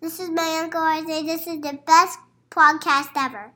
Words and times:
This 0.00 0.18
is 0.18 0.30
my 0.30 0.60
Uncle 0.62 0.80
Isaiah. 0.80 1.22
This 1.24 1.46
is 1.46 1.60
the 1.60 1.78
best 1.84 2.18
podcast 2.48 3.10
ever. 3.16 3.52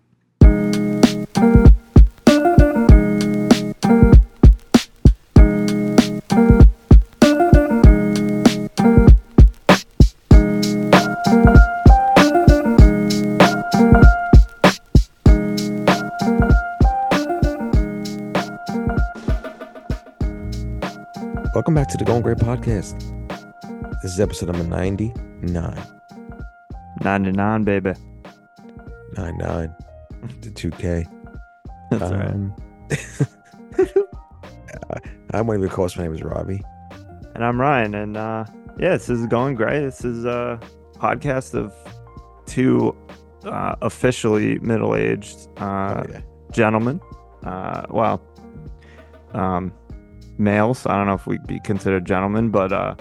Welcome 21.55 21.75
back 21.75 21.89
to 21.89 21.97
the 21.97 22.05
Going 22.05 22.21
Grey 22.21 22.35
Podcast. 22.35 23.01
This 24.03 24.13
is 24.13 24.21
episode 24.21 24.55
number 24.55 24.65
99. 24.65 26.04
99, 27.05 27.65
baby. 27.65 27.93
99. 29.17 29.75
The 30.41 30.51
2K. 30.51 31.07
That's 31.91 32.11
right. 32.11 32.31
Um, 32.31 32.57
I'm 35.33 35.47
one 35.47 35.57
of 35.57 35.63
your 35.63 35.71
co-hosts. 35.71 35.99
My 35.99 36.05
name 36.05 36.15
is 36.15 36.23
Robbie. 36.23 36.63
And 37.35 37.45
I'm 37.45 37.61
Ryan. 37.61 37.95
And 37.95 38.17
uh, 38.17 38.47
yeah, 38.79 38.93
this 38.93 39.11
is 39.11 39.27
going 39.27 39.55
great. 39.55 39.81
This 39.81 40.05
is 40.05 40.25
a 40.25 40.59
podcast 40.95 41.55
of 41.55 41.75
two 42.47 42.97
uh, 43.45 43.77
officially 43.83 44.59
middle 44.61 44.97
aged 44.97 45.49
uh, 45.59 46.03
oh, 46.03 46.11
yeah. 46.11 46.21
gentlemen. 46.53 47.01
Uh, 47.45 47.85
well, 47.91 48.23
um, 49.35 49.75
males. 50.39 50.87
I 50.87 50.97
don't 50.97 51.07
know 51.07 51.15
if 51.15 51.27
we'd 51.27 51.47
be 51.47 51.61
considered 51.61 52.07
gentlemen, 52.07 52.51
but 52.51 52.73
uh, 52.73 52.95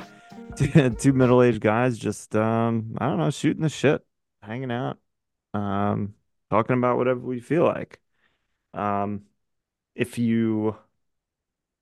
two, 0.58 0.90
two 0.92 1.14
middle 1.14 1.42
aged 1.42 1.62
guys 1.62 1.98
just, 1.98 2.36
um, 2.36 2.96
I 3.00 3.08
don't 3.08 3.18
know, 3.18 3.30
shooting 3.32 3.64
the 3.64 3.70
shit, 3.70 4.06
hanging 4.42 4.72
out, 4.72 5.00
um, 5.54 6.16
talking 6.50 6.78
about 6.78 6.98
whatever 6.98 7.20
we 7.20 7.40
feel 7.40 7.64
like. 7.66 8.00
Um, 8.74 9.24
if 9.96 10.18
you 10.18 10.78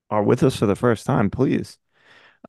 are 0.10 0.24
with 0.24 0.44
us 0.44 0.58
for 0.58 0.66
the 0.66 0.76
first 0.76 1.06
time, 1.06 1.30
please, 1.30 1.78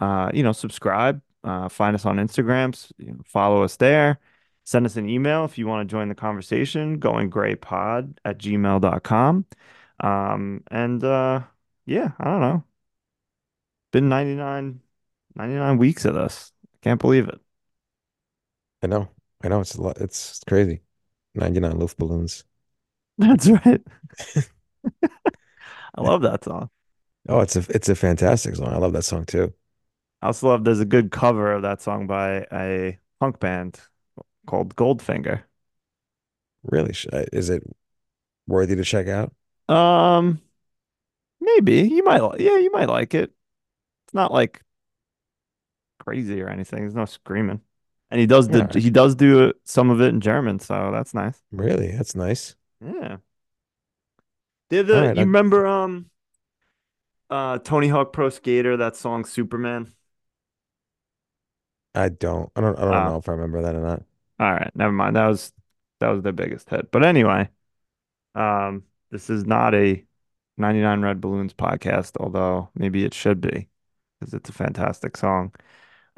uh, 0.00 0.30
you 0.34 0.42
know, 0.42 0.52
subscribe, 0.52 1.22
uh, 1.44 1.68
find 1.68 1.94
us 1.94 2.06
on 2.06 2.16
instagrams 2.18 2.92
you 2.98 3.12
know, 3.12 3.20
follow 3.24 3.62
us 3.62 3.76
there. 3.76 4.20
Send 4.64 4.86
us 4.86 4.96
an 4.96 5.08
email 5.08 5.44
if 5.44 5.58
you 5.58 5.66
want 5.66 5.88
to 5.88 5.92
join 5.92 6.08
the 6.08 6.14
conversation, 6.14 7.00
goinggreypod 7.00 8.16
at 8.24 8.38
gmail.com. 8.38 9.46
Um, 10.00 10.64
and 10.70 11.04
uh, 11.04 11.42
yeah, 11.86 12.12
I 12.20 12.24
don't 12.24 12.40
know. 12.40 12.64
Been 13.92 14.08
99, 14.08 14.81
99 15.34 15.78
weeks 15.78 16.04
of 16.04 16.14
this. 16.14 16.52
Can't 16.82 17.00
believe 17.00 17.28
it. 17.28 17.40
I 18.82 18.86
know. 18.86 19.08
I 19.42 19.48
know. 19.48 19.60
It's 19.60 19.74
a 19.74 19.82
lot. 19.82 19.98
It's 20.00 20.40
crazy. 20.46 20.82
99 21.34 21.72
Luftballons. 21.72 22.44
That's 23.18 23.48
right. 23.48 23.80
I 25.94 26.00
love 26.00 26.22
that 26.22 26.44
song. 26.44 26.70
Oh, 27.28 27.40
it's 27.40 27.56
a 27.56 27.64
it's 27.70 27.88
a 27.88 27.94
fantastic 27.94 28.56
song. 28.56 28.68
I 28.68 28.78
love 28.78 28.92
that 28.94 29.04
song 29.04 29.24
too. 29.24 29.52
I 30.20 30.26
also 30.26 30.48
love 30.48 30.64
there's 30.64 30.80
a 30.80 30.84
good 30.84 31.10
cover 31.10 31.52
of 31.52 31.62
that 31.62 31.80
song 31.80 32.06
by 32.06 32.46
a 32.52 32.98
punk 33.20 33.38
band 33.38 33.80
called 34.46 34.74
Goldfinger. 34.74 35.42
Really, 36.64 36.94
is 37.32 37.50
it 37.50 37.62
worthy 38.46 38.76
to 38.76 38.84
check 38.84 39.08
out? 39.08 39.32
Um, 39.68 40.40
maybe 41.40 41.88
you 41.88 42.04
might, 42.04 42.40
yeah, 42.40 42.58
you 42.58 42.70
might 42.70 42.88
like 42.88 43.14
it. 43.14 43.32
It's 44.06 44.14
not 44.14 44.32
like 44.32 44.62
crazy 46.04 46.40
or 46.42 46.48
anything. 46.48 46.80
There's 46.80 46.94
no 46.94 47.04
screaming, 47.04 47.60
and 48.10 48.20
he 48.20 48.26
does 48.26 48.48
the 48.48 48.68
Yeah. 48.74 48.80
he 48.80 48.90
does 48.90 49.14
do 49.14 49.52
some 49.64 49.90
of 49.90 50.00
it 50.00 50.08
in 50.08 50.20
German, 50.20 50.58
so 50.58 50.90
that's 50.92 51.14
nice. 51.14 51.40
Really, 51.52 51.92
that's 51.92 52.14
nice. 52.14 52.56
Yeah. 52.84 53.18
Did 54.70 54.86
the 54.88 54.96
All 54.96 55.06
right, 55.08 55.16
you 55.16 55.22
I- 55.22 55.24
remember 55.24 55.66
um 55.66 56.10
uh 57.30 57.58
Tony 57.58 57.88
Hawk 57.88 58.12
Pro 58.12 58.28
Skater 58.30 58.76
that 58.76 58.96
song 58.96 59.24
Superman? 59.24 59.92
I 61.94 62.08
don't. 62.08 62.50
I 62.56 62.60
don't. 62.60 62.78
I 62.78 62.82
don't 62.82 62.94
Ah. 62.94 63.08
know 63.10 63.16
if 63.18 63.28
I 63.28 63.32
remember 63.32 63.62
that 63.62 63.74
or 63.74 63.80
not. 63.82 64.02
All 64.40 64.50
right, 64.52 64.70
never 64.74 64.92
mind. 64.92 65.16
That 65.16 65.26
was 65.28 65.52
that 66.00 66.08
was 66.08 66.22
their 66.22 66.32
biggest 66.32 66.68
hit. 66.70 66.90
But 66.90 67.04
anyway, 67.04 67.48
um, 68.34 68.84
this 69.10 69.30
is 69.30 69.44
not 69.46 69.74
a 69.74 70.04
99 70.56 71.02
Red 71.02 71.20
Balloons 71.20 71.54
podcast, 71.54 72.16
although 72.18 72.70
maybe 72.74 73.04
it 73.04 73.14
should 73.14 73.40
be 73.40 73.68
because 74.18 74.34
it's 74.34 74.48
a 74.50 74.52
fantastic 74.52 75.16
song. 75.16 75.54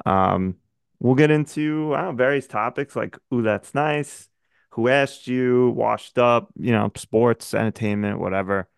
Um, 0.05 0.57
we'll 0.99 1.15
get 1.15 1.31
into 1.31 1.93
know, 1.95 2.11
various 2.11 2.47
topics 2.47 2.95
like 2.95 3.17
"Ooh, 3.33 3.41
that's 3.41 3.73
nice," 3.73 4.29
"Who 4.71 4.87
asked 4.89 5.27
you," 5.27 5.69
"Washed 5.71 6.17
up," 6.17 6.49
you 6.57 6.71
know, 6.71 6.91
sports, 6.95 7.53
entertainment, 7.53 8.19
whatever, 8.19 8.69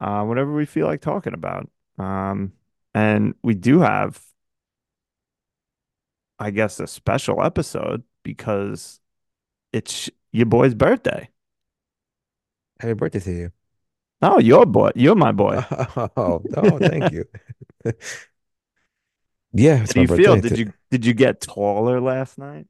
uh, 0.00 0.24
whatever 0.24 0.52
we 0.54 0.66
feel 0.66 0.86
like 0.86 1.00
talking 1.00 1.34
about. 1.34 1.70
Um, 1.98 2.52
and 2.94 3.34
we 3.42 3.54
do 3.54 3.80
have, 3.80 4.20
I 6.38 6.50
guess, 6.50 6.80
a 6.80 6.86
special 6.86 7.42
episode 7.42 8.02
because 8.22 9.00
it's 9.72 10.10
your 10.32 10.46
boy's 10.46 10.74
birthday. 10.74 11.30
Happy 12.80 12.94
birthday 12.94 13.20
to 13.20 13.32
you. 13.32 13.52
Oh, 14.22 14.38
your 14.38 14.66
boy. 14.66 14.90
You're 14.94 15.14
my 15.16 15.32
boy. 15.32 15.64
Oh, 16.16 16.42
oh, 16.56 16.78
thank 16.78 17.12
you. 17.12 17.24
Yeah, 19.54 19.78
How 19.78 19.92
do 19.92 20.00
you 20.00 20.08
feel? 20.08 20.36
Did 20.36 20.58
you 20.58 20.72
did 20.90 21.04
you 21.06 21.14
get 21.14 21.40
taller 21.40 22.00
last 22.00 22.38
night? 22.38 22.66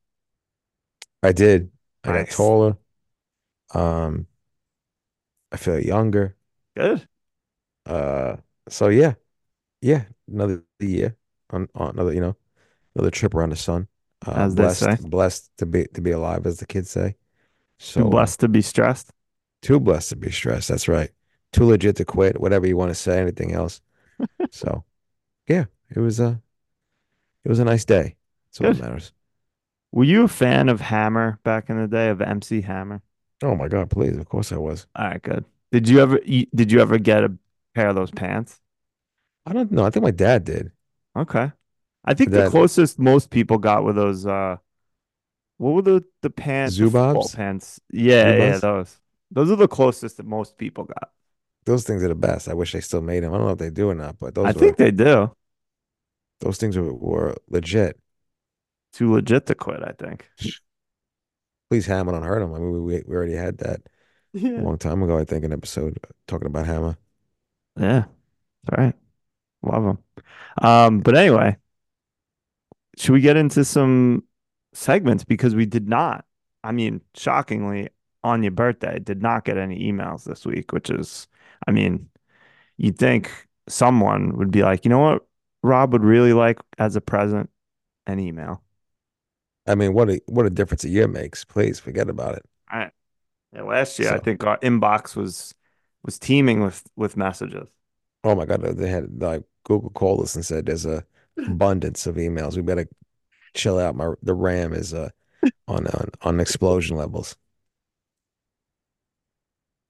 I 1.22 1.32
did. 1.32 1.70
I 2.04 2.12
got 2.12 2.30
taller. 2.30 2.76
Um, 3.74 4.26
I 5.52 5.56
feel 5.56 5.80
younger. 5.80 6.36
Good. 6.76 7.08
Uh, 7.86 8.36
so 8.68 8.88
yeah, 8.88 9.14
yeah, 9.82 10.06
another 10.28 10.64
year 10.80 11.16
on, 11.50 11.68
on 11.74 11.90
another, 11.92 12.14
you 12.14 12.20
know, 12.20 12.36
another 12.96 13.10
trip 13.12 13.34
around 13.34 13.50
the 13.50 13.56
sun. 13.56 13.88
Uh, 14.26 14.44
As 14.44 14.54
they 14.54 14.68
blessed, 14.68 14.80
say. 14.80 14.98
blessed 14.98 15.50
to 15.58 15.66
be 15.66 15.86
to 15.94 16.02
be 16.02 16.12
alive, 16.12 16.46
as 16.46 16.58
the 16.58 16.66
kids 16.66 16.90
say. 16.90 17.16
So 17.78 18.02
Too 18.02 18.04
uh, 18.10 18.26
blessed 18.26 18.40
to 18.40 18.48
be 18.48 18.62
stressed. 18.62 19.10
too 19.62 19.80
blessed 19.80 20.10
to 20.10 20.16
be 20.16 20.30
stressed. 20.30 20.68
That's 20.68 20.88
right. 20.88 21.10
Too 21.52 21.64
legit 21.64 21.96
to 21.96 22.04
quit. 22.04 22.40
Whatever 22.40 22.66
you 22.66 22.76
want 22.76 22.90
to 22.90 22.94
say. 22.94 23.20
Anything 23.20 23.52
else? 23.52 23.80
So, 24.52 24.84
yeah, 25.48 25.66
it 25.94 26.00
was 26.00 26.20
a, 26.20 26.42
it 27.44 27.48
was 27.48 27.58
a 27.58 27.64
nice 27.64 27.84
day. 27.84 28.16
That's 28.48 28.60
what 28.60 28.76
Good. 28.76 28.82
matters. 28.82 29.12
Were 29.92 30.04
you 30.04 30.24
a 30.24 30.28
fan 30.28 30.68
of 30.68 30.80
Hammer 30.80 31.38
back 31.44 31.70
in 31.70 31.80
the 31.80 31.86
day 31.86 32.08
of 32.08 32.20
MC 32.20 32.62
Hammer? 32.62 33.00
Oh 33.42 33.54
my 33.54 33.68
God, 33.68 33.90
please. 33.90 34.16
Of 34.16 34.28
course 34.28 34.50
I 34.52 34.56
was. 34.56 34.86
All 34.96 35.06
right, 35.06 35.22
good. 35.22 35.44
Did 35.70 35.88
you 35.88 36.00
ever 36.00 36.18
did 36.18 36.72
you 36.72 36.80
ever 36.80 36.98
get 36.98 37.24
a 37.24 37.32
pair 37.74 37.88
of 37.88 37.94
those 37.94 38.10
pants? 38.10 38.60
I 39.46 39.52
don't 39.52 39.70
know. 39.70 39.84
I 39.84 39.90
think 39.90 40.02
my 40.02 40.10
dad 40.10 40.44
did. 40.44 40.72
Okay. 41.16 41.52
I 42.04 42.14
think 42.14 42.30
the 42.30 42.48
closest 42.48 42.98
most 42.98 43.30
people 43.30 43.58
got 43.58 43.84
were 43.84 43.92
those 43.92 44.26
uh 44.26 44.56
what 45.58 45.70
were 45.74 45.82
the 45.82 46.04
the 46.22 46.30
pants 46.30 46.76
Zubaz? 46.76 47.34
pants? 47.34 47.80
Yeah, 47.92 48.36
yeah, 48.36 48.58
those. 48.58 48.98
Those 49.30 49.50
are 49.50 49.56
the 49.56 49.68
closest 49.68 50.16
that 50.18 50.26
most 50.26 50.58
people 50.58 50.84
got. 50.84 51.10
Those 51.64 51.84
things 51.84 52.02
are 52.02 52.08
the 52.08 52.14
best. 52.14 52.48
I 52.48 52.54
wish 52.54 52.72
they 52.72 52.80
still 52.80 53.00
made 53.00 53.22
them. 53.22 53.32
I 53.32 53.38
don't 53.38 53.46
know 53.46 53.52
if 53.52 53.58
they 53.58 53.70
do 53.70 53.90
or 53.90 53.94
not, 53.94 54.18
but 54.18 54.34
those 54.34 54.46
I 54.46 54.52
were 54.52 54.60
think 54.60 54.76
they 54.76 54.90
do. 54.90 55.34
Those 56.40 56.58
things 56.58 56.76
were, 56.76 56.92
were 56.94 57.36
legit. 57.48 57.98
Too 58.92 59.12
legit 59.12 59.46
to 59.46 59.54
quit, 59.54 59.82
I 59.82 59.92
think. 59.92 60.28
Please 61.70 61.86
Hammer 61.86 62.12
don't 62.12 62.22
hurt 62.22 62.42
him. 62.42 62.54
I 62.54 62.58
mean, 62.58 62.72
we, 62.72 62.80
we 62.80 63.02
we 63.06 63.16
already 63.16 63.34
had 63.34 63.58
that 63.58 63.80
a 64.34 64.38
long 64.38 64.78
time 64.78 65.02
ago. 65.02 65.18
I 65.18 65.24
think 65.24 65.44
an 65.44 65.52
episode 65.52 65.98
talking 66.26 66.46
about 66.46 66.66
Hammer. 66.66 66.96
Yeah. 67.78 68.04
All 68.70 68.84
right. 68.84 68.94
Love 69.62 69.84
them. 69.84 69.98
Um, 70.62 71.00
but 71.00 71.16
anyway, 71.16 71.56
should 72.96 73.12
we 73.12 73.20
get 73.20 73.36
into 73.36 73.64
some 73.64 74.24
segments 74.72 75.24
because 75.24 75.54
we 75.54 75.66
did 75.66 75.88
not, 75.88 76.24
I 76.62 76.72
mean, 76.72 77.00
shockingly, 77.14 77.88
on 78.22 78.42
your 78.42 78.52
birthday, 78.52 78.98
did 78.98 79.22
not 79.22 79.44
get 79.44 79.58
any 79.58 79.90
emails 79.90 80.24
this 80.24 80.46
week, 80.46 80.72
which 80.72 80.90
is, 80.90 81.28
I 81.66 81.72
mean, 81.72 82.08
you'd 82.76 82.98
think 82.98 83.30
someone 83.68 84.36
would 84.38 84.50
be 84.50 84.62
like, 84.62 84.84
you 84.84 84.88
know 84.88 84.98
what, 84.98 85.26
Rob 85.64 85.94
would 85.94 86.04
really 86.04 86.34
like 86.34 86.60
as 86.76 86.94
a 86.94 87.00
present 87.00 87.48
an 88.06 88.20
email. 88.20 88.62
I 89.66 89.74
mean, 89.74 89.94
what 89.94 90.10
a 90.10 90.20
what 90.26 90.44
a 90.44 90.50
difference 90.50 90.84
a 90.84 90.90
year 90.90 91.08
makes. 91.08 91.42
Please 91.42 91.80
forget 91.80 92.10
about 92.10 92.34
it. 92.36 92.44
I, 92.68 92.90
yeah, 93.50 93.62
last 93.62 93.98
year, 93.98 94.12
I 94.12 94.18
think 94.18 94.44
our 94.44 94.58
inbox 94.58 95.16
was 95.16 95.54
was 96.02 96.18
teeming 96.18 96.60
with 96.60 96.82
with 96.96 97.16
messages. 97.16 97.66
Oh 98.24 98.34
my 98.34 98.44
God, 98.44 98.60
they 98.60 98.90
had 98.90 99.22
like 99.22 99.42
Google 99.64 99.88
called 99.88 100.20
us 100.20 100.36
and 100.36 100.44
said 100.44 100.66
there's 100.66 100.84
a 100.84 101.02
abundance 101.38 102.06
of 102.06 102.16
emails. 102.16 102.56
We 102.56 102.62
better 102.62 102.86
chill 103.54 103.78
out. 103.78 103.96
My 103.96 104.12
the 104.22 104.34
RAM 104.34 104.74
is 104.74 104.92
uh 104.92 105.08
on 105.66 105.86
on 105.86 106.10
on 106.20 106.40
explosion 106.40 106.98
levels. 106.98 107.36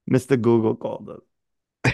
Mr. 0.09 0.41
Google 0.41 0.77
called 0.77 1.09
us. 1.09 1.93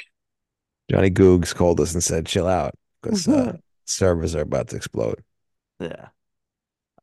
Johnny 0.91 1.09
Googs 1.09 1.55
called 1.55 1.79
us 1.79 1.95
and 1.95 2.03
said 2.03 2.27
chill 2.27 2.47
out 2.47 2.75
because 3.01 3.27
uh, 3.27 3.57
servers 3.85 4.35
are 4.35 4.41
about 4.41 4.69
to 4.69 4.75
explode. 4.75 5.23
Yeah. 5.79 6.09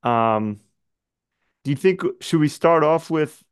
Um, 0.02 0.60
Do 1.64 1.70
you 1.70 1.76
think 1.76 2.02
should 2.20 2.40
we 2.40 2.48
start 2.48 2.82
off 2.84 3.10
with, 3.10 3.44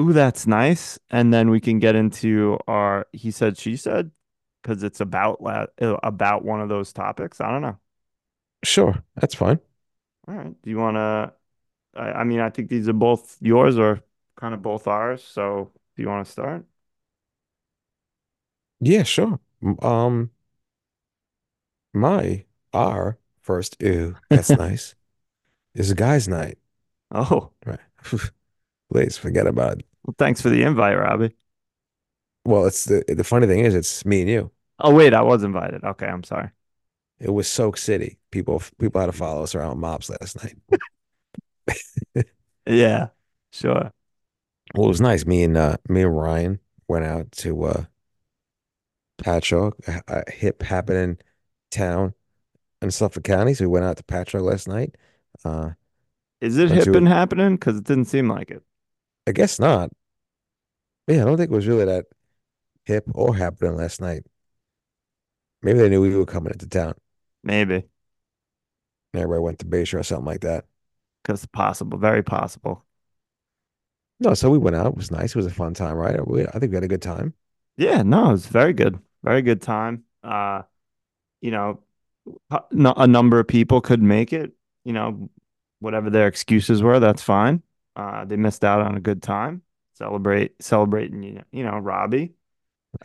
"Ooh, 0.00 0.12
that's 0.12 0.46
nice," 0.46 0.98
and 1.10 1.32
then 1.32 1.50
we 1.50 1.60
can 1.60 1.78
get 1.78 1.94
into 1.96 2.58
our 2.68 3.06
he 3.12 3.30
said, 3.30 3.58
she 3.58 3.76
said, 3.76 4.10
because 4.62 4.82
it's 4.82 5.00
about 5.00 5.42
la 5.42 5.66
about 6.02 6.44
one 6.44 6.60
of 6.60 6.68
those 6.68 6.92
topics. 6.92 7.40
I 7.40 7.50
don't 7.50 7.62
know. 7.62 7.78
Sure, 8.64 9.02
that's 9.16 9.34
fine. 9.34 9.60
All 10.26 10.34
right. 10.34 10.62
Do 10.62 10.70
you 10.70 10.78
want 10.78 10.96
to? 10.96 11.32
I, 12.00 12.20
I 12.20 12.24
mean, 12.24 12.40
I 12.40 12.50
think 12.50 12.70
these 12.70 12.88
are 12.88 12.92
both 12.94 13.38
yours 13.40 13.78
or 13.78 14.02
kind 14.36 14.54
of 14.54 14.62
both 14.62 14.88
ours. 14.88 15.24
So, 15.24 15.72
do 15.96 16.02
you 16.02 16.08
want 16.08 16.26
to 16.26 16.32
start? 16.32 16.66
Yeah, 18.80 19.02
sure. 19.04 19.40
Um, 19.82 20.30
my 21.92 22.44
our 22.72 23.18
first 23.42 23.76
ew, 23.80 24.16
that's 24.30 24.54
nice. 24.56 24.94
Is 25.74 25.90
a 25.90 25.96
guy's 25.96 26.28
night, 26.28 26.58
Oh, 27.10 27.52
right? 27.64 27.80
Please 28.92 29.18
forget 29.18 29.46
about 29.46 29.78
it. 29.80 29.86
well, 30.04 30.14
thanks 30.18 30.40
for 30.40 30.50
the 30.50 30.62
invite, 30.62 30.96
Robbie. 30.98 31.34
Well, 32.44 32.66
it's 32.66 32.84
the 32.84 33.04
the 33.08 33.24
funny 33.24 33.46
thing 33.46 33.60
is, 33.60 33.74
it's 33.74 34.04
me 34.04 34.22
and 34.22 34.30
you. 34.30 34.50
Oh, 34.80 34.94
wait, 34.94 35.14
I 35.14 35.22
was 35.22 35.42
invited. 35.44 35.84
Okay, 35.84 36.06
I'm 36.06 36.22
sorry. 36.24 36.50
It 37.20 37.30
was 37.30 37.48
Soak 37.48 37.76
City. 37.76 38.18
People 38.30 38.62
people 38.78 39.00
had 39.00 39.06
to 39.08 39.12
follow 39.12 39.42
us 39.42 39.54
around 39.54 39.78
mobs 39.80 40.10
last 40.10 40.36
night. 40.42 40.56
Yeah, 42.66 43.10
sure. 43.52 43.92
Well, 44.74 44.86
it 44.86 44.88
was 44.88 45.00
nice. 45.00 45.26
Me 45.26 45.42
and 45.44 45.56
uh, 45.58 45.76
me 45.88 46.02
and 46.02 46.16
Ryan 46.16 46.60
went 46.88 47.04
out 47.04 47.30
to 47.32 47.64
uh, 47.64 47.84
Patchogue, 49.18 49.74
a 50.08 50.30
hip 50.30 50.62
happening 50.62 51.18
town 51.70 52.14
in 52.82 52.90
Suffolk 52.90 53.24
County. 53.24 53.54
So 53.54 53.64
we 53.64 53.68
went 53.68 53.84
out 53.84 53.96
to 53.96 54.04
Patchogue 54.04 54.42
last 54.42 54.68
night. 54.68 54.94
Uh, 55.44 55.70
Is 56.40 56.56
it 56.58 56.70
hip 56.70 56.88
and 56.88 57.08
happening? 57.08 57.56
Because 57.56 57.76
it 57.76 57.84
didn't 57.84 58.06
seem 58.06 58.28
like 58.28 58.50
it. 58.50 58.62
I 59.26 59.32
guess 59.32 59.58
not. 59.58 59.90
Yeah, 61.06 61.22
I 61.22 61.24
don't 61.24 61.36
think 61.36 61.50
it 61.50 61.54
was 61.54 61.66
really 61.66 61.86
that 61.86 62.06
hip 62.84 63.04
or 63.14 63.34
happening 63.34 63.76
last 63.76 64.00
night. 64.00 64.24
Maybe 65.62 65.78
they 65.78 65.88
knew 65.88 66.00
we 66.00 66.14
were 66.14 66.26
coming 66.26 66.52
into 66.52 66.68
town. 66.68 66.94
Maybe. 67.42 67.84
Everybody 69.14 69.40
went 69.40 69.58
to 69.60 69.66
Bayshore 69.66 70.00
or 70.00 70.02
something 70.02 70.26
like 70.26 70.42
that. 70.42 70.66
Because 71.22 71.44
possible, 71.46 71.98
very 71.98 72.22
possible. 72.22 72.84
No, 74.20 74.34
so 74.34 74.50
we 74.50 74.58
went 74.58 74.76
out. 74.76 74.86
It 74.88 74.96
was 74.96 75.10
nice. 75.10 75.30
It 75.30 75.36
was 75.36 75.46
a 75.46 75.50
fun 75.50 75.74
time, 75.74 75.96
right? 75.96 76.26
We, 76.26 76.46
I 76.46 76.58
think 76.58 76.70
we 76.70 76.76
had 76.76 76.84
a 76.84 76.88
good 76.88 77.02
time. 77.02 77.34
Yeah, 77.76 78.02
no, 78.02 78.28
it 78.28 78.32
was 78.32 78.46
very 78.46 78.72
good. 78.72 78.98
Very 79.22 79.42
good 79.42 79.62
time. 79.62 80.04
Uh, 80.22 80.62
you 81.40 81.50
know, 81.50 81.80
a 82.50 83.06
number 83.06 83.38
of 83.40 83.48
people 83.48 83.80
could 83.80 84.02
make 84.02 84.32
it, 84.32 84.52
you 84.84 84.92
know, 84.92 85.30
whatever 85.80 86.10
their 86.10 86.26
excuses 86.28 86.82
were, 86.82 87.00
that's 87.00 87.22
fine. 87.22 87.62
Uh, 87.96 88.24
they 88.24 88.36
missed 88.36 88.64
out 88.64 88.80
on 88.80 88.96
a 88.96 89.00
good 89.00 89.22
time. 89.22 89.62
Celebrate 89.94 90.62
celebrating, 90.62 91.22
you 91.22 91.32
know, 91.34 91.44
you 91.52 91.64
know, 91.64 91.78
Robbie. 91.78 92.34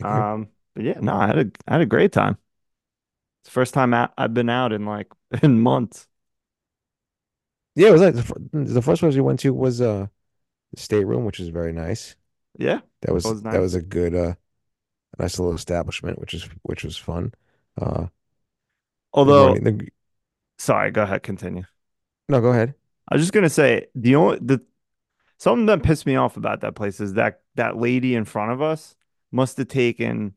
Um, 0.02 0.50
but 0.74 0.84
yeah, 0.84 0.98
no, 1.00 1.14
I 1.16 1.26
had 1.28 1.38
a 1.38 1.50
I 1.68 1.72
had 1.74 1.80
a 1.82 1.86
great 1.86 2.12
time. 2.12 2.38
It's 3.42 3.48
the 3.50 3.52
first 3.52 3.74
time 3.74 3.94
out, 3.94 4.12
I've 4.18 4.34
been 4.34 4.48
out 4.48 4.72
in 4.72 4.86
like 4.86 5.08
in 5.42 5.60
months. 5.60 6.08
Yeah, 7.74 7.88
it 7.88 7.92
was 7.92 8.00
like 8.02 8.14
the, 8.14 8.64
the 8.72 8.82
first 8.82 9.00
place 9.00 9.14
we 9.14 9.20
went 9.20 9.40
to 9.40 9.52
was 9.52 9.80
uh 9.80 10.06
the 10.72 10.80
stateroom, 10.80 11.24
which 11.24 11.38
was 11.40 11.48
very 11.50 11.72
nice. 11.72 12.16
Yeah, 12.58 12.80
That 13.02 13.14
was 13.14 13.34
was 13.34 13.42
that 13.50 13.60
was 13.60 13.74
a 13.74 13.82
good 13.82 14.14
uh 14.14 14.34
nice 15.18 15.38
little 15.38 15.54
establishment, 15.54 16.20
which 16.20 16.34
is 16.34 16.44
which 16.62 16.84
was 16.84 16.96
fun. 16.98 17.34
Uh 17.80 18.08
Although, 19.14 19.54
the 19.54 19.88
sorry, 20.58 20.90
go 20.90 21.02
ahead, 21.02 21.22
continue. 21.22 21.64
no, 22.28 22.40
go 22.40 22.48
ahead. 22.48 22.74
I 23.08 23.14
was 23.14 23.22
just 23.22 23.32
gonna 23.32 23.48
say 23.48 23.86
the 23.94 24.16
only 24.16 24.38
the 24.40 24.60
something 25.38 25.66
that 25.66 25.82
pissed 25.82 26.06
me 26.06 26.16
off 26.16 26.36
about 26.36 26.60
that 26.62 26.74
place 26.74 27.00
is 27.00 27.14
that 27.14 27.42
that 27.54 27.76
lady 27.76 28.14
in 28.14 28.24
front 28.24 28.52
of 28.52 28.60
us 28.60 28.96
must 29.30 29.56
have 29.58 29.68
taken 29.68 30.34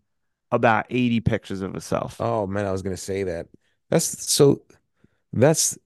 about 0.51 0.85
80 0.89 1.19
pictures 1.21 1.61
of 1.61 1.73
herself. 1.73 2.21
Oh 2.21 2.45
man, 2.45 2.65
I 2.65 2.71
was 2.71 2.81
gonna 2.81 2.97
say 2.97 3.23
that. 3.23 3.47
That's 3.89 4.31
so 4.31 4.61
that's 5.33 5.77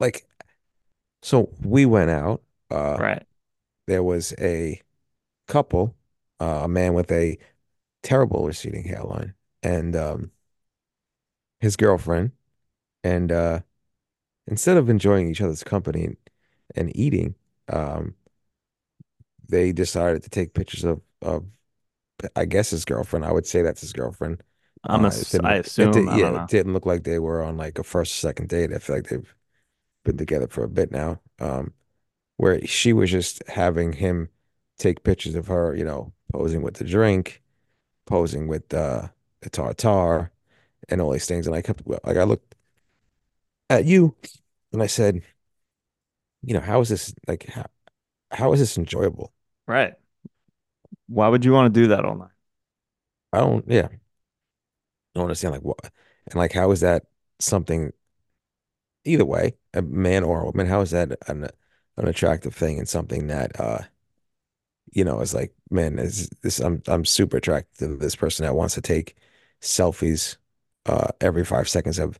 like 0.00 0.24
so 1.22 1.50
we 1.62 1.84
went 1.84 2.10
out. 2.10 2.42
Uh 2.70 2.96
Right. 2.98 3.22
there 3.86 4.02
was 4.02 4.32
a 4.38 4.80
couple, 5.46 5.94
uh, 6.40 6.62
a 6.64 6.68
man 6.68 6.94
with 6.94 7.10
a 7.10 7.38
terrible 8.02 8.46
receding 8.46 8.84
hairline 8.84 9.34
and 9.62 9.96
um 9.96 10.30
his 11.60 11.76
girlfriend. 11.76 12.32
And 13.04 13.32
uh 13.32 13.60
instead 14.48 14.76
of 14.78 14.90
enjoying 14.90 15.28
each 15.30 15.40
other's 15.42 15.64
company 15.64 16.04
and, 16.06 16.16
and 16.76 16.96
eating, 16.96 17.36
um, 17.72 18.14
they 19.48 19.72
decided 19.72 20.22
to 20.22 20.30
take 20.30 20.54
pictures 20.54 20.84
of 20.84 21.00
of 21.22 21.44
I 22.36 22.44
guess 22.46 22.70
his 22.70 22.84
girlfriend. 22.84 23.24
I 23.24 23.32
would 23.32 23.46
say 23.46 23.62
that's 23.62 23.80
his 23.82 23.92
girlfriend. 23.92 24.42
I'm 24.84 25.04
a, 25.04 25.08
Uh, 25.08 25.16
it 25.20 25.28
s- 25.28 25.30
didn't 25.30 25.44
I 25.44 25.54
look, 25.54 25.68
it 25.78 25.92
did, 25.92 25.92
assume, 25.92 26.08
I 26.08 26.18
yeah, 26.18 26.30
it 26.30 26.46
didn't 26.46 26.74
look 26.74 26.86
like 26.86 27.04
they 27.04 27.18
were 27.20 27.42
on 27.42 27.56
like 27.56 27.78
a 27.78 27.84
first 27.84 28.12
or 28.14 28.16
second 28.28 28.48
date. 28.50 28.72
I 28.72 28.78
feel 28.78 28.96
like 28.96 29.08
they've 29.08 29.34
been 30.04 30.18
together 30.18 30.48
for 30.48 30.64
a 30.64 30.68
bit 30.68 30.92
now. 30.92 31.20
Um, 31.40 31.74
where 32.38 32.64
she 32.66 32.92
was 32.94 33.10
just 33.10 33.42
having 33.48 33.94
him 33.94 34.30
take 34.78 35.04
pictures 35.04 35.34
of 35.36 35.48
her, 35.48 35.74
you 35.76 35.84
know, 35.84 36.12
posing 36.32 36.62
with 36.62 36.76
the 36.76 36.84
drink, 36.84 37.42
posing 38.06 38.48
with 38.48 38.72
uh, 38.74 39.08
the 39.42 39.50
tartar, 39.50 40.32
and 40.88 41.00
all 41.00 41.12
these 41.12 41.26
things. 41.26 41.46
And 41.46 41.54
I 41.54 41.62
kept 41.62 41.86
like 41.86 42.16
I 42.16 42.24
looked 42.24 42.54
at 43.70 43.84
you 43.84 44.16
and 44.72 44.82
I 44.82 44.86
said, 44.86 45.22
you 46.42 46.54
know, 46.54 46.60
how 46.60 46.80
is 46.80 46.88
this 46.88 47.14
like 47.26 47.46
how, 47.46 47.66
how 48.30 48.52
is 48.52 48.60
this 48.60 48.78
enjoyable? 48.78 49.32
Right. 49.66 49.94
Why 51.08 51.28
would 51.28 51.44
you 51.44 51.52
want 51.52 51.72
to 51.72 51.80
do 51.80 51.88
that 51.88 52.04
all 52.04 52.16
night? 52.16 52.30
I 53.32 53.38
don't, 53.40 53.64
yeah, 53.68 53.88
I 53.90 53.98
don't 55.14 55.24
understand 55.24 55.52
like 55.52 55.62
what 55.62 55.90
and 56.26 56.34
like 56.36 56.52
how 56.52 56.70
is 56.70 56.80
that 56.80 57.04
something 57.38 57.92
either 59.04 59.24
way, 59.24 59.54
a 59.74 59.82
man 59.82 60.24
or 60.24 60.40
a 60.40 60.44
woman, 60.46 60.66
how 60.66 60.80
is 60.80 60.90
that 60.90 61.12
an 61.28 61.48
an 61.96 62.08
attractive 62.08 62.54
thing 62.54 62.78
and 62.78 62.88
something 62.88 63.26
that 63.26 63.58
uh 63.60 63.80
you 64.92 65.04
know 65.04 65.20
is 65.20 65.34
like, 65.34 65.54
man, 65.70 65.98
is 65.98 66.28
this 66.42 66.60
I'm 66.60 66.82
I'm 66.86 67.04
super 67.04 67.38
attracted 67.38 67.78
to 67.78 67.96
this 67.96 68.16
person 68.16 68.44
that 68.44 68.54
wants 68.54 68.74
to 68.74 68.80
take 68.80 69.16
selfies 69.60 70.36
uh 70.88 71.08
every 71.20 71.44
five 71.44 71.68
seconds 71.68 71.98
of 71.98 72.18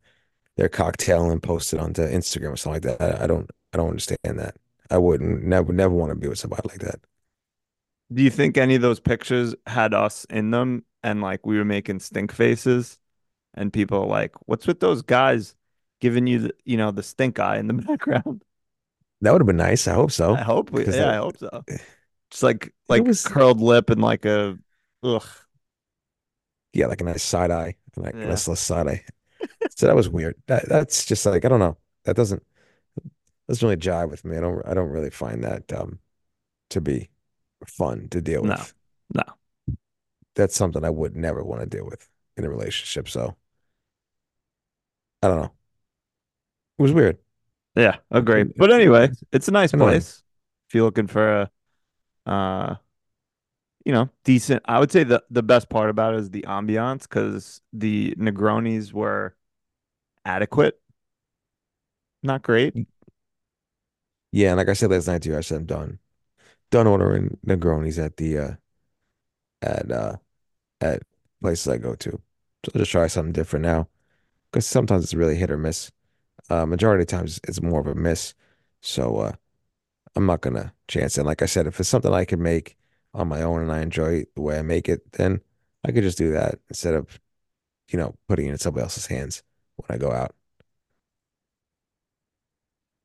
their 0.57 0.69
cocktail 0.69 1.31
and 1.31 1.43
post 1.43 1.73
it 1.73 1.81
onto 1.81 2.03
Instagram 2.03 2.53
or 2.53 2.57
something 2.57 2.83
like 2.83 2.99
that. 2.99 3.21
I, 3.21 3.25
I 3.25 3.27
don't 3.27 3.51
I 3.73 3.77
don't 3.79 3.91
understand 3.91 4.19
that. 4.39 4.57
I 4.91 4.99
wouldn't 4.99 5.45
never 5.45 5.73
never 5.73 5.95
want 5.95 6.11
to 6.11 6.17
be 6.17 6.29
with 6.29 6.39
somebody 6.39 6.69
like 6.69 6.81
that. 6.81 7.01
Do 8.13 8.23
you 8.23 8.31
think 8.31 8.57
any 8.57 8.75
of 8.75 8.83
those 8.83 9.01
pictures 9.01 9.55
had 9.67 9.93
us 9.93 10.25
in 10.31 10.51
them 10.51 10.85
and 11.03 11.21
like 11.21 11.47
we 11.47 11.59
were 11.59 11.65
making 11.65 12.01
stink 12.01 12.33
faces 12.33 12.99
and 13.55 13.73
people 13.73 14.03
are 14.03 14.07
like, 14.07 14.35
what's 14.47 14.67
with 14.67 14.81
those 14.81 15.03
guys 15.03 15.55
giving 16.01 16.27
you 16.27 16.39
the, 16.39 16.55
you 16.65 16.77
know, 16.77 16.91
the 16.91 17.03
stink 17.03 17.39
eye 17.39 17.59
in 17.59 17.67
the 17.67 17.75
background? 17.87 18.43
That 19.21 19.33
would 19.33 19.41
have 19.41 19.47
been 19.47 19.57
nice. 19.57 19.87
I 19.89 19.95
hope 19.95 20.13
so. 20.13 20.35
I 20.35 20.43
hope 20.43 20.71
we, 20.71 20.87
yeah, 20.87 21.11
I 21.11 21.17
hope 21.17 21.37
so. 21.37 21.65
Just 22.31 22.43
like 22.43 22.75
like 22.89 23.05
was 23.05 23.25
curled 23.25 23.61
lip 23.61 23.91
and 23.91 24.01
like 24.01 24.25
a 24.25 24.59
ugh. 25.03 25.27
Yeah, 26.79 26.87
like 26.87 27.01
a 27.01 27.05
nice 27.05 27.23
side 27.23 27.51
eye, 27.51 27.77
like 27.97 28.15
a 28.15 28.19
Yeah. 28.19 28.29
nice 28.29 28.47
little 28.47 28.57
side 28.57 28.87
eye. 28.89 29.05
So 29.77 29.87
that 29.87 29.97
was 29.97 30.09
weird. 30.09 30.37
That 30.47 30.69
that's 30.69 31.05
just 31.05 31.27
like 31.27 31.45
I 31.45 31.49
don't 31.49 31.61
know. 31.61 31.77
That 32.05 32.17
doesn't 32.17 32.43
doesn't 33.49 33.67
really 33.67 33.81
jive 33.81 34.11
with 34.11 34.25
me. 34.25 34.37
I 34.37 34.41
don't 34.41 34.63
I 34.67 34.75
don't 34.75 34.91
really 34.91 35.11
find 35.11 35.43
that 35.45 35.73
um 35.73 35.99
to 36.71 36.81
be 36.81 37.11
fun 37.67 38.09
to 38.11 38.21
deal 38.21 38.43
with. 38.43 38.75
No. 39.15 39.25
That's 40.35 40.55
something 40.57 40.85
I 40.85 40.91
would 40.91 41.17
never 41.17 41.43
want 41.43 41.63
to 41.63 41.67
deal 41.67 41.85
with 41.85 42.09
in 42.37 42.45
a 42.45 42.51
relationship. 42.51 43.09
So 43.09 43.37
I 45.23 45.29
don't 45.29 45.41
know. 45.41 45.53
It 46.79 46.83
was 46.83 46.93
weird. 46.93 47.19
Yeah, 47.75 47.97
agree. 48.11 48.45
But 48.45 48.73
anyway, 48.73 49.05
it's 49.07 49.25
it's 49.33 49.49
a 49.49 49.53
nice 49.53 49.73
place. 49.73 50.23
If 50.69 50.75
you're 50.75 50.85
looking 50.85 51.07
for 51.09 51.43
a 51.43 51.51
uh 52.31 52.77
you 53.89 53.95
know, 53.95 54.11
decent. 54.25 54.63
I 54.67 54.81
would 54.81 54.93
say 54.93 55.05
the 55.05 55.25
the 55.31 55.43
best 55.43 55.71
part 55.71 55.91
about 55.91 56.15
it 56.15 56.21
is 56.21 56.31
the 56.31 56.43
ambiance 56.43 57.05
because 57.05 57.63
the 57.73 58.15
Negronis 58.19 58.93
were 58.93 59.35
adequate, 60.25 60.81
not 62.23 62.43
great. 62.43 62.75
Yeah, 64.33 64.49
and 64.51 64.57
like 64.59 64.69
I 64.69 64.75
said 64.75 64.91
last 64.91 65.07
night 65.07 65.23
to 65.23 65.31
you, 65.31 65.37
I 65.39 65.41
said 65.41 65.59
I'm 65.59 65.67
done. 65.67 65.99
Done 66.71 66.87
ordering 66.89 67.39
Negronis 67.47 68.05
at 68.05 68.19
the 68.19 68.39
uh 68.39 68.57
at 69.63 69.91
uh 69.91 70.17
at 70.83 71.03
places 71.43 71.69
I 71.69 71.79
go 71.79 71.97
to. 71.97 72.11
So 72.11 72.73
I'll 72.75 72.81
just 72.81 72.93
try 72.93 73.09
something 73.09 73.33
different 73.33 73.65
now. 73.65 73.89
Because 74.53 74.67
sometimes 74.67 75.05
it's 75.05 75.15
really 75.15 75.37
hit 75.37 75.51
or 75.53 75.59
miss. 75.59 75.93
Uh 76.51 76.67
majority 76.67 77.03
of 77.03 77.09
times 77.09 77.41
it's 77.49 77.63
more 77.63 77.81
of 77.81 77.89
a 77.89 77.97
miss. 77.97 78.35
So 78.83 79.19
uh 79.19 79.33
I'm 80.17 80.27
not 80.27 80.43
gonna 80.43 80.75
chance 80.89 81.19
it. 81.19 81.25
Like 81.25 81.43
I 81.43 81.47
said, 81.47 81.69
if 81.69 81.81
it's 81.81 81.91
something 81.91 82.15
I 82.15 82.27
can 82.27 82.43
make 82.43 82.77
on 83.15 83.29
my 83.29 83.43
own 83.43 83.63
and 83.63 83.73
I 83.73 83.81
enjoy 83.83 84.25
the 84.35 84.43
way 84.43 84.59
I 84.59 84.63
make 84.63 84.89
it, 84.89 85.13
then 85.13 85.41
I 85.85 85.93
could 85.93 86.03
just 86.05 86.19
do 86.19 86.33
that 86.33 86.61
instead 86.69 86.95
of, 86.95 87.21
you 87.91 87.99
know, 87.99 88.17
putting 88.29 88.49
it 88.49 88.53
in 88.53 88.59
somebody 88.59 88.85
else's 88.85 89.07
hands 89.07 89.43
when 89.77 89.87
I 89.97 89.99
go 89.99 90.13
out. 90.13 90.35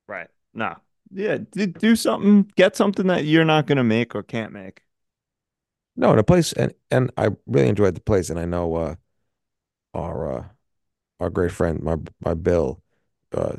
Right. 0.07 0.27
No, 0.53 0.75
Yeah, 1.11 1.37
do, 1.51 1.67
do 1.67 1.95
something, 1.95 2.51
get 2.55 2.75
something 2.75 3.07
that 3.07 3.25
you're 3.25 3.45
not 3.45 3.67
gonna 3.67 3.83
make 3.83 4.15
or 4.15 4.23
can't 4.23 4.51
make. 4.53 4.83
No, 5.95 6.15
the 6.15 6.23
place 6.23 6.53
and 6.53 6.73
and 6.89 7.11
I 7.17 7.29
really 7.45 7.69
enjoyed 7.69 7.95
the 7.95 8.01
place, 8.01 8.29
and 8.29 8.39
I 8.39 8.45
know 8.45 8.75
uh 8.75 8.95
our 9.93 10.31
uh 10.39 10.45
our 11.21 11.29
great 11.31 11.51
friend 11.53 11.81
my 11.83 11.97
my 12.23 12.33
Bill 12.35 12.81
uh 13.33 13.57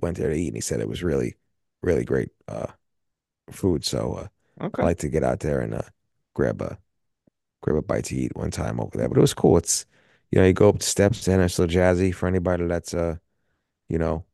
went 0.00 0.18
there 0.18 0.30
to 0.30 0.36
eat, 0.36 0.48
and 0.48 0.56
he 0.56 0.60
said 0.62 0.80
it 0.80 0.88
was 0.88 1.02
really 1.02 1.36
really 1.82 2.04
great 2.04 2.30
uh 2.48 2.68
food. 3.50 3.84
So 3.84 4.14
uh, 4.14 4.28
I 4.60 4.84
like 4.84 4.98
to 4.98 5.08
get 5.08 5.24
out 5.24 5.40
there 5.40 5.60
and 5.60 5.74
uh 5.74 5.82
grab 6.34 6.60
a 6.62 6.78
grab 7.62 7.78
a 7.78 7.82
bite 7.82 8.06
to 8.06 8.16
eat 8.16 8.36
one 8.36 8.50
time 8.52 8.80
over 8.80 8.96
there. 8.98 9.08
But 9.08 9.18
it 9.18 9.22
was 9.22 9.34
cool. 9.34 9.58
It's 9.58 9.86
you 10.32 10.40
know 10.40 10.46
you 10.46 10.54
go 10.54 10.70
up 10.70 10.80
the 10.80 10.84
steps 10.86 11.28
and 11.28 11.42
it's 11.42 11.54
so 11.56 11.66
jazzy 11.68 12.14
for 12.14 12.28
anybody 12.28 12.66
that's 12.66 12.94
uh 12.94 13.16
you 13.88 13.98
know 13.98 14.26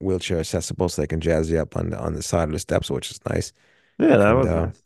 wheelchair 0.00 0.40
accessible, 0.40 0.88
so 0.88 1.02
they 1.02 1.06
can 1.06 1.20
jazz 1.20 1.50
you 1.50 1.58
up 1.60 1.76
on 1.76 1.90
the 1.90 1.98
on 2.00 2.14
the 2.14 2.22
side 2.22 2.44
of 2.48 2.52
the 2.52 2.58
steps, 2.58 2.90
which 2.90 3.10
is 3.10 3.20
nice. 3.30 3.52
Yeah, 3.98 4.16
that 4.18 4.32
And 4.32 4.32
was 4.32 4.50
uh 4.50 4.68
nice. 4.68 4.82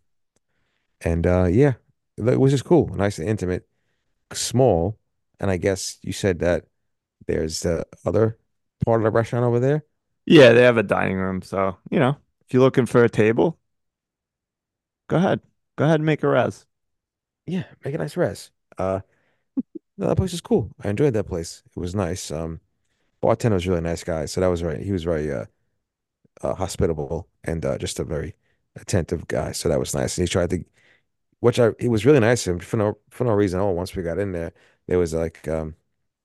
and 1.02 1.26
uh 1.26 1.44
yeah, 1.44 1.74
it 2.18 2.40
was 2.40 2.52
just 2.52 2.64
cool, 2.64 2.88
nice 2.94 3.18
and 3.18 3.28
intimate, 3.28 3.66
small. 4.34 4.98
And 5.40 5.50
I 5.50 5.58
guess 5.58 5.98
you 6.02 6.12
said 6.12 6.40
that 6.40 6.66
there's 7.28 7.62
the 7.62 7.86
other 8.06 8.38
part 8.84 9.02
of 9.02 9.04
the 9.04 9.12
restaurant 9.12 9.46
over 9.46 9.60
there. 9.60 9.84
Yeah, 10.26 10.52
they 10.52 10.62
have 10.62 10.76
a 10.76 10.82
dining 10.82 11.16
room, 11.18 11.42
so 11.42 11.78
you 11.90 11.98
know, 11.98 12.18
if 12.46 12.54
you're 12.54 12.62
looking 12.62 12.86
for 12.86 13.04
a 13.04 13.08
table, 13.10 13.58
go 15.10 15.16
ahead. 15.16 15.40
Go 15.76 15.84
ahead 15.84 15.96
and 15.96 16.06
make 16.06 16.22
a 16.22 16.28
res. 16.28 16.66
Yeah, 17.46 17.64
make 17.84 17.94
a 17.94 17.98
nice 17.98 18.16
res. 18.16 18.50
Uh, 18.78 19.00
no, 19.98 20.08
that 20.08 20.16
place 20.16 20.32
is 20.32 20.40
cool. 20.40 20.70
I 20.82 20.88
enjoyed 20.88 21.14
that 21.14 21.24
place. 21.24 21.62
It 21.66 21.78
was 21.78 21.94
nice. 21.94 22.30
Um, 22.30 22.60
bartender 23.20 23.56
was 23.56 23.66
a 23.66 23.70
really 23.70 23.82
nice 23.82 24.04
guy, 24.04 24.26
so 24.26 24.40
that 24.40 24.46
was 24.46 24.62
right. 24.62 24.80
He 24.80 24.92
was 24.92 25.04
very 25.04 25.30
uh, 25.32 25.46
uh 26.42 26.54
hospitable 26.54 27.28
and 27.44 27.64
uh, 27.66 27.78
just 27.78 27.98
a 27.98 28.04
very 28.04 28.34
attentive 28.76 29.26
guy. 29.28 29.52
So 29.52 29.68
that 29.68 29.80
was 29.80 29.94
nice. 29.94 30.16
And 30.16 30.28
he 30.28 30.32
tried 30.32 30.50
to, 30.50 30.64
which 31.40 31.58
I 31.60 31.72
he 31.80 31.88
was 31.88 32.06
really 32.06 32.20
nice. 32.20 32.46
And 32.46 32.62
for 32.64 32.76
no 32.78 32.98
for 33.10 33.24
no 33.24 33.32
reason 33.32 33.60
Oh. 33.60 33.70
Once 33.70 33.96
we 33.96 34.02
got 34.02 34.18
in 34.18 34.32
there, 34.32 34.52
there 34.86 34.98
was 34.98 35.14
like 35.14 35.48
um 35.48 35.74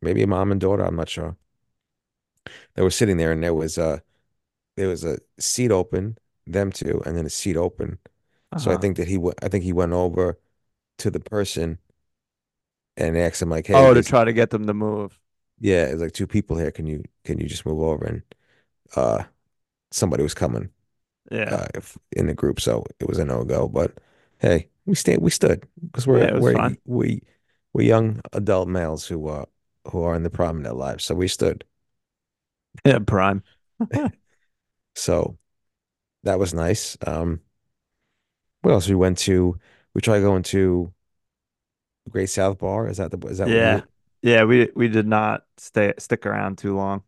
maybe 0.01 0.23
a 0.23 0.27
mom 0.27 0.51
and 0.51 0.61
daughter. 0.61 0.83
I'm 0.85 0.95
not 0.97 1.09
sure. 1.09 1.37
They 2.75 2.83
were 2.83 2.91
sitting 2.91 3.17
there, 3.17 3.31
and 3.31 3.43
there 3.43 3.53
was 3.53 3.77
uh 3.77 3.99
there 4.77 4.89
was 4.89 5.03
a 5.03 5.19
seat 5.39 5.71
open, 5.71 6.17
them 6.47 6.71
two, 6.71 7.01
and 7.05 7.17
then 7.17 7.25
a 7.25 7.29
seat 7.29 7.57
open. 7.57 7.99
So 8.57 8.71
I 8.71 8.77
Uh-huh. 8.77 8.77
think 8.77 8.97
that 8.97 9.07
he 9.07 9.17
went. 9.17 9.37
I 9.43 9.49
think 9.49 9.63
he 9.63 9.73
went 9.73 9.93
over 9.93 10.39
to 10.99 11.11
the 11.11 11.19
person 11.21 11.79
and 12.97 13.17
asked 13.17 13.41
him 13.41 13.49
like, 13.49 13.67
"Hey, 13.67 13.87
Oh, 13.87 13.93
to 13.93 14.01
try 14.03 14.23
to 14.23 14.33
get 14.33 14.49
them 14.49 14.65
to 14.67 14.73
move. 14.73 15.19
yeah, 15.59 15.85
it's 15.85 16.01
like 16.01 16.11
two 16.13 16.27
people 16.27 16.57
here. 16.57 16.71
Can 16.71 16.85
you 16.87 17.03
can 17.23 17.39
you 17.39 17.47
just 17.47 17.65
move 17.65 17.79
over?" 17.79 18.05
And 18.05 18.23
uh, 18.95 19.25
somebody 19.91 20.23
was 20.23 20.33
coming 20.33 20.71
Yeah. 21.31 21.57
uh 21.57 21.67
if, 21.75 21.97
in 22.13 22.27
the 22.27 22.33
group, 22.35 22.61
so 22.61 22.85
it 22.99 23.07
was 23.09 23.19
a 23.19 23.25
no 23.25 23.45
go. 23.45 23.67
But 23.69 23.99
hey, 24.39 24.69
we 24.85 24.95
stayed. 24.95 25.19
We 25.21 25.31
stood 25.31 25.67
because 25.83 26.07
we're 26.07 26.27
Yeah, 26.27 26.33
we're 26.33 26.59
we 26.85 27.23
we're 27.73 27.83
young 27.87 28.21
adult 28.33 28.69
males 28.69 29.07
who 29.07 29.27
are 29.29 29.47
who 29.91 30.03
are 30.03 30.15
in 30.15 30.23
the 30.23 30.29
prime 30.31 30.59
of 30.59 30.63
their 30.65 30.73
lives. 30.73 31.05
So 31.05 31.15
we 31.15 31.27
stood. 31.29 31.65
Yeah, 32.85 32.99
prime. 32.99 33.43
So 34.95 35.37
that 36.23 36.39
was 36.39 36.53
nice. 36.53 36.97
Um, 37.07 37.41
what 38.65 38.74
else? 38.74 38.88
We 38.89 38.95
went 38.95 39.17
to. 39.19 39.60
We 39.93 40.01
tried 40.01 40.22
going 40.22 40.43
to 40.43 40.93
Great 42.10 42.29
South 42.29 42.57
Bar. 42.60 42.88
Is 42.88 42.98
that 42.98 43.12
the 43.12 43.27
is 43.27 43.38
that 43.38 43.51
Yeah. 43.51 43.53
you? 43.53 43.88
Yeah, 44.22 44.43
we 44.45 44.72
we 44.75 44.88
did 44.88 45.05
not 45.07 45.45
stay 45.57 45.93
stick 46.00 46.25
around 46.25 46.57
too 46.57 46.75
long. 46.75 47.03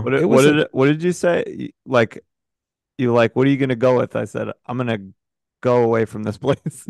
What 0.00 0.10
No, 0.10 0.12
did, 0.12 0.24
it 0.24 0.28
what 0.28 0.42
did 0.42 0.68
what 0.72 0.86
did 0.86 1.02
you 1.02 1.12
say? 1.12 1.70
Like 1.84 2.24
you 2.98 3.14
like, 3.14 3.36
what 3.36 3.46
are 3.46 3.50
you 3.50 3.58
gonna 3.58 3.76
go 3.76 3.98
with? 3.98 4.16
I 4.16 4.26
said, 4.26 4.50
I'm 4.66 4.78
gonna 4.78 4.98
go 5.62 5.84
away 5.84 6.04
from 6.06 6.24
this 6.24 6.38
place. 6.38 6.88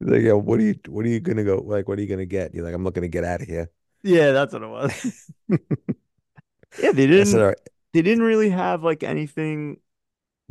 like, 0.00 0.22
yo, 0.22 0.36
what 0.38 0.58
are 0.60 0.62
you 0.62 0.74
what 0.88 1.04
are 1.06 1.08
you 1.08 1.20
gonna 1.20 1.44
go 1.44 1.58
like? 1.58 1.88
What 1.88 1.98
are 1.98 2.02
you 2.02 2.08
gonna 2.08 2.26
get? 2.26 2.54
You're 2.54 2.64
like, 2.64 2.74
I'm 2.74 2.84
looking 2.84 3.02
to 3.02 3.08
get 3.08 3.24
out 3.24 3.42
of 3.42 3.48
here. 3.48 3.70
Yeah, 4.02 4.32
that's 4.32 4.52
what 4.52 4.62
it 4.62 4.66
was. 4.68 5.32
Yeah, 6.76 6.92
they 6.92 7.06
didn't 7.06 7.42
all 7.42 7.46
right. 7.46 7.56
they 7.92 8.02
didn't 8.02 8.24
really 8.24 8.50
have 8.50 8.82
like 8.82 9.02
anything 9.02 9.80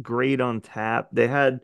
great 0.01 0.41
on 0.41 0.61
tap. 0.61 1.09
They 1.11 1.27
had 1.27 1.61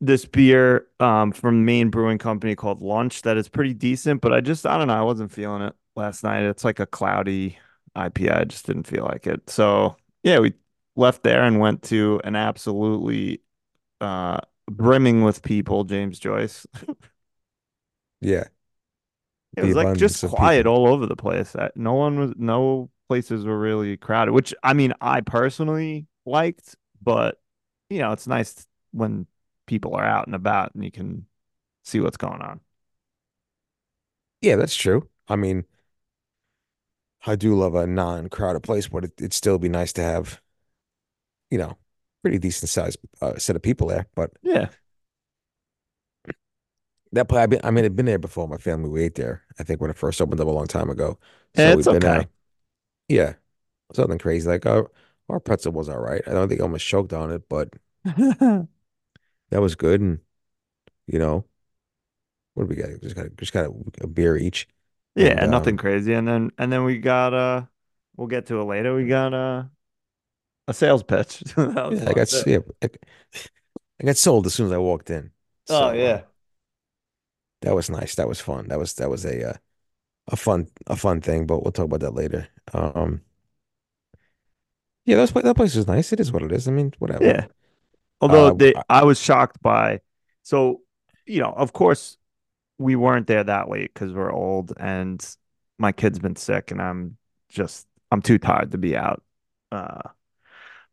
this 0.00 0.24
beer 0.26 0.86
um 1.00 1.32
from 1.32 1.64
Maine 1.64 1.90
Brewing 1.90 2.18
Company 2.18 2.54
called 2.54 2.80
Lunch 2.82 3.22
that 3.22 3.36
is 3.36 3.48
pretty 3.48 3.74
decent, 3.74 4.20
but 4.20 4.32
I 4.32 4.40
just 4.40 4.66
I 4.66 4.76
don't 4.78 4.88
know, 4.88 4.94
I 4.94 5.02
wasn't 5.02 5.32
feeling 5.32 5.62
it 5.62 5.74
last 5.96 6.22
night. 6.24 6.42
It's 6.42 6.64
like 6.64 6.80
a 6.80 6.86
cloudy 6.86 7.58
IPA. 7.96 8.38
I 8.40 8.44
just 8.44 8.66
didn't 8.66 8.86
feel 8.86 9.04
like 9.04 9.26
it. 9.26 9.48
So 9.50 9.96
yeah, 10.22 10.38
we 10.40 10.54
left 10.96 11.22
there 11.22 11.42
and 11.44 11.60
went 11.60 11.82
to 11.84 12.20
an 12.24 12.36
absolutely 12.36 13.40
uh 14.00 14.40
brimming 14.70 15.22
with 15.24 15.42
people, 15.42 15.84
James 15.84 16.18
Joyce. 16.18 16.66
Yeah, 18.20 18.48
It 19.56 19.62
the 19.62 19.68
was 19.68 19.74
like 19.74 19.94
just 19.94 20.20
quiet 20.22 20.66
people. 20.66 20.66
all 20.66 20.86
over 20.88 21.06
the 21.06 21.16
place. 21.16 21.54
No 21.76 21.94
one 21.94 22.18
was, 22.18 22.32
no 22.36 22.90
places 23.08 23.44
were 23.44 23.58
really 23.58 23.96
crowded, 23.96 24.32
which 24.32 24.52
I 24.62 24.72
mean, 24.74 24.92
I 25.00 25.20
personally 25.20 26.06
liked, 26.26 26.76
but 27.04 27.40
you 27.90 27.98
know, 28.00 28.12
it's 28.12 28.26
nice 28.26 28.66
when 28.92 29.26
people 29.66 29.94
are 29.96 30.04
out 30.06 30.26
and 30.26 30.34
about 30.36 30.74
and 30.74 30.84
you 30.84 30.90
can 30.90 31.26
see 31.84 32.00
what's 32.00 32.18
going 32.18 32.42
on. 32.42 32.60
Yeah, 34.40 34.56
that's 34.56 34.74
true. 34.76 35.08
I 35.28 35.36
mean, 35.36 35.64
I 37.26 37.34
do 37.36 37.56
love 37.56 37.74
a 37.74 37.86
non-crowded 37.88 38.62
place, 38.62 38.86
but 38.88 39.04
it, 39.04 39.12
it'd 39.18 39.32
still 39.32 39.58
be 39.58 39.68
nice 39.68 39.92
to 39.94 40.02
have, 40.02 40.40
you 41.50 41.58
know, 41.58 41.76
pretty 42.22 42.38
decent 42.38 42.70
sized 42.70 42.98
uh, 43.20 43.36
set 43.38 43.56
of 43.56 43.62
people 43.62 43.88
there. 43.88 44.06
But 44.14 44.32
Yeah. 44.42 44.68
that 47.12 47.28
place, 47.28 47.42
I've 47.42 47.50
been, 47.50 47.60
I 47.64 47.70
mean, 47.70 47.84
I've 47.84 47.96
been 47.96 48.06
there 48.06 48.18
before. 48.18 48.48
My 48.48 48.56
family, 48.56 48.88
we 48.90 49.02
ate 49.04 49.14
there. 49.14 49.42
I 49.58 49.62
think 49.62 49.80
when 49.80 49.90
it 49.90 49.96
first 49.96 50.20
opened 50.20 50.40
up 50.40 50.46
a 50.48 50.50
long 50.50 50.66
time 50.66 50.90
ago. 50.90 51.18
Yeah, 51.56 51.72
it's 51.72 51.86
we've 51.86 51.88
been 51.88 52.02
okay. 52.02 52.02
there. 52.02 52.28
Yeah, 53.08 53.34
something 53.94 54.18
crazy. 54.18 54.48
Like 54.48 54.66
our 54.66 54.90
our 55.28 55.40
pretzel 55.40 55.72
was 55.72 55.88
all 55.88 55.98
right. 55.98 56.22
I 56.26 56.32
don't 56.32 56.48
think 56.48 56.60
I 56.60 56.64
almost 56.64 56.86
choked 56.86 57.12
on 57.12 57.30
it, 57.32 57.48
but 57.48 57.70
that 58.04 58.68
was 59.50 59.74
good. 59.74 60.00
And 60.00 60.20
you 61.08 61.18
know, 61.20 61.46
what 62.54 62.64
did 62.68 62.70
we 62.70 62.76
get? 62.82 63.02
Just 63.02 63.16
got 63.16 63.34
just 63.36 63.52
got 63.52 63.66
a, 63.66 63.72
a 64.02 64.06
beer 64.06 64.36
each. 64.36 64.68
And 65.18 65.40
Yeah, 65.40 65.46
nothing 65.46 65.76
um, 65.76 65.76
crazy. 65.76 66.12
And 66.14 66.26
then 66.26 66.50
and 66.58 66.72
then 66.72 66.84
we 66.84 66.98
got 66.98 67.34
uh 67.34 67.66
we'll 68.16 68.26
get 68.28 68.46
to 68.46 68.60
it 68.60 68.64
later. 68.64 68.94
We 68.94 69.06
got 69.06 69.32
uh 69.34 69.64
a 70.68 70.74
sales 70.74 71.02
pitch. 71.02 71.42
Yeah, 71.88 72.04
I 72.08 72.14
got 72.14 72.32
yeah, 72.46 72.58
I, 72.82 72.88
I 74.00 74.06
got 74.06 74.16
sold 74.16 74.46
as 74.46 74.54
soon 74.54 74.66
as 74.66 74.72
I 74.72 74.78
walked 74.78 75.10
in. 75.10 75.30
Oh 75.68 75.90
So 75.90 76.00
uh, 76.02 76.18
yeah. 76.18 76.24
that 77.62 77.74
was 77.74 77.90
nice. 77.90 78.14
That 78.16 78.28
was 78.28 78.40
fun. 78.40 78.68
That 78.68 78.78
was 78.78 78.94
that 78.94 79.10
was 79.10 79.24
a 79.24 79.50
uh, 79.50 79.54
a 80.28 80.36
fun 80.36 80.68
a 80.88 80.96
fun 80.96 81.20
thing. 81.20 81.46
But 81.46 81.62
we'll 81.64 81.72
talk 81.72 81.86
about 81.86 82.00
that 82.02 82.14
later. 82.14 82.48
Um, 82.74 83.22
yeah, 85.04 85.16
that 85.16 85.30
place 85.30 85.44
that 85.44 85.56
place 85.56 85.76
is 85.76 85.86
nice. 85.86 86.12
It 86.12 86.20
is 86.20 86.32
what 86.32 86.42
it 86.42 86.52
is. 86.52 86.68
I 86.68 86.72
mean, 86.72 86.92
whatever. 86.98 87.24
Yeah. 87.24 87.46
Although 88.20 88.48
Uh, 88.48 88.54
they 88.54 88.74
I- 88.76 88.82
I 89.00 89.04
was 89.04 89.20
shocked 89.20 89.60
by 89.62 90.00
so 90.42 90.80
you 91.26 91.40
know, 91.40 91.52
of 91.52 91.72
course 91.72 92.16
we 92.78 92.96
weren't 92.96 93.26
there 93.26 93.44
that 93.44 93.68
late 93.68 93.92
because 93.94 94.12
we're 94.12 94.32
old 94.32 94.72
and 94.78 95.24
my 95.78 95.92
kid's 95.92 96.18
been 96.18 96.36
sick 96.36 96.70
and 96.70 96.80
I'm 96.82 97.16
just 97.48 97.86
I'm 98.10 98.22
too 98.22 98.38
tired 98.38 98.72
to 98.72 98.78
be 98.78 98.96
out 98.96 99.22
uh 99.72 100.00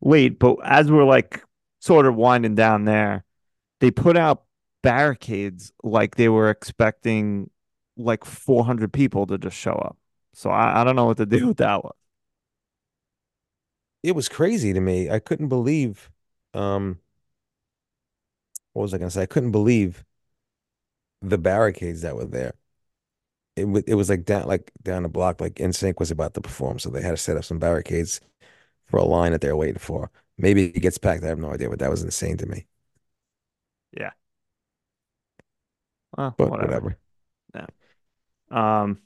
late. 0.00 0.38
But 0.38 0.56
as 0.64 0.90
we're 0.90 1.04
like 1.04 1.42
sort 1.80 2.06
of 2.06 2.14
winding 2.14 2.54
down 2.54 2.84
there, 2.84 3.24
they 3.80 3.90
put 3.90 4.16
out 4.16 4.44
barricades 4.82 5.72
like 5.82 6.16
they 6.16 6.28
were 6.28 6.50
expecting 6.50 7.50
like 7.96 8.24
400 8.24 8.92
people 8.92 9.26
to 9.26 9.38
just 9.38 9.56
show 9.56 9.72
up. 9.72 9.96
So 10.34 10.50
I, 10.50 10.80
I 10.80 10.84
don't 10.84 10.96
know 10.96 11.06
what 11.06 11.18
to 11.18 11.26
do 11.26 11.48
with 11.48 11.58
that 11.58 11.84
one. 11.84 11.92
It 14.02 14.12
was 14.14 14.28
crazy 14.28 14.72
to 14.72 14.80
me. 14.80 15.10
I 15.10 15.18
couldn't 15.18 15.48
believe. 15.48 16.10
Um, 16.54 17.00
what 18.72 18.82
was 18.82 18.94
I 18.94 18.98
gonna 18.98 19.10
say? 19.10 19.22
I 19.22 19.26
couldn't 19.26 19.52
believe 19.52 20.04
the 21.22 21.38
barricades 21.38 22.02
that 22.02 22.16
were 22.16 22.24
there. 22.26 22.54
It 23.56 23.64
wa- 23.66 23.82
it 23.86 23.94
was 23.94 24.08
like 24.10 24.24
down 24.24 24.46
like 24.48 24.70
down 24.82 25.02
the 25.02 25.08
block, 25.08 25.40
like 25.40 25.54
NSYNC 25.60 25.98
was 26.00 26.10
about 26.10 26.34
to 26.34 26.40
perform, 26.40 26.78
so 26.78 26.90
they 26.90 27.02
had 27.02 27.10
to 27.12 27.16
set 27.16 27.36
up 27.36 27.44
some 27.44 27.58
barricades 27.58 28.20
for 28.86 28.98
a 28.98 29.04
line 29.04 29.32
that 29.32 29.42
they 29.42 29.48
were 29.50 29.56
waiting 29.56 29.78
for. 29.78 30.10
Maybe 30.38 30.66
it 30.66 30.80
gets 30.80 30.98
packed. 30.98 31.24
I 31.24 31.28
have 31.28 31.38
no 31.40 31.52
idea, 31.52 31.70
but 31.70 31.80
that 31.80 31.90
was 31.90 32.02
insane 32.04 32.38
to 32.38 32.46
me. 32.46 32.66
Yeah. 33.92 34.12
Well, 36.16 36.36
But 36.36 36.50
whatever. 36.50 36.84
whatever. 36.84 36.98
Um, 38.50 39.00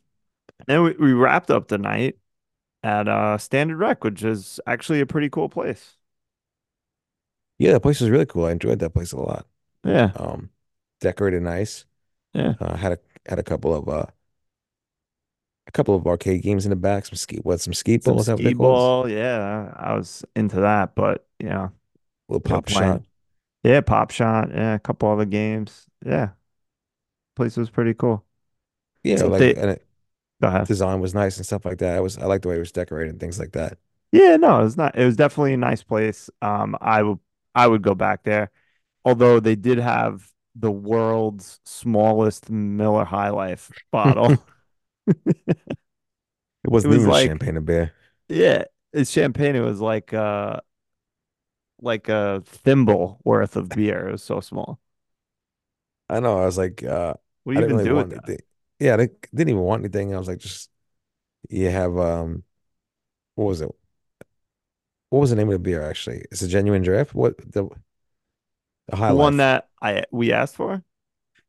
then 0.67 0.83
we, 0.85 0.93
we 0.95 1.13
wrapped 1.13 1.51
up 1.51 1.69
the 1.69 1.79
night 1.79 2.19
at 2.87 3.09
uh 3.09 3.39
Standard 3.39 3.79
Rec, 3.79 4.05
which 4.05 4.23
is 4.25 4.61
actually 4.67 5.01
a 5.01 5.07
pretty 5.07 5.31
cool 5.31 5.49
place. 5.51 5.97
Yeah, 7.59 7.73
that 7.73 7.81
place 7.81 8.01
was 8.01 8.11
really 8.11 8.27
cool. 8.27 8.45
I 8.47 8.53
enjoyed 8.53 8.79
that 8.81 8.91
place 8.91 9.13
a 9.13 9.19
lot. 9.19 9.47
Yeah, 9.85 10.15
Um, 10.15 10.51
decorated 11.01 11.43
nice. 11.43 11.87
yeah. 12.35 12.55
Uh, 12.61 12.77
had 12.77 12.93
a 12.95 12.99
had 13.29 13.39
a 13.39 13.45
couple 13.45 13.75
of 13.75 13.89
uh 13.89 14.07
a 15.67 15.71
couple 15.73 15.95
of 15.95 16.07
arcade 16.07 16.43
games 16.43 16.65
in 16.65 16.71
the 16.71 16.77
back, 16.77 17.07
some 17.07 17.17
ski, 17.17 17.39
what, 17.43 17.61
some 17.61 17.75
skeet 17.75 18.05
Some 18.05 18.19
ball, 18.19 18.23
that 18.25 18.43
skee 18.43 18.55
ball. 18.55 19.09
Yeah, 19.09 19.73
I 19.77 19.95
was 19.95 20.25
into 20.37 20.61
that, 20.61 20.95
but 20.95 21.27
you 21.39 21.49
know, 21.49 21.73
A 22.29 22.33
little 22.33 22.41
pop 22.41 22.69
shot. 22.69 23.03
Yeah, 23.63 23.81
Pop 23.81 24.11
Shot. 24.11 24.51
Yeah, 24.51 24.75
a 24.75 24.79
couple 24.79 25.11
other 25.11 25.25
games. 25.27 25.87
Yeah, 26.05 26.31
place 27.35 27.57
was 27.57 27.71
pretty 27.71 27.95
cool. 27.95 28.25
Yeah, 29.03 29.23
So 29.23 29.29
like 29.29 29.47
they 29.47 29.55
and 29.57 29.71
it, 29.71 29.86
ahead. 30.49 30.69
design 30.69 31.01
was 31.01 31.15
nice 31.15 31.37
and 31.37 31.47
stuff 31.47 31.65
like 31.65 31.79
that. 31.79 31.97
I 31.97 32.01
was 32.01 32.19
I 32.19 32.27
like 32.27 32.43
the 32.43 32.49
way 32.49 32.57
it 32.57 32.61
was 32.61 32.73
decorated 32.73 33.11
and 33.13 33.21
things 33.21 33.39
like 33.39 33.53
that. 33.53 33.79
Yeah, 34.13 34.37
no, 34.37 34.61
it 34.61 34.65
was 34.65 34.77
not. 34.77 34.97
It 34.97 35.05
was 35.05 35.17
definitely 35.17 35.55
a 35.55 35.57
nice 35.57 35.83
place. 35.83 36.31
Um, 36.43 36.77
I 36.81 37.03
would 37.03 37.19
I 37.55 37.67
would 37.67 37.83
go 37.83 37.95
back 37.95 38.23
there. 38.25 38.51
Although 39.05 39.41
they 39.41 39.57
did 39.57 39.79
have 39.79 40.33
the 40.55 40.71
world's 40.73 41.61
smallest 41.65 42.51
Miller 42.51 43.05
High 43.05 43.31
Life 43.31 43.73
bottle. 43.93 44.47
It 46.65 46.71
It 46.83 46.89
wasn't 46.89 46.89
was 46.89 47.07
even 47.07 47.09
a 47.09 47.13
like, 47.13 47.15
champagne 47.15 47.57
and 47.57 47.65
beer. 47.67 47.95
yeah, 48.29 48.65
it's 48.93 49.11
champagne. 49.11 49.57
It 49.57 49.61
was 49.61 49.81
like 49.81 50.13
uh 50.15 50.61
like 51.81 52.09
a 52.09 52.43
thimble 52.47 53.21
worth 53.25 53.57
of 53.57 53.75
beer. 53.75 54.09
It 54.09 54.13
was 54.13 54.23
so 54.23 54.41
small. 54.41 54.81
I 56.09 56.21
know. 56.21 56.39
I 56.39 56.47
was 56.47 56.59
like, 56.59 56.83
uh, 56.83 57.15
What 57.45 57.55
do 57.55 57.57
I 57.57 57.61
you 57.61 57.65
even 57.65 57.77
really 57.77 57.87
do 57.89 57.97
with 57.97 58.11
that? 58.11 58.35
Yeah, 58.79 58.95
I 58.95 58.97
didn't, 58.99 59.23
didn't 59.35 59.51
even 59.51 59.63
want 59.63 59.83
anything. 59.83 60.15
I 60.15 60.19
was 60.19 60.29
like, 60.29 60.39
just 60.39 60.71
you 61.51 61.71
have 61.71 61.97
um, 61.99 62.45
what 63.35 63.47
was 63.47 63.61
it? 63.63 63.71
What 65.11 65.21
was 65.21 65.31
the 65.31 65.37
name 65.37 65.49
of 65.49 65.53
the 65.53 65.59
beer 65.59 65.83
actually? 65.83 66.25
It's 66.31 66.43
a 66.43 66.49
genuine 66.49 66.83
draft. 66.83 67.15
What 67.15 67.39
the 67.39 67.69
the 68.89 68.97
High 68.97 69.11
The 69.11 69.17
one 69.17 69.37
that 69.39 69.69
I 69.81 70.05
we 70.11 70.33
asked 70.33 70.57
for? 70.57 70.83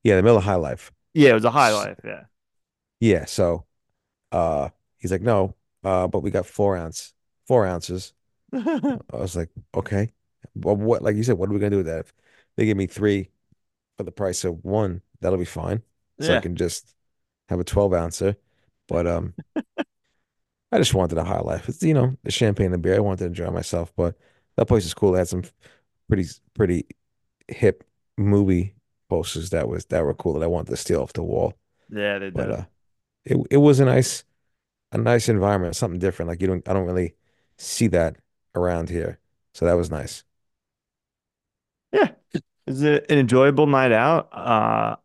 Yeah, 0.04 0.16
the 0.16 0.24
Miller 0.24 0.40
High 0.40 0.56
Life. 0.56 0.92
Yeah, 1.14 1.32
it 1.32 1.36
was 1.36 1.46
a 1.46 1.52
High 1.52 1.74
Life. 1.74 2.00
Yeah. 2.04 2.24
Yeah. 3.00 3.26
So, 3.26 3.66
uh, 4.32 4.70
he's 5.00 5.12
like, 5.12 5.22
no, 5.22 5.56
uh, 5.84 6.08
but 6.08 6.22
we 6.22 6.32
got 6.32 6.46
four 6.46 6.78
ounce, 6.78 7.14
four 7.48 7.66
ounces. 7.68 8.14
I 8.54 9.00
was 9.14 9.36
like, 9.36 9.50
okay, 9.76 10.14
but 10.56 10.76
what? 10.76 11.02
Like 11.02 11.16
you 11.16 11.24
said, 11.24 11.38
what 11.38 11.50
are 11.50 11.54
we 11.54 11.60
gonna 11.60 11.72
do 11.72 11.78
with 11.78 11.88
that? 11.88 12.02
If 12.02 12.14
they 12.56 12.66
give 12.66 12.78
me 12.78 12.88
three 12.88 13.32
for 13.98 14.04
the 14.04 14.12
price 14.12 14.44
of 14.46 14.64
one, 14.64 15.02
that'll 15.22 15.40
be 15.40 15.46
fine. 15.46 15.84
So 16.22 16.34
I 16.34 16.40
can 16.40 16.56
just 16.56 16.96
have 17.50 17.60
a 17.60 17.63
12 17.63 17.94
ouncer. 17.94 18.38
But 18.88 19.08
um, 19.08 19.36
I 20.72 20.77
just 20.77 20.94
wanted 20.94 21.18
a 21.18 21.24
high 21.24 21.39
life. 21.39 21.70
It's, 21.70 21.82
you 21.84 21.94
know, 21.94 22.18
the 22.24 22.32
champagne 22.32 22.74
and 22.74 22.82
beer. 22.84 22.96
I 22.96 23.00
wanted 23.00 23.20
to 23.20 23.25
enjoy 23.25 23.50
myself. 23.51 23.94
But 23.96 24.16
that 24.56 24.66
place 24.68 24.86
is 24.86 24.94
cool. 24.94 25.13
They 25.13 25.20
had 25.20 25.27
some 25.27 25.44
pretty, 26.10 26.25
pretty 26.56 26.88
hip 27.50 27.84
movie 28.18 28.75
posters 29.10 29.51
that 29.51 29.68
was 29.70 29.86
that 29.88 30.04
were 30.06 30.13
cool 30.16 30.34
that 30.36 30.44
I 30.44 30.48
wanted 30.48 30.72
to 30.72 30.77
steal 30.77 31.01
off 31.04 31.13
the 31.13 31.24
wall. 31.24 31.56
Yeah, 31.89 32.20
they 32.20 32.30
But 32.34 32.50
did. 32.50 32.51
uh, 32.51 32.66
it 33.25 33.38
it 33.51 33.58
was 33.58 33.80
a 33.82 33.86
nice 33.86 34.24
a 34.94 34.98
nice 35.00 35.30
environment, 35.30 35.75
something 35.75 36.00
different. 36.00 36.30
Like 36.30 36.42
you 36.42 36.48
don't 36.48 36.68
I 36.70 36.74
don't 36.74 36.88
really 36.88 37.16
see 37.58 37.88
that 37.89 38.18
around 38.56 38.89
here. 38.89 39.20
So 39.54 39.66
that 39.66 39.75
was 39.75 39.92
nice. 39.92 40.24
Yeah. 41.92 42.12
It 42.34 42.44
was 42.68 42.82
an 42.84 43.01
enjoyable 43.10 43.68
night 43.68 43.92
out. 43.92 44.30
Uh, 44.34 44.98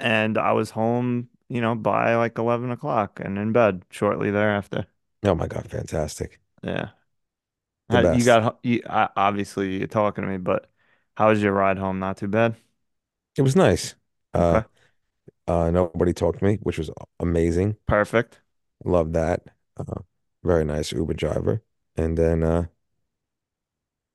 and 0.00 0.38
I 0.38 0.52
was 0.54 0.70
home, 0.72 1.29
you 1.50 1.60
know, 1.60 1.74
by 1.74 2.16
like 2.16 2.38
11 2.38 2.70
o'clock 2.72 3.20
and 3.20 3.38
in 3.38 3.52
bed 3.52 3.84
shortly 3.90 4.30
thereafter. 4.30 4.86
Oh 5.22 5.34
my 5.34 5.46
God, 5.46 5.70
fantastic. 5.70 6.40
Yeah. 6.62 6.90
How, 7.88 8.12
you 8.12 8.24
got, 8.24 8.60
you, 8.62 8.82
obviously 8.88 9.78
you're 9.78 9.88
talking 9.88 10.22
to 10.22 10.30
me, 10.30 10.38
but 10.38 10.70
how 11.16 11.28
was 11.30 11.42
your 11.42 11.52
ride 11.52 11.78
home? 11.78 11.98
Not 11.98 12.16
too 12.18 12.28
bad. 12.28 12.56
It 13.36 13.42
was 13.42 13.56
nice. 13.56 13.94
Uh, 14.34 14.62
uh, 15.48 15.70
nobody 15.70 16.12
talked 16.12 16.40
to 16.40 16.44
me, 16.44 16.58
which 16.62 16.78
was 16.78 16.90
amazing. 17.20 17.76
Perfect. 17.86 18.40
Love 18.84 19.12
that. 19.12 19.42
Uh, 19.76 20.02
very 20.44 20.64
nice 20.64 20.92
Uber 20.92 21.14
driver. 21.14 21.62
And 21.96 22.16
then 22.16 22.42
uh 22.42 22.66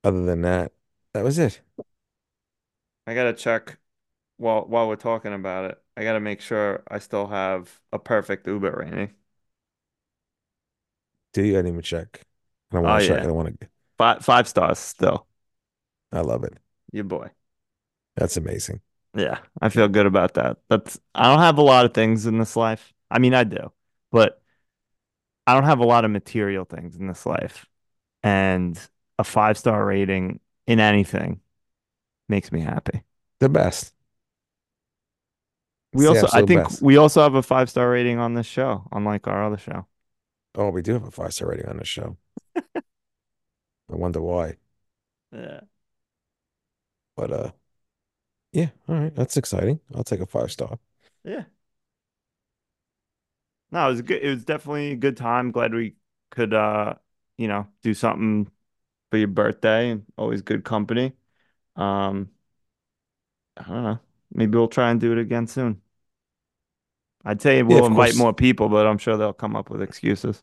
other 0.04 0.24
than 0.24 0.42
that, 0.42 0.72
that 1.12 1.24
was 1.24 1.38
it. 1.38 1.60
I 3.06 3.14
gotta 3.14 3.32
check 3.32 3.78
while 4.36 4.62
while 4.66 4.88
we're 4.88 4.96
talking 4.96 5.32
about 5.32 5.70
it. 5.70 5.82
I 5.96 6.02
gotta 6.04 6.20
make 6.20 6.40
sure 6.40 6.82
I 6.88 6.98
still 6.98 7.28
have 7.28 7.80
a 7.92 7.98
perfect 7.98 8.46
Uber 8.46 8.72
rating. 8.72 9.14
Do 11.32 11.42
you? 11.44 11.54
I 11.54 11.58
didn't 11.58 11.68
even 11.72 11.82
check. 11.82 12.22
I 12.70 12.76
don't 12.76 12.84
Oh 12.84 12.88
want 12.88 13.00
to 13.00 13.06
check. 13.06 13.22
I 13.22 13.26
don't 13.26 13.36
want 13.36 13.60
to. 13.60 13.68
Five 13.98 14.24
five 14.24 14.48
stars 14.48 14.78
still. 14.78 15.26
I 16.12 16.20
love 16.20 16.44
it. 16.44 16.58
Your 16.92 17.04
boy. 17.04 17.30
That's 18.16 18.36
amazing. 18.36 18.80
Yeah, 19.14 19.38
I 19.62 19.70
feel 19.70 19.88
good 19.88 20.06
about 20.06 20.34
that. 20.34 20.58
That's 20.68 21.00
I 21.14 21.24
don't 21.24 21.38
have 21.40 21.58
a 21.58 21.62
lot 21.62 21.86
of 21.86 21.94
things 21.94 22.26
in 22.26 22.38
this 22.38 22.54
life. 22.56 22.92
I 23.10 23.18
mean, 23.18 23.32
I 23.34 23.44
do, 23.44 23.72
but 24.12 24.42
I 25.46 25.54
don't 25.54 25.64
have 25.64 25.78
a 25.80 25.84
lot 25.86 26.04
of 26.04 26.10
material 26.10 26.64
things 26.64 26.96
in 26.96 27.06
this 27.06 27.26
life. 27.26 27.66
And 28.22 28.80
a 29.18 29.24
five 29.24 29.58
star 29.58 29.84
rating 29.86 30.40
in 30.66 30.80
anything 30.80 31.40
makes 32.28 32.52
me 32.52 32.60
happy. 32.62 33.02
The 33.40 33.48
best. 33.48 33.94
We 35.96 36.06
also, 36.06 36.26
I 36.32 36.42
think 36.42 36.64
best. 36.64 36.82
we 36.82 36.96
also 36.96 37.22
have 37.22 37.34
a 37.34 37.42
five 37.42 37.70
star 37.70 37.90
rating 37.90 38.18
on 38.18 38.34
this 38.34 38.46
show, 38.46 38.86
unlike 38.92 39.26
our 39.26 39.44
other 39.44 39.58
show. 39.58 39.86
Oh, 40.54 40.70
we 40.70 40.82
do 40.82 40.94
have 40.94 41.04
a 41.04 41.10
five 41.10 41.34
star 41.34 41.48
rating 41.48 41.66
on 41.66 41.78
this 41.78 41.88
show. 41.88 42.16
I 42.56 42.82
wonder 43.88 44.20
why. 44.20 44.56
Yeah. 45.32 45.60
But 47.16 47.32
uh 47.32 47.50
yeah, 48.52 48.68
all 48.88 48.96
right. 48.96 49.14
That's 49.14 49.36
exciting. 49.36 49.80
I'll 49.94 50.04
take 50.04 50.20
a 50.20 50.26
five 50.26 50.50
star. 50.50 50.78
Yeah. 51.24 51.44
No, 53.70 53.86
it 53.86 53.90
was 53.90 54.02
good. 54.02 54.22
It 54.22 54.30
was 54.30 54.44
definitely 54.44 54.92
a 54.92 54.96
good 54.96 55.16
time. 55.16 55.50
Glad 55.50 55.74
we 55.74 55.96
could 56.30 56.54
uh, 56.54 56.94
you 57.36 57.48
know, 57.48 57.66
do 57.82 57.94
something 57.94 58.50
for 59.10 59.18
your 59.18 59.28
birthday 59.28 59.90
and 59.90 60.04
always 60.16 60.42
good 60.42 60.64
company. 60.64 61.12
Um, 61.76 62.30
I 63.56 63.62
don't 63.64 63.82
know. 63.82 63.98
Maybe 64.32 64.56
we'll 64.56 64.68
try 64.68 64.90
and 64.90 65.00
do 65.00 65.12
it 65.12 65.18
again 65.18 65.46
soon. 65.46 65.82
I'd 67.26 67.42
say 67.42 67.62
we'll 67.62 67.84
of 67.84 67.86
invite 67.86 68.14
course. 68.14 68.16
more 68.16 68.32
people, 68.32 68.68
but 68.70 68.86
I'm 68.86 68.98
sure 68.98 69.16
they'll 69.18 69.32
come 69.34 69.56
up 69.56 69.68
with 69.68 69.82
excuses. 69.82 70.42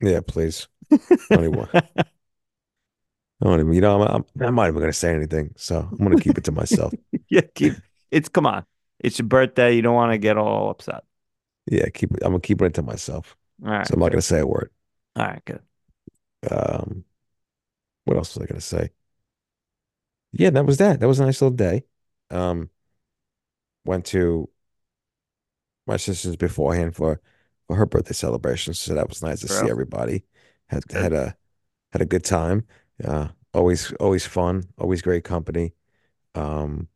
Yeah, 0.00 0.20
please. 0.26 0.68
I 0.92 0.98
don't 1.36 1.44
even, 1.44 1.68
I 1.74 1.82
don't 3.42 3.60
even, 3.60 3.72
you 3.72 3.80
know, 3.80 4.02
I'm, 4.02 4.08
I'm, 4.16 4.24
I'm 4.48 4.54
not 4.54 4.68
even 4.68 4.80
gonna 4.80 4.92
say 4.92 5.14
anything, 5.14 5.52
so 5.56 5.78
I'm 5.90 5.98
gonna 5.98 6.16
keep 6.16 6.38
it 6.38 6.44
to 6.44 6.52
myself. 6.52 6.92
Yeah, 7.30 7.42
keep 7.54 7.74
it's 8.10 8.28
come 8.30 8.46
on. 8.46 8.64
It's 9.00 9.18
your 9.18 9.28
birthday. 9.28 9.76
You 9.76 9.82
don't 9.82 9.94
want 9.94 10.12
to 10.12 10.18
get 10.18 10.38
all 10.38 10.70
upset. 10.70 11.04
Yeah, 11.70 11.88
keep. 11.90 12.10
I'm 12.22 12.30
gonna 12.32 12.40
keep 12.40 12.62
it 12.62 12.74
to 12.74 12.82
myself. 12.82 13.36
All 13.64 13.70
right, 13.70 13.86
So 13.86 13.94
I'm 13.94 14.00
not 14.00 14.10
gonna 14.10 14.22
say 14.22 14.40
a 14.40 14.46
word. 14.46 14.70
All 15.16 15.26
right, 15.26 15.44
good. 15.44 15.60
Um, 16.50 17.04
what 18.04 18.16
else 18.16 18.34
was 18.34 18.44
I 18.44 18.46
gonna 18.46 18.60
say? 18.60 18.90
Yeah, 20.32 20.50
that 20.50 20.66
was 20.66 20.78
that. 20.78 21.00
That 21.00 21.08
was 21.08 21.20
a 21.20 21.26
nice 21.26 21.40
little 21.42 21.56
day. 21.56 21.84
Um, 22.30 22.70
went 23.84 24.06
to 24.06 24.48
my 25.88 25.96
sister's 25.96 26.36
beforehand 26.36 26.94
for 26.94 27.20
for 27.66 27.76
her 27.76 27.86
birthday 27.86 28.14
celebration, 28.14 28.74
so 28.74 28.94
that 28.94 29.08
was 29.08 29.22
nice 29.22 29.40
to 29.40 29.48
see 29.48 29.68
everybody. 29.68 30.24
Had 30.68 30.86
good. 30.86 31.02
had 31.02 31.12
a 31.12 31.36
had 31.92 32.02
a 32.02 32.06
good 32.06 32.24
time. 32.24 32.66
Uh, 33.02 33.28
always 33.54 33.92
always 33.94 34.26
fun, 34.26 34.64
always 34.78 35.02
great 35.02 35.24
company. 35.24 35.72
Um, 36.34 36.88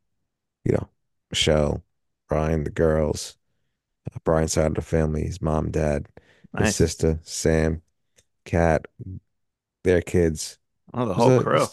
you 0.64 0.72
know, 0.72 0.88
Michelle, 1.30 1.82
Brian, 2.28 2.64
the 2.64 2.70
girls, 2.70 3.36
uh, 4.14 4.18
Brian's 4.24 4.52
side 4.52 4.66
of 4.66 4.74
the 4.74 4.82
family, 4.82 5.24
his 5.24 5.42
mom, 5.42 5.70
dad, 5.70 6.08
his 6.58 6.76
sister, 6.76 7.18
Sam, 7.22 7.82
Kat, 8.44 8.86
their 9.82 10.02
kids. 10.02 10.58
Oh, 10.94 11.06
the 11.06 11.14
whole 11.14 11.40
a, 11.40 11.42
crew. 11.42 11.66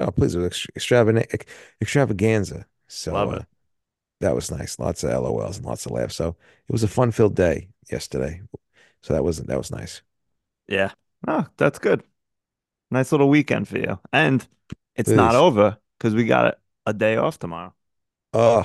oh, 0.00 0.10
please, 0.10 0.34
it 0.34 0.40
was 0.40 0.66
extravagant, 0.76 1.26
extravaganza. 1.80 2.66
So 2.86 3.14
Love 3.14 3.32
uh, 3.32 3.36
it. 3.36 3.46
That 4.20 4.34
was 4.34 4.50
nice. 4.50 4.78
Lots 4.78 5.04
of 5.04 5.10
LOLs 5.10 5.56
and 5.58 5.66
lots 5.66 5.86
of 5.86 5.92
laughs. 5.92 6.16
So 6.16 6.30
it 6.68 6.72
was 6.72 6.82
a 6.82 6.88
fun-filled 6.88 7.34
day 7.36 7.68
yesterday. 7.90 8.42
So 9.02 9.14
that 9.14 9.24
wasn't 9.24 9.48
that 9.48 9.58
was 9.58 9.70
nice. 9.70 10.02
Yeah. 10.68 10.92
Oh, 11.26 11.46
that's 11.56 11.78
good. 11.78 12.02
Nice 12.90 13.12
little 13.12 13.28
weekend 13.30 13.68
for 13.68 13.78
you. 13.78 14.00
And 14.12 14.46
it's 14.96 15.12
It 15.12 15.14
not 15.14 15.34
is. 15.34 15.36
over 15.36 15.78
because 15.98 16.14
we 16.14 16.26
got 16.26 16.58
a 16.86 16.94
day 16.94 17.16
off 17.16 17.38
tomorrow. 17.40 17.74
Oh, 18.32 18.64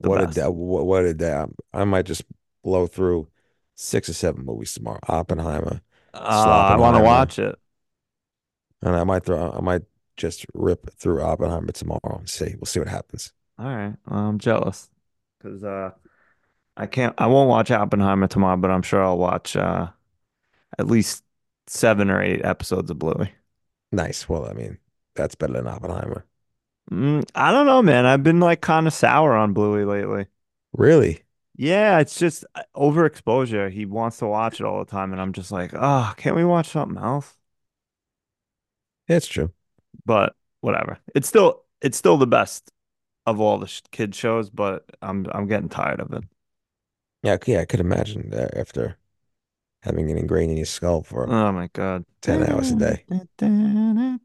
The 0.00 0.08
what 0.08 0.20
a 0.20 0.26
best. 0.26 0.26
day! 0.26 0.46
What, 0.46 0.86
what 0.86 1.04
a 1.04 1.14
day! 1.14 1.32
I, 1.34 1.46
I 1.80 1.84
might 1.84 2.06
just 2.06 2.24
blow 2.62 2.86
through 2.86 3.28
six 3.74 4.08
or 4.08 4.12
seven 4.14 4.44
movies 4.44 4.72
tomorrow. 4.74 5.00
Oppenheimer, 5.08 5.80
Uh, 6.12 6.18
I 6.72 6.76
want 6.76 6.96
to 6.96 7.02
watch 7.02 7.38
it. 7.38 7.58
and 8.82 8.96
I 8.96 9.04
might 9.04 9.24
throw. 9.24 9.52
I 9.52 9.60
might 9.60 9.82
just 10.16 10.46
rip 10.54 10.90
through 10.94 11.22
Oppenheimer 11.22 11.72
tomorrow 11.72 12.18
and 12.18 12.28
see. 12.28 12.54
We'll 12.56 12.66
see 12.66 12.80
what 12.80 12.88
happens. 12.88 13.32
All 13.60 13.66
right. 13.66 13.94
Well, 14.08 14.20
I'm 14.20 14.38
jealous 14.38 14.88
because 15.38 15.62
uh, 15.62 15.90
I 16.78 16.86
can't. 16.86 17.14
I 17.18 17.26
won't 17.26 17.50
watch 17.50 17.70
Oppenheimer 17.70 18.26
tomorrow, 18.26 18.56
but 18.56 18.70
I'm 18.70 18.80
sure 18.80 19.04
I'll 19.04 19.18
watch 19.18 19.54
uh, 19.54 19.88
at 20.78 20.86
least 20.86 21.22
seven 21.66 22.10
or 22.10 22.22
eight 22.22 22.42
episodes 22.42 22.90
of 22.90 22.98
Bluey. 22.98 23.32
Nice. 23.92 24.30
Well, 24.30 24.46
I 24.46 24.54
mean, 24.54 24.78
that's 25.14 25.34
better 25.34 25.52
than 25.52 25.66
Oppenheimer. 25.66 26.24
Mm, 26.90 27.28
I 27.34 27.52
don't 27.52 27.66
know, 27.66 27.82
man. 27.82 28.06
I've 28.06 28.22
been 28.22 28.40
like 28.40 28.62
kind 28.62 28.86
of 28.86 28.94
sour 28.94 29.34
on 29.34 29.52
Bluey 29.52 29.84
lately. 29.84 30.26
Really? 30.72 31.22
Yeah, 31.54 31.98
it's 31.98 32.18
just 32.18 32.46
uh, 32.54 32.62
overexposure. 32.74 33.70
He 33.70 33.84
wants 33.84 34.16
to 34.18 34.26
watch 34.26 34.58
it 34.58 34.64
all 34.64 34.82
the 34.82 34.90
time, 34.90 35.12
and 35.12 35.20
I'm 35.20 35.34
just 35.34 35.52
like, 35.52 35.72
oh, 35.74 36.14
can't 36.16 36.34
we 36.34 36.46
watch 36.46 36.68
something 36.68 36.96
else? 36.96 37.36
It's 39.06 39.26
true. 39.26 39.52
But 40.06 40.34
whatever. 40.62 40.98
It's 41.14 41.28
still 41.28 41.64
it's 41.82 41.98
still 41.98 42.16
the 42.16 42.26
best 42.26 42.70
of 43.30 43.40
all 43.40 43.58
the 43.58 43.66
sh 43.66 43.82
kid 43.92 44.14
shows, 44.14 44.50
but 44.50 44.84
I'm 45.02 45.26
I'm 45.32 45.46
getting 45.48 45.68
tired 45.68 46.00
of 46.00 46.12
it. 46.12 46.24
Yeah, 47.22 47.36
yeah, 47.46 47.60
I 47.60 47.64
could 47.64 47.80
imagine 47.80 48.28
that 48.30 48.54
after 48.56 48.98
having 49.82 50.10
it 50.10 50.18
ingrained 50.18 50.52
in 50.52 50.58
your 50.58 50.66
skull 50.66 51.02
for 51.04 51.24
Oh 51.26 51.52
my 51.52 51.68
God. 51.72 52.04
10 52.22 52.42
hours 52.44 52.70
a 52.72 52.76
day. 52.76 53.06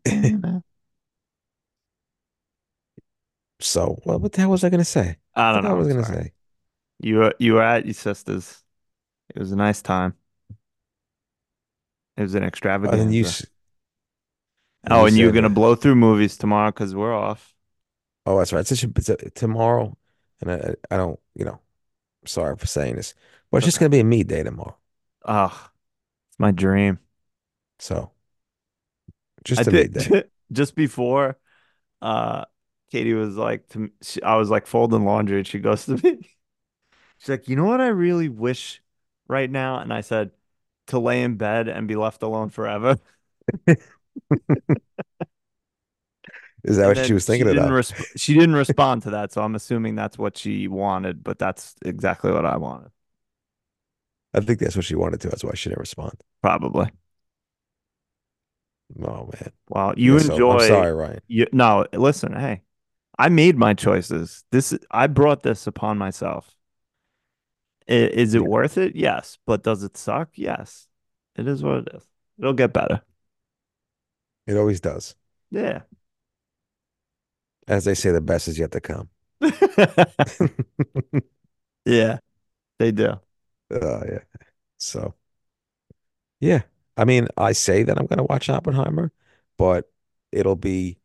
So, 3.60 4.00
well, 4.06 4.20
what 4.20 4.34
the 4.34 4.42
hell 4.42 4.50
was 4.52 4.64
I 4.64 4.70
gonna 4.70 4.86
say? 4.86 5.18
I 5.36 5.52
don't 5.54 5.64
hell 5.64 5.78
know. 5.78 5.78
was 5.78 5.88
I 5.88 5.92
gonna 5.92 6.04
Sorry. 6.04 6.06
say? 6.06 6.34
You 7.00 7.18
were 7.18 7.36
you 7.40 7.56
were 7.56 7.64
at 7.64 7.86
your 7.86 7.96
sister's. 7.96 8.64
It 9.36 9.40
was 9.40 9.52
a 9.54 9.56
nice 9.56 9.82
time. 9.84 10.16
It 12.18 12.24
was 12.24 12.36
an 12.36 12.44
Oh, 12.84 12.92
and 12.94 13.14
you, 13.14 13.22
extravaganza. 13.22 13.24
s- 13.24 13.46
and 14.84 14.96
Oh, 14.96 15.06
you 15.06 15.06
and 15.06 15.18
you're 15.18 15.32
gonna 15.32 15.50
uh, 15.50 15.50
blow 15.50 15.76
through 15.76 15.96
movies 15.96 16.38
tomorrow 16.38 16.70
because 16.72 16.96
we're 16.96 17.14
off. 17.16 17.55
Oh, 18.26 18.38
that's 18.38 18.54
right. 18.54 18.62
It's, 18.62 18.70
just, 18.70 18.84
it's 18.84 19.10
a, 19.10 19.18
tomorrow, 19.32 19.98
and 20.42 20.52
I, 20.52 20.76
I 20.92 20.98
don't, 20.98 21.20
you 21.36 21.46
know, 21.46 21.60
sorry 22.26 22.56
for 22.58 22.68
saying 22.68 22.96
this, 22.96 23.14
but 23.52 23.58
It's 23.58 23.66
just 23.66 23.80
gonna 23.80 23.90
be 23.90 24.00
a 24.00 24.04
me 24.04 24.24
day 24.24 24.44
tomorrow. 24.44 24.78
Oh, 25.26 25.70
it's 26.30 26.40
my 26.40 26.52
dream. 26.52 27.00
So, 27.80 28.12
just 29.44 29.68
a 29.68 29.72
me 29.72 29.88
think 29.88 29.94
day. 29.94 30.24
just 30.52 30.76
before 30.76 31.38
uh 32.02 32.46
Katie 32.92 33.14
was 33.14 33.36
like 33.36 33.68
to 33.70 33.92
she, 34.02 34.22
I 34.24 34.36
was 34.36 34.50
like 34.50 34.68
folding 34.68 35.06
laundry 35.06 35.38
and 35.40 35.48
she 35.48 35.60
goes 35.60 35.86
to 35.86 35.98
me. 35.98 36.20
She's 37.20 37.30
like, 37.30 37.50
"You 37.50 37.56
know 37.56 37.66
what 37.66 37.82
I 37.82 37.88
really 37.88 38.30
wish 38.30 38.82
right 39.28 39.50
now?" 39.50 39.80
And 39.80 39.94
I 39.94 40.02
said, 40.02 40.32
"To 40.88 41.00
lay 41.00 41.24
in 41.24 41.38
bed 41.38 41.68
and 41.68 41.88
be 41.88 41.96
left 41.96 42.24
alone 42.24 42.50
forever." 42.50 42.98
Is 46.66 46.78
that 46.78 46.88
And 46.88 46.96
what 46.98 46.98
she 46.98 47.14
was 47.14 47.26
she 47.26 47.26
thinking 47.26 47.48
didn't 47.48 47.70
about? 47.70 47.72
resp 47.72 47.96
she 48.18 48.34
didn't 48.34 48.56
respond 48.56 49.04
to 49.04 49.12
that, 49.12 49.32
so 49.32 49.42
I'm 49.44 49.56
assuming 49.56 49.96
that's 49.96 50.18
what 50.18 50.38
she 50.38 50.68
wanted, 50.68 51.24
but 51.24 51.38
that's 51.40 51.76
exactly 51.86 52.32
what 52.32 52.46
I 52.46 52.58
wanted, 52.58 52.92
I 54.36 54.42
think 54.42 54.60
that's 54.60 54.76
what 54.76 54.86
she 54.86 54.96
wanted 54.96 55.22
to. 55.22 55.30
That's 55.30 55.44
why 55.44 55.54
she 55.56 55.70
didn't 55.70 55.80
respond. 55.80 56.22
probably. 56.42 56.92
Oh 59.02 59.30
man. 59.34 59.52
Well, 59.70 59.94
Yeah, 60.00 60.18
you 60.18 60.20
so 60.20 60.46
I'm 60.48 60.60
enjoy 60.60 60.60
sorry, 60.60 60.94
Ryan. 60.94 61.22
you 61.28 61.48
no, 61.52 61.86
listen, 61.94 62.34
hey, 62.34 62.62
I 63.18 63.30
made 63.30 63.58
my 63.58 63.74
choices. 63.74 64.44
This 64.52 64.78
I 64.92 65.08
brought 65.08 65.44
this 65.44 65.68
upon 65.68 65.98
myself. 65.98 66.56
I- 67.88 67.94
Is 67.94 68.34
it 68.34 68.42
Yeah, 68.42 68.48
worth 68.48 68.78
it? 68.78 68.96
Yes. 68.96 69.38
But 69.46 69.64
does 69.64 69.84
it 69.84 69.98
suck? 69.98 70.30
Yes. 70.36 70.88
It 71.36 71.48
is 71.48 71.64
what 71.64 71.80
it 71.88 71.90
is. 71.96 72.04
It'll 72.40 72.54
get 72.54 72.74
better. 72.74 73.02
it 74.48 74.58
always 74.58 74.80
does. 74.80 75.16
Yeah. 75.52 75.82
As 77.68 77.86
they 77.86 77.94
say, 77.96 78.12
the 78.12 78.22
best 78.22 78.48
is 78.48 78.60
yet 78.60 78.72
to 78.72 78.82
come. 78.82 79.10
Yeah, 81.86 82.20
they 82.80 82.92
do. 82.92 83.20
Oh 83.72 84.04
yeah. 84.06 84.24
So 84.80 85.16
yeah. 86.40 86.64
I 86.98 87.06
mean, 87.06 87.28
I 87.38 87.52
say 87.52 87.84
that 87.84 87.98
I'm 87.98 88.06
gonna 88.08 88.24
watch 88.24 88.50
Oppenheimer, 88.50 89.12
but 89.58 89.92
it'll 90.32 90.56
be, 90.56 90.98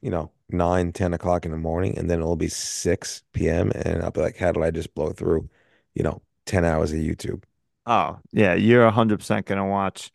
you 0.00 0.10
know, 0.10 0.32
nine, 0.50 0.92
ten 0.92 1.12
o'clock 1.14 1.44
in 1.44 1.50
the 1.52 1.58
morning, 1.58 1.98
and 1.98 2.10
then 2.10 2.20
it'll 2.20 2.36
be 2.36 2.48
6 2.48 3.48
p.m. 3.48 3.70
And 3.74 4.02
I'll 4.02 4.10
be 4.10 4.20
like, 4.22 4.36
how 4.36 4.52
did 4.52 4.62
I 4.62 4.70
just 4.70 4.94
blow 4.94 5.10
through, 5.12 5.48
you 5.94 6.02
know, 6.02 6.22
10 6.46 6.64
hours 6.64 6.92
of 6.92 6.98
YouTube? 6.98 7.44
Oh, 7.86 8.18
yeah, 8.32 8.54
you're 8.54 8.84
100% 8.84 9.46
gonna 9.46 9.66
watch 9.66 10.10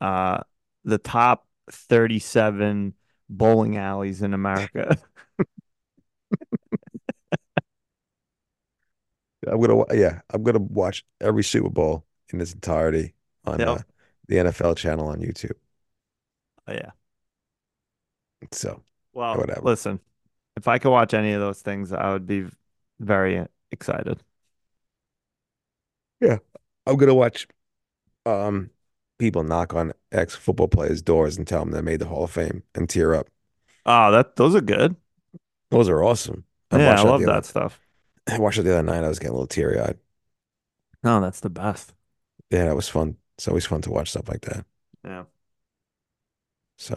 uh 0.00 0.40
the 0.84 0.98
top 0.98 1.46
37 1.70 2.94
bowling 3.28 3.76
alleys 3.78 4.22
in 4.22 4.34
America. 4.34 4.98
I'm 9.46 9.60
gonna, 9.60 9.84
yeah, 9.94 10.20
I'm 10.30 10.42
gonna 10.42 10.58
watch 10.58 11.04
every 11.20 11.44
Super 11.44 11.70
Bowl 11.70 12.04
in 12.32 12.40
its 12.40 12.52
entirety 12.52 13.14
on 13.44 13.66
Yep. 13.66 13.68
uh, 13.68 13.82
the 14.26 14.38
NFL 14.38 14.74
channel 14.74 15.08
on 15.08 15.20
YouTube. 15.20 15.52
Oh, 16.66 16.72
yeah. 16.72 16.92
So 18.52 18.82
Well, 19.12 19.40
whatever. 19.40 19.62
listen, 19.62 20.00
if 20.56 20.68
I 20.68 20.78
could 20.78 20.90
watch 20.90 21.14
any 21.14 21.32
of 21.32 21.40
those 21.40 21.62
things, 21.62 21.92
I 21.92 22.12
would 22.12 22.26
be 22.26 22.46
very 23.00 23.46
excited. 23.72 24.22
Yeah. 26.20 26.38
I'm 26.86 26.96
gonna 26.96 27.14
watch 27.14 27.46
um 28.26 28.70
people 29.18 29.44
knock 29.44 29.74
on 29.74 29.92
ex-football 30.12 30.68
players' 30.68 31.02
doors 31.02 31.38
and 31.38 31.46
tell 31.48 31.60
them 31.64 31.72
they 31.72 31.82
made 31.82 32.00
the 32.00 32.06
Hall 32.08 32.24
of 32.24 32.32
Fame 32.32 32.64
and 32.74 32.88
tear 32.90 33.14
up. 33.14 33.30
Oh, 33.86 34.10
that 34.12 34.36
those 34.36 34.54
are 34.54 34.60
good. 34.60 34.96
Those 35.70 35.88
are 35.88 36.02
awesome. 36.02 36.44
I 36.70 36.76
Yeah, 36.76 36.98
I 36.98 37.02
love 37.02 37.24
that 37.24 37.44
other 37.44 37.46
stuff. 37.46 37.80
I 38.28 38.38
watched 38.38 38.58
it 38.58 38.62
the 38.64 38.72
other 38.72 38.82
night. 38.82 39.04
I 39.04 39.08
was 39.08 39.18
getting 39.18 39.32
a 39.32 39.34
little 39.34 39.46
teary-eyed. 39.48 39.98
No, 41.02 41.20
that's 41.20 41.40
the 41.40 41.50
best. 41.50 41.92
Yeah, 42.50 42.64
that 42.66 42.76
was 42.76 42.88
fun. 42.88 43.16
It's 43.36 43.48
always 43.48 43.66
fun 43.66 43.82
to 43.82 43.90
watch 43.90 44.10
stuff 44.10 44.28
like 44.28 44.42
that. 44.42 44.64
Yeah. 45.04 45.24
So 46.76 46.96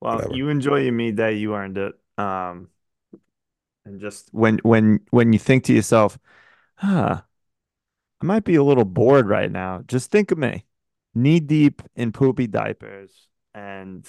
Well, 0.00 0.22
whatever. 0.22 0.30
you 0.30 0.48
enjoy 0.48 0.80
your 0.80 0.92
me 0.92 1.12
day, 1.12 1.34
you 1.34 1.54
earned 1.54 1.78
it. 1.78 1.94
Um, 2.18 2.68
and 3.84 4.00
just 4.00 4.28
when 4.32 4.58
when 4.58 5.00
when 5.10 5.32
you 5.32 5.38
think 5.38 5.64
to 5.64 5.72
yourself, 5.74 6.18
huh, 6.76 7.22
I 8.20 8.26
might 8.26 8.44
be 8.44 8.54
a 8.56 8.64
little 8.64 8.84
bored 8.84 9.28
right 9.28 9.50
now. 9.50 9.82
Just 9.86 10.10
think 10.10 10.30
of 10.30 10.38
me, 10.38 10.64
knee 11.14 11.40
deep 11.40 11.82
in 11.96 12.12
poopy 12.12 12.46
diapers 12.46 13.28
and 13.54 14.08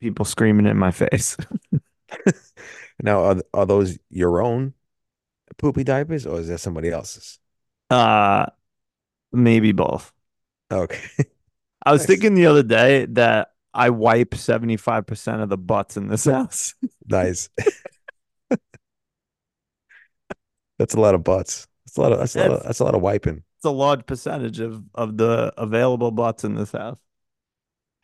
people 0.00 0.24
screaming 0.24 0.66
in 0.66 0.78
my 0.78 0.90
face. 0.92 1.36
Now, 3.02 3.24
are, 3.24 3.36
are 3.54 3.66
those 3.66 3.98
your 4.10 4.42
own 4.42 4.74
poopy 5.58 5.84
diapers 5.84 6.26
or 6.26 6.40
is 6.40 6.48
that 6.48 6.58
somebody 6.58 6.90
else's? 6.90 7.38
Uh, 7.88 8.46
maybe 9.32 9.72
both. 9.72 10.12
Okay. 10.70 11.00
I 11.84 11.92
was 11.92 12.02
Nice. 12.02 12.06
thinking 12.06 12.34
the 12.34 12.46
other 12.46 12.62
day 12.62 13.06
that 13.06 13.52
I 13.72 13.90
wipe 13.90 14.30
75% 14.32 15.42
of 15.42 15.48
the 15.48 15.56
butts 15.58 15.96
in 15.96 16.08
this 16.08 16.24
house. 16.26 16.74
Nice. 17.06 17.48
That's 20.78 20.94
a 20.94 21.00
lot 21.00 21.14
of 21.14 21.24
butts. 21.24 21.66
That's 21.86 21.96
a 21.96 22.00
lot 22.00 22.12
of 22.12 22.18
that's 22.18 22.36
a 22.36 22.38
lot 22.38 22.50
of 22.50 22.62
That's 22.64 22.80
a 22.80 22.84
lot 22.84 22.94
of 22.94 23.02
wiping. 23.02 23.42
it's 23.58 23.64
a 23.64 23.70
large 23.70 24.06
percentage 24.06 24.60
of 24.60 24.82
of 24.94 25.16
the 25.16 25.52
available 25.58 26.10
butts 26.10 26.44
in 26.44 26.54
this 26.54 26.72
house. 26.72 26.98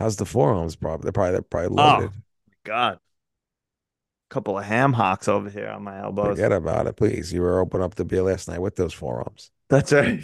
How's 0.01 0.17
the 0.17 0.27
forearms? 0.27 0.77
Probably 0.77 1.05
they're 1.05 1.13
probably 1.13 1.33
they're 1.33 1.43
probably 1.43 1.69
Oh 1.77 1.99
loaded. 1.99 2.11
God. 2.65 2.99
Couple 4.29 4.59
of 4.59 4.65
ham 4.65 4.93
hocks 4.93 5.29
over 5.29 5.49
here 5.49 5.69
on 5.69 5.85
my 5.85 6.01
elbows. 6.03 6.37
Forget 6.37 6.53
about 6.53 6.87
it, 6.87 6.97
please. 6.97 7.33
You 7.33 7.43
were 7.43 7.61
open 7.61 7.81
up 7.81 7.95
the 7.95 8.05
beer 8.05 8.23
last 8.23 8.49
night 8.49 8.61
with 8.61 8.77
those 8.77 8.93
forearms. 8.93 9.51
That's 9.69 9.93
right. 9.93 10.23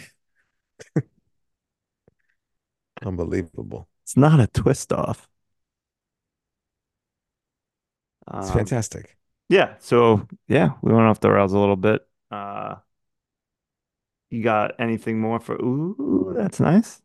Unbelievable. 3.05 3.87
It's 4.03 4.15
not 4.17 4.39
a 4.39 4.47
twist 4.47 4.91
off. 4.93 5.29
It's 8.37 8.49
Um, 8.49 8.51
fantastic. 8.51 9.17
yeah. 9.49 9.75
So 9.79 10.27
yeah, 10.47 10.71
we 10.81 10.93
went 10.93 11.07
off 11.07 11.19
the 11.19 11.31
rails 11.31 11.53
a 11.53 11.59
little 11.59 11.75
bit. 11.75 12.07
Uh, 12.31 12.77
you 14.29 14.43
got 14.43 14.79
anything 14.79 15.19
more 15.19 15.39
for? 15.39 15.55
Ooh, 15.55 16.33
that's 16.35 16.59
nice. 16.59 17.01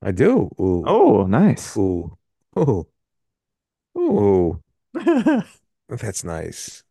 I 0.00 0.12
do. 0.12 0.50
Ooh, 0.60 0.86
Oh, 0.86 1.26
nice. 1.26 1.76
ooh, 1.76 2.16
ooh, 2.58 2.86
ooh. 3.96 4.60
That's 5.88 6.24
nice. 6.24 6.82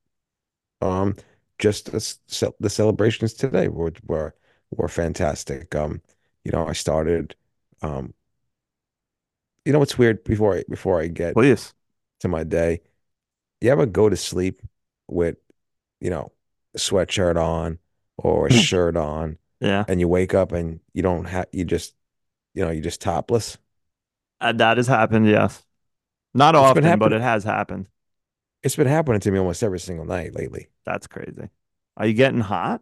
Um, 0.82 1.16
just 1.60 1.92
the, 1.92 2.00
ce- 2.02 2.54
the 2.60 2.70
celebrations 2.70 3.34
today 3.34 3.68
were 3.70 3.94
were 4.06 4.36
were 4.72 4.90
fantastic. 4.90 5.76
Um, 5.76 6.02
you 6.46 6.52
know, 6.52 6.68
I 6.68 6.74
started. 6.74 7.36
Um, 7.82 8.14
you 9.66 9.74
know 9.74 9.80
what's 9.80 9.98
weird? 9.98 10.24
Before 10.24 10.56
I 10.58 10.64
before 10.70 11.02
I 11.02 11.08
get 11.08 11.36
Please. 11.36 11.74
to 12.22 12.28
my 12.28 12.44
day, 12.44 12.82
you 13.62 13.72
ever 13.72 13.86
go 13.86 14.10
to 14.10 14.18
sleep 14.18 14.62
with, 15.10 15.38
you 16.02 16.10
know, 16.12 16.32
a 16.76 16.80
sweatshirt 16.80 17.38
on 17.38 17.80
or 18.18 18.48
a 18.48 18.52
shirt 18.54 18.98
on, 18.98 19.38
Yeah. 19.60 19.86
and 19.88 20.00
you 20.00 20.08
wake 20.10 20.34
up 20.34 20.52
and 20.54 20.82
you 20.94 21.04
don't 21.04 21.26
have 21.26 21.48
you 21.54 21.66
just, 21.66 21.96
you 22.56 22.66
know, 22.66 22.72
you're 22.72 22.84
just 22.84 23.02
topless? 23.02 23.58
Uh, 24.42 24.52
that 24.54 24.78
has 24.78 24.88
happened, 24.88 25.28
yes. 25.28 25.64
Not 26.34 26.56
It's 26.58 26.72
been 26.72 26.84
often, 26.84 27.00
but 27.00 27.14
happening. 27.14 27.14
it 27.14 27.22
has 27.22 27.44
happened. 27.46 27.88
It's 28.64 28.76
been 28.76 28.88
happening 28.88 29.20
to 29.22 29.32
me 29.32 29.40
almost 29.40 29.64
every 29.64 29.80
single 29.80 30.06
night 30.06 30.34
lately. 30.36 30.70
That's 30.86 31.08
crazy. 31.08 31.50
Are 31.98 32.08
you 32.08 32.14
getting 32.14 32.40
hot? 32.42 32.82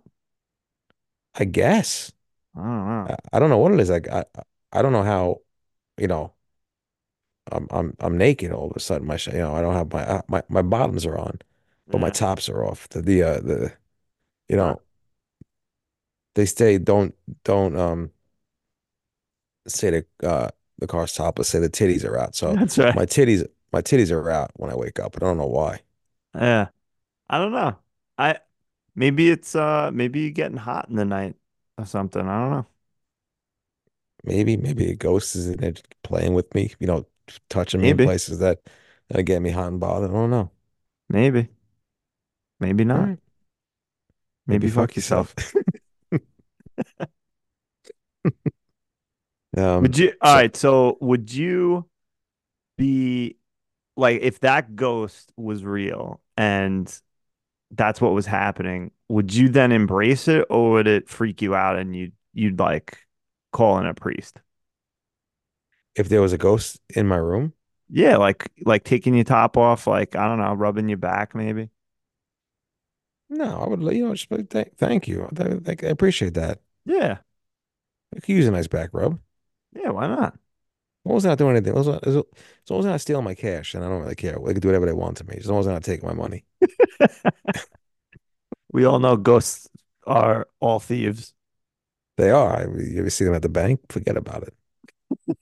I 1.36 1.46
guess. 1.46 2.12
I 2.56 2.60
don't 2.62 2.88
know. 2.88 3.08
I, 3.10 3.16
I 3.34 3.40
don't 3.40 3.50
know 3.50 3.58
what 3.58 3.74
it 3.74 3.80
is. 3.80 3.90
Like 3.90 4.08
I 4.10 4.26
I 4.72 4.82
don't 4.82 4.92
know 4.94 5.04
how, 5.04 5.42
you 5.98 6.08
know, 6.08 6.34
I'm 7.52 7.68
I'm 7.72 7.96
I'm 8.00 8.18
naked 8.18 8.52
all 8.52 8.70
of 8.70 8.76
a 8.76 8.80
sudden. 8.80 9.08
My 9.08 9.18
you 9.28 9.34
know 9.34 9.56
I 9.56 9.62
don't 9.62 9.74
have 9.74 9.92
my 9.92 10.22
my 10.28 10.44
my 10.50 10.62
bottoms 10.62 11.06
are 11.06 11.18
on, 11.18 11.40
but 11.90 12.00
my 12.02 12.10
tops 12.10 12.50
are 12.50 12.64
off. 12.64 12.88
The 12.90 13.02
the 13.02 13.24
uh, 13.24 13.40
the 13.40 13.74
you 14.50 14.58
know 14.58 14.82
They 16.36 16.46
say 16.46 16.78
don't 16.78 17.16
don't 17.44 17.76
um 17.78 18.12
say 19.68 19.90
the 20.22 20.28
uh 20.28 20.50
the 20.80 20.88
car's 20.88 21.14
topless, 21.14 21.50
say 21.50 21.60
the 21.60 21.70
titties 21.70 22.04
are 22.06 22.18
out. 22.18 22.36
So 22.36 22.56
That's 22.56 22.78
right. 22.78 22.96
my 22.96 23.06
titties 23.06 23.48
my 23.72 23.82
titties 23.82 24.12
are 24.12 24.30
out 24.30 24.52
when 24.56 24.72
I 24.72 24.76
wake 24.76 25.00
up. 25.00 25.16
I 25.18 25.20
don't 25.20 25.38
know 25.38 25.48
why. 25.48 25.82
Yeah. 26.36 26.70
I 27.30 27.40
don't 27.40 27.52
know. 27.54 27.80
I 28.18 28.40
maybe 28.96 29.30
it's 29.32 29.56
uh 29.56 29.92
maybe 29.94 30.22
you're 30.22 30.32
getting 30.32 30.58
hot 30.58 30.90
in 30.90 30.96
the 30.98 31.06
night 31.06 31.38
or 31.78 31.86
something. 31.86 32.22
I 32.28 32.42
don't 32.42 32.52
know. 32.52 32.68
Maybe 34.24 34.56
maybe 34.58 34.90
a 34.92 34.96
ghost 34.96 35.36
is 35.36 35.48
in 35.50 35.58
there 35.58 35.74
playing 36.04 36.34
with 36.36 36.54
me, 36.54 36.74
you 36.80 36.86
know, 36.88 37.08
touching 37.50 37.82
me 37.82 37.90
in 37.90 37.98
places 38.00 38.40
that 38.40 38.62
that 39.10 39.24
get 39.24 39.42
me 39.42 39.50
hot 39.52 39.68
and 39.70 39.80
bothered. 39.80 40.12
I 40.12 40.14
don't 40.14 40.30
know. 40.30 40.52
Maybe. 41.10 41.50
Maybe 42.60 42.86
not. 42.86 43.10
right. 43.10 43.20
Maybe 44.48 44.68
Maybe 44.68 44.70
fuck 44.70 44.96
fuck 44.96 44.96
yourself. 44.96 45.34
yourself. 45.36 45.36
Um, 49.58 49.82
Would 49.82 49.98
you 49.98 50.14
all 50.22 50.34
so 50.34 50.36
right, 50.36 50.56
so 50.56 50.98
would 51.02 51.34
you 51.34 51.90
be 52.78 53.38
like 54.02 54.22
if 54.24 54.42
that 54.42 54.76
ghost 54.76 55.32
was 55.38 55.66
real 55.66 56.22
and 56.38 56.94
that's 57.72 58.02
what 58.02 58.14
was 58.14 58.26
happening, 58.28 58.92
would 59.10 59.34
you 59.34 59.50
then 59.50 59.72
embrace 59.72 60.28
it 60.30 60.46
or 60.50 60.72
would 60.74 60.88
it 60.88 61.10
freak 61.10 61.42
you 61.42 61.56
out 61.56 61.78
and 61.78 61.96
you'd 61.96 62.14
you'd 62.34 62.60
like 62.60 63.00
call 63.54 63.80
in 63.80 63.88
a 63.88 63.94
priest? 63.96 64.40
if 65.96 66.10
there 66.10 66.22
was 66.22 66.34
a 66.34 66.38
ghost 66.38 66.80
in 66.96 67.08
my 67.08 67.18
room, 67.18 67.54
Yeah, 67.90 68.18
like 68.18 68.50
like 68.66 68.84
taking 68.86 69.14
your 69.16 69.26
top 69.26 69.58
off, 69.58 69.86
like 69.88 70.16
I 70.16 70.28
don't 70.28 70.40
know, 70.40 70.54
rubbing 70.54 70.88
your 70.90 70.98
back 70.98 71.36
maybe. 71.36 71.70
no, 73.30 73.62
I 73.62 73.68
would, 73.70 73.82
you 73.96 74.06
know, 74.08 74.14
just 74.16 74.32
like, 74.32 74.50
thank, 74.50 74.78
thank 74.78 75.08
you. 75.08 75.30
I, 75.38 75.72
I 75.72 75.88
appreciate 75.90 76.34
that. 76.36 76.60
Yeah. 76.86 77.20
I 78.16 78.20
could 78.20 78.36
use 78.36 78.48
a 78.48 78.52
nice 78.52 78.68
back 78.68 78.90
rub. 78.94 79.20
Yeah, 79.74 79.90
why 79.92 80.08
not? 80.08 80.38
As 81.06 81.10
long 81.10 81.18
as 81.18 81.24
they're 81.24 81.32
not 81.32 81.38
doing 81.40 81.56
anything, 81.56 81.76
as 81.78 81.88
long 81.88 82.00
as, 82.04 82.16
as 82.16 82.24
long 82.70 82.80
as 82.80 82.86
they're 82.86 82.94
not 82.94 83.02
stealing 83.02 83.24
my 83.26 83.34
cash, 83.34 83.74
and 83.74 83.84
I 83.84 83.90
don't 83.90 84.02
really 84.04 84.16
care. 84.16 84.38
They 84.46 84.54
can 84.54 84.62
do 84.62 84.68
whatever 84.68 84.86
they 84.86 84.94
want 84.94 85.18
to 85.18 85.24
me, 85.26 85.36
as 85.38 85.48
long 85.50 85.60
as 85.60 85.66
they're 85.66 85.74
not 85.74 85.84
taking 85.84 86.08
my 86.08 86.14
money. 86.14 86.46
We 88.72 88.86
all 88.86 89.00
know 89.00 89.18
ghosts 89.18 89.68
are 90.08 90.48
all 90.60 90.80
thieves. 90.80 91.34
They 92.18 92.30
are. 92.32 92.68
You 92.78 93.00
ever 93.00 93.10
see 93.10 93.26
them 93.26 93.34
at 93.34 93.42
the 93.42 93.50
bank? 93.50 93.82
Forget 93.92 94.18
about 94.18 94.44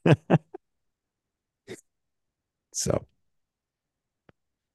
it. 0.05 0.17
So, 2.71 3.05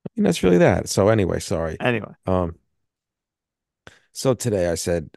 I 0.06 0.10
mean, 0.16 0.24
that's 0.24 0.42
really 0.42 0.58
that. 0.58 0.88
So 0.88 1.08
anyway, 1.08 1.40
sorry. 1.40 1.76
Anyway, 1.80 2.14
Um, 2.26 2.58
so 4.12 4.34
today 4.34 4.68
I 4.70 4.74
said, 4.74 5.10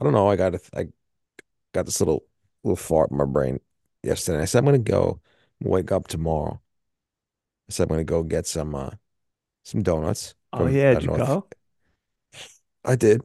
I 0.00 0.04
don't 0.04 0.12
know, 0.12 0.28
I 0.28 0.36
got 0.36 0.54
a, 0.54 0.60
I 0.74 0.88
got 1.72 1.86
this 1.86 2.00
little 2.00 2.24
little 2.64 2.76
fart 2.76 3.10
in 3.10 3.18
my 3.18 3.24
brain 3.26 3.60
yesterday. 4.02 4.42
I 4.42 4.44
said 4.46 4.60
I'm 4.60 4.64
gonna 4.66 4.78
go 4.78 5.20
wake 5.60 5.92
up 5.92 6.08
tomorrow. 6.08 6.60
I 7.68 7.72
said 7.72 7.84
I'm 7.84 7.88
gonna 7.88 8.04
go 8.04 8.22
get 8.22 8.46
some 8.46 8.74
uh 8.74 8.90
some 9.64 9.82
donuts 9.82 10.34
oh 10.52 10.66
yeah, 10.66 10.94
I 10.94 11.00
did 11.00 11.02
you 11.02 11.08
know 11.08 11.16
if 11.16 11.38
go? 11.38 11.48
I 12.84 12.96
did, 12.96 13.22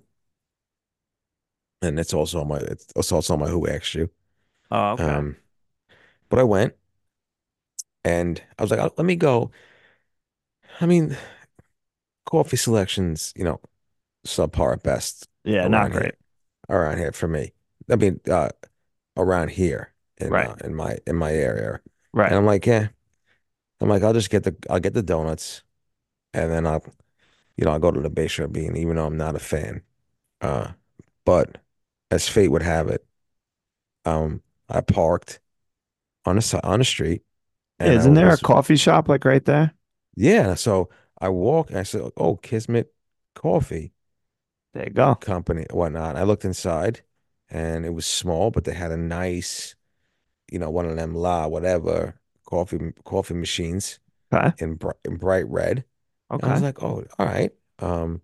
and 1.82 2.00
it's 2.00 2.14
also 2.14 2.42
on 2.42 2.48
my 2.48 2.58
it's 2.58 3.12
also 3.12 3.34
on 3.34 3.40
my 3.40 3.48
Who 3.48 3.68
Asked 3.68 3.96
You. 3.96 4.10
Oh, 4.72 4.94
okay. 4.94 5.20
Um, 5.20 5.38
but 6.30 6.40
I 6.40 6.44
went 6.44 6.76
and 8.04 8.42
I 8.58 8.62
was 8.64 8.72
like, 8.72 8.80
"Oh, 8.80 8.92
let 8.98 9.06
me 9.06 9.16
go. 9.16 9.52
I 10.82 10.86
mean, 10.86 11.18
coffee 12.26 12.58
selections, 12.58 13.34
you 13.36 13.44
know, 13.44 13.60
subpar 14.28 14.74
at 14.74 14.84
best 14.84 15.28
Yeah, 15.44 15.68
not 15.68 15.90
around 15.90 15.94
here, 15.94 16.08
great. 16.08 16.16
around 16.70 16.98
here 17.00 17.12
for 17.14 17.28
me. 17.30 17.54
I 17.92 17.98
mean, 17.98 18.22
uh, 18.30 18.50
around 19.18 19.52
here 19.52 19.93
in 20.24 20.36
Right. 20.36 20.42
uh, 20.42 20.56
in 20.64 20.76
my 20.76 20.98
in 21.08 21.16
my 21.18 21.34
area, 21.34 21.82
Right. 22.14 22.30
and 22.30 22.40
I'm 22.40 22.46
like, 22.48 22.66
yeah, 22.68 22.90
I'm 23.82 23.90
like, 23.90 24.04
I'll 24.04 24.14
just 24.14 24.30
get 24.30 24.44
the 24.44 24.56
I'll 24.70 24.80
get 24.80 24.94
the 24.94 25.04
donuts, 25.04 25.64
and 26.34 26.52
then 26.52 26.68
I'll 26.68 26.84
you 27.58 27.66
know 27.66 27.72
I'll 27.74 27.80
go 27.80 27.92
to 27.92 28.02
the 28.02 28.12
Bistro 28.12 28.52
Bean, 28.52 28.78
even 28.78 28.98
though 28.98 29.08
I'm 29.08 29.18
not 29.18 29.36
a 29.36 29.40
fan. 29.40 29.84
Uh, 30.42 30.74
but 31.26 31.60
as 32.12 32.30
fate 32.30 32.50
would 32.50 32.64
have 32.64 32.90
it, 32.90 33.06
um, 34.06 34.42
I 34.70 34.82
parked 34.82 35.40
on 36.26 36.38
the 36.38 36.42
si- 36.42 36.60
on 36.64 36.80
the 36.80 36.86
street, 36.86 37.24
Yeah, 37.84 37.92
and 37.92 38.00
I 38.00 38.06
isn't 38.06 38.14
there 38.16 38.34
a 38.34 38.38
was 38.38 38.40
coffee 38.40 38.76
shop 38.76 39.08
like 39.10 39.26
right 39.26 39.44
there? 39.46 39.74
yeah. 40.16 40.56
So 40.56 40.90
I 41.20 41.30
walk, 41.30 41.70
and 41.70 41.80
I 41.80 41.84
said, 41.84 42.10
oh, 42.18 42.36
Kismet 42.38 42.94
Coffee 43.36 43.94
There 44.74 44.84
you 44.86 44.92
go. 44.92 45.20
Company, 45.20 45.66
whatnot. 45.72 46.16
I 46.18 46.24
looked 46.24 46.44
inside, 46.46 47.02
and 47.50 47.86
it 47.86 47.92
was 47.92 48.06
small, 48.06 48.52
but 48.52 48.66
they 48.66 48.74
had 48.74 48.92
a 48.92 48.98
nice, 48.98 49.76
you 50.54 50.60
know, 50.60 50.70
one 50.72 50.86
of 50.88 50.96
them 50.98 51.16
La 51.16 51.48
whatever 51.48 52.16
coffee 52.46 52.94
coffee 53.06 53.34
machines 53.36 54.00
Okay. 54.34 54.54
in 54.60 54.76
br 54.76 54.92
in 55.06 55.18
bright 55.18 55.48
red. 55.50 55.86
And 56.44 56.52
I 56.52 56.54
was 56.54 56.62
like, 56.64 56.84
oh, 56.84 57.06
all 57.20 57.26
right. 57.26 57.52
Um, 57.80 58.22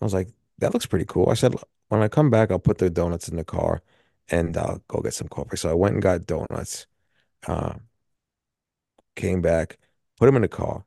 I 0.00 0.04
was 0.04 0.14
like, 0.14 0.28
that 0.58 0.72
looks 0.74 0.86
pretty 0.86 1.06
cool. 1.06 1.30
I 1.30 1.34
said, 1.34 1.54
when 1.88 2.02
I 2.02 2.08
come 2.08 2.30
back, 2.30 2.50
I'll 2.50 2.58
put 2.58 2.78
the 2.78 2.90
donuts 2.90 3.28
in 3.28 3.36
the 3.36 3.44
car 3.44 3.82
and 4.28 4.56
I'll 4.56 4.82
go 4.88 5.00
get 5.00 5.14
some 5.14 5.28
coffee. 5.28 5.56
So 5.56 5.70
I 5.70 5.74
went 5.74 5.94
and 5.94 6.02
got 6.02 6.26
donuts. 6.26 6.86
Uh, 7.46 7.74
came 9.16 9.40
back, 9.42 9.78
put 10.18 10.26
them 10.26 10.36
in 10.36 10.42
the 10.42 10.48
car, 10.48 10.84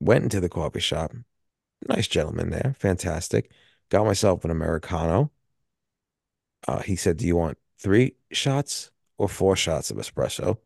went 0.00 0.24
into 0.24 0.40
the 0.40 0.48
coffee 0.48 0.80
shop. 0.80 1.12
Nice 1.88 2.08
gentleman 2.08 2.50
there, 2.50 2.74
fantastic. 2.78 3.50
Got 3.90 4.06
myself 4.06 4.44
an 4.44 4.50
Americano. 4.50 5.30
Uh, 6.66 6.80
he 6.80 6.96
said, 6.96 7.16
"Do 7.16 7.26
you 7.26 7.36
want 7.36 7.58
three 7.82 8.16
shots 8.32 8.90
or 9.18 9.28
four 9.28 9.56
shots 9.56 9.90
of 9.90 9.96
espresso?" 9.98 10.58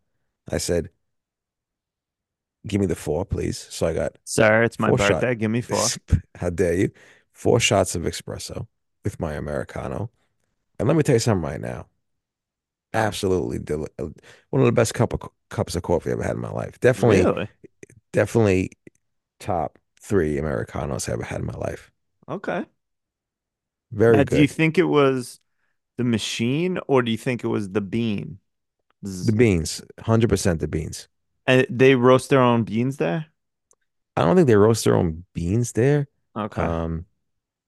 I 0.50 0.58
said, 0.58 0.90
"Give 2.66 2.80
me 2.80 2.86
the 2.86 2.96
four, 2.96 3.24
please." 3.24 3.58
So 3.70 3.86
I 3.86 3.92
got 3.94 4.16
Sir, 4.24 4.62
it's 4.62 4.78
my 4.78 4.90
four 4.90 4.98
shot. 4.98 5.28
birthday. 5.28 5.34
Give 5.34 5.50
me 5.50 5.60
four. 5.62 5.94
How 6.36 6.50
dare 6.50 6.74
you? 6.74 6.90
Four 7.32 7.60
shots 7.60 7.94
of 7.94 8.02
espresso 8.02 8.66
with 9.04 9.20
my 9.20 9.34
Americano. 9.34 10.10
And 10.78 10.88
let 10.88 10.96
me 10.96 11.02
tell 11.02 11.16
you 11.16 11.20
something 11.20 11.44
right 11.44 11.60
now. 11.60 11.88
Absolutely 12.94 13.58
deli 13.58 13.88
uh, 13.98 14.08
one 14.50 14.62
of 14.62 14.66
the 14.66 14.72
best 14.72 14.94
cup 14.94 15.12
of 15.12 15.20
cups 15.50 15.76
of 15.76 15.82
coffee 15.82 16.10
I've 16.10 16.14
ever 16.14 16.22
had 16.22 16.36
in 16.36 16.40
my 16.40 16.50
life. 16.50 16.80
Definitely, 16.80 17.28
Really? 17.28 17.48
definitely 18.12 18.72
top 19.40 19.78
three 20.00 20.38
Americanos 20.38 21.08
I've 21.08 21.14
ever 21.14 21.24
had 21.24 21.40
in 21.40 21.46
my 21.46 21.54
life. 21.54 21.92
Okay. 22.28 22.66
Very 23.90 24.14
Now, 24.14 24.24
do 24.24 24.40
you 24.40 24.48
think 24.48 24.78
it 24.78 24.84
was 24.84 25.40
the 25.96 26.04
machine 26.04 26.78
or 26.88 27.02
do 27.02 27.10
you 27.10 27.18
think 27.18 27.44
it 27.44 27.48
was 27.48 27.70
the 27.70 27.80
bean? 27.80 28.38
The 29.02 29.32
beans, 29.32 29.82
100% 29.98 30.60
the 30.60 30.68
beans. 30.68 31.08
And 31.46 31.66
they 31.70 31.94
roast 31.94 32.30
their 32.30 32.40
own 32.40 32.64
beans 32.64 32.96
there? 32.96 33.26
I 34.16 34.24
don't 34.24 34.36
think 34.36 34.48
they 34.48 34.56
roast 34.56 34.84
their 34.84 34.94
own 34.96 35.24
beans 35.34 35.72
there. 35.72 36.08
Okay. 36.36 36.62
Um, 36.62 37.06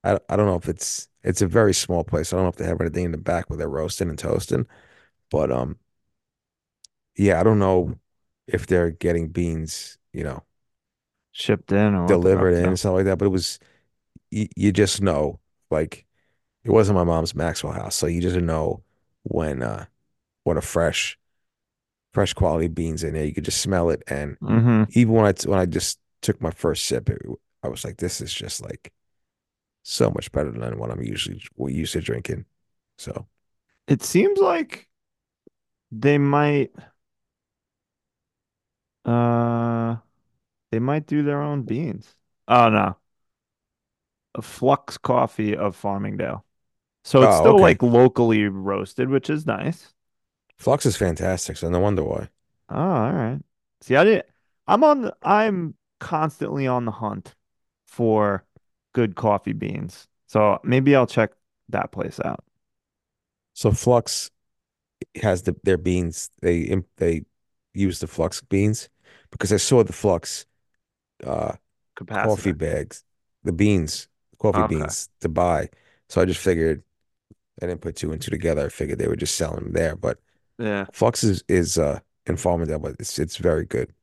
I 0.05 0.19
I 0.29 0.37
don't 0.37 0.47
know 0.47 0.57
if 0.57 0.69
it's 0.69 1.09
it's 1.23 1.43
a 1.43 1.47
very 1.47 1.75
small 1.75 2.05
place. 2.05 2.33
I 2.33 2.37
don't 2.37 2.45
know 2.45 2.51
if 2.51 2.57
they 2.57 2.67
have 2.67 2.81
anything 2.81 3.05
in 3.05 3.13
the 3.13 3.19
back 3.19 3.51
where 3.51 3.57
they're 3.57 3.69
roasting 3.69 4.09
and 4.09 4.19
toasting, 4.19 4.67
but 5.31 5.51
um, 5.53 5.79
yeah, 7.17 7.41
I 7.41 7.43
don't 7.43 7.59
know 7.59 7.95
if 8.47 8.67
they're 8.67 8.91
getting 8.91 9.29
beans, 9.29 9.99
you 10.13 10.25
know, 10.25 10.45
Shipped 11.33 11.73
in 11.73 11.95
or 11.95 12.07
delivered 12.09 12.55
in 12.55 12.67
and 12.67 12.79
stuff 12.79 12.95
like 12.95 13.05
that. 13.05 13.19
But 13.19 13.27
it 13.27 13.29
was 13.29 13.59
you, 14.31 14.49
you 14.57 14.73
just 14.73 15.03
know, 15.03 15.41
like 15.71 16.07
it 16.65 16.71
wasn't 16.71 16.97
my 16.99 17.05
mom's 17.05 17.35
Maxwell 17.35 17.73
house, 17.73 17.95
so 17.97 18.07
you 18.07 18.21
just 18.21 18.37
know 18.37 18.83
when 19.25 19.63
uh 19.63 19.87
when 20.45 20.57
a 20.59 20.63
fresh 20.63 21.19
fresh 22.13 22.35
quality 22.35 22.69
beans 22.69 23.05
in 23.05 23.15
there. 23.15 23.25
You 23.25 23.35
could 23.35 23.45
just 23.45 23.61
smell 23.63 23.91
it, 23.91 24.03
and 24.09 24.39
hmm 24.41 24.89
even 24.91 25.15
when 25.15 25.27
I 25.27 25.33
t- 25.33 25.49
when 25.49 25.59
I 25.61 25.67
just 25.67 26.01
took 26.23 26.41
my 26.43 26.51
first 26.53 26.87
sip, 26.87 27.11
it, 27.11 27.21
I 27.63 27.69
was 27.69 27.85
like, 27.85 27.99
this 27.99 28.21
is 28.21 28.33
just 28.35 28.63
like 28.63 28.93
so 29.85 30.11
much 30.11 30.33
better 30.33 30.53
than 30.53 30.79
what 30.79 30.91
I'm 30.91 31.03
usually 31.03 31.43
we 31.57 31.75
used 31.75 31.95
to 31.95 32.01
drinking. 32.03 32.47
So 32.99 33.29
It 33.89 34.03
seems 34.05 34.39
like 34.39 34.89
they 35.91 36.19
might 36.19 36.71
uh 39.05 39.97
they 40.71 40.79
might 40.81 41.07
do 41.07 41.23
their 41.23 41.43
own 41.43 41.63
beans. 41.65 42.17
Oh 42.49 42.69
no. 42.71 42.97
A 44.35 44.41
Flux 44.41 44.97
Coffee 44.97 45.55
of 45.55 45.77
Farmingdale. 45.77 46.43
So 47.05 47.23
it's 47.23 47.37
oh 47.37 47.37
still 47.37 47.59
okay, 47.59 47.61
like 47.61 47.83
locally 47.83 48.45
roasted, 48.49 49.09
which 49.09 49.31
is 49.31 49.47
nice. 49.47 49.95
Flux 50.59 50.85
is 50.85 50.95
fantastic. 50.99 51.57
So 51.57 51.71
no 51.71 51.81
wonder 51.81 52.05
why. 52.05 52.29
Oh, 52.69 52.77
all 52.77 53.13
right. 53.13 53.41
See, 53.81 53.97
I 53.97 54.05
didn't 54.05 54.27
I'm 54.67 54.85
on 54.85 55.03
the 55.03 55.17
I'm 55.23 55.75
constantly 56.01 56.67
on 56.67 56.85
the 56.85 56.91
hunt 56.93 57.35
for 57.87 58.45
good 58.93 59.15
coffee 59.17 59.53
beans. 59.53 60.09
So 60.27 60.61
maybe 60.65 60.95
I'll 60.95 61.07
check 61.07 61.33
that 61.71 61.93
place 61.93 62.21
out. 62.25 62.45
So 63.55 63.73
Flux 63.73 64.31
has 65.23 65.43
the 65.43 65.57
their 65.65 65.79
beans. 65.79 66.31
They 66.43 66.77
they 66.99 67.25
use 67.75 68.01
the 68.01 68.07
Flux 68.07 68.43
beans 68.43 68.91
because 69.31 69.53
I 69.53 69.59
saw 69.59 69.85
the 69.85 69.95
Flux 69.95 70.47
uh 71.25 71.55
coffee 72.23 72.53
bags, 72.53 73.05
the 73.45 73.53
beans, 73.53 74.09
coffee 74.39 74.63
Okay. 74.63 74.89
beans 74.89 75.11
to 75.21 75.29
buy. 75.31 75.71
So 76.09 76.21
I 76.23 76.27
just 76.27 76.41
figured 76.41 76.85
I 77.63 77.67
didn't 77.67 77.81
put 77.83 77.97
two 77.97 78.13
and 78.13 78.21
two 78.23 78.31
together. 78.31 78.67
I 78.67 78.69
figured 78.69 78.99
they 78.99 79.09
were 79.09 79.17
just 79.17 79.37
selling 79.37 79.65
them 79.65 79.73
there, 79.73 79.97
but 79.97 80.21
Yeah. 80.59 80.87
Flux 80.93 81.25
is 81.25 81.45
is 81.49 81.79
uh 81.79 82.01
in 82.27 82.37
Farmingdale, 82.37 82.83
but 82.83 82.97
it's 83.01 83.19
it's 83.19 83.37
very 83.39 83.67
good. 83.67 83.95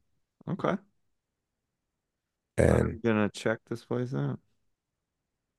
Okay. 0.47 0.77
I'm 2.67 2.87
And 2.87 3.01
gonna 3.03 3.29
check 3.29 3.59
this 3.69 3.85
place 3.85 4.13
out. 4.13 4.39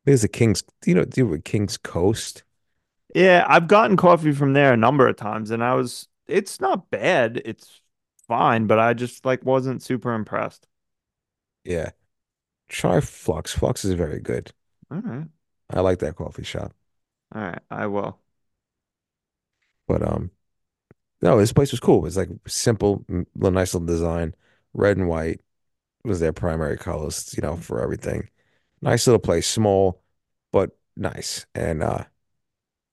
there's 0.04 0.24
a 0.24 0.28
King's, 0.28 0.62
you 0.84 0.94
know, 0.94 1.04
do 1.04 1.26
with 1.26 1.44
King's 1.44 1.76
Coast? 1.76 2.44
Yeah, 3.14 3.44
I've 3.48 3.68
gotten 3.68 3.96
coffee 3.96 4.32
from 4.32 4.52
there 4.52 4.72
a 4.72 4.76
number 4.76 5.06
of 5.08 5.16
times, 5.16 5.50
and 5.50 5.62
I 5.64 5.74
was, 5.74 6.08
it's 6.26 6.60
not 6.60 6.90
bad. 6.90 7.40
It's 7.44 7.80
fine, 8.28 8.66
but 8.66 8.78
I 8.78 8.94
just 8.94 9.24
like 9.24 9.44
wasn't 9.44 9.82
super 9.82 10.12
impressed. 10.14 10.66
Yeah. 11.64 11.90
Try 12.68 13.00
Flux. 13.00 13.52
Flux 13.54 13.84
is 13.84 13.94
very 13.94 14.20
good. 14.20 14.52
All 14.90 15.00
right. 15.00 15.28
I 15.70 15.78
like 15.80 16.00
that 16.00 16.16
coffee 16.16 16.42
shop. 16.44 16.74
All 17.34 17.42
right. 17.42 17.62
I 17.70 17.86
will. 17.86 18.20
But 19.86 20.02
um 20.02 20.30
no, 21.22 21.38
this 21.38 21.52
place 21.52 21.70
was 21.72 21.80
cool. 21.80 21.98
It 22.00 22.02
was 22.02 22.16
like 22.18 22.30
simple, 22.48 23.04
m- 23.10 23.26
little 23.36 23.52
nice 23.52 23.74
little 23.74 23.86
design. 23.86 24.34
Red 24.74 24.98
and 24.98 25.08
white 25.08 25.40
was 26.04 26.20
their 26.20 26.32
primary 26.34 26.78
colors, 26.78 27.34
you 27.36 27.42
know, 27.42 27.56
for 27.56 27.82
everything. 27.82 28.30
Nice 28.82 29.06
little 29.06 29.20
place, 29.20 29.48
small, 29.48 30.02
but 30.52 30.76
nice. 30.96 31.46
And 31.54 31.82
uh 31.82 32.04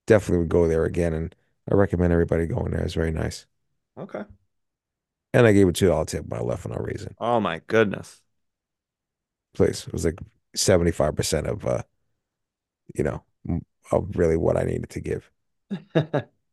definitely 0.08 0.39
would 0.39 0.50
go 0.50 0.67
there 0.67 0.86
again. 0.86 1.13
And 1.13 1.36
I 1.72 1.76
recommend 1.76 2.13
everybody 2.13 2.48
going 2.48 2.72
there. 2.74 2.84
It's 2.84 2.96
very 2.96 3.12
nice. 3.12 3.46
Okay. 3.98 4.26
And 5.34 5.48
I 5.48 5.54
gave 5.54 5.67
a 5.67 5.74
two 5.74 5.88
dollar 5.88 6.06
tip 6.06 6.26
when 6.28 6.39
I 6.39 6.43
left 6.43 6.63
for 6.63 6.69
no 6.69 6.78
reason. 6.78 7.15
Oh 7.17 7.39
my 7.39 7.58
goodness. 7.67 8.22
Place 9.54 9.88
it 9.88 9.93
was 9.93 10.06
like 10.06 10.19
75% 10.56 11.48
of 11.48 11.65
uh, 11.65 11.84
you 12.96 13.04
know, 13.04 13.24
m- 13.48 13.65
of 13.91 14.17
really 14.17 14.38
what 14.38 14.58
I 14.58 14.63
needed 14.63 14.89
to 14.91 15.00
give. 15.02 15.30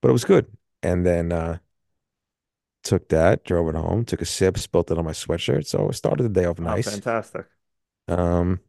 But 0.00 0.08
it 0.10 0.12
was 0.12 0.24
good. 0.24 0.46
And 0.82 1.04
then 1.06 1.32
uh 1.32 1.58
took 2.82 3.08
that, 3.08 3.44
drove 3.44 3.68
it 3.68 3.74
home, 3.76 4.04
took 4.04 4.20
a 4.22 4.24
sip, 4.24 4.58
spilt 4.58 4.90
it 4.90 4.98
on 4.98 5.04
my 5.04 5.12
sweatshirt. 5.12 5.66
So 5.66 5.88
I 5.88 5.92
started 5.92 6.22
the 6.24 6.28
day 6.28 6.44
off 6.46 6.58
Oh, 6.64 6.76
nice. 6.76 7.02
fantastic. 7.16 7.48
Um, 8.08 8.60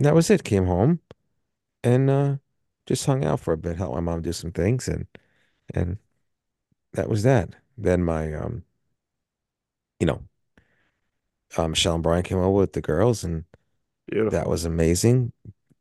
that 0.00 0.14
was 0.14 0.30
it. 0.30 0.44
Came 0.44 0.66
home 0.66 1.00
and 1.84 2.10
uh 2.10 2.36
just 2.86 3.06
hung 3.06 3.24
out 3.24 3.40
for 3.40 3.52
a 3.54 3.58
bit, 3.58 3.76
helped 3.78 3.94
my 3.96 4.00
mom 4.00 4.22
do 4.22 4.32
some 4.32 4.52
things 4.52 4.88
and 4.88 5.06
and 5.74 5.98
that 6.94 7.08
was 7.10 7.22
that. 7.24 7.50
Then 7.78 8.04
my 8.04 8.34
um, 8.34 8.64
you 10.00 10.06
know, 10.06 10.22
uh, 11.56 11.68
Michelle 11.68 11.94
and 11.94 12.02
Brian 12.02 12.22
came 12.22 12.38
over 12.38 12.50
with 12.50 12.72
the 12.72 12.80
girls 12.80 13.24
and 13.24 13.44
that 14.30 14.48
was 14.48 14.64
amazing. 14.66 15.32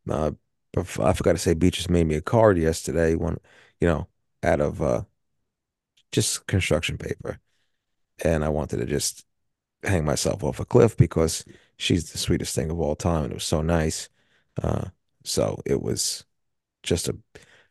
Uh, 0.09 0.31
I 0.77 0.83
forgot 1.13 1.33
to 1.33 1.37
say 1.37 1.53
Beatrice 1.53 1.89
made 1.89 2.07
me 2.07 2.15
a 2.15 2.21
card 2.21 2.57
yesterday, 2.57 3.15
one, 3.15 3.37
you 3.79 3.87
know, 3.87 4.07
out 4.43 4.61
of 4.61 4.81
uh 4.81 5.03
just 6.11 6.45
construction 6.47 6.97
paper. 6.97 7.39
And 8.23 8.43
I 8.43 8.49
wanted 8.49 8.77
to 8.79 8.85
just 8.85 9.25
hang 9.83 10.05
myself 10.05 10.43
off 10.43 10.59
a 10.59 10.65
cliff 10.65 10.97
because 10.97 11.45
she's 11.77 12.11
the 12.11 12.17
sweetest 12.17 12.55
thing 12.55 12.71
of 12.71 12.79
all 12.79 12.95
time 12.95 13.25
and 13.25 13.31
it 13.33 13.35
was 13.35 13.45
so 13.45 13.61
nice. 13.61 14.09
Uh, 14.61 14.85
so 15.25 15.61
it 15.65 15.81
was 15.81 16.25
just 16.83 17.09
a, 17.09 17.17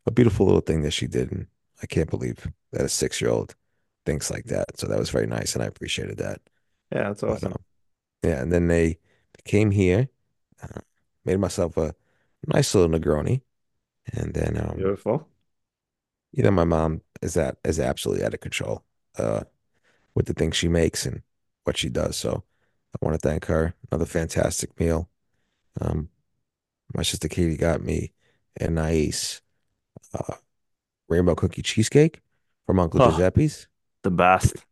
a 0.07 0.13
beautiful 0.13 0.47
little 0.47 0.63
thing 0.63 0.83
that 0.83 0.93
she 0.93 1.07
did. 1.07 1.33
And 1.33 1.47
I 1.83 1.87
can't 1.87 2.11
believe 2.11 2.47
that 2.73 2.83
a 2.83 2.91
six 2.91 3.21
year 3.21 3.31
old 3.31 3.57
thinks 4.07 4.31
like 4.31 4.47
that. 4.47 4.79
So 4.79 4.89
that 4.89 4.99
was 4.99 5.11
very 5.11 5.27
nice 5.27 5.55
and 5.55 5.63
I 5.65 5.69
appreciated 5.69 6.19
that. 6.19 6.41
Yeah, 6.93 7.05
that's 7.09 7.23
But 7.27 7.45
awesome. 7.45 7.53
um, 7.53 7.57
yeah, 8.25 8.43
and 8.43 8.53
then 8.53 8.69
they 8.69 8.99
came 9.45 9.71
here, 9.73 10.11
uh, 10.63 10.81
made 11.25 11.39
myself 11.41 11.77
a 11.79 11.95
nice 12.46 12.74
little 12.74 12.90
Negroni. 12.98 13.42
And 14.14 14.35
then 14.35 14.59
um, 14.59 14.88
Beautiful. 14.88 15.29
you 16.33 16.42
know, 16.42 16.50
my 16.50 16.64
mom 16.64 17.03
is 17.22 17.35
that 17.35 17.57
is 17.64 17.79
absolutely 17.81 18.24
out 18.24 18.35
of 18.35 18.40
control 18.40 18.85
uh 19.18 19.42
with 20.14 20.26
the 20.26 20.35
things 20.35 20.57
she 20.57 20.68
makes 20.68 21.07
and 21.07 21.22
what 21.64 21.76
she 21.79 21.88
does. 21.90 22.16
So 22.16 22.44
I 22.94 23.07
want 23.07 23.20
to 23.20 23.29
thank 23.29 23.46
her. 23.46 23.74
Another 23.90 24.07
fantastic 24.07 24.79
meal. 24.81 25.09
Um, 25.81 26.11
my 26.94 27.03
sister 27.05 27.29
Katie 27.29 27.57
got 27.57 27.83
me 27.83 28.12
a 28.61 28.70
nice 28.70 29.42
uh, 30.14 30.37
rainbow 31.09 31.35
cookie 31.37 31.62
cheesecake 31.62 32.20
from 32.66 32.81
Uncle 32.81 33.00
Oh, 33.00 33.00
Giuseppe's. 33.00 33.68
the 34.03 34.11
best. 34.11 34.64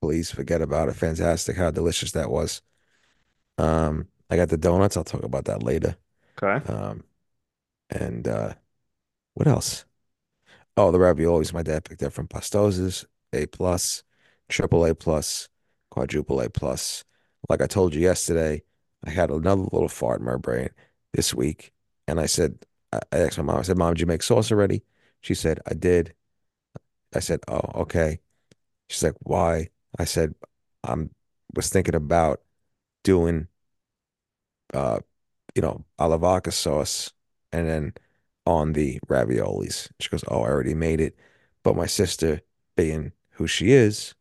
Please 0.00 0.30
forget 0.30 0.60
about 0.62 0.88
it. 0.88 0.94
Fantastic. 0.96 1.56
How 1.56 1.70
delicious 1.70 2.12
that 2.12 2.30
was. 2.30 2.62
Um, 3.58 4.08
I 4.30 4.36
got 4.36 4.50
the 4.50 4.56
donuts. 4.58 4.96
I'll 4.96 5.04
talk 5.04 5.24
about 5.24 5.46
that 5.46 5.62
later. 5.62 5.96
Okay. 6.42 6.64
Um, 6.66 7.04
and 7.90 8.28
uh, 8.28 8.54
what 9.34 9.48
else? 9.48 9.84
Oh, 10.76 10.90
the 10.92 10.98
raviolis 10.98 11.52
my 11.52 11.62
dad 11.62 11.84
picked 11.84 12.02
up 12.02 12.12
from 12.12 12.28
Pastosa's, 12.28 13.06
A 13.32 13.46
plus, 13.46 14.02
triple 14.48 14.84
A 14.86 14.94
plus, 14.94 15.48
quadruple 15.90 16.40
A 16.40 16.50
plus. 16.50 17.04
Like 17.48 17.62
I 17.62 17.66
told 17.66 17.94
you 17.94 18.00
yesterday, 18.02 18.62
I 19.04 19.10
had 19.10 19.30
another 19.30 19.62
little 19.62 19.88
fart 19.88 20.20
in 20.20 20.26
my 20.26 20.36
brain 20.36 20.70
this 21.12 21.34
week, 21.34 21.72
and 22.08 22.20
I 22.20 22.26
said, 22.26 22.58
I 22.92 23.00
asked 23.12 23.38
my 23.38 23.44
mom, 23.44 23.58
I 23.58 23.62
said, 23.62 23.78
Mom, 23.78 23.94
did 23.94 24.00
you 24.02 24.06
make 24.06 24.22
sauce 24.22 24.52
already? 24.52 24.82
She 25.20 25.34
said, 25.34 25.60
I 25.66 25.74
did. 25.74 26.14
I 27.14 27.20
said, 27.20 27.40
Oh, 27.48 27.82
okay. 27.82 28.20
She's 28.88 29.04
like, 29.04 29.16
Why? 29.20 29.70
I 29.98 30.04
said, 30.04 30.34
I'm 30.84 31.10
was 31.54 31.70
thinking 31.70 31.94
about 31.96 32.42
doing 33.04 33.48
uh, 34.72 35.00
you 35.54 35.62
know, 35.62 35.84
alla 35.98 36.18
vodka 36.18 36.52
sauce 36.52 37.12
and 37.52 37.68
then 37.68 37.94
on 38.46 38.72
the 38.72 39.00
raviolis. 39.08 39.90
She 40.00 40.08
goes, 40.08 40.24
Oh, 40.28 40.42
I 40.42 40.48
already 40.50 40.74
made 40.74 41.00
it. 41.00 41.16
But 41.62 41.76
my 41.76 41.86
sister, 41.86 42.42
being 42.76 43.12
who 43.32 43.46
she 43.46 43.72
is, 43.72 44.14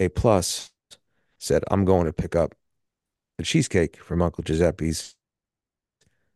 A 0.00 0.08
plus, 0.08 0.72
said, 1.38 1.64
I'm 1.70 1.84
going 1.84 2.06
to 2.06 2.12
pick 2.12 2.36
up 2.36 2.54
the 3.38 3.44
cheesecake 3.44 3.98
from 3.98 4.22
Uncle 4.22 4.44
Giuseppe's 4.44 5.16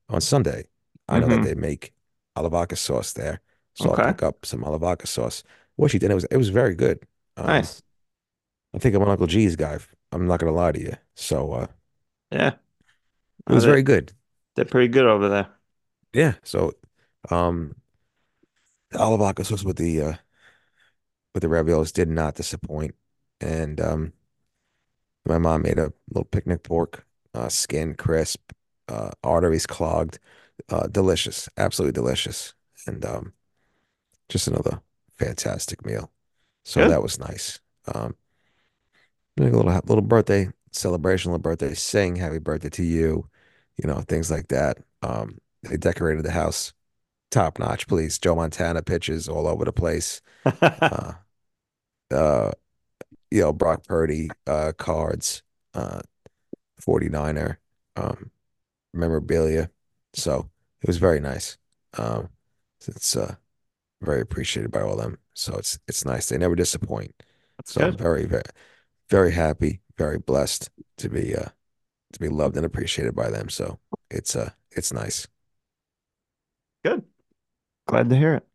on 0.09 0.21
Sunday. 0.21 0.65
I 1.09 1.19
know 1.19 1.29
that 1.29 1.43
Mm-hmm. 1.43 1.43
they 1.43 1.55
make 1.55 1.93
alavaca 2.37 2.77
sauce 2.77 3.13
there. 3.13 3.41
So 3.75 3.91
I'll 3.91 3.99
pick 3.99 4.23
up 4.23 4.45
some 4.45 4.65
alavaca 4.65 5.07
sauce. 5.07 5.43
What 5.77 5.91
she 5.91 5.99
did, 5.99 6.11
it 6.11 6.15
was 6.15 6.25
it 6.25 6.37
was 6.37 6.51
very 6.51 6.75
good. 6.75 7.07
Um, 7.37 7.69
Nice. 7.69 7.83
I 8.75 8.79
think 8.79 8.95
I'm 8.95 9.03
an 9.03 9.09
Uncle 9.09 9.27
G's 9.27 9.57
guy. 9.57 9.79
I'm 10.13 10.27
not 10.27 10.41
gonna 10.41 10.53
lie 10.53 10.73
to 10.73 10.81
you. 10.81 10.97
So 11.15 11.53
uh, 11.53 11.67
Yeah. 12.31 12.57
it 13.49 13.55
was 13.55 13.65
very 13.65 13.83
good. 13.83 14.13
They're 14.55 14.65
pretty 14.65 14.89
good 14.89 15.07
over 15.07 15.29
there. 15.29 15.49
Yeah. 16.13 16.35
So 16.45 16.73
um 17.31 17.75
the 18.91 18.99
alla 19.01 19.19
vodka 19.19 19.45
with 19.65 19.77
the 19.77 20.01
uh 20.01 20.15
with 21.35 21.43
the 21.43 21.49
raviolis 21.49 21.93
did 21.93 22.09
not 22.09 22.35
disappoint. 22.35 22.95
And 23.41 23.81
um 23.81 24.13
my 25.27 25.39
mom 25.39 25.63
made 25.63 25.79
a 25.79 25.93
little 26.11 26.25
picnic 26.25 26.63
pork, 26.63 27.07
uh 27.35 27.49
skin 27.49 27.95
crisp, 27.95 28.53
uh 28.89 29.11
arteries 29.23 29.67
clogged, 29.67 30.19
uh 30.69 30.87
delicious, 30.89 31.49
absolutely 31.57 31.93
delicious. 31.93 32.55
And 32.87 33.05
um 33.05 33.33
just 34.29 34.49
another 34.49 34.83
fantastic 35.19 35.85
meal. 35.87 36.13
So 36.65 36.85
Good. 36.85 36.89
that 36.89 37.03
was 37.03 37.19
nice. 37.19 37.61
Um 37.95 38.17
a 39.39 39.43
little 39.43 39.65
little 39.85 40.03
birthday 40.03 40.49
celebration, 40.73 41.31
little 41.31 41.43
birthday 41.43 41.75
sing, 41.75 42.17
happy 42.17 42.39
birthday 42.39 42.71
to 42.71 42.83
you, 42.85 43.29
you 43.77 43.89
know, 43.89 44.01
things 44.03 44.31
like 44.31 44.49
that. 44.49 44.79
Um 45.03 45.39
they 45.63 45.77
decorated 45.77 46.25
the 46.25 46.33
house 46.33 46.73
top 47.31 47.59
notch, 47.59 47.87
please. 47.89 48.19
Joe 48.19 48.35
Montana 48.37 48.83
pitches 48.83 49.29
all 49.29 49.47
over 49.47 49.65
the 49.65 49.73
place. 49.73 50.21
Uh 50.61 51.15
uh 52.11 52.51
you 53.31 53.41
know, 53.41 53.53
Brock 53.53 53.85
Purdy 53.87 54.31
uh 54.47 54.73
cards, 54.77 55.43
uh 55.75 56.01
49er 56.81 57.57
um 57.97 58.31
memorabilia. 58.93 59.71
So 60.15 60.51
it 60.83 60.87
was 60.87 60.99
very 60.99 61.21
nice. 61.21 61.57
Um 61.97 62.29
it's 62.87 63.17
uh 63.17 63.37
very 64.03 64.21
appreciated 64.21 64.71
by 64.71 64.83
all 64.83 64.95
of 64.95 65.01
them. 65.03 65.19
So 65.35 65.55
it's 65.55 65.79
it's 65.89 66.05
nice. 66.05 66.29
They 66.29 66.39
never 66.39 66.57
disappoint. 66.57 67.15
That's 67.57 67.73
So 67.73 67.83
I'm 67.83 67.97
very, 67.97 68.25
very, 68.27 68.43
very 69.09 69.33
happy, 69.33 69.81
very 69.97 70.19
blessed 70.19 70.71
to 70.99 71.09
be 71.09 71.35
uh 71.37 71.49
to 72.13 72.21
be 72.21 72.29
loved 72.29 72.57
and 72.57 72.67
appreciated 72.67 73.15
by 73.15 73.31
them. 73.31 73.49
So 73.49 73.79
it's 74.11 74.37
uh 74.37 74.51
it's 74.71 74.93
nice. 74.93 75.27
Good. 76.85 77.05
Glad 77.87 78.11
to 78.11 78.17
hear 78.17 78.35
it. 78.35 78.47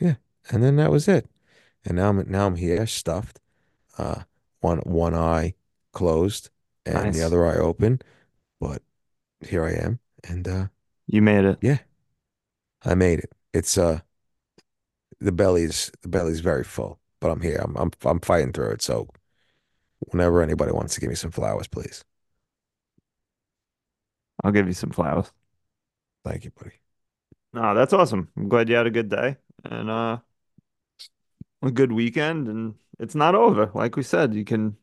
Yeah. 0.00 0.14
And 0.50 0.62
then 0.62 0.76
that 0.76 0.90
was 0.90 1.08
it. 1.08 1.28
And 1.84 1.96
now 1.96 2.08
I'm 2.10 2.30
now 2.30 2.46
I'm 2.46 2.56
here 2.56 2.86
stuffed. 2.86 3.40
Uh 3.96 4.22
one 4.60 4.78
one 4.78 5.14
eye 5.14 5.54
closed 5.92 6.50
and 6.86 7.14
the 7.14 7.22
other 7.22 7.46
eye 7.46 7.56
open. 7.56 8.00
But 8.60 8.82
here 9.40 9.64
I 9.64 9.72
am. 9.72 10.00
And 10.24 10.46
uh 10.48 10.66
You 11.06 11.22
made 11.22 11.44
it. 11.44 11.58
yeah, 11.60 11.78
I 12.84 12.94
made 12.94 13.20
it. 13.20 13.32
It's 13.52 13.78
uh 13.78 14.00
the 15.20 15.32
belly's 15.32 15.90
the 16.02 16.08
belly's 16.08 16.40
very 16.40 16.64
full, 16.64 17.00
but 17.20 17.30
I'm 17.30 17.40
here. 17.40 17.60
I'm 17.62 17.76
I'm 17.76 17.90
I'm 18.04 18.20
fighting 18.20 18.52
through 18.52 18.70
it. 18.70 18.82
So 18.82 19.08
whenever 20.00 20.42
anybody 20.42 20.72
wants 20.72 20.94
to 20.94 21.00
give 21.00 21.08
me 21.10 21.16
some 21.16 21.30
flowers, 21.30 21.68
please. 21.68 22.04
I'll 24.42 24.52
give 24.52 24.66
you 24.66 24.72
some 24.74 24.90
flowers. 24.90 25.32
Thank 26.24 26.44
you, 26.44 26.50
buddy. 26.52 26.80
No, 27.52 27.74
that's 27.74 27.92
awesome. 27.92 28.30
I'm 28.36 28.48
glad 28.48 28.68
you 28.68 28.74
had 28.76 28.86
a 28.86 28.90
good 28.90 29.08
day 29.08 29.36
and 29.64 29.90
uh 29.90 30.18
a 31.62 31.70
good 31.70 31.92
weekend 31.92 32.48
and 32.48 32.74
it's 32.98 33.14
not 33.14 33.34
over. 33.34 33.70
Like 33.74 33.96
we 33.96 34.02
said, 34.02 34.34
you 34.34 34.44
can 34.44 34.76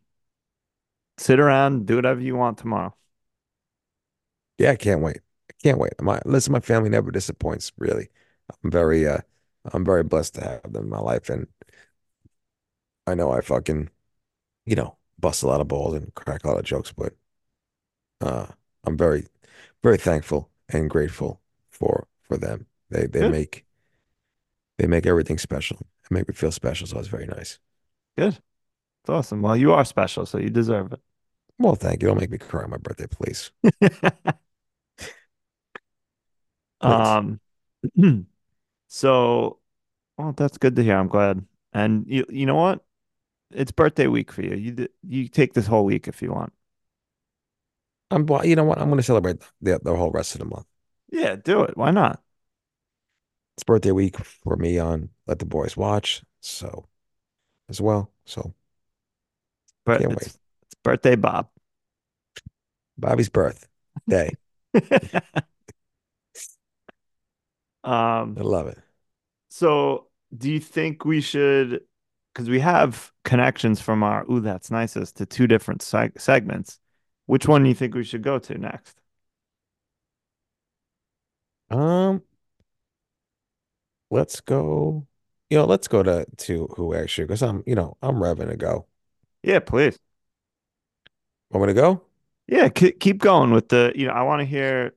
sit 1.18 1.39
around, 1.39 1.86
do 1.88 1.95
whatever 1.97 2.22
you 2.22 2.36
want 2.36 2.58
tomorrow. 2.58 2.93
Yeah, 4.58 4.72
I 4.72 4.76
can't 4.76 5.01
wait. 5.01 5.18
I 5.49 5.53
can't 5.62 5.78
wait. 5.80 5.93
My 6.01 6.20
listen, 6.26 6.53
my 6.53 6.60
family 6.60 6.89
never 6.89 7.12
disappoints, 7.12 7.72
really. 7.78 8.10
I'm 8.64 8.72
very 8.72 9.08
uh 9.08 9.20
I'm 9.74 9.84
very 9.86 10.03
blessed 10.03 10.36
to 10.36 10.41
have 10.43 10.74
them 10.74 10.86
in 10.86 10.89
my 10.89 10.99
life 10.99 11.30
and 11.30 11.47
I 13.08 13.16
know 13.16 13.32
I 13.32 13.41
fucking, 13.41 13.89
you 14.66 14.76
know, 14.76 14.97
bust 15.20 15.43
a 15.43 15.47
lot 15.47 15.62
of 15.62 15.68
balls 15.70 15.95
and 15.95 16.14
crack 16.16 16.43
a 16.45 16.47
lot 16.49 16.60
of 16.60 16.66
jokes, 16.66 16.91
but 16.93 17.14
uh 18.22 18.47
I'm 18.84 18.97
very, 18.97 19.26
very 19.84 19.97
thankful 19.97 20.49
and 20.69 20.89
grateful 20.89 21.41
for 21.69 22.07
for 22.23 22.38
them. 22.38 22.67
They 22.89 23.07
they 23.07 23.23
Good, 23.23 23.26
make 23.26 23.65
they 24.78 24.88
make 24.88 25.05
everything 25.05 25.38
special. 25.38 25.78
They 26.09 26.15
make 26.15 26.28
me 26.30 26.34
feel 26.34 26.51
special, 26.51 26.88
so 26.88 26.99
it's 26.99 27.07
very 27.09 27.26
nice. 27.28 27.59
good. 28.17 28.34
It's 29.03 29.09
awesome. 29.09 29.41
Well, 29.43 29.57
you 29.57 29.73
are 29.73 29.86
special, 29.86 30.26
so 30.26 30.38
you 30.39 30.49
deserve 30.49 30.93
it. 30.93 31.01
Well, 31.57 31.76
thank 31.76 32.01
you. 32.01 32.07
Don't 32.09 32.19
make 32.19 32.30
me 32.30 32.38
cry 32.38 32.63
on 32.63 32.69
my 32.71 32.78
birthday, 32.78 33.07
please. 33.07 33.51
Um, 36.82 37.39
so 38.88 39.59
well, 40.17 40.34
that's 40.34 40.57
good 40.57 40.76
to 40.78 40.84
hear. 40.84 40.97
I'm 40.97 41.07
glad. 41.07 41.45
And 41.73 42.05
you 42.07 42.26
you 42.30 42.45
know 42.45 42.55
what? 42.55 42.86
It's 43.51 43.71
birthday 43.71 44.07
week 44.07 44.32
for 44.32 44.43
you. 44.43 44.55
You 44.55 44.89
you 45.03 45.28
take 45.30 45.53
this 45.55 45.67
whole 45.67 45.86
week 45.86 46.07
if 46.09 46.21
you 46.21 46.32
want. 46.34 46.53
I'm 48.12 48.26
well, 48.26 48.45
you 48.45 48.56
know 48.56 48.64
what? 48.64 48.80
I'm 48.80 48.89
gonna 48.89 49.03
celebrate 49.03 49.41
the 49.62 49.80
the 49.84 49.95
whole 49.95 50.12
rest 50.12 50.36
of 50.36 50.39
the 50.39 50.45
month. 50.45 50.66
Yeah, 51.12 51.36
do 51.36 51.64
it. 51.64 51.78
Why 51.78 51.91
not? 51.91 52.22
It's 53.56 53.64
birthday 53.64 53.91
week 53.91 54.18
for 54.24 54.56
me 54.58 54.78
on 54.80 55.10
Let 55.28 55.39
the 55.39 55.45
Boys 55.45 55.78
Watch, 55.78 56.24
so 56.41 56.88
as 57.70 57.82
well. 57.82 58.12
So 58.26 58.53
But 59.86 60.01
can't 60.01 60.14
wait. 60.14 60.30
it's 60.30 60.38
it's 60.64 60.76
birthday 60.84 61.16
Bob. 61.16 61.49
Bobby's 62.97 63.30
birth 63.30 63.68
day. 64.08 64.38
Um, 67.84 68.38
I 68.38 68.41
love 68.41 68.68
it. 68.68 68.78
so 69.49 70.08
do 70.36 70.51
you 70.51 70.60
think 70.60 71.06
we 71.06 71.22
should, 71.22 71.82
because 72.34 72.49
we 72.49 72.60
have 72.60 73.12
connections 73.24 73.82
from 73.82 74.03
our 74.03 74.26
Ooh, 74.30 74.39
That's 74.41 74.72
Nicest 74.72 75.18
to 75.18 75.26
two 75.26 75.47
different 75.47 75.82
seg 75.82 76.20
segments. 76.20 76.80
Which 77.28 77.47
one 77.47 77.63
do 77.63 77.69
you 77.69 77.76
think 77.76 77.93
we 77.95 78.03
should 78.03 78.23
go 78.23 78.39
to 78.39 78.57
next? 78.57 78.99
Um, 81.69 82.23
let's 84.09 84.41
go. 84.41 85.07
You 85.49 85.57
know, 85.57 85.65
let's 85.65 85.88
go 85.88 86.03
to 86.03 86.26
to 86.38 86.67
who 86.76 86.93
actually 86.95 87.26
because 87.26 87.43
I'm 87.43 87.63
you 87.67 87.76
know 87.76 87.97
I'm 88.01 88.15
revving 88.15 88.49
to 88.49 88.57
go. 88.57 88.88
Yeah, 89.43 89.59
please. 89.59 89.99
I'm 91.53 91.59
gonna 91.59 91.73
go. 91.73 92.03
Yeah, 92.47 92.69
keep 92.69 92.99
keep 92.99 93.17
going 93.19 93.51
with 93.51 93.69
the, 93.69 93.91
you 93.95 94.07
know, 94.07 94.13
I 94.13 94.21
want 94.23 94.41
to 94.41 94.45
hear 94.45 94.95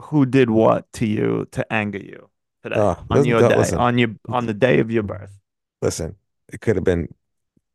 who 0.00 0.26
did 0.26 0.50
what 0.50 0.92
to 0.94 1.06
you 1.06 1.46
to 1.52 1.72
anger 1.72 1.98
you 1.98 2.30
today 2.62 2.80
Uh, 2.80 2.96
on 3.10 3.24
listen, 3.24 3.26
your 3.26 3.42
day, 3.42 3.56
listen, 3.56 3.78
on 3.78 3.98
your 3.98 4.10
on 4.28 4.46
the 4.46 4.54
day 4.54 4.80
of 4.80 4.90
your 4.90 5.02
birth. 5.04 5.38
listen. 5.80 6.16
It 6.52 6.60
could 6.60 6.76
have 6.76 6.84
been 6.84 7.14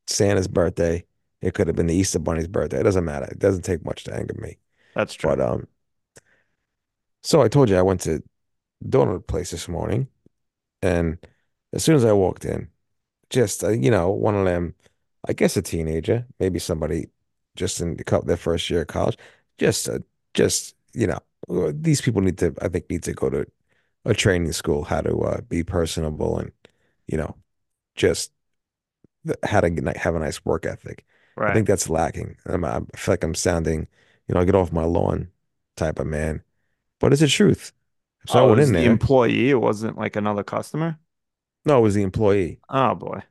Santa's 0.08 0.50
birthday. 0.50 1.06
It 1.42 1.54
could 1.54 1.68
have 1.68 1.76
been 1.76 1.88
the 1.88 1.96
Easter 1.96 2.20
Bunny's 2.20 2.48
birthday. 2.48 2.80
It 2.80 2.84
doesn't 2.84 3.06
matter. 3.06 3.26
It 3.26 3.40
doesn't 3.40 3.64
take 3.64 3.86
much 3.86 4.04
to 4.06 4.16
anger 4.16 4.36
me. 4.40 4.58
That's 4.96 5.14
true. 5.14 5.30
But 5.30 5.42
um, 5.42 5.68
so 7.22 7.42
I 7.42 7.48
told 7.48 7.70
you 7.70 7.78
I 7.78 7.84
went 7.84 8.02
to 8.02 8.24
donut 8.84 9.28
place 9.28 9.52
this 9.52 9.68
morning, 9.68 10.08
and 10.82 11.18
as 11.74 11.84
soon 11.84 11.96
as 11.96 12.06
I 12.06 12.14
walked 12.14 12.46
in, 12.46 12.70
just 13.30 13.64
uh, 13.64 13.70
you 13.70 13.92
know, 13.92 14.10
one 14.10 14.36
of 14.36 14.46
them, 14.46 14.74
I 15.28 15.34
guess 15.34 15.58
a 15.58 15.62
teenager, 15.62 16.26
maybe 16.40 16.60
somebody 16.60 17.08
just 17.56 17.82
in 17.82 17.98
the, 17.98 18.22
their 18.26 18.38
first 18.38 18.70
year 18.70 18.82
of 18.82 18.88
college, 18.88 19.18
just 19.58 19.90
uh, 19.90 20.00
just 20.34 20.76
you 20.94 21.08
know, 21.08 21.20
uh, 21.50 21.72
these 21.76 22.02
people 22.02 22.22
need 22.22 22.38
to, 22.40 22.56
I 22.62 22.68
think, 22.70 22.90
need 22.90 23.04
to 23.04 23.14
go 23.14 23.30
to 23.30 23.46
a 24.06 24.14
training 24.14 24.54
school 24.54 24.84
how 24.86 25.02
to 25.02 25.20
uh, 25.20 25.42
be 25.42 25.64
personable 25.64 26.40
and 26.40 26.52
you 27.08 27.18
know, 27.18 27.36
just 27.96 28.32
how 29.44 29.62
to 29.62 29.94
have 29.98 30.16
a 30.16 30.20
nice 30.20 30.44
work 30.46 30.66
ethic. 30.66 31.06
I 31.46 31.52
think 31.52 31.68
that's 31.68 31.90
lacking. 31.90 32.38
I'm, 32.46 32.66
I 32.66 32.80
feel 32.96 33.14
like 33.14 33.24
I'm 33.24 33.36
sounding, 33.36 33.88
you 34.28 34.36
know, 34.36 34.42
I 34.42 34.46
get 34.46 34.56
off 34.56 34.72
my 34.72 34.84
lawn 34.84 35.32
type 35.76 36.00
of 36.00 36.08
man, 36.08 36.44
but 37.00 37.14
it's 37.14 37.22
the 37.22 37.28
truth. 37.30 37.74
So 38.28 38.40
I 38.40 38.44
Oh, 38.44 38.52
it 38.52 38.52
went 38.52 38.60
was 38.60 38.72
in 38.72 38.74
the 38.74 38.86
there. 38.86 38.86
employee. 38.86 39.50
It 39.50 39.56
wasn't 39.62 39.98
like 39.98 40.16
another 40.16 40.44
customer. 40.44 41.00
No, 41.66 41.78
it 41.80 41.82
was 41.82 41.94
the 41.96 42.02
employee. 42.04 42.62
Oh 42.70 42.96
boy. 42.96 43.24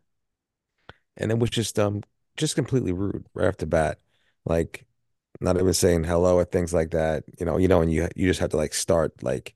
and 1.17 1.31
it 1.31 1.39
was 1.39 1.51
just 1.51 1.79
um 1.79 2.03
just 2.37 2.55
completely 2.55 2.93
rude 2.93 3.27
right 3.35 3.49
off 3.49 3.57
the 3.59 3.67
bat. 3.67 3.99
Like 4.45 4.87
not 5.41 5.57
even 5.59 5.75
saying 5.75 6.05
hello 6.05 6.37
or 6.37 6.45
things 6.45 6.75
like 6.75 6.91
that. 6.93 7.25
You 7.39 7.47
know, 7.47 7.59
you 7.59 7.69
know, 7.69 7.83
and 7.83 7.93
you 7.93 8.09
you 8.17 8.29
just 8.29 8.41
have 8.41 8.51
to 8.51 8.57
like 8.57 8.75
start 8.75 9.23
like 9.23 9.55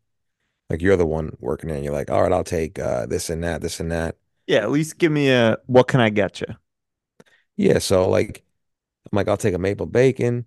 like 0.70 0.82
you're 0.82 0.96
the 0.98 1.06
one 1.06 1.36
working 1.40 1.68
there 1.68 1.76
and 1.76 1.84
you're 1.84 1.94
like, 1.94 2.10
all 2.10 2.22
right, 2.22 2.32
I'll 2.32 2.44
take 2.44 2.78
uh 2.80 3.06
this 3.06 3.30
and 3.30 3.44
that, 3.44 3.62
this 3.62 3.80
and 3.80 3.92
that. 3.92 4.16
Yeah, 4.46 4.58
at 4.58 4.70
least 4.70 4.98
give 4.98 5.12
me 5.12 5.30
a 5.30 5.58
what 5.66 5.88
can 5.88 6.00
I 6.00 6.10
get 6.10 6.40
you? 6.40 6.46
Yeah, 7.60 7.78
so 7.78 8.08
like 8.08 8.42
I'm 9.12 9.16
like, 9.16 9.28
I'll 9.28 9.36
take 9.36 9.54
a 9.54 9.58
maple 9.58 9.86
bacon, 9.86 10.46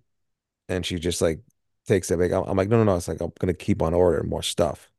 and 0.68 0.86
she 0.86 0.98
just 0.98 1.22
like 1.22 1.40
takes 1.86 2.08
the 2.08 2.16
bacon. 2.18 2.44
I'm, 2.46 2.56
like, 2.56 2.68
no, 2.68 2.78
no, 2.78 2.84
no. 2.84 2.96
It's 2.96 3.08
like 3.08 3.20
I'm 3.20 3.32
gonna 3.40 3.54
keep 3.54 3.82
on 3.82 3.94
ordering 3.94 4.28
more 4.30 4.42
stuff. 4.42 4.90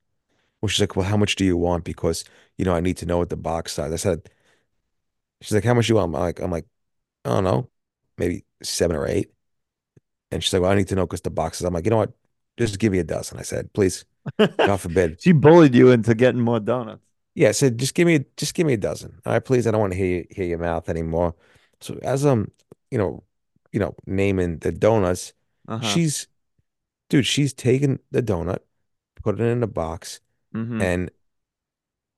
Well, 0.61 0.69
she's 0.69 0.81
like, 0.81 0.95
well, 0.95 1.07
how 1.07 1.17
much 1.17 1.35
do 1.37 1.45
you 1.45 1.57
want? 1.57 1.85
Because 1.85 2.25
you 2.57 2.65
know, 2.65 2.75
I 2.75 2.81
need 2.81 2.97
to 2.97 3.07
know 3.07 3.19
what 3.19 3.29
the 3.29 3.37
box 3.37 3.73
size. 3.73 3.93
I 3.93 3.97
said, 3.97 4.29
she's 5.41 5.53
like, 5.53 5.63
how 5.63 5.73
much 5.73 5.89
you 5.89 5.95
want? 5.95 6.13
I'm 6.15 6.21
like, 6.21 6.39
I'm 6.39 6.51
like, 6.51 6.65
I 7.25 7.29
don't 7.29 7.43
know, 7.43 7.69
maybe 8.17 8.45
seven 8.63 8.95
or 8.97 9.07
eight. 9.07 9.31
And 10.31 10.43
she's 10.43 10.53
like, 10.53 10.61
well, 10.61 10.71
I 10.71 10.75
need 10.75 10.87
to 10.89 10.95
know 10.95 11.05
because 11.05 11.21
the 11.21 11.29
boxes. 11.29 11.65
I'm 11.65 11.73
like, 11.73 11.85
you 11.85 11.91
know 11.91 11.97
what? 11.97 12.13
Just 12.57 12.79
give 12.79 12.91
me 12.91 12.99
a 12.99 13.03
dozen. 13.03 13.37
I 13.39 13.43
said, 13.43 13.71
please, 13.73 14.05
God 14.39 14.77
forbid. 14.77 15.19
She 15.21 15.31
bullied 15.31 15.75
you 15.75 15.91
into 15.91 16.15
getting 16.15 16.41
more 16.41 16.59
donuts. 16.59 17.03
Yeah, 17.35 17.49
I 17.49 17.51
said, 17.51 17.77
just 17.77 17.95
give 17.95 18.07
me, 18.07 18.25
just 18.37 18.53
give 18.53 18.65
me 18.65 18.73
a 18.73 18.77
dozen. 18.77 19.19
All 19.25 19.33
right, 19.33 19.43
please. 19.43 19.67
I 19.67 19.71
don't 19.71 19.81
want 19.81 19.93
to 19.93 19.99
hear 19.99 20.25
hear 20.29 20.45
your 20.45 20.57
mouth 20.57 20.87
anymore. 20.89 21.35
So 21.81 21.99
as 22.03 22.23
I'm, 22.25 22.51
you 22.91 22.97
know, 22.97 23.23
you 23.71 23.79
know, 23.79 23.95
naming 24.05 24.59
the 24.59 24.71
donuts, 24.71 25.33
Uh-huh. 25.67 25.99
she's, 25.99 26.27
dude, 27.09 27.25
she's 27.27 27.53
taken 27.53 27.99
the 28.11 28.23
donut, 28.23 28.59
put 29.23 29.39
it 29.39 29.45
in 29.45 29.63
a 29.63 29.67
box, 29.67 30.21
hmm 30.53 30.81
and 30.81 31.11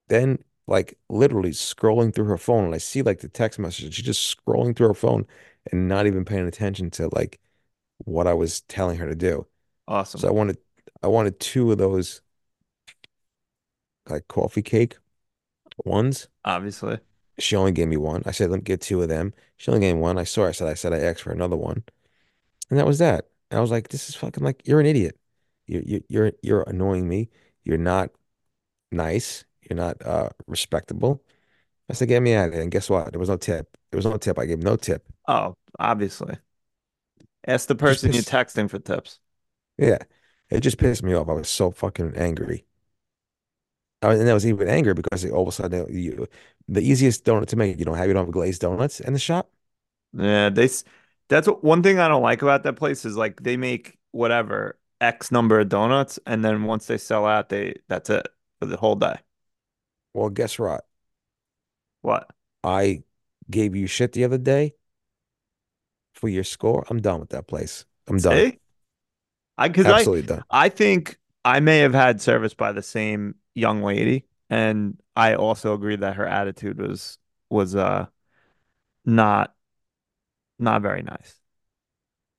then 0.08 0.40
like 0.68 0.98
literally 1.10 1.52
scrolling 1.52 2.14
through 2.14 2.26
her 2.26 2.38
phone. 2.38 2.66
And 2.66 2.76
I 2.76 2.78
see 2.80 3.02
like 3.02 3.20
the 3.20 3.30
text 3.30 3.60
message. 3.60 3.94
She's 3.96 4.06
just 4.06 4.36
scrolling 4.46 4.76
through 4.76 4.90
her 4.90 4.94
phone 4.94 5.26
and 5.72 5.88
not 5.88 6.08
even 6.08 6.26
paying 6.26 6.48
attention 6.48 6.90
to 6.92 7.10
like 7.14 7.40
what 8.00 8.28
I 8.28 8.34
was 8.34 8.62
telling 8.64 8.98
her 9.00 9.08
to 9.08 9.16
do. 9.16 9.48
Awesome. 9.88 10.22
So 10.22 10.30
I 10.30 10.32
wanted 10.32 10.58
I 11.04 11.08
wanted 11.08 11.40
two 11.42 11.72
of 11.72 11.78
those 11.78 12.22
like 14.10 14.28
coffee 14.28 14.62
cake 14.62 14.98
ones. 15.86 16.30
Obviously. 16.46 17.00
She 17.40 17.56
only 17.56 17.72
gave 17.72 17.88
me 17.88 17.98
one. 17.98 18.24
I 18.26 18.32
said, 18.32 18.50
let 18.50 18.58
me 18.58 18.64
get 18.64 18.82
two 18.82 19.02
of 19.02 19.10
them. 19.10 19.34
She 19.58 19.70
only 19.70 19.82
gave 19.82 19.96
me 19.96 20.02
one. 20.02 20.18
I 20.18 20.24
saw 20.24 20.44
her. 20.44 20.50
I 20.50 20.52
said, 20.52 20.68
I 20.68 20.74
said 20.74 20.94
I 20.94 21.00
asked 21.00 21.22
for 21.22 21.32
another 21.32 21.56
one. 21.56 21.84
And 22.70 22.80
that 22.80 22.88
was 22.88 23.00
that. 23.00 23.28
And 23.52 23.58
I 23.58 23.62
was 23.62 23.72
like, 23.72 23.90
this 23.90 24.10
is 24.10 24.16
fucking 24.16 24.44
like 24.44 24.68
you're 24.68 24.80
an 24.80 24.86
idiot. 24.86 25.18
You 25.68 25.84
you 25.86 26.04
you're 26.10 26.32
you're 26.42 26.64
annoying 26.64 27.08
me. 27.08 27.30
You're 27.64 27.78
not 27.78 28.10
nice. 28.92 29.46
You're 29.70 29.78
not 29.78 30.02
uh 30.06 30.30
respectable. 30.48 31.24
I 31.90 31.94
said, 31.94 32.10
get 32.10 32.22
me 32.22 32.34
out 32.34 32.50
of 32.50 32.54
here. 32.54 32.64
And 32.64 32.72
guess 32.72 32.90
what? 32.90 33.12
There 33.12 33.20
was 33.20 33.30
no 33.30 33.38
tip. 33.38 33.78
There 33.92 33.98
was 33.98 34.06
no 34.06 34.18
tip. 34.18 34.38
I 34.40 34.46
gave 34.46 34.60
no 34.60 34.76
tip. 34.76 35.06
Oh, 35.28 35.56
obviously. 35.80 36.38
Ask 37.48 37.68
the 37.68 37.76
person 37.76 38.12
you're 38.12 38.24
texting 38.24 38.70
for 38.70 38.80
tips. 38.80 39.20
Yeah. 39.78 40.00
It 40.50 40.62
just 40.62 40.78
pissed 40.78 41.04
me 41.04 41.14
off. 41.14 41.30
I 41.30 41.34
was 41.34 41.50
so 41.50 41.72
fucking 41.72 42.16
angry. 42.16 42.66
And 44.02 44.30
I 44.30 44.34
was 44.34 44.46
even 44.46 44.70
angry 44.70 44.94
because 44.94 45.26
all 45.26 45.42
of 45.42 45.48
a 45.48 45.52
sudden 45.52 45.88
you, 45.90 46.28
the 46.68 46.82
easiest 46.82 47.26
donut 47.26 47.48
to 47.48 47.56
make, 47.56 47.80
you 47.80 47.86
don't 47.86 47.98
have 47.98 48.08
you 48.08 48.14
don't 48.14 48.26
have 48.26 48.34
glazed 48.34 48.62
donuts 48.62 49.00
in 49.00 49.14
the 49.14 49.20
shop. 49.20 49.50
Yeah, 50.14 50.50
they 50.50 50.70
that's 51.30 51.48
what, 51.48 51.64
one 51.64 51.82
thing 51.84 52.00
I 52.00 52.08
don't 52.08 52.22
like 52.22 52.42
about 52.42 52.64
that 52.64 52.74
place 52.74 53.06
is 53.06 53.18
like 53.18 53.42
they 53.42 53.58
make 53.58 53.98
whatever 54.12 54.78
X 55.02 55.32
number 55.32 55.60
of 55.60 55.70
donuts 55.70 56.20
and 56.26 56.46
then 56.46 56.64
once 56.64 56.88
they 56.88 56.98
sell 56.98 57.26
out, 57.26 57.50
they 57.50 57.76
that's 57.88 58.10
it 58.10 58.28
for 58.60 58.68
the 58.68 58.78
whole 58.78 58.96
day. 58.96 59.16
Well, 60.14 60.30
guess 60.30 60.58
what? 60.60 60.86
What? 62.02 62.30
I 62.64 63.04
gave 63.50 63.76
you 63.76 63.88
shit 63.88 64.14
the 64.14 64.24
other 64.24 64.38
day 64.38 64.76
for 66.14 66.30
your 66.30 66.44
score. 66.44 66.86
I'm 66.90 67.02
done 67.02 67.20
with 67.20 67.30
that 67.30 67.48
place. 67.48 67.86
I'm 68.08 68.18
done. 68.18 68.52
See? 68.52 68.60
I 69.58 69.68
because 69.70 69.86
I 69.88 70.00
Absolutely 70.00 70.28
done. 70.28 70.44
I 70.50 70.70
think 70.70 71.18
I 71.44 71.60
may 71.60 71.80
have 71.80 71.94
had 71.94 72.22
service 72.22 72.54
by 72.54 72.72
the 72.72 72.84
same 72.84 73.36
young 73.58 73.84
lady, 73.84 74.26
and 74.50 75.02
I 75.16 75.36
also 75.36 75.74
agree 75.74 75.96
that 75.98 76.16
her 76.18 76.28
attitude 76.28 76.80
was 76.80 77.20
was 77.50 77.76
uh 77.76 78.08
not 79.06 79.56
not 80.60 80.82
very 80.82 81.02
nice. 81.04 81.40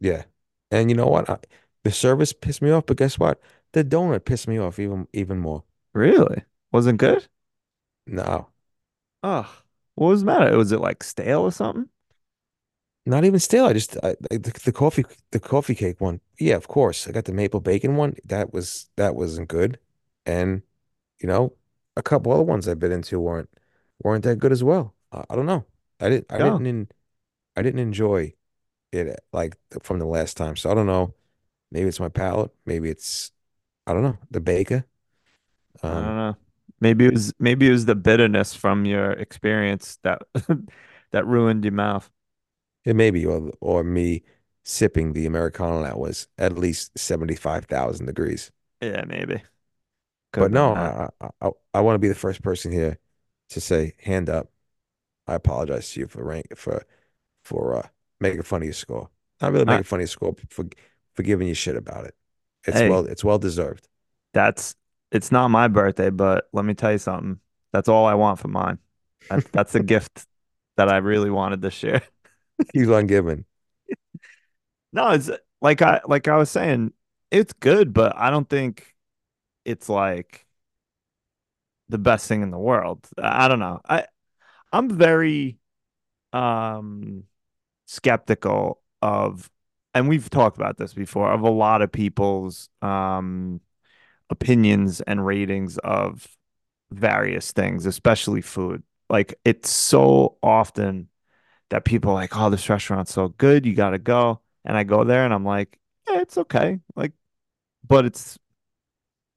Yeah. 0.00 0.24
And 0.70 0.90
you 0.90 0.96
know 0.96 1.06
what? 1.08 1.28
I, 1.30 1.38
the 1.84 1.90
service 1.92 2.32
pissed 2.32 2.62
me 2.62 2.70
off, 2.70 2.86
but 2.86 2.96
guess 2.96 3.18
what? 3.18 3.40
The 3.72 3.84
donut 3.84 4.24
pissed 4.24 4.48
me 4.48 4.58
off 4.58 4.78
even 4.78 5.08
even 5.12 5.38
more. 5.38 5.64
Really? 5.92 6.44
Wasn't 6.72 6.98
good? 6.98 7.28
No, 8.06 8.50
Oh, 9.22 9.62
what 9.94 10.08
was 10.08 10.20
the 10.20 10.26
matter? 10.26 10.56
Was 10.56 10.72
it 10.72 10.80
like 10.80 11.02
stale 11.04 11.42
or 11.42 11.52
something? 11.52 11.88
not 13.06 13.24
even 13.24 13.40
stale. 13.40 13.64
I 13.66 13.72
just 13.72 13.96
I, 14.02 14.16
the, 14.30 14.52
the 14.64 14.72
coffee 14.72 15.04
the 15.30 15.40
coffee 15.40 15.74
cake 15.74 16.00
one. 16.00 16.20
Yeah, 16.38 16.56
of 16.56 16.68
course. 16.68 17.08
I 17.08 17.12
got 17.12 17.24
the 17.24 17.32
maple 17.32 17.60
bacon 17.60 17.96
one. 17.96 18.14
That 18.24 18.52
was 18.52 18.90
that 18.96 19.14
wasn't 19.14 19.48
good. 19.48 19.78
And 20.26 20.62
you 21.20 21.28
know, 21.28 21.54
a 21.96 22.02
couple 22.02 22.32
other 22.32 22.42
ones 22.42 22.68
I've 22.68 22.78
been 22.78 22.92
into 22.92 23.20
weren't 23.20 23.50
weren't 24.02 24.24
that 24.24 24.36
good 24.38 24.52
as 24.52 24.64
well. 24.64 24.94
I, 25.12 25.24
I 25.30 25.36
don't 25.36 25.46
know. 25.46 25.64
I 26.00 26.08
didn't 26.10 26.26
I 26.32 26.38
Yeah. 26.38 26.42
didn't 26.42 26.66
en- 26.66 26.88
I 27.56 27.62
didn't 27.62 27.80
enjoy 27.80 28.34
it 28.92 29.20
like 29.32 29.56
from 29.82 29.98
the 30.00 30.06
last 30.06 30.36
time. 30.36 30.56
So 30.56 30.70
I 30.70 30.74
don't 30.74 30.86
know. 30.86 31.14
Maybe 31.72 31.88
it's 31.88 32.00
my 32.00 32.10
palate. 32.10 32.52
Maybe 32.66 32.90
it's 32.90 33.32
I 33.86 33.94
don't 33.94 34.02
know 34.04 34.18
the 34.30 34.40
baker. 34.40 34.86
I 35.86 35.94
don't 35.94 36.02
Um, 36.02 36.16
know. 36.16 36.36
Maybe 36.80 37.06
it 37.06 37.12
was 37.12 37.32
maybe 37.40 37.66
it 37.68 37.72
was 37.72 37.86
the 37.86 37.94
bitterness 37.96 38.54
from 38.54 38.84
your 38.84 39.12
experience 39.12 39.98
that 40.02 40.22
that 41.10 41.26
ruined 41.26 41.64
your 41.64 41.72
mouth. 41.72 42.10
it 42.84 42.96
may 42.96 43.10
be 43.10 43.24
or 43.26 43.52
or 43.60 43.84
me 43.84 44.22
sipping 44.64 45.12
the 45.12 45.26
Americano 45.26 45.82
that 45.82 45.98
was 45.98 46.28
at 46.38 46.58
least 46.58 46.96
seventy 46.98 47.34
five 47.36 47.64
thousand 47.66 48.06
degrees. 48.06 48.50
Yeah, 48.80 49.04
maybe. 49.06 49.42
Could 50.32 50.40
But 50.40 50.52
no. 50.52 50.74
I 50.74 51.08
I 51.20 51.28
I, 51.40 51.50
I 51.74 51.80
want 51.80 51.94
to 51.94 51.98
be 51.98 52.08
the 52.08 52.14
first 52.14 52.42
person 52.42 52.72
here 52.72 52.98
to 53.50 53.60
say 53.60 53.94
hand 54.02 54.28
up. 54.28 54.48
I 55.26 55.34
apologize 55.34 55.92
to 55.92 56.00
you 56.00 56.06
for 56.06 56.24
rank 56.24 56.56
for 56.56 56.84
for 57.44 57.76
uh 57.76 57.88
making 58.20 58.42
fun 58.42 58.62
of 58.62 58.66
your 58.66 58.74
score. 58.74 59.10
Not 59.40 59.52
really 59.52 59.66
I, 59.68 59.72
making 59.72 59.84
fun 59.84 59.98
of 59.98 60.02
your 60.02 60.08
score, 60.08 60.32
but 60.32 60.52
for 60.52 60.66
for 61.14 61.22
giving 61.22 61.48
you 61.48 61.54
shit 61.54 61.76
about 61.76 62.04
it. 62.04 62.14
It's 62.66 62.78
hey, 62.78 62.88
well 62.88 63.06
it's 63.06 63.24
well 63.24 63.38
deserved. 63.38 63.88
that's 64.32 64.74
it's 65.10 65.32
not 65.32 65.48
my 65.48 65.68
birthday, 65.68 66.10
but 66.10 66.48
let 66.52 66.64
me 66.64 66.74
tell 66.74 66.92
you 66.92 66.98
something. 66.98 67.40
That's 67.72 67.88
all 67.88 68.06
I 68.06 68.14
want 68.14 68.38
for 68.38 68.48
mine. 68.48 68.78
That 69.30 69.50
that's 69.52 69.74
a 69.74 69.82
gift 69.82 70.26
that 70.76 70.88
I 70.88 70.98
really 70.98 71.30
wanted 71.30 71.62
this 71.62 71.82
year. 71.82 72.02
Keep 72.74 72.88
on 72.88 73.06
giving. 73.06 73.44
No, 74.92 75.10
it's 75.10 75.30
like 75.60 75.82
I 75.82 76.00
like 76.06 76.28
I 76.28 76.36
was 76.36 76.50
saying, 76.50 76.92
it's 77.30 77.52
good, 77.52 77.92
but 77.92 78.16
I 78.16 78.30
don't 78.30 78.48
think 78.48 78.94
it's 79.68 79.88
like 79.88 80.46
the 81.88 81.98
best 81.98 82.28
thing 82.28 82.42
in 82.42 82.50
the 82.50 82.58
world. 82.58 83.06
I, 83.18 83.48
don't 83.48 83.58
know. 83.60 83.80
I 83.88 84.06
I'm 84.72 84.90
very 84.90 85.58
um 86.32 87.24
skeptical 87.86 88.80
of 89.02 89.50
and 89.94 90.08
we've 90.08 90.30
talked 90.30 90.58
about 90.58 90.78
this 90.78 90.94
before 90.94 91.32
of 91.32 91.42
a 91.42 91.50
lot 91.50 91.82
of 91.82 91.92
people's 91.92 92.70
um 92.82 93.60
opinions 94.30 95.00
and 95.02 95.24
ratings 95.26 95.78
of 95.78 96.28
various 96.92 97.52
things, 97.52 97.86
especially 97.86 98.42
food. 98.42 98.82
Like 99.10 99.38
it's 99.44 99.70
so 99.70 100.38
often 100.42 101.08
that 101.70 101.84
people 101.86 102.14
like, 102.14 102.36
"Oh, 102.36 102.50
this 102.50 102.68
restaurant's 102.70 103.12
so 103.14 103.28
good, 103.30 103.66
you 103.66 103.74
got 103.74 103.90
to 103.90 103.98
go." 103.98 104.40
And 104.64 104.76
I 104.76 104.84
go 104.84 105.04
there 105.04 105.24
and 105.24 105.34
I'm 105.34 105.44
like, 105.46 105.78
"Yeah, 106.08 106.20
it's 106.20 106.38
okay." 106.38 106.80
Like, 106.96 107.12
but 107.88 108.06
it's 108.06 108.38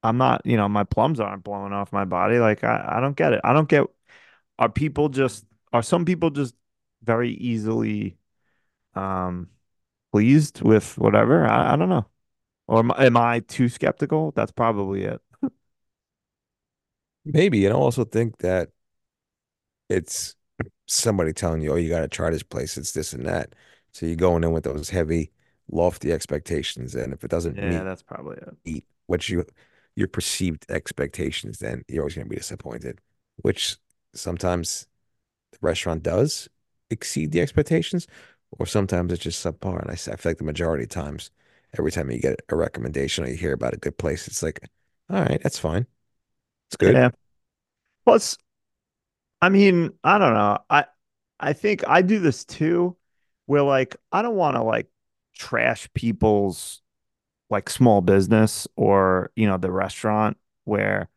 I'm 0.03 0.17
not, 0.17 0.41
you 0.45 0.57
know, 0.57 0.67
my 0.69 0.83
plums 0.83 1.19
aren't 1.19 1.43
blowing 1.43 1.73
off 1.73 1.93
my 1.93 2.05
body. 2.05 2.39
Like 2.39 2.63
I 2.63 2.97
I 2.97 2.99
don't 3.01 3.15
get 3.15 3.33
it. 3.33 3.41
I 3.43 3.53
don't 3.53 3.69
get 3.69 3.85
are 4.59 4.69
people 4.69 5.09
just 5.09 5.45
are 5.73 5.83
some 5.83 6.05
people 6.05 6.29
just 6.31 6.55
very 7.03 7.31
easily 7.35 8.17
um 8.95 9.49
pleased 10.13 10.61
with 10.63 10.97
whatever? 10.99 11.47
I, 11.47 11.73
I 11.73 11.77
don't 11.77 11.89
know. 11.89 12.07
Or 12.67 12.79
am, 12.79 12.91
am 12.97 13.17
I 13.17 13.41
too 13.41 13.69
skeptical? 13.69 14.31
That's 14.33 14.51
probably 14.53 15.03
it. 15.05 15.21
Maybe, 17.25 17.65
and 17.65 17.73
I 17.73 17.77
also 17.77 18.03
think 18.05 18.37
that 18.39 18.69
it's 19.89 20.35
somebody 20.87 21.33
telling 21.33 21.61
you, 21.61 21.73
"Oh, 21.73 21.75
you 21.75 21.89
got 21.89 22.01
to 22.01 22.07
try 22.07 22.29
this 22.29 22.43
place. 22.43 22.77
It's 22.77 22.91
this 22.93 23.13
and 23.13 23.25
that." 23.25 23.55
So 23.93 24.05
you're 24.05 24.15
going 24.15 24.43
in 24.43 24.51
with 24.51 24.63
those 24.63 24.89
heavy, 24.89 25.31
lofty 25.71 26.11
expectations, 26.11 26.95
and 26.95 27.13
if 27.13 27.23
it 27.23 27.31
doesn't 27.31 27.61
Yeah, 27.61 27.61
meet 27.61 27.85
that's 27.85 28.03
probably 28.03 28.37
it. 28.37 28.55
Eat 28.65 28.85
what 29.07 29.29
you 29.29 29.45
your 29.95 30.07
perceived 30.07 30.65
expectations, 30.69 31.59
then 31.59 31.83
you're 31.87 32.03
always 32.03 32.15
going 32.15 32.25
to 32.25 32.29
be 32.29 32.37
disappointed. 32.37 32.99
Which 33.37 33.77
sometimes 34.13 34.87
the 35.51 35.57
restaurant 35.61 36.03
does 36.03 36.47
exceed 36.89 37.31
the 37.31 37.41
expectations, 37.41 38.07
or 38.57 38.65
sometimes 38.65 39.13
it's 39.13 39.23
just 39.23 39.43
subpar. 39.43 39.81
And 39.81 39.91
I 39.91 39.95
feel 39.95 40.29
like 40.29 40.37
the 40.37 40.43
majority 40.43 40.83
of 40.83 40.89
times, 40.89 41.31
every 41.77 41.91
time 41.91 42.11
you 42.11 42.19
get 42.19 42.41
a 42.49 42.55
recommendation 42.55 43.23
or 43.23 43.27
you 43.27 43.37
hear 43.37 43.53
about 43.53 43.73
a 43.73 43.77
good 43.77 43.97
place, 43.97 44.27
it's 44.27 44.43
like, 44.43 44.59
all 45.09 45.21
right, 45.21 45.41
that's 45.41 45.59
fine. 45.59 45.87
It's 46.67 46.77
good. 46.77 46.93
Yeah. 46.93 47.09
Plus, 48.05 48.37
I 49.41 49.49
mean, 49.49 49.91
I 50.03 50.17
don't 50.17 50.33
know. 50.33 50.59
I 50.69 50.85
I 51.39 51.53
think 51.53 51.83
I 51.87 52.01
do 52.01 52.19
this 52.19 52.45
too, 52.45 52.95
where 53.45 53.63
like 53.63 53.95
I 54.11 54.21
don't 54.21 54.35
want 54.35 54.55
to 54.55 54.63
like 54.63 54.87
trash 55.35 55.89
people's 55.93 56.80
like 57.51 57.69
small 57.69 58.01
business 58.01 58.67
or, 58.77 59.31
you 59.37 59.47
know, 59.47 59.57
the 59.57 59.71
restaurant 59.71 60.37
where 60.65 61.09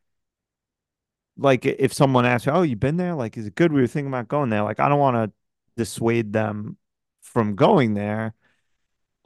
like 1.36 1.66
if 1.66 1.92
someone 1.92 2.26
asks 2.26 2.46
you, 2.46 2.52
"Oh, 2.52 2.62
you've 2.62 2.80
been 2.80 2.96
there? 2.96 3.14
Like, 3.14 3.36
is 3.36 3.46
it 3.46 3.54
good? 3.54 3.72
We 3.72 3.80
were 3.80 3.86
thinking 3.86 4.08
about 4.08 4.28
going 4.28 4.50
there." 4.50 4.62
Like, 4.62 4.80
I 4.80 4.88
don't 4.88 4.98
want 5.00 5.16
to 5.16 5.32
dissuade 5.76 6.32
them 6.32 6.76
from 7.22 7.56
going 7.56 7.94
there 7.94 8.34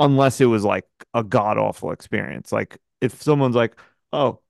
unless 0.00 0.40
it 0.40 0.46
was 0.46 0.64
like 0.64 0.86
a 1.14 1.24
god 1.24 1.58
awful 1.58 1.92
experience. 1.92 2.52
Like, 2.52 2.78
if 3.00 3.22
someone's 3.22 3.56
like, 3.56 3.76
"Oh, 4.12 4.40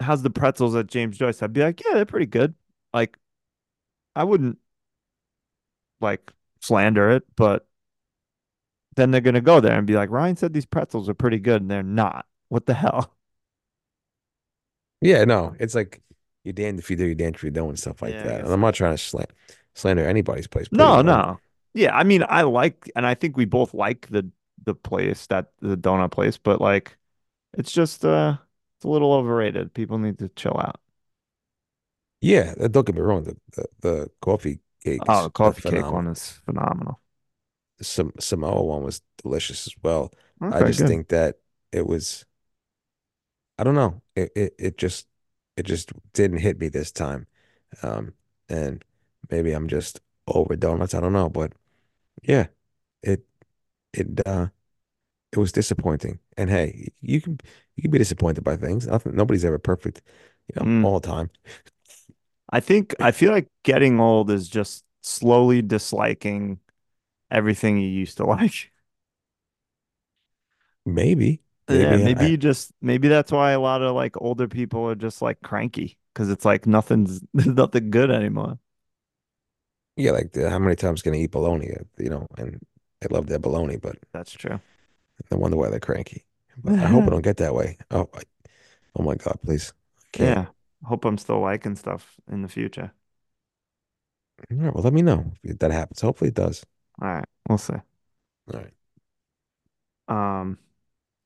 how's 0.00 0.22
the 0.22 0.30
pretzels 0.30 0.74
at 0.74 0.86
James 0.86 1.16
Joyce?" 1.18 1.42
I'd 1.42 1.52
be 1.52 1.62
like, 1.62 1.82
"Yeah, 1.84 1.94
they're 1.94 2.06
pretty 2.06 2.26
good." 2.26 2.54
Like, 2.92 3.18
I 4.16 4.24
wouldn't 4.24 4.58
like 6.00 6.32
slander 6.60 7.10
it, 7.10 7.24
but 7.36 7.66
then 8.96 9.10
they're 9.10 9.20
gonna 9.20 9.40
go 9.40 9.60
there 9.60 9.76
and 9.78 9.86
be 9.86 9.94
like, 9.94 10.10
"Ryan 10.10 10.36
said 10.36 10.52
these 10.52 10.66
pretzels 10.66 11.08
are 11.08 11.14
pretty 11.14 11.38
good," 11.38 11.62
and 11.62 11.70
they're 11.70 11.82
not. 11.82 12.26
What 12.48 12.66
the 12.66 12.74
hell? 12.74 13.14
Yeah, 15.00 15.24
no, 15.24 15.54
it's 15.60 15.74
like 15.74 16.02
you're 16.44 16.52
damned 16.52 16.78
if 16.78 16.90
you 16.90 16.96
do, 16.96 17.04
you're 17.06 17.14
damned 17.14 17.36
if 17.36 17.44
you 17.44 17.50
don't, 17.50 17.70
and 17.70 17.78
stuff 17.78 18.02
like 18.02 18.18
Yeah, 18.18 18.22
that. 18.22 18.44
And 18.44 18.52
I'm 18.52 18.60
not 18.60 18.74
trying 18.74 18.94
to 18.94 18.98
slan 19.02 19.26
slander 19.74 20.06
anybody's 20.06 20.46
place, 20.48 20.68
No, 20.70 21.02
no. 21.02 21.40
Yeah, 21.74 21.94
I 21.96 22.04
mean, 22.04 22.24
I 22.28 22.42
like, 22.42 22.90
and 22.96 23.06
I 23.06 23.14
think 23.14 23.36
we 23.36 23.44
both 23.44 23.74
like 23.74 24.08
the 24.08 24.30
the 24.64 24.74
place 24.74 25.26
that 25.26 25.52
the 25.60 25.76
donut 25.76 26.10
place, 26.12 26.38
but 26.38 26.60
like, 26.60 26.96
it's 27.54 27.72
just 27.72 28.04
uh, 28.04 28.38
it's 28.78 28.84
a 28.86 28.88
little 28.88 29.12
overrated. 29.14 29.74
People 29.74 29.98
need 29.98 30.18
to 30.20 30.28
chill 30.30 30.58
out. 30.60 30.80
yeah, 32.20 32.54
don't 32.70 32.86
get 32.86 32.94
me 32.94 33.00
wrong. 33.00 33.24
The 33.24 33.36
the, 33.52 33.66
the 33.80 34.10
coffee 34.20 34.60
cake 34.82 35.04
Oh, 35.08 35.24
the 35.24 35.30
coffee 35.30 35.62
cake 35.62 35.90
one 35.92 36.08
is 36.08 36.28
phenomenal. 36.44 37.00
Sam 37.82 38.12
Samoa 38.18 38.62
one 38.64 38.82
was 38.82 39.02
delicious 39.22 39.66
as 39.66 39.74
well. 39.82 40.12
I 40.50 40.62
just 40.62 40.78
good. 40.78 40.86
think 40.86 41.08
that 41.08 41.36
it 41.72 41.86
was, 41.86 42.24
I 43.58 43.64
don't 43.64 43.74
know, 43.74 44.02
it 44.16 44.32
it, 44.34 44.54
it 44.58 44.78
just 44.78 45.06
it 45.56 45.64
just 45.66 45.92
didn't 46.12 46.38
hit 46.38 46.58
me 46.58 46.68
this 46.68 46.90
time. 46.92 47.26
Um, 47.82 48.14
and 48.48 48.84
maybe 49.30 49.52
I'm 49.52 49.68
just 49.68 50.00
over 50.26 50.56
donuts. 50.56 50.94
I 50.94 51.00
don't 51.00 51.12
know, 51.12 51.28
but 51.30 51.52
yeah, 52.22 52.48
it 53.02 53.24
it 53.94 54.26
uh 54.26 54.48
it 55.32 55.38
was 55.38 55.52
disappointing. 55.52 56.20
And 56.38 56.50
hey, 56.50 56.90
you 57.02 57.20
can 57.22 57.38
you 57.76 57.82
can 57.82 57.90
be 57.92 57.98
disappointed 57.98 58.44
by 58.44 58.56
things. 58.56 58.86
Nothing, 58.88 59.16
nobody's 59.16 59.44
ever 59.46 59.58
perfect, 59.60 60.02
you 60.48 60.54
know, 60.60 60.66
Mm. 60.66 60.82
all 60.82 61.00
the 61.00 61.08
time. 61.08 61.30
I 62.50 62.60
think 62.60 62.94
I 63.00 63.10
feel 63.12 63.32
like 63.32 63.48
getting 63.62 64.00
old 64.00 64.30
is 64.30 64.48
just 64.48 64.84
slowly 65.02 65.62
disliking 65.62 66.60
everything 67.30 67.78
you 67.80 67.88
used 67.88 68.16
to 68.18 68.24
like. 68.26 68.72
Maybe, 70.86 71.42
Yeah, 71.68 71.96
maybe 71.96 71.96
maybe 71.96 72.26
I 72.26 72.30
you 72.30 72.36
just 72.36 72.72
maybe 72.82 73.08
that's 73.08 73.32
why 73.32 73.52
a 73.52 73.60
lot 73.60 73.80
of 73.82 73.94
like 73.94 74.20
older 74.20 74.46
people 74.48 74.84
are 74.88 74.94
just 74.94 75.22
like 75.22 75.40
cranky 75.42 75.96
because 76.12 76.28
it's 76.28 76.44
like 76.44 76.66
nothing's 76.66 77.22
nothing 77.34 77.90
good 77.90 78.10
anymore. 78.10 78.58
yeah, 79.96 80.10
like 80.12 80.32
the, 80.32 80.50
how 80.50 80.58
many 80.58 80.76
times 80.76 81.02
can 81.02 81.14
I 81.14 81.18
eat 81.18 81.30
bologna? 81.30 81.68
You 81.98 82.10
know, 82.10 82.26
and 82.38 82.60
I 83.02 83.06
love 83.12 83.26
their 83.26 83.38
bologna, 83.38 83.76
but 83.76 83.96
That's 84.12 84.32
true. 84.32 84.60
I 85.30 85.34
wonder 85.36 85.56
why 85.56 85.68
they're 85.70 85.80
cranky. 85.80 86.24
But 86.62 86.76
I 86.80 86.86
hope 86.88 87.06
I 87.08 87.10
don't 87.12 87.22
get 87.22 87.36
that 87.38 87.54
way. 87.54 87.78
Oh, 87.90 88.08
I, 88.14 88.22
oh 88.96 89.02
my 89.04 89.16
God, 89.16 89.40
please. 89.42 89.72
Yeah. 90.18 90.46
Hope 90.84 91.04
I'm 91.04 91.18
still 91.18 91.40
liking 91.40 91.76
stuff 91.76 92.20
in 92.28 92.42
the 92.42 92.48
future. 92.48 92.92
All 94.50 94.56
right, 94.58 94.74
well, 94.74 94.82
let 94.84 94.92
me 94.94 95.02
know 95.02 95.32
if 95.42 95.58
that 95.58 95.70
happens. 95.70 96.00
Hopefully 96.00 96.28
it 96.28 96.34
does. 96.34 96.64
All 97.00 97.08
right, 97.08 97.24
we'll 97.48 97.58
see. 97.58 97.74
All 98.52 98.60
right. 98.60 98.72
Um, 100.08 100.58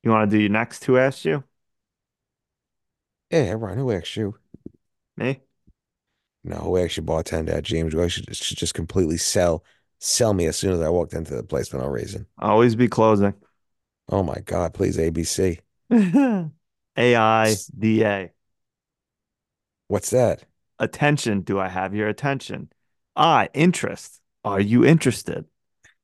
you 0.03 0.11
want 0.11 0.29
to 0.29 0.37
do 0.37 0.41
your 0.41 0.49
next 0.49 0.85
who 0.85 0.97
asked 0.97 1.25
you? 1.25 1.43
Yeah, 3.31 3.53
Ryan, 3.53 3.77
who 3.79 3.91
asked 3.91 4.15
you? 4.15 4.35
Me? 5.17 5.41
No, 6.43 6.55
who 6.57 6.77
asked 6.77 6.97
you 6.97 7.03
bartender 7.03 7.61
James 7.61 7.93
Joyce 7.93 8.13
should, 8.13 8.35
should 8.35 8.57
just 8.57 8.73
completely 8.73 9.17
sell 9.17 9.63
sell 9.99 10.33
me 10.33 10.45
as 10.45 10.55
soon 10.57 10.71
as 10.71 10.79
I 10.81 10.89
walked 10.89 11.13
into 11.13 11.35
the 11.35 11.43
place 11.43 11.67
for 11.67 11.77
no 11.77 11.87
reason. 11.87 12.25
Always 12.39 12.75
be 12.75 12.87
closing. 12.87 13.33
Oh 14.07 14.23
my 14.23 14.39
God, 14.45 14.73
please, 14.73 14.97
ABC. 14.97 15.59
A 16.97 17.15
I 17.15 17.55
D 17.77 18.03
A. 18.03 18.31
What's 19.87 20.09
that? 20.11 20.45
Attention, 20.79 21.41
do 21.41 21.59
I 21.59 21.67
have 21.67 21.93
your 21.93 22.07
attention? 22.07 22.71
I, 23.15 23.49
interest. 23.53 24.21
Are 24.45 24.61
you 24.61 24.85
interested? 24.85 25.45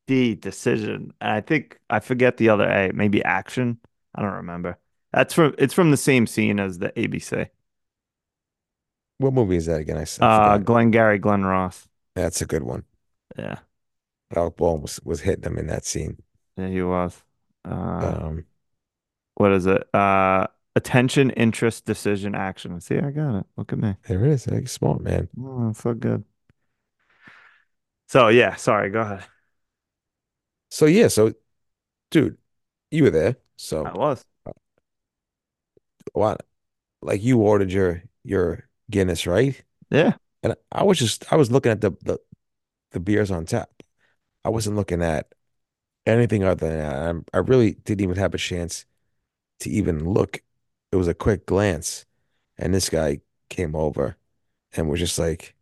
D, 0.07 0.35
decision. 0.35 1.13
And 1.21 1.31
I 1.31 1.41
think 1.41 1.79
I 1.89 1.99
forget 1.99 2.37
the 2.37 2.49
other 2.49 2.69
A, 2.69 2.91
maybe 2.93 3.23
action. 3.23 3.79
I 4.13 4.21
don't 4.21 4.33
remember. 4.33 4.77
That's 5.13 5.33
from 5.33 5.55
it's 5.57 5.73
from 5.73 5.91
the 5.91 5.97
same 5.97 6.27
scene 6.27 6.59
as 6.59 6.79
the 6.79 6.91
ABC. 6.99 7.47
What 9.17 9.33
movie 9.33 9.55
is 9.57 9.65
that 9.67 9.79
again? 9.81 9.97
I, 9.97 10.01
s- 10.01 10.19
I 10.21 10.55
Uh. 10.55 10.57
Glengarry 10.57 11.19
Glen 11.19 11.43
Ross. 11.45 11.87
That's 12.15 12.41
a 12.41 12.45
good 12.45 12.63
one. 12.63 12.83
Yeah, 13.37 13.59
Alec 14.35 14.57
Baldwin 14.57 14.83
was, 14.83 14.99
was 15.03 15.21
hitting 15.21 15.43
him 15.43 15.57
in 15.57 15.67
that 15.67 15.85
scene. 15.85 16.21
yeah, 16.57 16.67
he 16.67 16.81
was. 16.81 17.23
Uh, 17.63 18.17
Um, 18.21 18.45
what 19.35 19.51
is 19.51 19.65
it? 19.65 19.87
Uh, 19.93 20.47
attention, 20.75 21.31
interest, 21.31 21.85
decision, 21.85 22.35
action. 22.35 22.79
See, 22.81 22.97
I 22.97 23.11
got 23.11 23.39
it. 23.39 23.45
Look 23.57 23.73
at 23.73 23.79
me. 23.79 23.95
there 24.07 24.25
it 24.25 24.31
is. 24.31 24.47
Like, 24.47 24.67
smart 24.67 25.01
man. 25.01 25.29
Oh, 25.39 25.73
so 25.73 25.93
good. 25.93 26.23
So 28.07 28.27
yeah, 28.29 28.55
sorry. 28.55 28.89
Go 28.89 29.01
ahead. 29.01 29.23
So 30.75 30.87
yeah, 30.87 31.07
so 31.07 31.31
dude, 32.11 32.37
you 32.91 33.03
were 33.03 33.09
there. 33.09 33.37
So 33.55 33.85
I 33.85 33.93
was. 33.93 34.25
what? 36.11 36.45
Like 37.01 37.23
you 37.23 37.39
ordered 37.39 37.71
your 37.71 38.03
your 38.25 38.67
Guinness, 38.91 39.25
right? 39.25 39.63
Yeah. 39.89 40.15
And 40.43 40.53
I 40.73 40.83
was 40.83 40.99
just 40.99 41.31
I 41.31 41.37
was 41.37 41.49
looking 41.49 41.71
at 41.71 41.79
the 41.79 41.91
the, 42.01 42.19
the 42.91 42.99
beers 42.99 43.31
on 43.31 43.45
tap. 43.45 43.69
I 44.43 44.49
wasn't 44.49 44.75
looking 44.75 45.01
at 45.01 45.33
anything 46.05 46.43
other 46.43 46.67
than 46.67 46.79
that. 46.79 46.93
I'm, 46.93 47.25
I 47.33 47.37
really 47.37 47.75
didn't 47.75 48.01
even 48.01 48.17
have 48.17 48.33
a 48.33 48.37
chance 48.37 48.85
to 49.61 49.69
even 49.69 50.03
look. 50.03 50.43
It 50.91 50.97
was 50.97 51.07
a 51.07 51.13
quick 51.13 51.45
glance, 51.45 52.05
and 52.57 52.73
this 52.73 52.89
guy 52.89 53.21
came 53.47 53.77
over 53.77 54.17
and 54.73 54.89
was 54.89 54.99
just 54.99 55.17
like, 55.17 55.55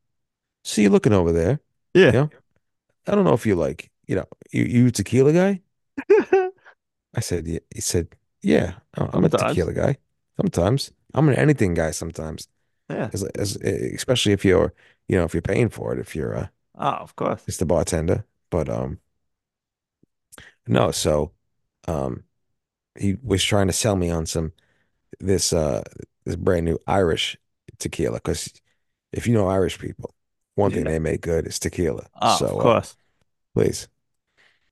"See 0.64 0.82
you 0.82 0.90
looking 0.90 1.14
over 1.14 1.32
there? 1.32 1.60
Yeah. 1.94 2.12
Yeah. 2.14 2.28
I 3.06 3.14
don't 3.14 3.26
know 3.26 3.34
if 3.34 3.46
you 3.46 3.56
like, 3.56 3.92
you 4.08 4.16
know, 4.16 4.26
you 4.54 4.64
you 4.66 4.88
a 4.88 4.92
tequila 4.92 5.34
guy?" 5.34 5.62
I 7.16 7.20
said, 7.22 7.48
"Yeah." 7.48 7.60
He 7.74 7.82
said, 7.82 8.16
"Yeah, 8.42 8.76
I'm 8.96 9.24
a 9.26 9.30
tequila 9.30 9.74
guy. 9.74 9.98
Sometimes 10.38 10.92
I'm 11.14 11.30
an 11.30 11.36
anything 11.36 11.74
guy. 11.74 11.92
Sometimes, 11.92 12.48
Yeah. 12.90 13.12
as, 13.14 13.24
as 13.24 13.58
especially 13.58 14.34
if 14.34 14.46
you're, 14.46 14.74
you 15.08 15.18
know, 15.18 15.26
if 15.26 15.34
you're 15.34 15.42
paying 15.44 15.70
for 15.70 15.94
it, 15.94 16.00
if 16.00 16.16
you're 16.16 16.38
uh, 16.38 16.48
Oh, 16.76 16.88
of 17.02 17.16
course. 17.16 17.48
it's 17.48 17.58
the 17.58 17.66
bartender. 17.66 18.26
But 18.52 18.70
um, 18.70 19.00
no. 20.68 20.92
So, 20.92 21.32
um, 21.88 22.24
he 23.00 23.18
was 23.24 23.44
trying 23.44 23.68
to 23.68 23.74
sell 23.74 23.96
me 23.96 24.10
on 24.10 24.26
some 24.28 24.54
this 25.20 25.54
uh 25.54 25.84
this 26.26 26.36
brand 26.38 26.66
new 26.66 26.80
Irish 26.88 27.38
tequila 27.80 28.18
because 28.18 28.52
if 29.14 29.28
you 29.28 29.34
know 29.34 29.48
Irish 29.48 29.80
people, 29.80 30.16
one 30.56 30.72
thing 30.72 30.86
they 30.86 31.00
make 31.00 31.22
good 31.22 31.48
is 31.48 31.60
tequila. 31.60 32.08
Oh, 32.20 32.38
So 32.40 32.48
of 32.48 32.58
uh, 32.62 32.74
course. 32.74 32.98
please. 33.56 33.88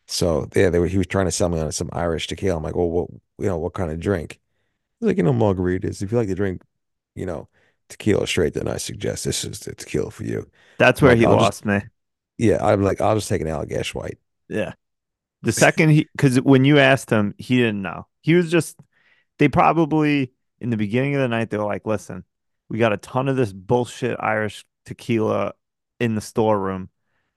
So 0.07 0.47
yeah, 0.55 0.69
they 0.69 0.79
were, 0.79 0.87
he 0.87 0.97
was 0.97 1.07
trying 1.07 1.25
to 1.27 1.31
sell 1.31 1.49
me 1.49 1.59
on 1.59 1.71
some 1.71 1.89
Irish 1.93 2.27
tequila. 2.27 2.57
I'm 2.57 2.63
like, 2.63 2.75
well, 2.75 2.89
what 2.89 3.09
you 3.39 3.47
know, 3.47 3.57
what 3.57 3.73
kind 3.73 3.91
of 3.91 3.99
drink? 3.99 4.39
He's 4.99 5.07
like, 5.07 5.17
you 5.17 5.23
know, 5.23 5.33
margaritas. 5.33 6.01
If 6.03 6.11
you 6.11 6.17
like 6.19 6.29
to 6.29 6.35
drink, 6.35 6.63
you 7.15 7.25
know, 7.27 7.49
tequila 7.89 8.27
straight, 8.27 8.55
then 8.55 8.67
I 8.67 8.77
suggest 8.77 9.25
this 9.25 9.45
is 9.45 9.59
the 9.61 9.75
tequila 9.75 10.11
for 10.11 10.25
you. 10.25 10.49
That's 10.77 11.01
I'm 11.01 11.07
where 11.07 11.15
like, 11.15 11.19
he 11.19 11.25
I'll 11.25 11.37
just 11.37 11.53
lost 11.53 11.65
me. 11.65 11.81
yeah, 12.37 12.65
I'm 12.65 12.83
like, 12.83 13.01
I'll 13.01 13.15
just 13.15 13.29
take 13.29 13.41
an 13.41 13.47
Allagash 13.47 13.95
White. 13.95 14.19
Yeah. 14.49 14.73
The 15.43 15.51
second 15.53 15.89
he, 15.89 16.09
because 16.13 16.41
when 16.41 16.65
you 16.65 16.79
asked 16.79 17.09
him, 17.09 17.35
he 17.37 17.57
didn't 17.57 17.81
know. 17.81 18.07
He 18.21 18.35
was 18.35 18.51
just, 18.51 18.77
they 19.39 19.49
probably, 19.49 20.33
in 20.59 20.69
the 20.71 20.77
beginning 20.77 21.15
of 21.15 21.21
the 21.21 21.29
night, 21.29 21.49
they 21.49 21.57
were 21.57 21.65
like, 21.65 21.87
listen, 21.87 22.25
we 22.69 22.79
got 22.79 22.93
a 22.93 22.97
ton 22.97 23.29
of 23.29 23.37
this 23.37 23.53
bullshit 23.53 24.17
Irish 24.19 24.65
tequila 24.85 25.53
in 25.99 26.15
the 26.15 26.21
storeroom. 26.21 26.89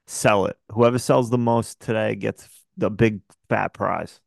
Sell 0.06 0.46
it. 0.46 0.58
Whoever 0.72 0.98
sells 0.98 1.30
the 1.30 1.38
most 1.38 1.80
today 1.80 2.14
gets 2.14 2.48
the 2.76 2.90
big 2.90 3.20
fat 3.48 3.68
prize. 3.74 4.20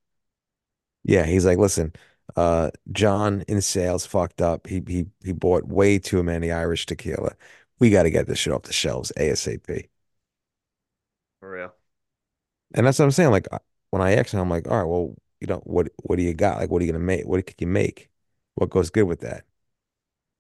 Yeah, 1.03 1.25
he's 1.25 1.45
like, 1.45 1.57
listen, 1.57 1.93
uh, 2.35 2.71
John 2.91 3.43
in 3.47 3.61
sales 3.61 4.05
fucked 4.05 4.41
up. 4.41 4.67
He 4.67 4.81
he 4.87 5.05
he 5.23 5.31
bought 5.33 5.65
way 5.67 5.99
too 5.99 6.23
many 6.23 6.51
Irish 6.51 6.85
tequila. 6.85 7.33
We 7.79 7.89
got 7.89 8.03
to 8.03 8.09
get 8.11 8.27
this 8.27 8.39
shit 8.39 8.53
off 8.53 8.63
the 8.63 8.73
shelves 8.73 9.11
ASAP. 9.17 9.89
For 11.39 11.49
real. 11.49 11.73
And 12.73 12.85
that's 12.85 12.99
what 12.99 13.05
I'm 13.05 13.11
saying. 13.11 13.31
Like 13.31 13.47
when 13.91 14.01
I 14.01 14.15
asked 14.15 14.33
him, 14.33 14.39
I'm 14.39 14.49
like, 14.49 14.67
all 14.67 14.77
right, 14.77 14.83
well, 14.83 15.15
you 15.39 15.47
know, 15.47 15.59
what 15.65 15.89
what 16.03 16.17
do 16.17 16.23
you 16.23 16.33
got? 16.33 16.57
Like, 16.59 16.69
what 16.69 16.81
are 16.81 16.85
you 16.85 16.91
gonna 16.91 17.03
make? 17.03 17.25
What 17.25 17.45
could 17.45 17.59
you 17.61 17.67
make? 17.67 18.09
What 18.55 18.69
goes 18.69 18.89
good 18.89 19.03
with 19.03 19.21
that? 19.21 19.45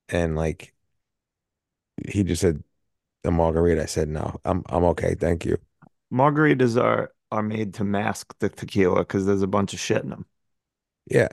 And 0.09 0.35
like 0.35 0.73
he 2.07 2.23
just 2.23 2.41
said 2.41 2.63
a 3.27 3.31
margarita. 3.31 3.83
I 3.83 3.85
said, 3.85 4.09
no, 4.09 4.39
I'm 4.45 4.63
I'm 4.69 4.83
okay, 4.85 5.15
thank 5.15 5.45
you. 5.45 5.57
Margaritas 6.11 6.81
are 6.81 7.11
are 7.31 7.43
made 7.43 7.73
to 7.75 7.83
mask 7.83 8.33
the 8.39 8.49
tequila 8.49 8.99
because 8.99 9.25
there's 9.25 9.41
a 9.41 9.47
bunch 9.47 9.73
of 9.73 9.79
shit 9.79 10.03
in 10.03 10.09
them. 10.09 10.25
Yeah. 11.09 11.29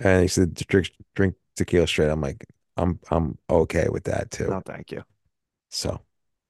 And 0.00 0.22
he 0.22 0.28
said, 0.28 0.54
drink 0.54 0.90
drink 1.14 1.34
tequila 1.56 1.86
straight. 1.86 2.08
I'm 2.08 2.20
like, 2.20 2.46
I'm 2.76 3.00
I'm 3.10 3.38
okay 3.50 3.88
with 3.90 4.04
that 4.04 4.30
too. 4.30 4.48
No, 4.48 4.60
thank 4.64 4.92
you. 4.92 5.02
So 5.70 6.00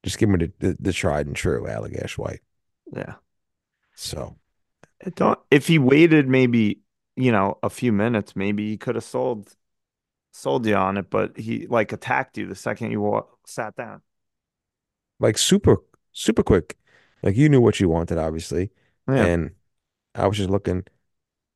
just 0.03 0.19
give 0.19 0.29
me 0.29 0.39
the, 0.39 0.53
the, 0.59 0.77
the 0.81 0.93
tried 0.93 1.27
and 1.27 1.37
true 1.37 1.65
Allagash 1.65 2.19
White. 2.19 2.41
Yeah. 2.93 3.15
So 3.95 4.37
don't 5.15 5.39
if 5.51 5.67
he 5.67 5.79
waited 5.79 6.29
maybe, 6.29 6.81
you 7.17 7.33
know, 7.33 7.59
a 7.63 7.71
few 7.71 7.93
minutes, 7.93 8.37
maybe 8.37 8.69
he 8.69 8.77
could 8.77 8.95
have 8.95 9.05
sold 9.05 9.55
sold 10.33 10.67
you 10.67 10.75
on 10.75 10.97
it, 10.97 11.09
but 11.11 11.39
he 11.39 11.67
like 11.67 11.93
attacked 11.93 12.37
you 12.37 12.47
the 12.47 12.55
second 12.55 12.91
you 12.91 13.25
sat 13.47 13.77
down. 13.77 14.03
Like 15.21 15.39
super 15.39 15.79
super 16.13 16.43
quick. 16.43 16.77
Like 17.23 17.37
you 17.37 17.49
knew 17.49 17.61
what 17.61 17.81
you 17.81 17.89
wanted, 17.89 18.19
obviously. 18.19 18.71
Yeah. 19.09 19.25
And 19.25 19.51
I 20.15 20.27
was 20.27 20.37
just 20.37 20.51
looking 20.51 20.85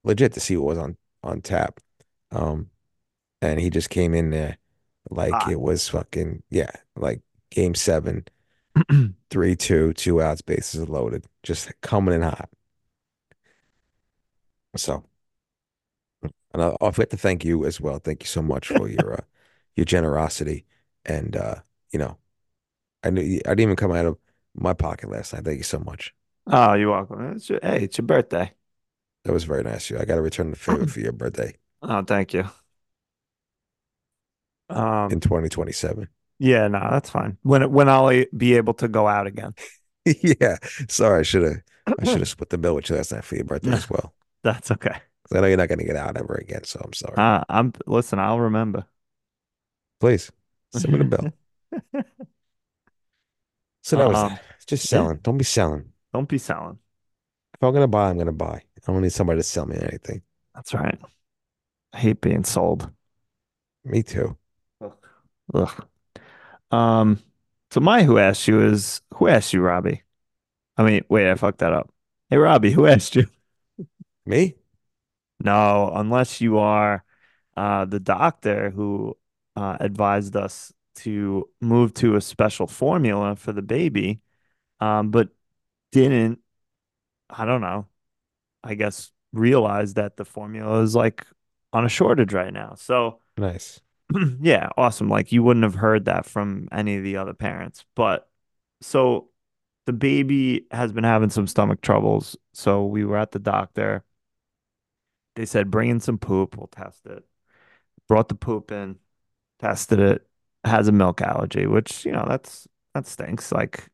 legit 0.05 0.33
to 0.35 0.41
see 0.41 0.57
what 0.57 0.67
was 0.67 0.79
on 0.79 0.97
on 1.23 1.41
tap. 1.41 1.81
Um 2.31 2.71
and 3.41 3.61
he 3.61 3.71
just 3.71 3.91
came 3.91 4.15
in 4.15 4.31
there 4.31 4.59
like 5.11 5.33
Hot. 5.33 5.53
it 5.53 5.61
was 5.61 5.89
fucking 5.89 6.43
yeah, 6.51 6.71
like 6.97 7.21
game 7.51 7.75
seven, 7.75 8.27
three, 9.31 9.57
two, 9.57 9.93
two 9.95 10.21
outs, 10.21 10.43
bases 10.43 10.89
loaded, 10.89 11.27
just 11.43 11.71
coming 11.81 12.15
in 12.15 12.23
hot. 12.23 12.49
So 14.77 15.05
and 16.53 16.63
I, 16.63 16.77
I 16.81 16.91
forgot 16.91 17.11
to 17.11 17.17
thank 17.17 17.45
you 17.45 17.65
as 17.67 17.81
well. 17.81 17.99
Thank 17.99 18.23
you 18.23 18.27
so 18.27 18.43
much 18.43 18.69
for 18.69 18.89
your 18.89 19.15
uh, 19.15 19.25
your 19.77 19.85
generosity 19.85 20.67
and 21.05 21.37
uh, 21.37 21.57
you 21.93 21.99
know, 21.99 22.19
I 23.03 23.11
knew 23.11 23.41
I 23.47 23.51
didn't 23.51 23.61
even 23.61 23.77
come 23.77 23.93
out 23.93 24.07
of 24.07 24.19
my 24.55 24.73
pocket 24.75 25.11
last 25.11 25.33
night. 25.33 25.45
Thank 25.45 25.59
you 25.59 25.63
so 25.65 25.79
much. 25.79 26.15
Oh, 26.47 26.75
you're 26.75 26.91
welcome. 26.91 27.33
It's 27.33 27.49
your, 27.49 27.61
hey, 27.63 27.85
it's 27.85 27.99
your 27.99 28.07
birthday. 28.07 28.53
That 29.25 29.33
was 29.33 29.45
very 29.45 29.63
nice 29.63 29.91
of 29.91 29.97
you. 29.97 30.03
I 30.03 30.05
got 30.05 30.15
to 30.17 30.23
return 30.23 30.51
the 30.51 30.57
favor 30.57 30.87
for 30.87 31.01
your 31.01 31.13
birthday 31.13 31.55
Oh, 31.83 32.03
thank 32.03 32.35
you. 32.35 32.45
Um, 34.71 35.11
in 35.13 35.21
2027. 35.21 36.09
yeah, 36.39 36.69
no, 36.69 36.87
that's 36.91 37.09
fine. 37.11 37.39
When 37.43 37.71
when 37.73 37.89
I'll 37.89 38.25
be 38.37 38.55
able 38.57 38.75
to 38.75 38.89
go 38.89 39.07
out 39.09 39.27
again. 39.27 39.55
Yeah. 40.23 40.57
Sorry, 40.89 41.21
I 41.21 41.23
should 41.23 41.43
have 41.43 41.57
I 41.99 42.05
should 42.05 42.21
have 42.21 42.29
split 42.29 42.49
the 42.49 42.57
bill 42.57 42.75
with 42.75 42.89
you 42.89 42.97
last 42.97 43.13
night 43.13 43.25
for 43.25 43.37
your 43.37 43.45
birthday 43.45 43.73
as 43.73 43.91
well. 43.91 44.15
That's 44.43 44.71
okay. 44.71 44.97
I 45.31 45.41
know 45.41 45.47
you're 45.47 45.59
not 45.59 45.69
going 45.69 45.81
to 45.81 45.85
get 45.85 45.97
out 45.97 46.17
ever 46.17 46.35
again, 46.35 46.65
so 46.65 46.81
I'm 46.83 46.95
sorry. 46.95 47.15
Uh, 47.19 47.45
I'm 47.51 47.75
listen, 47.87 48.19
I'll 48.19 48.41
remember. 48.41 48.87
Please 50.01 50.33
send 50.73 50.93
me 50.93 50.99
the 50.99 51.05
bill. 51.05 52.03
So 53.89 53.97
that 53.97 54.09
was 54.09 54.18
Um, 54.18 54.28
that. 54.34 54.43
Just 54.66 54.84
yeah. 54.84 54.99
selling. 54.99 55.16
Don't 55.22 55.39
be 55.39 55.45
selling. 55.45 55.93
Don't 56.12 56.28
be 56.28 56.36
selling. 56.36 56.78
If 57.55 57.62
I'm 57.62 57.72
going 57.72 57.82
to 57.84 57.89
buy, 57.89 58.11
I'm 58.11 58.16
going 58.16 58.26
to 58.26 58.32
buy. 58.32 58.62
I 58.86 58.93
don't 58.93 59.01
need 59.01 59.12
somebody 59.12 59.39
to 59.39 59.43
sell 59.43 59.64
me 59.64 59.76
anything. 59.80 60.20
That's 60.55 60.74
right. 60.74 60.99
I 61.95 61.99
hate 61.99 62.20
being 62.20 62.45
sold. 62.45 62.91
Me 63.84 64.03
too. 64.03 64.36
Ugh. 65.55 65.86
Um, 66.70 67.20
so 67.70 67.80
my 67.80 68.03
who 68.03 68.18
asked 68.18 68.47
you 68.49 68.61
is 68.61 69.01
who 69.14 69.28
asked 69.28 69.53
you, 69.55 69.62
Robbie? 69.62 70.03
I 70.76 70.84
mean, 70.84 71.05
wait, 71.09 71.30
I 71.30 71.34
fucked 71.36 71.59
that 71.61 71.72
up. 71.72 71.91
Hey, 72.30 72.36
Robbie, 72.36 72.72
who 72.72 72.86
asked 72.86 73.16
you? 73.16 73.26
Me? 74.26 74.57
No, 75.41 75.93
unless 75.95 76.41
you 76.41 76.59
are 76.59 77.05
uh, 77.57 77.84
the 77.84 78.01
doctor 78.01 78.70
who 78.70 79.16
uh, 79.57 79.76
advised 79.80 80.36
us 80.36 80.72
to 81.03 81.49
move 81.61 81.95
to 81.95 82.17
a 82.17 82.21
special 82.21 82.67
formula 82.67 83.37
for 83.37 83.53
the 83.53 83.63
baby, 83.63 84.21
um, 84.81 85.11
but 85.11 85.29
didn't, 85.93 86.41
I 87.31 87.45
don't 87.45 87.61
know, 87.61 87.87
I 88.63 88.75
guess 88.75 89.11
realize 89.33 89.95
that 89.95 90.17
the 90.17 90.25
formula 90.25 90.83
is 90.83 90.95
like 90.95 91.27
on 91.73 91.85
a 91.85 91.89
shortage 91.89 92.33
right 92.33 92.53
now. 92.53 92.75
So, 92.77 93.21
Nice. 93.37 93.81
yeah, 94.41 94.71
awesome. 94.77 95.09
Like 95.09 95.33
you 95.33 95.43
wouldn't 95.43 95.65
have 95.65 95.75
heard 95.75 96.07
that 96.07 96.27
from 96.27 96.69
any 96.73 96.97
of 96.97 97.05
the 97.05 97.17
other 97.17 97.35
parents. 97.35 97.85
But 97.95 98.29
so 98.81 99.29
the 99.87 99.93
baby 99.93 100.67
has 100.71 100.93
been 100.93 101.05
having 101.05 101.31
some 101.31 101.47
stomach 101.47 101.81
troubles. 101.81 102.37
So 102.53 102.87
we 102.87 103.05
were 103.05 103.17
at 103.17 103.33
the 103.33 103.39
doctor. 103.39 104.05
They 105.37 105.47
said, 105.47 105.71
bring 105.71 105.91
in 105.91 106.01
some 106.01 106.19
poop. 106.19 106.57
We'll 106.57 106.67
test 106.67 107.07
it. 107.07 107.25
Brought 108.09 108.29
the 108.29 108.35
poop 108.35 108.73
in, 108.73 108.97
tested 109.61 110.01
it. 110.01 110.27
Has 110.65 110.89
a 110.89 110.93
milk 110.93 111.21
allergy, 111.23 111.67
which, 111.67 112.05
you 112.05 112.13
know, 112.13 112.25
that's 112.29 112.67
that 112.95 113.07
stinks. 113.07 113.53
Like 113.53 113.89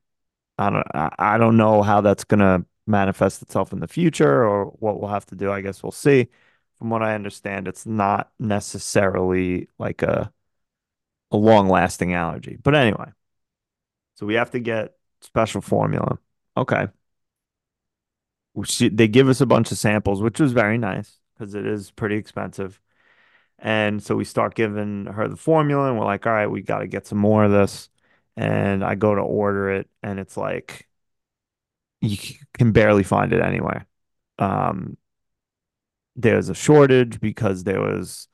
I 0.59 0.71
don't 0.71 0.87
I, 0.95 1.39
don't 1.39 1.57
know 1.57 1.83
how 1.83 2.01
that's 2.01 2.25
gonna 2.25 2.65
manifest 2.87 3.43
itself 3.43 3.73
in 3.73 3.81
the 3.81 3.89
future 3.89 4.45
or 4.45 4.67
what 4.67 5.01
we'll 5.01 5.11
have 5.11 5.27
to 5.27 5.37
do. 5.37 5.51
I 5.53 5.61
guess 5.61 5.83
we'll 5.83 5.93
see. 5.93 6.29
From 6.79 6.91
what 6.91 7.03
I 7.03 7.15
understand, 7.15 7.69
it's 7.69 7.87
not 7.87 8.31
necessarily 8.39 9.69
like 9.79 10.03
a 10.03 10.33
a 11.31 11.37
long-lasting 11.37 12.15
allergy. 12.15 12.59
But 12.63 12.75
anyway, 12.75 13.11
so 14.15 14.27
we 14.27 14.35
have 14.35 14.51
to 14.53 14.61
get 14.61 14.97
special 15.21 15.61
formula. 15.61 16.19
Okay. 16.57 16.89
She, 18.65 18.89
they 18.89 19.09
give 19.09 19.29
us 19.29 19.41
a 19.41 19.47
bunch 19.47 19.73
of 19.73 19.79
samples, 19.79 20.23
which 20.23 20.39
was 20.39 20.53
very 20.53 20.79
nice 20.79 21.19
because 21.37 21.55
it 21.55 21.67
is 21.67 21.91
pretty 21.91 22.17
expensive. 22.17 22.81
And 23.65 24.03
so 24.03 24.17
we 24.17 24.25
start 24.27 24.55
giving 24.55 25.07
her 25.07 25.29
the 25.29 25.37
formula, 25.37 25.89
and 25.91 25.99
we're 25.99 26.07
like, 26.07 26.27
all 26.27 26.35
right, 26.35 26.49
we 26.49 26.63
got 26.63 26.81
to 26.81 26.89
get 26.89 27.07
some 27.09 27.19
more 27.19 27.45
of 27.45 27.53
this. 27.53 27.91
And 28.37 28.85
I 28.85 28.95
go 28.97 29.15
to 29.15 29.23
order 29.23 29.71
it, 29.71 29.89
and 30.03 30.21
it's 30.21 30.37
like 30.37 30.89
you 32.01 32.17
can 32.53 32.73
barely 32.73 33.03
find 33.03 33.33
it 33.33 33.41
anywhere. 33.41 33.87
Um, 34.39 34.97
there's 36.17 36.49
a 36.49 36.55
shortage 36.55 37.21
because 37.21 37.65
there 37.65 37.81
was 37.81 38.29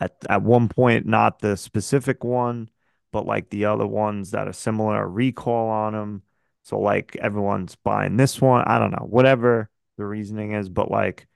at 0.00 0.16
at 0.30 0.42
one 0.42 0.68
point 0.68 1.06
not 1.06 1.40
the 1.40 1.56
specific 1.56 2.24
one, 2.24 2.70
but 3.12 3.26
like 3.26 3.50
the 3.50 3.66
other 3.66 3.86
ones 3.86 4.32
that 4.32 4.48
are 4.48 4.52
similar, 4.52 5.02
a 5.02 5.08
recall 5.08 5.68
on 5.70 5.92
them. 5.94 6.22
So 6.64 6.80
like 6.80 7.16
everyone's 7.16 7.76
buying 7.76 8.16
this 8.16 8.40
one. 8.40 8.64
I 8.66 8.78
don't 8.78 8.92
know, 8.92 9.06
whatever 9.08 9.70
the 9.98 10.06
reasoning 10.06 10.52
is, 10.52 10.68
but 10.68 10.90
like 10.90 11.26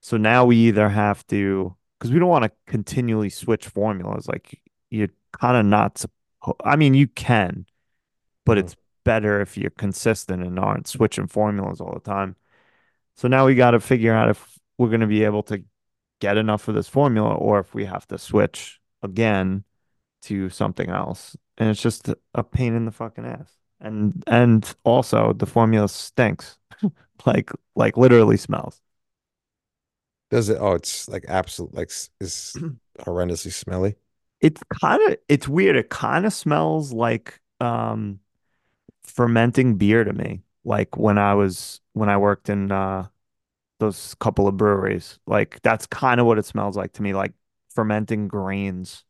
so 0.00 0.16
now 0.18 0.46
we 0.46 0.56
either 0.58 0.88
have 0.88 1.26
to 1.28 1.76
because 2.04 2.12
we 2.12 2.20
don't 2.20 2.28
want 2.28 2.44
to 2.44 2.52
continually 2.66 3.30
switch 3.30 3.66
formulas. 3.66 4.28
Like 4.28 4.60
you're 4.90 5.08
kind 5.32 5.56
of 5.56 5.64
not. 5.64 5.94
suppo- 5.96 6.56
I 6.62 6.76
mean, 6.76 6.92
you 6.92 7.08
can, 7.08 7.64
but 8.44 8.58
Mhm. 8.58 8.60
it's 8.60 8.76
better 9.04 9.40
if 9.40 9.56
you're 9.56 9.70
consistent 9.70 10.42
and 10.44 10.58
aren't 10.58 10.86
switching 10.86 11.26
formulas 11.28 11.80
all 11.80 11.94
the 11.94 12.00
time. 12.00 12.36
So 13.16 13.28
now 13.28 13.46
we 13.46 13.54
got 13.54 13.72
to 13.72 13.80
figure 13.80 14.12
out 14.12 14.28
if 14.30 14.58
we're 14.78 14.88
going 14.90 15.00
to 15.00 15.06
be 15.06 15.24
able 15.24 15.42
to 15.44 15.64
get 16.20 16.36
enough 16.36 16.68
of 16.68 16.74
this 16.74 16.88
formula 16.88 17.34
or 17.34 17.58
if 17.60 17.74
we 17.74 17.86
have 17.86 18.06
to 18.08 18.18
switch 18.18 18.80
again 19.02 19.64
to 20.22 20.50
something 20.50 20.90
else. 20.90 21.36
And 21.58 21.70
it's 21.70 21.82
just 21.82 22.10
a 22.34 22.44
pain 22.44 22.74
in 22.74 22.84
the 22.86 22.92
fucking 22.92 23.24
ass. 23.26 23.52
And 23.80 24.22
and 24.26 24.74
also 24.84 25.32
the 25.32 25.46
formula 25.46 25.88
stinks. 25.88 26.58
Like 27.26 27.50
like 27.76 27.96
literally 27.96 28.36
smells. 28.36 28.82
Does 30.34 30.48
it? 30.48 30.58
Oh, 30.60 30.72
it's 30.72 31.08
like 31.08 31.24
absolute, 31.28 31.74
like 31.74 31.90
s- 31.90 32.10
is 32.20 32.60
horrendously 33.00 33.52
smelly. 33.52 33.96
It's 34.40 34.62
kind 34.80 35.02
of 35.10 35.18
it's 35.28 35.48
weird. 35.48 35.76
It 35.76 35.90
kind 35.90 36.26
of 36.26 36.32
smells 36.32 36.92
like 36.92 37.40
um 37.60 38.20
fermenting 39.02 39.76
beer 39.76 40.04
to 40.04 40.12
me. 40.12 40.42
Like 40.64 40.96
when 40.98 41.18
I 41.18 41.34
was 41.34 41.80
when 41.94 42.10
I 42.10 42.18
worked 42.18 42.48
in 42.50 42.72
uh 42.72 43.08
those 43.80 44.14
couple 44.16 44.48
of 44.48 44.56
breweries. 44.58 45.18
Like 45.26 45.60
that's 45.62 45.86
kind 45.88 46.20
of 46.20 46.26
what 46.26 46.38
it 46.38 46.46
smells 46.46 46.76
like 46.76 46.94
to 46.94 47.02
me, 47.02 47.14
like 47.14 47.34
fermenting 47.70 48.28
grains. 48.28 49.04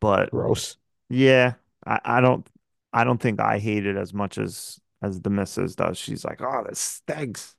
But 0.00 0.32
Gross. 0.32 0.78
yeah, 1.08 1.54
I, 1.86 2.00
I 2.04 2.20
don't 2.20 2.48
I 2.92 3.04
don't 3.04 3.20
think 3.20 3.40
I 3.40 3.58
hate 3.58 3.86
it 3.86 3.96
as 3.96 4.14
much 4.14 4.38
as 4.38 4.80
as 5.02 5.20
the 5.22 5.30
missus 5.30 5.76
does. 5.76 5.98
She's 5.98 6.24
like, 6.24 6.40
oh, 6.42 6.64
this 6.68 6.78
stinks. 6.80 7.56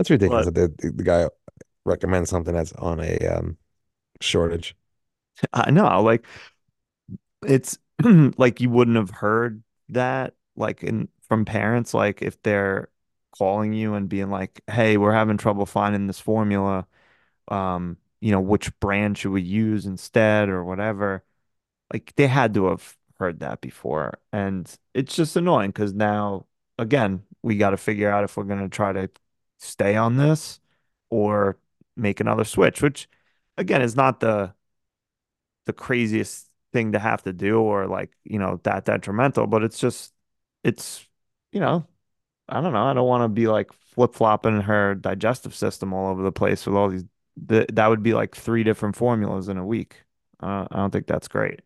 That's 0.00 0.10
ridiculous 0.10 0.46
that 0.46 0.54
the, 0.54 0.92
the 0.94 1.02
guy 1.04 1.28
recommends 1.84 2.30
something 2.30 2.54
that's 2.54 2.72
on 2.74 3.00
a 3.00 3.18
um 3.28 3.58
shortage. 4.20 4.76
I 5.52 5.70
know, 5.70 6.02
like 6.02 6.24
it's 7.46 7.78
like 8.36 8.60
you 8.60 8.70
wouldn't 8.70 8.96
have 8.96 9.10
heard 9.10 9.62
that 9.90 10.34
like 10.56 10.82
in 10.82 11.08
from 11.28 11.44
parents, 11.44 11.94
like 11.94 12.22
if 12.22 12.40
they're 12.42 12.88
calling 13.36 13.72
you 13.72 13.94
and 13.94 14.08
being 14.08 14.30
like, 14.30 14.60
hey, 14.70 14.96
we're 14.96 15.12
having 15.12 15.36
trouble 15.36 15.66
finding 15.66 16.06
this 16.06 16.20
formula. 16.20 16.86
Um, 17.48 17.98
you 18.20 18.32
know, 18.32 18.40
which 18.40 18.78
brand 18.80 19.18
should 19.18 19.32
we 19.32 19.42
use 19.42 19.86
instead 19.86 20.48
or 20.50 20.64
whatever 20.64 21.24
Like 21.92 22.14
they 22.16 22.26
had 22.28 22.54
to 22.54 22.66
have 22.68 22.96
heard 23.18 23.40
that 23.40 23.60
before. 23.62 24.18
And 24.32 24.72
it's 24.94 25.16
just 25.16 25.36
annoying 25.36 25.70
because 25.70 25.94
now, 25.94 26.46
again, 26.78 27.24
we 27.42 27.56
got 27.58 27.70
to 27.70 27.78
figure 27.78 28.10
out 28.10 28.24
if 28.24 28.36
we're 28.36 28.44
going 28.44 28.60
to 28.62 28.68
try 28.70 28.92
to 28.94 29.10
stay 29.60 29.96
on 29.96 30.18
this 30.18 30.60
or 31.10 31.58
make 31.96 32.20
another 32.20 32.44
switch, 32.44 32.82
which 32.82 33.08
again 33.58 33.82
is 33.82 33.96
not 33.96 34.20
the 34.20 34.54
the 35.66 35.72
craziest 35.72 36.48
thing 36.72 36.92
to 36.92 36.98
have 36.98 37.22
to 37.24 37.32
do 37.32 37.60
or 37.60 37.86
like, 37.86 38.10
you 38.24 38.38
know, 38.38 38.60
that 38.64 38.84
detrimental, 38.84 39.46
but 39.46 39.62
it's 39.62 39.78
just 39.78 40.12
it's, 40.64 41.06
you 41.52 41.60
know, 41.60 41.86
I 42.48 42.60
don't 42.60 42.72
know. 42.72 42.84
I 42.86 42.94
don't 42.94 43.08
want 43.08 43.24
to 43.24 43.28
be 43.28 43.48
like 43.48 43.72
flip-flopping 43.72 44.62
her 44.62 44.94
digestive 44.96 45.54
system 45.54 45.92
all 45.94 46.10
over 46.10 46.22
the 46.22 46.32
place 46.32 46.66
with 46.66 46.76
all 46.76 46.88
these 46.90 47.04
th 47.48 47.68
that 47.74 47.88
would 47.88 48.02
be 48.02 48.14
like 48.14 48.36
three 48.36 48.64
different 48.64 48.96
formulas 48.96 49.48
in 49.48 49.58
a 49.58 49.66
week. 49.66 50.04
Uh, 50.42 50.66
I 50.70 50.76
don't 50.78 50.90
think 50.92 51.06
that's 51.08 51.28
great. 51.28 51.62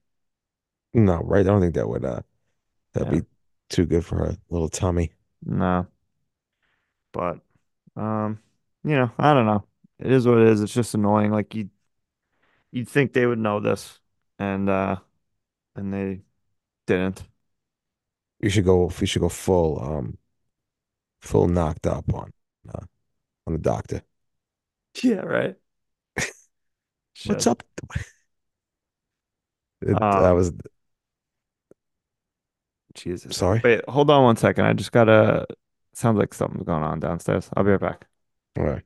No, 0.94 1.18
right? 1.22 1.40
I 1.40 1.42
don't 1.42 1.60
think 1.60 1.74
that 1.74 1.88
would 1.88 2.04
uh 2.06 2.22
that'd 2.94 3.08
Yeah. 3.08 3.20
be 3.22 3.24
too 3.70 3.86
good 3.86 4.04
for 4.06 4.18
her 4.18 4.38
little 4.50 4.68
tummy. 4.70 5.12
No, 5.46 5.86
but 7.12 7.38
um, 7.96 8.40
you 8.84 8.96
know, 8.96 9.10
I 9.18 9.34
don't 9.34 9.46
know. 9.46 9.64
It 9.98 10.10
is 10.12 10.26
what 10.26 10.38
it 10.38 10.48
is. 10.48 10.60
It's 10.62 10.74
just 10.74 10.94
annoying. 10.94 11.30
Like 11.30 11.54
you 11.54 11.70
you'd 12.70 12.88
think 12.88 13.12
they 13.12 13.26
would 13.26 13.38
know 13.38 13.60
this 13.60 14.00
and 14.38 14.68
uh 14.68 14.96
and 15.76 15.92
they 15.92 16.22
didn't. 16.86 17.24
You 18.40 18.48
should 18.48 18.64
go. 18.64 18.90
You 19.00 19.06
should 19.08 19.22
go 19.22 19.28
full 19.28 19.82
um 19.82 20.18
full 21.20 21.48
knocked 21.48 21.86
up 21.88 22.12
on 22.14 22.32
uh, 22.68 22.86
on 23.46 23.54
the 23.54 23.58
doctor. 23.60 24.02
Yeah, 25.02 25.20
right. 25.20 25.56
What's 27.24 27.46
up? 27.46 27.62
It, 29.82 30.00
I 30.14 30.32
Um, 30.32 30.32
was 30.32 30.52
Jesus. 32.94 33.38
sorry. 33.38 33.64
Wait, 33.64 33.80
hold 33.88 34.10
on 34.10 34.22
one 34.24 34.36
second. 34.36 34.64
I 34.66 34.72
just 34.72 34.92
gotta 34.92 35.46
sounds 35.96 36.18
like 36.18 36.34
something's 36.34 36.64
going 36.64 36.82
on 36.82 37.00
downstairs. 37.00 37.48
I'll 37.56 37.64
be 37.64 37.70
right 37.72 37.80
back. 37.80 38.06
All 38.58 38.64
right. 38.64 38.82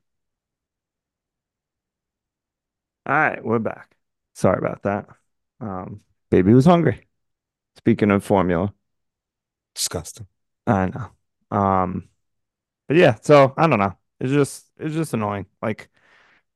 All 3.07 3.15
right, 3.15 3.43
we're 3.45 3.59
back. 3.59 3.97
Sorry 4.35 4.59
about 4.59 4.83
that. 4.83 5.07
Um, 5.61 6.01
baby 6.31 6.53
was 6.55 6.67
hungry. 6.67 7.07
Speaking 7.77 8.11
of 8.11 8.25
formula, 8.25 8.75
Disgusting. 9.75 10.27
I 10.67 10.87
know. 10.87 11.57
Um, 11.57 12.09
but 12.89 12.97
yeah, 12.97 13.17
so 13.23 13.55
I 13.57 13.67
don't 13.69 13.79
know. 13.81 13.97
It's 14.21 14.33
just 14.33 14.67
it's 14.79 14.95
just 14.95 15.15
annoying. 15.15 15.47
Like 15.63 15.91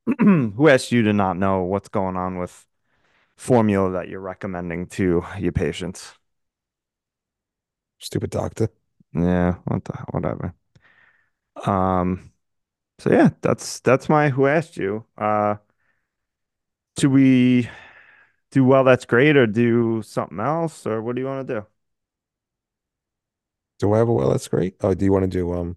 who 0.21 0.69
asked 0.69 0.93
you 0.93 1.03
to 1.05 1.13
not 1.15 1.37
know 1.39 1.63
what's 1.65 1.89
going 1.89 2.17
on 2.17 2.39
with 2.39 2.67
formula 3.37 3.93
that 3.93 4.09
you're 4.09 4.21
recommending 4.21 4.87
to 4.89 5.25
your 5.39 5.53
patients? 5.53 6.15
Stupid 7.99 8.31
doctor. 8.31 8.69
Yeah, 9.15 9.57
what 9.65 9.85
the 9.85 9.93
whatever. 10.11 10.55
Um, 11.67 12.33
so 12.99 13.13
yeah, 13.13 13.31
that's 13.43 13.81
that's 13.81 14.09
my 14.09 14.31
who 14.31 14.47
asked 14.47 14.77
you. 14.77 15.07
Uh, 15.19 15.57
do 16.97 17.11
we 17.11 17.69
do 18.51 18.65
well, 18.65 18.85
that's 18.85 19.05
great, 19.07 19.37
or 19.37 19.47
do 19.47 20.03
something 20.03 20.41
else, 20.41 20.87
or 20.87 21.03
what 21.03 21.17
do 21.17 21.23
you 21.23 21.29
want 21.29 21.47
to 21.49 21.55
do? 21.61 21.67
Do 23.79 23.93
I 23.93 23.99
have 23.99 24.09
a 24.09 24.13
well? 24.13 24.31
That's 24.31 24.49
great. 24.49 24.77
Oh, 24.81 24.95
do 24.95 25.05
you 25.05 25.13
want 25.13 25.25
to 25.25 25.29
do 25.29 25.53
um? 25.53 25.77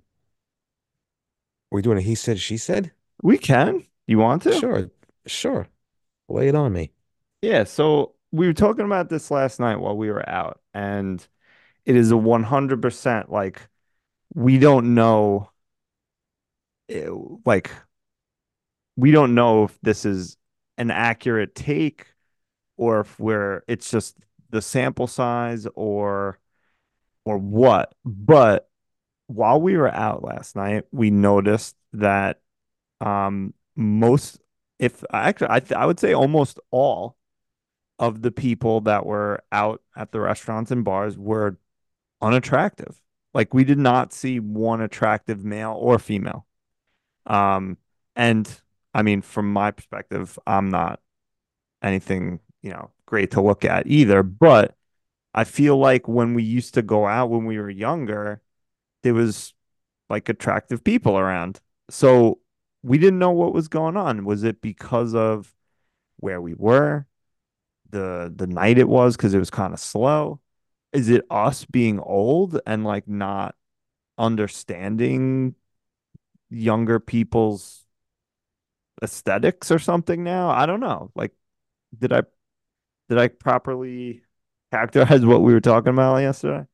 Are 1.71 1.75
we 1.75 1.81
doing 1.81 1.97
a 1.97 2.01
he 2.01 2.15
said 2.15 2.39
she 2.39 2.57
said? 2.57 2.91
We 3.21 3.37
can. 3.37 3.85
You 4.07 4.19
want 4.19 4.43
to? 4.43 4.53
Sure, 4.53 4.89
sure. 5.25 5.67
Lay 6.27 6.47
it 6.47 6.55
on 6.55 6.73
me. 6.73 6.91
Yeah, 7.41 7.63
so 7.63 8.13
we 8.31 8.47
were 8.47 8.53
talking 8.53 8.85
about 8.85 9.09
this 9.09 9.31
last 9.31 9.59
night 9.59 9.77
while 9.77 9.97
we 9.97 10.09
were 10.09 10.27
out, 10.29 10.61
and 10.73 11.25
it 11.85 11.95
is 11.95 12.11
a 12.11 12.17
100% 12.17 13.31
like 13.31 13.69
we 14.33 14.57
don't 14.59 14.93
know 14.95 15.49
eh, 16.89 17.09
like 17.45 17.71
we 18.95 19.11
don't 19.11 19.35
know 19.35 19.63
if 19.63 19.77
this 19.81 20.05
is 20.05 20.37
an 20.77 20.91
accurate 20.91 21.55
take 21.55 22.07
or 22.77 23.01
if 23.01 23.19
we're 23.19 23.63
it's 23.67 23.89
just 23.91 24.17
the 24.49 24.61
sample 24.61 25.07
size 25.07 25.67
or 25.75 26.39
or 27.25 27.37
what. 27.37 27.93
But 28.05 28.69
while 29.27 29.61
we 29.61 29.77
were 29.77 29.93
out 29.93 30.23
last 30.23 30.55
night, 30.55 30.85
we 30.91 31.11
noticed 31.11 31.75
that 31.93 32.41
um 33.01 33.53
most 33.75 34.39
if 34.79 35.03
actually 35.13 35.49
I 35.51 35.59
th 35.59 35.73
I 35.73 35.85
would 35.85 35.99
say 35.99 36.13
almost 36.13 36.59
all 36.71 37.17
of 37.99 38.21
the 38.21 38.31
people 38.31 38.81
that 38.81 39.05
were 39.05 39.41
out 39.51 39.81
at 39.95 40.11
the 40.11 40.19
restaurants 40.21 40.71
and 40.71 40.83
bars 40.85 41.17
were 41.17 41.57
unattractive. 42.25 42.99
Like 43.33 43.53
we 43.53 43.63
did 43.63 43.77
not 43.77 44.13
see 44.13 44.39
one 44.39 44.81
attractive 44.81 45.45
male 45.45 45.77
or 45.79 45.99
female. 45.99 46.47
Um, 47.25 47.77
and 48.15 48.49
I 48.93 49.03
mean, 49.03 49.21
from 49.21 49.51
my 49.53 49.71
perspective, 49.71 50.39
I'm 50.47 50.69
not 50.69 51.01
anything, 51.81 52.39
you 52.61 52.71
know, 52.71 52.91
great 53.05 53.31
to 53.31 53.41
look 53.41 53.63
at 53.65 53.87
either. 53.87 54.23
But 54.23 54.75
I 55.33 55.43
feel 55.43 55.77
like 55.77 56.07
when 56.07 56.33
we 56.33 56.43
used 56.43 56.73
to 56.75 56.81
go 56.81 57.05
out 57.05 57.29
when 57.29 57.45
we 57.45 57.59
were 57.59 57.69
younger, 57.69 58.41
there 59.03 59.13
was 59.13 59.53
like 60.09 60.29
attractive 60.29 60.83
people 60.83 61.17
around. 61.17 61.59
So 61.89 62.39
we 62.83 62.97
didn't 62.97 63.19
know 63.19 63.31
what 63.31 63.53
was 63.53 63.67
going 63.67 63.97
on. 63.97 64.25
Was 64.25 64.43
it 64.43 64.61
because 64.61 65.13
of 65.13 65.53
where 66.17 66.41
we 66.41 66.53
were, 66.53 67.05
the 67.89 68.33
the 68.35 68.47
night 68.47 68.77
it 68.77 68.87
was 68.89 69.15
because 69.17 69.33
it 69.33 69.39
was 69.39 69.49
kind 69.49 69.73
of 69.73 69.79
slow? 69.79 70.39
Is 70.95 71.09
it 71.09 71.25
us 71.29 71.65
being 71.65 71.99
old 71.99 72.59
and 72.65 72.83
like 72.85 73.07
not 73.07 73.55
understanding 74.17 75.55
younger 76.49 76.99
people's 76.99 77.85
aesthetics 79.03 79.71
or 79.71 79.79
something 79.79 80.23
now? 80.23 80.49
I 80.49 80.65
don't 80.65 80.79
know. 80.79 81.11
Like, 81.15 81.33
did 81.97 82.13
I 82.13 82.23
did 83.09 83.17
I 83.19 83.27
properly 83.29 84.23
characterize 84.71 85.25
what 85.25 85.41
we 85.41 85.53
were 85.53 85.61
talking 85.61 85.93
about 85.93 86.17
yesterday? 86.17 86.65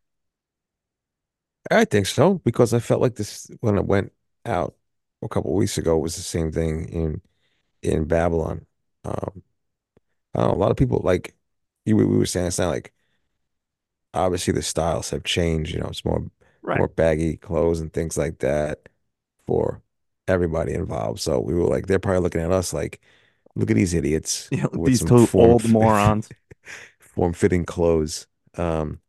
I 1.69 1.85
think 1.85 2.07
so 2.07 2.35
because 2.39 2.73
I 2.73 2.79
felt 2.79 3.01
like 3.01 3.15
this 3.15 3.49
when 3.61 3.77
I 3.77 3.81
went 3.81 4.11
out 4.45 4.75
a 5.21 5.29
couple 5.29 5.53
weeks 5.53 5.77
ago 5.77 5.97
was 5.97 6.15
the 6.15 6.21
same 6.21 6.51
thing 6.51 6.89
in 6.89 7.21
in 7.83 8.05
Babylon. 8.05 8.65
Um, 9.05 9.43
I 10.35 10.41
don't 10.41 10.49
know, 10.49 10.55
a 10.55 10.61
lot 10.61 10.71
of 10.71 10.77
people 10.77 11.01
like 11.03 11.35
you 11.85 11.95
we 11.97 12.05
were 12.05 12.25
saying 12.25 12.47
it's 12.47 12.59
not 12.59 12.69
like 12.69 12.93
obviously 14.13 14.53
the 14.53 14.61
styles 14.63 15.09
have 15.11 15.23
changed, 15.23 15.73
you 15.73 15.79
know, 15.79 15.87
it's 15.87 16.05
more 16.05 16.25
Right. 16.61 16.75
more 16.75 16.89
baggy 16.89 17.37
clothes 17.37 17.79
and 17.81 17.91
things 17.93 18.17
like 18.17 18.39
that 18.39 18.89
for 19.47 19.81
everybody 20.27 20.73
involved. 20.73 21.19
So 21.21 21.39
we 21.41 21.53
were 21.55 21.67
like, 21.67 21.87
they're 21.87 21.99
probably 21.99 22.21
looking 22.21 22.41
at 22.41 22.51
us 22.51 22.73
like, 22.73 23.01
look 23.55 23.71
at 23.71 23.75
these 23.77 23.93
idiots 23.95 24.51
Yeah, 24.51 24.67
with 24.73 24.93
these 24.93 25.03
two 25.03 25.27
form 25.27 25.27
old 25.33 25.67
morons. 25.69 26.31
form-fitting 26.99 27.65
clothes. 27.65 28.27
Um, 28.57 28.99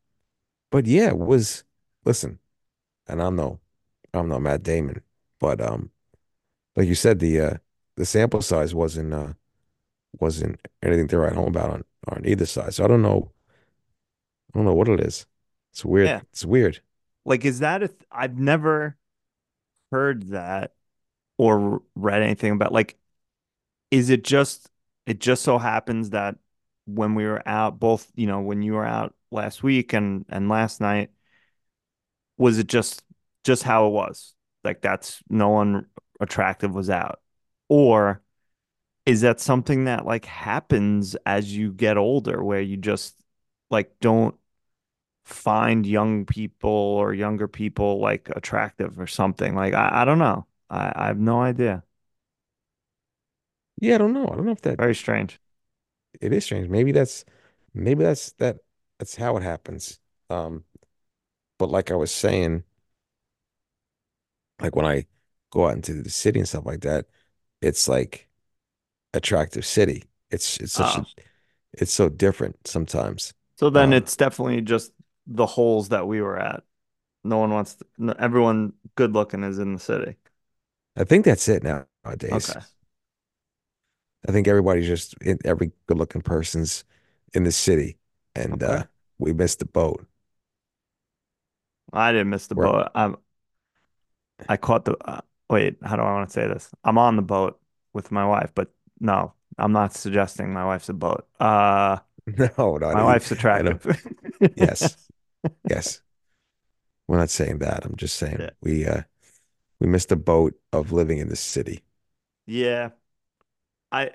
but 0.70 0.86
yeah, 0.86 1.08
it 1.10 1.18
was 1.18 1.64
listen, 2.04 2.38
and 3.08 3.22
I'm 3.22 3.36
no 3.36 3.60
I'm 4.14 4.28
no 4.28 4.40
Matt 4.40 4.62
Damon, 4.64 5.02
but 5.40 5.60
um, 5.60 5.90
like 6.76 6.88
you 6.88 6.94
said, 6.94 7.18
the 7.20 7.40
uh 7.40 7.54
the 7.96 8.06
sample 8.06 8.42
size 8.42 8.74
wasn't 8.74 9.14
uh 9.14 9.34
wasn't 10.20 10.60
anything 10.82 11.08
to 11.08 11.18
write 11.18 11.34
home 11.34 11.48
about 11.48 11.70
on 11.70 11.84
on 12.08 12.22
either 12.26 12.46
side. 12.46 12.74
So 12.74 12.84
I 12.84 12.88
don't 12.88 13.02
know 13.02 13.32
I 14.54 14.58
don't 14.58 14.64
know 14.64 14.74
what 14.74 14.88
it 14.88 15.00
is. 15.00 15.26
It's 15.72 15.84
weird. 15.84 16.06
Yeah. 16.06 16.20
It's 16.32 16.44
weird. 16.44 16.80
Like, 17.24 17.44
is 17.44 17.60
that 17.60 17.82
a 17.82 17.88
th- 17.88 18.00
I've 18.10 18.38
never 18.38 18.96
heard 19.90 20.28
that 20.28 20.72
or 21.38 21.82
read 21.94 22.22
anything 22.22 22.52
about 22.52 22.72
like 22.72 22.96
is 23.90 24.10
it 24.10 24.24
just 24.24 24.70
it 25.06 25.20
just 25.20 25.42
so 25.42 25.58
happens 25.58 26.10
that 26.10 26.36
when 26.86 27.14
we 27.14 27.24
were 27.24 27.46
out 27.46 27.78
both 27.78 28.10
you 28.14 28.26
know 28.26 28.40
when 28.40 28.62
you 28.62 28.72
were 28.72 28.84
out 28.84 29.14
last 29.30 29.62
week 29.62 29.92
and 29.92 30.24
and 30.28 30.48
last 30.48 30.80
night 30.80 31.10
was 32.38 32.58
it 32.58 32.66
just 32.66 33.02
just 33.44 33.62
how 33.62 33.86
it 33.86 33.90
was 33.90 34.34
like 34.64 34.80
that's 34.80 35.22
no 35.28 35.50
one 35.50 35.86
attractive 36.20 36.74
was 36.74 36.88
out 36.88 37.20
or 37.68 38.22
is 39.04 39.22
that 39.22 39.40
something 39.40 39.84
that 39.84 40.06
like 40.06 40.24
happens 40.24 41.16
as 41.26 41.54
you 41.54 41.72
get 41.72 41.96
older 41.96 42.42
where 42.42 42.60
you 42.60 42.76
just 42.76 43.14
like 43.70 43.92
don't 44.00 44.36
find 45.24 45.86
young 45.86 46.26
people 46.26 46.70
or 46.70 47.14
younger 47.14 47.48
people 47.48 48.00
like 48.00 48.28
attractive 48.36 48.98
or 49.00 49.06
something 49.06 49.54
like 49.54 49.74
I, 49.74 50.02
I 50.02 50.04
don't 50.04 50.18
know 50.18 50.46
I, 50.70 50.92
I 50.96 51.06
have 51.08 51.18
no 51.18 51.40
idea 51.42 51.84
Yeah, 53.80 53.96
I 53.96 53.98
don't 53.98 54.12
know. 54.14 54.28
I 54.28 54.36
don't 54.36 54.46
know 54.46 54.52
if 54.52 54.62
that 54.62 54.78
very 54.78 54.94
strange 54.94 55.40
it 56.20 56.32
is 56.32 56.44
strange. 56.44 56.68
Maybe 56.68 56.92
that's 56.92 57.24
maybe 57.74 58.02
that's 58.04 58.32
that 58.34 58.58
that's 58.98 59.16
how 59.16 59.36
it 59.36 59.42
happens. 59.42 59.98
Um, 60.30 60.64
but 61.58 61.70
like 61.70 61.90
I 61.90 61.96
was 61.96 62.12
saying, 62.12 62.64
like 64.60 64.76
when 64.76 64.86
I 64.86 65.06
go 65.50 65.66
out 65.66 65.74
into 65.74 66.02
the 66.02 66.10
city 66.10 66.38
and 66.40 66.48
stuff 66.48 66.66
like 66.66 66.80
that, 66.82 67.06
it's 67.60 67.88
like 67.88 68.28
attractive 69.14 69.66
city. 69.66 70.04
It's 70.30 70.58
it's 70.58 70.72
such 70.74 70.96
Oh. 70.96 70.98
a 70.98 71.06
it's 71.74 71.92
so 71.92 72.08
different 72.08 72.68
sometimes. 72.68 73.34
So 73.58 73.70
then 73.70 73.92
Um, 73.92 73.92
it's 73.92 74.16
definitely 74.16 74.60
just 74.60 74.92
the 75.26 75.46
holes 75.46 75.88
that 75.90 76.06
we 76.06 76.20
were 76.20 76.38
at. 76.38 76.64
No 77.24 77.38
one 77.38 77.50
wants 77.50 77.76
to, 77.76 77.86
no, 77.98 78.14
everyone 78.18 78.72
good 78.96 79.12
looking 79.14 79.44
is 79.44 79.58
in 79.58 79.74
the 79.74 79.80
city. 79.80 80.16
I 80.96 81.04
think 81.04 81.24
that's 81.24 81.48
it 81.48 81.62
nowadays. 81.62 82.50
Okay. 82.50 82.60
I 84.28 84.32
think 84.32 84.46
everybody's 84.48 84.86
just 84.86 85.14
in, 85.22 85.38
every 85.44 85.72
good 85.86 85.98
looking 85.98 86.22
person's 86.22 86.84
in 87.34 87.44
the 87.44 87.52
city, 87.52 87.98
and 88.34 88.62
Okay. 88.62 88.64
uh, 88.64 88.84
we 89.18 89.32
missed 89.32 89.58
the 89.58 89.64
boat. 89.64 90.06
I 91.92 92.12
didn't 92.12 92.30
miss 92.30 92.46
the 92.46 92.54
We're- 92.54 92.70
boat. 92.72 92.88
I'm, 92.94 93.16
I 94.48 94.56
caught 94.56 94.84
the, 94.84 94.96
uh, 95.04 95.20
wait, 95.50 95.76
how 95.82 95.96
do 95.96 96.02
I 96.02 96.12
want 96.12 96.28
to 96.28 96.32
say 96.32 96.46
this? 96.46 96.70
I'm 96.84 96.98
on 96.98 97.16
the 97.16 97.22
boat 97.22 97.60
with 97.92 98.10
my 98.10 98.26
wife, 98.26 98.52
but 98.54 98.70
no, 99.00 99.32
I'm 99.58 99.72
not 99.72 99.94
suggesting 99.94 100.52
my 100.52 100.64
wife's 100.64 100.88
a 100.88 100.94
boat. 100.94 101.26
Uh, 101.40 101.98
No, 102.58 102.76
not 102.78 102.94
my 102.94 103.02
even. 103.02 103.04
wife's 103.04 103.30
attractive. 103.32 103.84
Yes. 104.54 104.96
Yes. 105.68 106.02
We're 107.06 107.18
not 107.18 107.30
saying 107.30 107.58
that. 107.58 107.84
I'm 107.84 107.96
just 107.96 108.16
saying 108.16 108.38
Yeah. 108.38 108.50
we 108.60 108.86
uh 108.86 109.02
we 109.80 109.86
missed 109.88 110.10
the 110.10 110.16
boat 110.16 110.54
of 110.72 110.92
living 110.92 111.18
in 111.18 111.28
the 111.28 111.36
city. 111.36 111.84
Yeah. 112.46 112.90
I, 113.90 114.12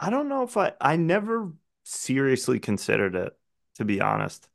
I 0.00 0.10
don't 0.10 0.28
know 0.30 0.44
if 0.44 0.56
I, 0.56 0.74
I 0.80 0.96
never 0.96 1.52
seriously 1.84 2.60
considered 2.60 3.16
it, 3.16 3.38
to 3.76 3.86
be 3.86 4.00
honest. 4.00 4.48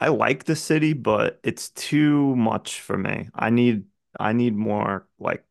I 0.00 0.08
like 0.08 0.44
the 0.44 0.56
city, 0.56 0.94
but 0.94 1.40
it's 1.44 1.70
too 1.70 2.36
much 2.36 2.80
for 2.80 2.98
me. 2.98 3.30
I 3.34 3.50
need 3.50 3.84
I 4.20 4.32
need 4.34 4.56
more 4.56 5.08
like 5.18 5.44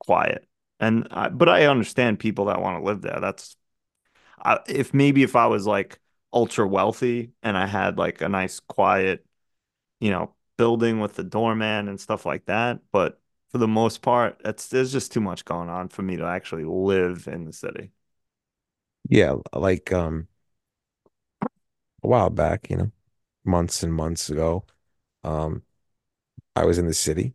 quiet. 0.00 0.48
And 0.80 1.08
I, 1.12 1.28
but 1.30 1.48
I 1.48 1.66
understand 1.66 2.18
people 2.20 2.46
that 2.46 2.60
want 2.62 2.80
to 2.80 2.84
live 2.86 3.02
there. 3.02 3.18
That's 3.20 3.56
I, 4.42 4.60
if 4.68 4.94
maybe 4.94 5.22
if 5.22 5.36
I 5.36 5.46
was 5.46 5.66
like 5.66 6.00
ultra 6.32 6.66
wealthy 6.66 7.32
and 7.42 7.56
I 7.56 7.66
had 7.66 7.98
like 7.98 8.20
a 8.20 8.28
nice 8.28 8.60
quiet, 8.60 9.26
you 10.00 10.10
know, 10.10 10.34
building 10.58 11.00
with 11.00 11.14
the 11.14 11.24
doorman 11.24 11.88
and 11.88 12.00
stuff 12.00 12.26
like 12.26 12.46
that. 12.46 12.80
But 12.92 13.20
for 13.50 13.58
the 13.58 13.68
most 13.68 14.02
part, 14.02 14.40
it's 14.44 14.68
there's 14.68 14.92
just 14.92 15.12
too 15.12 15.20
much 15.22 15.44
going 15.44 15.70
on 15.70 15.88
for 15.90 16.02
me 16.02 16.16
to 16.18 16.26
actually 16.26 16.64
live 16.64 17.28
in 17.28 17.44
the 17.46 17.52
city. 17.52 17.92
Yeah, 19.08 19.36
like 19.54 19.92
um 19.92 20.28
a 22.02 22.08
while 22.08 22.30
back, 22.30 22.70
you 22.70 22.76
know, 22.76 22.90
months 23.44 23.82
and 23.82 23.92
months 23.94 24.30
ago, 24.30 24.64
um 25.24 25.62
I 26.56 26.64
was 26.66 26.78
in 26.78 26.86
the 26.88 26.94
city. 26.94 27.34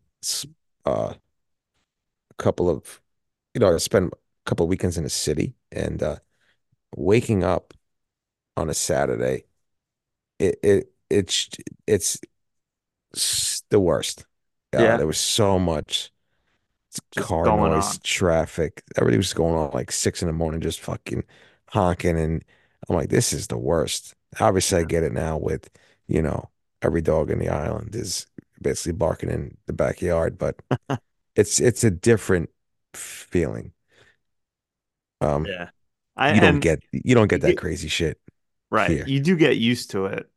Uh 0.85 1.15
a 2.31 2.33
couple 2.43 2.69
of 2.69 3.01
you 3.53 3.59
know, 3.61 3.73
I 3.73 3.77
spent 3.77 4.13
a 4.13 4.17
couple 4.45 4.65
of 4.65 4.69
weekends 4.71 4.97
in 4.97 5.03
the 5.05 5.11
city 5.11 5.55
and 5.71 6.01
uh 6.03 6.17
waking 6.97 7.43
up 7.43 7.73
on 8.58 8.70
a 8.70 8.74
Saturday, 8.74 9.45
it 10.39 10.60
it 10.64 10.93
it's 11.10 11.49
it's 11.88 12.20
the 13.70 13.80
worst. 13.80 14.26
Uh, 14.74 14.93
Yeah. 14.93 14.97
there 14.97 15.08
was 15.08 15.20
so 15.20 15.60
much 15.60 16.12
Just 17.12 17.34
car 17.34 17.52
noise, 17.52 17.97
on. 17.97 18.02
traffic. 18.04 18.84
Everything 18.97 19.20
was 19.20 19.34
going 19.34 19.56
on 19.56 19.72
like 19.72 19.91
six 19.91 20.22
in 20.22 20.28
the 20.28 20.34
morning, 20.34 20.62
just 20.62 20.80
fucking 20.80 21.24
honking. 21.70 22.20
And 22.20 22.43
I'm 22.89 22.95
like, 22.95 23.10
this 23.10 23.34
is 23.34 23.47
the 23.47 23.58
worst. 23.58 24.14
Obviously, 24.39 24.80
I 24.80 24.84
get 24.84 25.04
it 25.04 25.14
now 25.14 25.38
with, 25.38 25.70
you 26.08 26.22
know, 26.22 26.49
every 26.82 27.02
dog 27.02 27.30
in 27.32 27.39
the 27.39 27.49
island 27.49 27.95
is 27.95 28.28
basically 28.62 28.93
barking 28.93 29.30
in 29.30 29.58
the 29.66 29.74
backyard, 29.74 30.38
but 30.38 30.58
it's 31.36 31.60
it's 31.60 31.84
a 31.84 31.91
different 31.91 32.49
feeling. 32.95 33.74
Um, 35.22 35.49
Yeah. 35.49 35.70
I 36.16 36.30
you 36.30 36.41
don't 36.41 36.60
get 36.60 36.84
you 36.91 37.16
don't 37.16 37.30
get 37.30 37.41
that 37.41 37.58
crazy 37.58 37.88
shit 37.89 38.20
Right. 38.72 38.91
here. 38.91 39.05
You 39.05 39.19
do 39.19 39.36
get 39.36 39.57
used 39.57 39.91
to 39.91 40.05
it, 40.05 40.30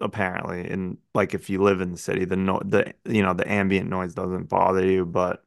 apparently. 0.00 0.68
And 0.68 0.98
like 1.14 1.32
if 1.32 1.48
you 1.48 1.62
live 1.62 1.80
in 1.80 1.92
the 1.92 1.98
city, 1.98 2.24
the 2.24 2.36
no 2.36 2.60
the 2.64 2.92
you 3.06 3.22
know, 3.22 3.34
the 3.34 3.50
ambient 3.50 3.88
noise 3.88 4.14
doesn't 4.14 4.48
bother 4.48 4.84
you, 4.84 5.06
but 5.06 5.44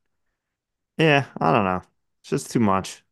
yeah, 0.97 1.25
I 1.39 1.51
don't 1.51 1.65
know. 1.65 1.81
It's 2.21 2.29
just 2.29 2.51
too 2.51 2.59
much. 2.59 3.03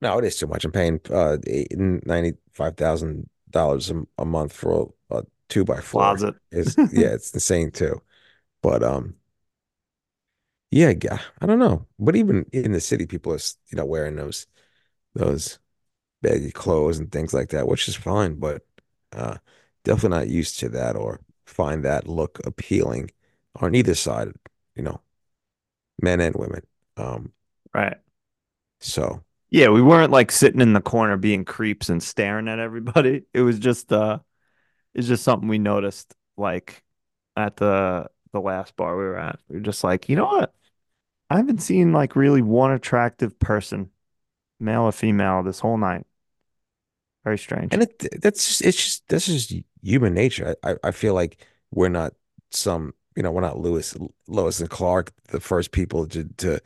No, 0.00 0.18
it 0.18 0.24
is 0.24 0.38
too 0.38 0.46
much. 0.46 0.64
I'm 0.64 0.72
paying 0.72 1.00
uh 1.10 1.38
eight- 1.46 1.76
$95,000 1.76 3.90
a, 3.90 4.06
a 4.18 4.24
month 4.24 4.52
for 4.52 4.92
a, 5.10 5.16
a 5.16 5.22
two 5.48 5.64
by 5.64 5.80
four. 5.80 6.02
Closet. 6.02 6.36
It's 6.52 6.76
yeah, 6.92 7.08
it's 7.08 7.34
insane 7.34 7.72
too. 7.72 8.00
But 8.62 8.82
um 8.82 9.14
yeah, 10.70 10.92
i 11.40 11.46
don't 11.46 11.58
know. 11.58 11.86
But 11.98 12.16
even 12.16 12.44
in 12.52 12.72
the 12.72 12.80
city, 12.80 13.06
people 13.06 13.32
are 13.32 13.38
you 13.70 13.76
know 13.76 13.86
wearing 13.86 14.16
those 14.16 14.46
those 15.14 15.58
baggy 16.22 16.50
clothes 16.52 16.98
and 16.98 17.10
things 17.12 17.34
like 17.34 17.50
that, 17.50 17.68
which 17.68 17.88
is 17.88 17.96
fine, 17.96 18.34
but 18.36 18.62
uh 19.12 19.38
definitely 19.84 20.18
not 20.18 20.28
used 20.28 20.58
to 20.60 20.68
that 20.70 20.96
or 20.96 21.20
find 21.46 21.84
that 21.84 22.08
look 22.08 22.40
appealing 22.46 23.10
on 23.56 23.74
either 23.74 23.94
side, 23.94 24.28
you 24.76 24.82
know, 24.82 25.00
men 26.02 26.20
and 26.20 26.34
women. 26.36 26.62
Um 26.96 27.32
Right. 27.74 27.98
so 28.80 29.22
Yeah, 29.50 29.70
we 29.70 29.80
weren't 29.82 30.12
like 30.12 30.30
sitting 30.30 30.60
in 30.60 30.72
the 30.74 30.80
corner 30.80 31.16
being 31.16 31.44
creeps 31.44 31.88
and 31.88 32.02
staring 32.02 32.48
at 32.48 32.58
everybody. 32.58 33.24
It 33.34 33.40
was 33.42 33.58
just 33.58 33.92
uh 33.92 34.18
it's 34.94 35.08
just 35.08 35.24
something 35.24 35.48
we 35.48 35.58
noticed 35.58 36.14
like 36.36 36.82
at 37.36 37.56
the 37.58 38.10
the 38.32 38.40
last 38.40 38.76
bar 38.76 38.96
we 38.98 39.04
were 39.04 39.18
at. 39.18 39.40
We 39.48 39.56
were 39.58 39.62
just 39.64 39.84
like, 39.84 40.08
you 40.10 40.16
know 40.16 40.26
what? 40.26 40.54
I 41.30 41.38
haven't 41.38 41.60
seen 41.62 41.92
like 41.92 42.16
really 42.16 42.42
one 42.42 42.72
attractive 42.72 43.38
person, 43.40 43.90
male 44.60 44.82
or 44.84 44.92
female, 44.92 45.44
this 45.44 45.60
whole 45.60 45.78
night. 45.78 46.06
Very 47.28 47.38
strange. 47.38 47.72
And 47.72 47.82
it 47.82 48.22
that's 48.22 48.46
just 48.46 48.62
it's 48.62 48.76
just 48.76 49.08
this 49.08 49.28
is 49.28 49.52
human 49.82 50.14
nature. 50.14 50.56
I, 50.62 50.72
I 50.72 50.76
I 50.84 50.90
feel 50.90 51.14
like 51.14 51.46
we're 51.70 51.88
not 51.88 52.14
some, 52.50 52.94
you 53.16 53.22
know, 53.22 53.30
we're 53.30 53.42
not 53.42 53.58
Lewis 53.58 53.96
Lois 54.26 54.60
and 54.60 54.70
Clark, 54.70 55.12
the 55.28 55.40
first 55.40 55.72
people 55.72 56.06
to 56.08 56.24
to 56.38 56.60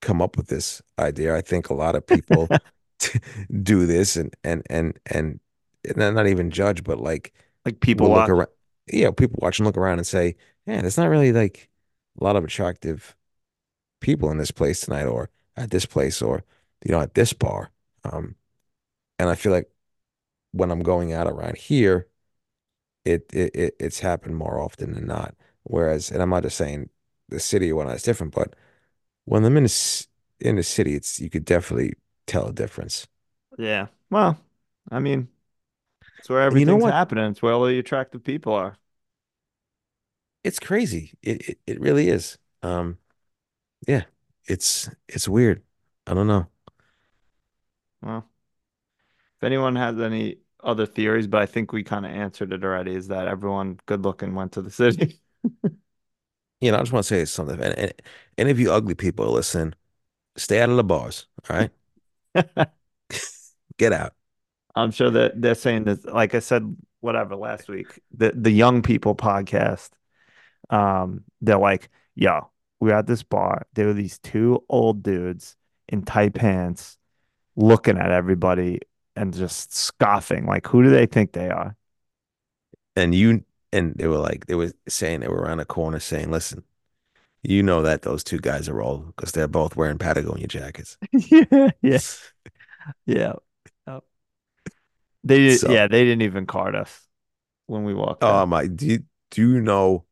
come 0.00 0.22
up 0.22 0.36
with 0.36 0.48
this 0.48 0.82
idea. 0.98 1.36
I 1.36 1.42
think 1.42 1.70
a 1.70 1.74
lot 1.74 1.96
of 1.96 2.06
people 2.06 2.48
do 3.62 3.86
this 3.86 4.16
and 4.16 4.34
and 4.44 4.62
and 4.70 4.98
and 5.06 5.40
and 5.84 5.98
not 6.14 6.26
even 6.26 6.50
judge, 6.50 6.84
but 6.84 6.98
like 7.00 7.32
Like 7.64 7.80
people 7.80 8.08
will 8.08 8.14
look 8.14 8.28
watch. 8.28 8.30
around. 8.30 8.48
Yeah, 8.86 9.10
people 9.10 9.38
watch 9.42 9.58
and 9.58 9.66
look 9.66 9.76
around 9.76 9.98
and 9.98 10.06
say, 10.06 10.36
"Yeah, 10.66 10.80
there's 10.82 10.98
not 10.98 11.08
really 11.08 11.32
like 11.32 11.70
a 12.20 12.24
lot 12.24 12.36
of 12.36 12.44
attractive 12.44 13.16
people 14.00 14.30
in 14.30 14.38
this 14.38 14.50
place 14.50 14.80
tonight, 14.82 15.06
or 15.06 15.30
at 15.56 15.70
this 15.70 15.86
place, 15.86 16.22
or 16.22 16.44
you 16.84 16.92
know, 16.92 17.00
at 17.00 17.14
this 17.14 17.32
bar." 17.32 17.70
Um, 18.04 18.36
and 19.18 19.28
I 19.30 19.34
feel 19.34 19.52
like 19.52 19.70
when 20.54 20.72
I'm 20.72 20.82
going 20.82 21.12
out 21.14 21.28
around 21.28 21.58
here, 21.58 22.08
it 23.04 23.26
it, 23.34 23.54
it 23.56 23.76
it's 23.80 24.00
happened 24.00 24.36
more 24.36 24.60
often 24.60 24.94
than 24.94 25.06
not. 25.06 25.34
Whereas, 25.64 26.10
and 26.10 26.22
I'm 26.22 26.30
not 26.30 26.42
just 26.44 26.56
saying 26.58 26.90
the 27.28 27.40
city 27.40 27.72
or 27.72 27.76
whatnot 27.76 27.96
is 27.96 28.02
different, 28.02 28.34
but 28.34 28.54
when 29.26 29.44
I'm 29.44 29.56
in 29.58 29.64
the, 29.64 30.06
in 30.40 30.56
the 30.56 30.64
city, 30.64 30.94
it's 30.96 31.20
you 31.20 31.30
could 31.30 31.44
definitely 31.46 31.94
tell 32.26 32.48
a 32.48 32.52
difference. 32.54 33.06
Yeah. 33.58 33.88
Well, 34.10 34.38
I 34.90 34.98
mean, 35.00 35.28
it's 36.18 36.30
where 36.30 36.42
And 36.50 36.58
you 36.58 36.66
know 36.66 36.76
everything's 36.76 36.78
what? 36.78 36.96
happening. 36.96 37.30
It's 37.32 37.42
where 37.42 37.54
all 37.54 37.66
the 37.66 37.80
attractive 37.80 38.24
people 38.24 38.54
are. 38.54 38.78
It's 40.42 40.58
crazy. 40.58 41.12
It 41.22 41.48
it, 41.48 41.58
it 41.66 41.80
really 41.80 42.08
is. 42.08 42.38
Um, 42.62 42.98
yeah, 43.88 44.04
it's 44.46 44.90
it's 45.08 45.28
weird. 45.28 45.62
I 46.06 46.14
don't 46.14 46.26
know. 46.28 46.48
Well, 48.02 48.28
if 49.38 49.44
anyone 49.44 49.76
has 49.76 50.00
any 50.00 50.38
other 50.64 50.86
theories, 50.86 51.26
but 51.26 51.42
I 51.42 51.46
think 51.46 51.72
we 51.72 51.82
kind 51.82 52.06
of 52.06 52.12
answered 52.12 52.52
it 52.52 52.64
already, 52.64 52.94
is 52.94 53.08
that 53.08 53.28
everyone 53.28 53.78
good 53.86 54.02
looking 54.02 54.34
went 54.34 54.52
to 54.52 54.62
the 54.62 54.70
city. 54.70 55.20
You 56.60 56.70
know, 56.70 56.78
I 56.78 56.80
just 56.80 56.92
want 56.92 57.04
to 57.04 57.08
say 57.08 57.24
something. 57.26 57.60
And, 57.60 57.78
and 57.78 57.92
any 58.38 58.50
of 58.50 58.58
you 58.58 58.72
ugly 58.72 58.94
people 58.94 59.30
listen, 59.30 59.74
stay 60.36 60.62
out 60.62 60.70
of 60.70 60.76
the 60.76 60.84
bars. 60.84 61.26
All 61.50 61.58
right, 61.58 61.70
get 63.76 63.92
out. 63.92 64.14
I'm 64.74 64.90
sure 64.90 65.10
that 65.10 65.42
they're 65.42 65.56
saying 65.56 65.84
that. 65.84 66.06
like 66.06 66.34
I 66.34 66.38
said, 66.38 66.74
whatever 67.00 67.36
last 67.36 67.68
week, 67.68 68.00
the 68.16 68.32
the 68.34 68.50
young 68.50 68.80
people 68.80 69.14
podcast. 69.14 69.90
Um, 70.70 71.24
they're 71.42 71.58
like, 71.58 71.90
yo, 72.14 72.50
we're 72.80 72.94
at 72.94 73.06
this 73.06 73.22
bar. 73.22 73.66
There 73.74 73.86
were 73.86 73.92
these 73.92 74.18
two 74.18 74.64
old 74.70 75.02
dudes 75.02 75.56
in 75.88 76.02
tight 76.02 76.32
pants 76.32 76.96
looking 77.56 77.98
at 77.98 78.10
everybody 78.10 78.80
and 79.16 79.34
just 79.34 79.74
scoffing. 79.74 80.46
Like, 80.46 80.66
who 80.66 80.82
do 80.82 80.90
they 80.90 81.06
think 81.06 81.32
they 81.32 81.50
are? 81.50 81.76
And 82.96 83.14
you 83.14 83.44
and 83.72 83.94
they 83.96 84.06
were 84.06 84.18
like 84.18 84.46
they 84.46 84.54
were 84.54 84.72
saying 84.88 85.20
they 85.20 85.28
were 85.28 85.42
around 85.42 85.58
the 85.58 85.64
corner 85.64 85.98
saying, 86.00 86.30
"Listen, 86.30 86.64
you 87.42 87.62
know 87.62 87.82
that 87.82 88.02
those 88.02 88.24
two 88.24 88.38
guys 88.38 88.68
are 88.68 88.82
old 88.82 89.08
because 89.16 89.32
they're 89.32 89.48
both 89.48 89.76
wearing 89.76 89.98
Patagonia 89.98 90.48
jackets." 90.48 90.98
yeah, 91.12 91.70
yeah, 91.82 92.00
yeah. 93.06 93.34
Oh. 93.86 94.02
They 95.24 95.38
did, 95.38 95.60
So, 95.60 95.68
yeah, 95.68 95.86
they 95.88 96.04
didn't 96.04 96.22
even 96.22 96.46
card 96.46 96.74
us 96.74 97.08
when 97.66 97.84
we 97.84 97.94
walked 97.94 98.22
oh 98.22 98.28
out. 98.28 98.46
my, 98.46 98.66
do 98.66 98.86
you, 98.86 99.04
do 99.30 99.42
you 99.48 99.60
know 99.60 100.04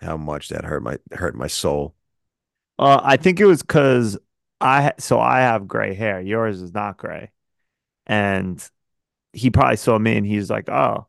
how 0.00 0.16
much 0.16 0.48
that 0.50 0.64
hurt 0.64 0.82
my 0.82 0.98
hurt 1.12 1.34
my 1.34 1.46
soul? 1.46 1.94
Uh, 2.78 3.00
I 3.02 3.16
think 3.16 3.40
it 3.40 3.46
was 3.46 3.62
because 3.62 4.18
I 4.60 4.94
so 4.98 5.20
I 5.20 5.40
have 5.40 5.68
gray 5.68 5.94
hair. 5.94 6.20
Yours 6.20 6.62
is 6.62 6.72
not 6.74 6.96
gray, 6.96 7.31
and 8.12 8.68
he 9.34 9.50
probably 9.50 9.76
saw 9.78 9.98
me 9.98 10.16
and 10.18 10.26
he's 10.26 10.50
like, 10.50 10.68
"Oh, 10.70 11.08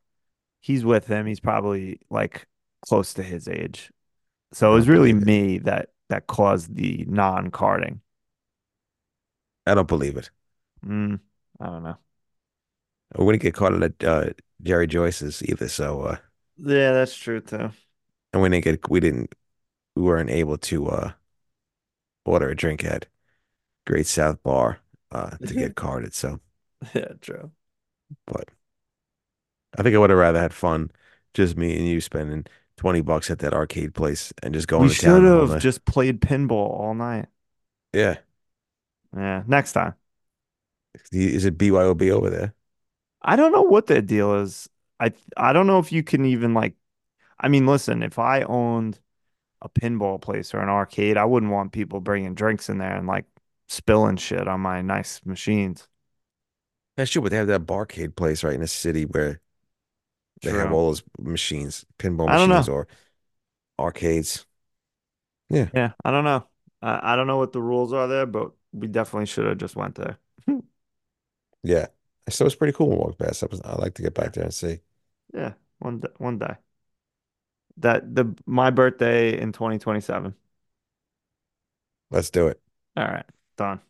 he's 0.62 0.86
with 0.86 1.08
him. 1.08 1.26
He's 1.28 1.42
probably 1.42 2.02
like 2.12 2.48
close 2.88 3.14
to 3.16 3.24
his 3.24 3.48
age." 3.48 3.92
So 4.54 4.72
it 4.72 4.76
was 4.76 4.90
really 4.90 5.14
me 5.14 5.60
that 5.60 5.92
that 6.10 6.28
caused 6.28 6.76
the 6.76 7.06
non-carding. 7.10 8.02
I 9.68 9.74
don't 9.76 9.88
believe 9.90 10.16
it. 10.18 10.30
Mm, 10.86 11.20
I 11.60 11.66
don't 11.68 11.84
know. 11.84 11.98
We 13.18 13.26
wouldn't 13.26 13.42
get 13.44 13.54
caught 13.56 13.82
at 13.82 14.04
uh, 14.04 14.30
Jerry 14.62 14.88
Joyce's 14.88 15.42
either. 15.44 15.68
So, 15.68 16.02
uh, 16.02 16.18
Yeah, 16.58 16.94
that's 16.94 17.16
true 17.16 17.42
too. 17.42 17.72
and 18.32 18.42
we 18.42 18.50
didn't 18.50 18.64
get 18.64 18.90
we 18.90 19.00
didn't 19.00 19.34
we 19.96 20.04
weren't 20.04 20.30
able 20.30 20.58
to 20.58 20.88
uh 20.90 21.14
order 22.26 22.50
a 22.50 22.56
drink 22.56 22.84
at 22.84 23.06
Great 23.88 24.08
South 24.08 24.44
Bar 24.44 24.80
uh 25.12 25.38
to 25.46 25.56
get 25.56 25.76
carded. 25.78 26.14
So, 26.14 26.42
Yeah, 26.94 27.14
true. 27.22 27.52
but 28.26 28.50
I 29.78 29.84
think 29.84 29.96
I 29.96 30.00
would 30.00 30.10
have 30.10 30.20
rather 30.20 30.40
had 30.40 30.54
fun, 30.54 30.92
just 31.34 31.58
me 31.58 31.76
and 31.78 31.88
you 31.88 32.02
spending 32.02 32.46
20 32.78 33.02
bucks 33.02 33.30
at 33.32 33.40
that 33.40 33.54
arcade 33.54 33.94
place 33.96 34.34
and 34.44 34.54
just 34.54 34.68
going 34.68 34.88
We 34.88 34.90
to 34.90 34.96
town 34.96 35.24
should 35.24 35.24
have 35.24 35.58
just 35.58 35.86
played 35.86 36.22
pinball 36.22 36.52
all 36.80 36.94
night. 36.94 37.28
Yeah. 37.94 38.18
Yeah, 39.16 39.44
next 39.48 39.74
time. 39.74 39.96
Is 41.12 41.46
it 41.46 41.58
BYOB 41.58 42.10
over 42.12 42.30
there? 42.30 42.54
I 43.22 43.36
don't 43.36 43.52
know 43.52 43.62
what 43.62 43.88
the 43.88 44.02
deal 44.02 44.36
is. 44.42 44.70
I 45.00 45.14
I 45.38 45.54
don't 45.54 45.68
know 45.68 45.80
if 45.80 45.92
you 45.92 46.04
can 46.04 46.26
even 46.26 46.54
like 46.54 46.76
I 47.40 47.50
mean, 47.50 47.68
listen, 47.68 48.04
if 48.04 48.20
I 48.20 48.44
owned 48.44 49.00
a 49.62 49.70
pinball 49.70 50.22
place 50.22 50.54
or 50.56 50.60
an 50.62 50.70
arcade, 50.70 51.18
I 51.18 51.26
wouldn't 51.26 51.52
want 51.52 51.74
people 51.74 52.02
bringing 52.02 52.36
drinks 52.36 52.70
in 52.70 52.80
there 52.80 52.96
and 52.96 53.08
like 53.08 53.26
spilling 53.70 54.18
shit 54.18 54.48
on 54.48 54.62
my 54.62 54.82
nice 54.82 55.26
machines. 55.26 55.88
That's 56.96 57.12
true, 57.12 57.22
but 57.22 57.32
they 57.32 57.38
have 57.38 57.48
that 57.48 57.66
barcade 57.66 58.16
place 58.16 58.44
right 58.44 58.54
in 58.54 58.62
the 58.62 58.68
city 58.68 59.06
where 59.06 59.42
they 60.44 60.54
have 60.54 60.72
all 60.72 60.88
those 60.88 61.04
machines, 61.20 61.86
pinball 62.00 62.30
machines 62.30 62.68
or 62.68 62.88
arcades. 63.80 64.46
Yeah. 65.50 65.70
Yeah, 65.74 65.94
I 66.04 66.12
don't 66.12 66.24
know. 66.24 66.48
I, 66.82 67.14
I 67.14 67.16
don't 67.16 67.28
know 67.28 67.38
what 67.38 67.52
the 67.54 67.62
rules 67.62 67.94
are 67.94 68.08
there, 68.08 68.26
but 68.26 68.52
we 68.72 68.88
definitely 68.88 69.26
should 69.28 69.46
have 69.46 69.58
just 69.58 69.76
went 69.76 69.96
there. 69.96 70.18
Yeah. 71.64 71.88
So 72.30 72.46
it's 72.46 72.56
pretty 72.56 72.74
cool 72.74 72.90
when 72.90 72.98
we 73.00 73.04
walk 73.06 73.18
past. 73.18 73.44
I 73.44 73.48
was, 73.48 73.62
I 73.62 73.76
like 73.76 73.96
to 73.96 74.02
get 74.02 74.14
back 74.14 74.34
there 74.34 74.44
and 74.46 74.54
see. 74.54 74.80
Yeah, 75.34 75.54
one 75.80 76.00
day, 76.00 76.10
one 76.18 76.40
day. 76.40 76.58
That 77.78 78.14
the 78.16 78.36
my 78.46 78.70
birthday 78.70 79.40
in 79.40 79.52
2027. 79.52 80.36
Let's 82.12 82.30
do 82.30 82.48
it. 82.48 82.62
All 82.98 83.06
right, 83.06 83.26
done. 83.58 83.82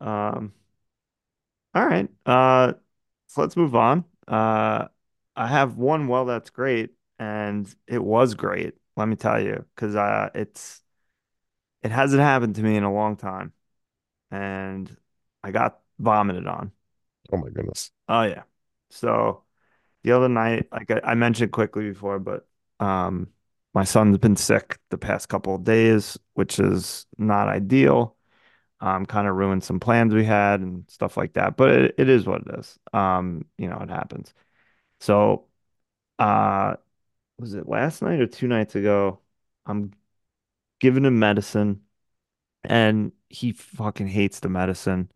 Um, 0.00 0.52
all 1.74 1.86
right. 1.86 2.08
Uh, 2.26 2.74
so 3.26 3.40
let's 3.42 3.56
move 3.56 3.74
on. 3.74 4.04
Uh, 4.28 4.88
I 5.36 5.48
have 5.48 5.76
one 5.76 6.08
well 6.08 6.24
that's 6.26 6.50
great, 6.50 6.90
and 7.18 7.72
it 7.86 8.02
was 8.02 8.34
great, 8.34 8.74
let 8.96 9.08
me 9.08 9.16
tell 9.16 9.40
you, 9.42 9.64
because 9.74 9.96
uh 9.96 10.30
it's 10.34 10.82
it 11.82 11.90
hasn't 11.90 12.22
happened 12.22 12.54
to 12.56 12.62
me 12.62 12.76
in 12.76 12.84
a 12.84 12.92
long 12.92 13.16
time, 13.16 13.52
and 14.30 14.94
I 15.42 15.52
got 15.52 15.80
vomited 15.98 16.46
on. 16.46 16.72
Oh 17.32 17.36
my 17.38 17.50
goodness. 17.50 17.90
Oh 18.08 18.22
yeah. 18.22 18.42
So 18.90 19.44
the 20.04 20.12
other 20.12 20.28
night, 20.28 20.68
like 20.72 20.90
I, 20.90 21.00
I 21.04 21.14
mentioned 21.14 21.52
quickly 21.52 21.90
before, 21.90 22.18
but 22.18 22.46
um 22.80 23.28
my 23.74 23.84
son's 23.84 24.18
been 24.18 24.36
sick 24.36 24.78
the 24.90 24.98
past 24.98 25.28
couple 25.28 25.54
of 25.54 25.64
days, 25.64 26.18
which 26.34 26.58
is 26.60 27.06
not 27.18 27.48
ideal. 27.48 28.13
Um, 28.80 29.06
kind 29.06 29.26
of 29.28 29.36
ruined 29.36 29.64
some 29.64 29.80
plans 29.80 30.12
we 30.14 30.24
had 30.24 30.60
and 30.60 30.84
stuff 30.90 31.16
like 31.16 31.34
that. 31.34 31.56
But 31.56 31.70
it, 31.70 31.94
it 31.98 32.08
is 32.08 32.26
what 32.26 32.42
it 32.42 32.58
is. 32.58 32.78
Um, 32.92 33.46
you 33.58 33.68
know, 33.68 33.78
it 33.78 33.90
happens. 33.90 34.34
So 35.00 35.46
uh 36.18 36.76
was 37.38 37.54
it 37.54 37.68
last 37.68 38.02
night 38.02 38.20
or 38.20 38.26
two 38.28 38.48
nights 38.48 38.76
ago? 38.76 39.20
I'm 39.66 39.92
giving 40.80 41.04
him 41.04 41.18
medicine 41.18 41.82
and 42.64 43.12
he 43.30 43.52
fucking 43.52 44.08
hates 44.08 44.40
the 44.40 44.48
medicine 44.48 45.10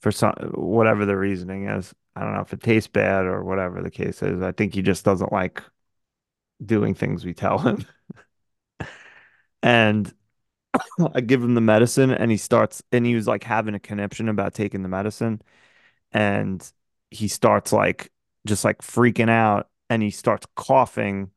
for 0.00 0.12
some 0.12 0.34
whatever 0.54 1.06
the 1.06 1.16
reasoning 1.16 1.68
is. 1.68 1.94
I 2.16 2.22
don't 2.22 2.34
know 2.34 2.42
if 2.42 2.52
it 2.54 2.62
tastes 2.62 2.88
bad 2.88 3.26
or 3.26 3.44
whatever 3.44 3.82
the 3.82 3.90
case 3.92 4.22
is. 4.22 4.42
I 4.42 4.52
think 4.52 4.74
he 4.74 4.82
just 4.82 5.04
doesn't 5.04 5.32
like 5.32 5.62
doing 6.64 6.94
things 6.94 7.24
we 7.24 7.34
tell 7.34 7.58
him. 7.58 7.84
And 9.62 10.12
I 11.14 11.20
give 11.20 11.42
him 11.42 11.54
the 11.54 11.60
medicine 11.60 12.10
and 12.10 12.30
he 12.30 12.36
starts 12.36 12.82
and 12.92 13.04
he 13.06 13.14
was 13.14 13.26
like 13.26 13.44
having 13.44 13.74
a 13.74 13.80
conniption 13.80 14.28
about 14.28 14.54
taking 14.54 14.82
the 14.82 14.88
medicine. 14.88 15.42
And 16.12 16.66
he 17.10 17.28
starts 17.28 17.72
like 17.72 18.12
just 18.46 18.64
like 18.64 18.78
freaking 18.82 19.30
out 19.30 19.68
and 19.90 20.02
he 20.02 20.10
starts 20.10 20.46
coughing. 20.56 21.30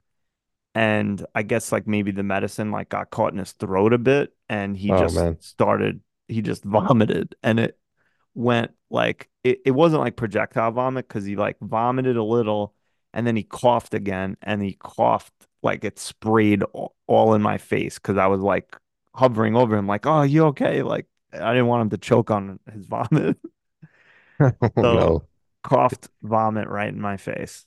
And 0.76 1.26
I 1.36 1.44
guess 1.44 1.72
like 1.72 1.88
maybe 1.88 2.12
the 2.12 2.24
medicine 2.24 2.72
like 2.72 2.90
got 2.90 3.12
caught 3.12 3.34
in 3.34 3.40
his 3.40 3.54
throat 3.54 3.94
a 3.94 3.98
bit 4.00 4.34
and 4.50 4.78
he 4.78 4.92
Oh 4.92 4.94
just 4.94 5.30
man. 5.30 5.40
started 5.40 6.02
he 6.28 6.42
just 6.42 6.64
vomited. 6.66 7.36
And 7.44 7.60
it 7.60 7.80
went 8.36 8.72
like 8.90 9.30
it, 9.44 9.62
it 9.66 9.72
wasn't 9.72 10.02
like 10.02 10.16
projectile 10.16 10.72
vomit 10.72 11.08
because 11.08 11.26
he 11.26 11.36
like 11.36 11.58
vomited 11.62 12.18
a 12.18 12.24
little 12.24 12.76
and 13.14 13.28
then 13.28 13.36
he 13.36 13.44
coughed 13.44 13.94
again 13.94 14.38
and 14.44 14.62
he 14.62 14.74
coughed 14.82 15.34
like 15.64 15.84
it 15.86 16.00
sprayed 16.00 16.64
all, 16.64 16.96
all 17.08 17.34
in 17.36 17.42
my 17.42 17.58
face 17.58 17.98
because 18.00 18.18
I 18.18 18.28
was 18.28 18.42
like 18.42 18.76
hovering 19.16 19.56
over 19.56 19.76
him 19.78 19.88
like, 19.88 20.06
"Oh, 20.06 20.24
you 20.24 20.46
okay?" 20.48 20.84
Like 20.84 21.08
I 21.34 21.52
didn't 21.54 21.68
want 21.68 21.84
him 21.84 21.90
to 21.92 21.98
choke 21.98 22.32
on 22.32 22.60
his 22.72 22.88
vomit. 22.88 23.38
So 24.84 25.16
no. 25.18 25.28
coughed 25.64 26.10
vomit 26.22 26.68
right 26.68 26.90
in 26.90 27.02
my 27.02 27.18
face, 27.18 27.66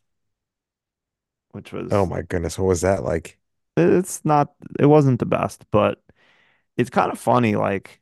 which 1.51 1.72
was 1.72 1.90
Oh 1.90 2.07
my 2.07 2.22
goodness. 2.22 2.59
What 2.59 2.66
was 2.68 2.80
that 2.82 3.03
like? 3.03 3.38
it's 3.76 4.24
not 4.24 4.55
it 4.78 4.86
wasn't 4.86 5.18
the 5.20 5.26
best, 5.26 5.64
but 5.70 6.03
it's 6.76 6.90
kind 6.90 7.12
of 7.12 7.18
funny 7.18 7.57
like 7.57 8.01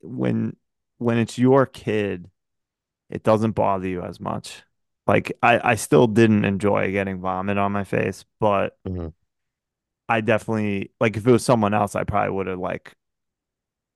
when 0.00 0.56
when 0.98 1.18
it's 1.18 1.38
your 1.38 1.66
kid, 1.66 2.30
it 3.10 3.22
doesn't 3.24 3.52
bother 3.52 3.88
you 3.88 4.02
as 4.02 4.20
much. 4.20 4.64
Like 5.06 5.32
I 5.42 5.72
I 5.72 5.76
still 5.76 6.08
didn't 6.08 6.44
enjoy 6.44 6.92
getting 6.92 7.20
vomit 7.20 7.58
on 7.58 7.72
my 7.72 7.84
face, 7.84 8.26
but 8.40 8.78
Mhm. 8.84 9.12
I 10.08 10.20
definitely 10.20 10.92
like 11.00 11.16
if 11.16 11.26
it 11.26 11.30
was 11.32 11.44
someone 11.44 11.74
else, 11.74 11.94
I 11.96 12.04
probably 12.04 12.32
would 12.36 12.46
have 12.48 12.58
like 12.58 12.94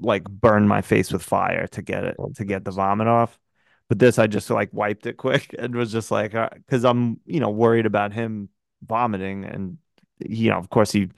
like 0.01 0.25
burned 0.25 0.69
my 0.69 0.81
face 0.83 1.13
with 1.13 1.23
fire 1.23 1.67
to 1.69 1.83
get 1.83 2.05
it 2.05 2.17
to 2.37 2.45
get 2.45 2.65
the 2.65 2.71
vomit 2.71 3.07
off. 3.09 3.39
But 3.89 3.99
this, 3.99 4.19
I 4.19 4.27
just 4.27 4.49
like 4.51 4.71
wiped 4.73 5.07
it 5.07 5.17
quick 5.17 5.55
and 5.59 5.75
was 5.75 5.93
just 5.93 6.11
like, 6.11 6.35
uh, 6.35 6.51
because 6.55 6.85
I'm 6.85 7.21
you 7.27 7.41
know 7.41 7.51
worried 7.51 7.87
about 7.87 8.13
him 8.13 8.49
vomiting, 8.87 9.45
and 9.45 9.79
you 10.21 10.51
know, 10.51 10.59
of 10.59 10.71
course, 10.71 10.93
he 10.93 11.11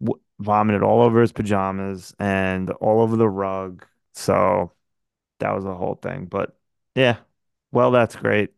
w 0.00 0.20
vomited 0.40 0.82
all 0.82 1.02
over 1.02 1.20
his 1.20 1.32
pajamas 1.32 2.14
and 2.18 2.70
all 2.72 3.00
over 3.02 3.16
the 3.16 3.28
rug. 3.28 3.86
So 4.14 4.72
that 5.40 5.52
was 5.54 5.64
a 5.66 5.74
whole 5.74 5.96
thing. 5.96 6.26
But 6.26 6.58
yeah, 6.94 7.18
well, 7.72 7.90
that's 7.92 8.16
great. 8.16 8.52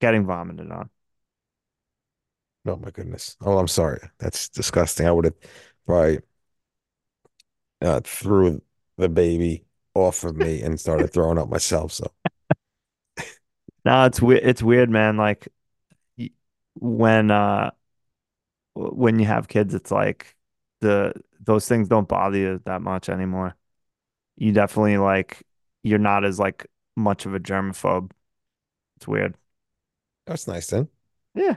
Getting 0.00 0.26
vomited 0.26 0.70
on. 0.72 0.90
Oh 2.66 2.76
my 2.76 2.90
goodness. 2.90 3.36
Oh, 3.40 3.58
I'm 3.58 3.68
sorry. 3.68 4.00
That's 4.18 4.48
disgusting. 4.48 5.06
I 5.06 5.12
would 5.12 5.24
have 5.26 5.34
probably 5.86 6.20
uh, 7.82 8.00
threw 8.04 8.62
the 8.96 9.08
baby 9.08 9.64
off 9.94 10.24
of 10.24 10.36
me 10.36 10.62
and 10.62 10.78
started 10.78 11.12
throwing 11.12 11.38
up 11.38 11.48
myself. 11.48 11.92
So 11.92 12.10
No, 13.84 14.04
it's 14.04 14.20
weird. 14.20 14.42
It's 14.44 14.62
weird, 14.62 14.90
man. 14.90 15.16
Like 15.16 15.48
when 16.74 17.30
uh 17.30 17.70
when 18.74 19.18
you 19.18 19.26
have 19.26 19.48
kids, 19.48 19.74
it's 19.74 19.90
like 19.90 20.34
the 20.80 21.14
those 21.40 21.68
things 21.68 21.88
don't 21.88 22.08
bother 22.08 22.36
you 22.38 22.62
that 22.64 22.82
much 22.82 23.08
anymore. 23.08 23.56
You 24.36 24.52
definitely 24.52 24.98
like 24.98 25.42
you're 25.82 25.98
not 25.98 26.24
as 26.24 26.38
like 26.38 26.66
much 26.96 27.26
of 27.26 27.34
a 27.34 27.40
germaphobe. 27.40 28.10
It's 28.96 29.08
weird. 29.08 29.36
that's 30.26 30.46
nice 30.48 30.66
then. 30.68 30.88
Yeah. 31.34 31.56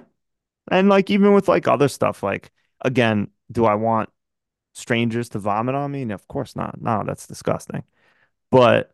And 0.71 0.89
like 0.89 1.09
even 1.09 1.33
with 1.33 1.47
like 1.47 1.67
other 1.67 1.87
stuff, 1.87 2.23
like 2.23 2.51
again, 2.81 3.29
do 3.51 3.65
I 3.65 3.75
want 3.75 4.09
strangers 4.73 5.29
to 5.29 5.39
vomit 5.39 5.75
on 5.75 5.91
me? 5.91 6.05
No, 6.05 6.15
of 6.15 6.27
course 6.27 6.55
not. 6.55 6.81
No, 6.81 7.03
that's 7.05 7.27
disgusting. 7.27 7.83
But 8.51 8.93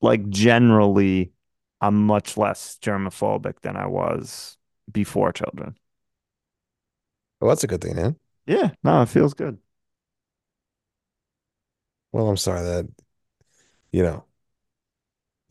like 0.00 0.28
generally, 0.30 1.32
I'm 1.80 2.06
much 2.06 2.36
less 2.36 2.78
germophobic 2.82 3.60
than 3.62 3.76
I 3.76 3.86
was 3.86 4.58
before 4.92 5.32
children. 5.32 5.76
Well, 7.40 7.48
that's 7.50 7.64
a 7.64 7.66
good 7.66 7.80
thing, 7.80 7.96
man. 7.96 8.16
Yeah, 8.46 8.70
no, 8.82 9.02
it 9.02 9.08
feels 9.08 9.34
good. 9.34 9.58
Well, 12.12 12.28
I'm 12.28 12.36
sorry 12.36 12.62
that, 12.62 12.88
you 13.92 14.02
know, 14.02 14.24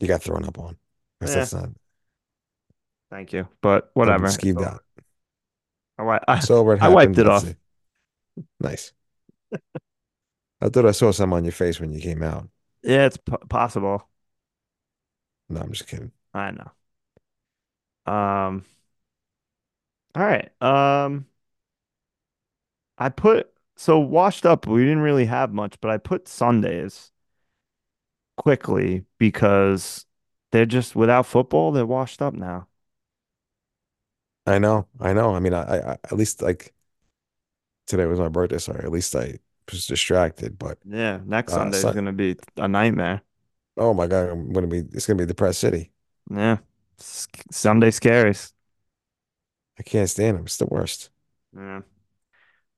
you 0.00 0.08
got 0.08 0.22
thrown 0.22 0.44
up 0.44 0.58
on. 0.58 0.76
Yeah, 1.20 1.28
that's 1.28 1.54
not, 1.54 1.70
thank 3.10 3.32
you. 3.32 3.46
But 3.60 3.90
whatever. 3.94 4.26
It's 4.26 4.36
skeeved 4.36 4.62
out. 4.62 4.82
I, 6.02 6.36
wi- 6.36 6.76
I, 6.80 6.86
I 6.86 6.88
wiped 6.88 7.18
it 7.18 7.28
off. 7.28 7.46
it. 7.46 7.56
Nice. 8.60 8.92
I 10.60 10.68
thought 10.68 10.86
I 10.86 10.92
saw 10.92 11.12
some 11.12 11.32
on 11.32 11.44
your 11.44 11.52
face 11.52 11.80
when 11.80 11.92
you 11.92 12.00
came 12.00 12.22
out. 12.22 12.48
Yeah, 12.82 13.06
it's 13.06 13.16
p 13.16 13.34
possible. 13.48 14.08
No, 15.48 15.60
I'm 15.60 15.72
just 15.72 15.86
kidding. 15.86 16.12
I 16.34 16.50
know. 16.52 16.70
Um, 18.12 18.64
all 20.14 20.22
right. 20.22 20.50
Um, 20.60 21.26
I 22.98 23.08
put 23.08 23.52
so 23.76 23.98
washed 23.98 24.46
up. 24.46 24.66
We 24.66 24.82
didn't 24.82 25.00
really 25.00 25.26
have 25.26 25.52
much, 25.52 25.80
but 25.80 25.90
I 25.90 25.98
put 25.98 26.28
Sundays 26.28 27.12
quickly 28.36 29.04
because 29.18 30.06
they're 30.50 30.66
just 30.66 30.96
without 30.96 31.26
football, 31.26 31.72
they're 31.72 31.86
washed 31.86 32.22
up 32.22 32.34
now. 32.34 32.68
I 34.46 34.58
know. 34.58 34.88
I 35.00 35.12
know. 35.12 35.34
I 35.34 35.40
mean, 35.40 35.54
I, 35.54 35.62
I 35.78 35.92
at 35.92 36.12
least 36.12 36.42
like 36.42 36.74
today 37.86 38.06
was 38.06 38.18
my 38.18 38.28
birthday, 38.28 38.58
so 38.58 38.72
at 38.72 38.90
least 38.90 39.14
I 39.14 39.38
was 39.70 39.86
distracted. 39.86 40.58
But 40.58 40.78
Yeah, 40.84 41.20
next 41.24 41.52
uh, 41.52 41.54
Sunday 41.54 41.80
is 41.82 41.82
Sun 41.82 41.94
gonna 41.94 42.12
be 42.12 42.36
a 42.56 42.68
nightmare. 42.68 43.22
oh 43.76 43.94
my 43.94 44.06
God, 44.06 44.28
I'm 44.30 44.52
gonna 44.52 44.66
be. 44.66 44.78
It's 44.78 45.06
gonna 45.06 45.18
be 45.18 45.26
depressed 45.26 45.60
city. 45.60 45.92
Yeah, 46.30 46.58
S 46.98 47.28
Sunday 47.50 47.90
scaries. 47.90 48.52
I 49.78 49.82
can't 49.82 50.08
stand 50.08 50.36
them. 50.38 50.44
It's 50.46 50.56
the 50.56 50.66
worst. 50.66 51.10
Yeah. 51.56 51.82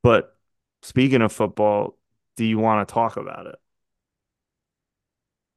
But 0.03 0.37
speaking 0.83 1.23
of 1.23 1.33
football, 1.33 1.99
do 2.37 2.45
you 2.45 2.59
want 2.59 2.87
to 2.87 2.93
talk 2.93 3.17
about 3.17 3.47
it? 3.47 3.57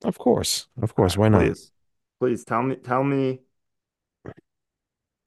Of 0.04 0.18
course, 0.18 0.68
of 0.82 0.96
course. 0.96 1.18
Why 1.18 1.30
not? 1.30 1.44
please. 1.48 1.72
Please 2.20 2.44
tell 2.44 2.64
me 2.64 2.76
tell 2.78 3.04
me 3.04 3.42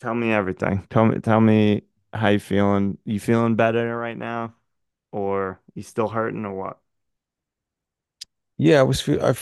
tell 0.01 0.15
me 0.15 0.33
everything. 0.33 0.87
Tell 0.91 1.07
me 1.07 1.19
tell 1.21 1.41
me 1.41 1.83
how 2.13 2.29
you 2.29 2.39
feeling. 2.41 2.99
You 3.05 3.21
feeling 3.21 3.57
better 3.57 3.97
right 3.97 4.17
now? 4.17 4.55
Or 5.13 5.61
you 5.75 5.83
still 5.83 6.09
hurting 6.09 6.45
or 6.45 6.55
what? 6.55 6.81
Yeah, 8.59 8.81
I 8.81 8.83
was. 8.83 9.01
feel- 9.01 9.23
I, 9.25 9.35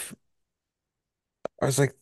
was 1.61 1.79
like 1.79 1.95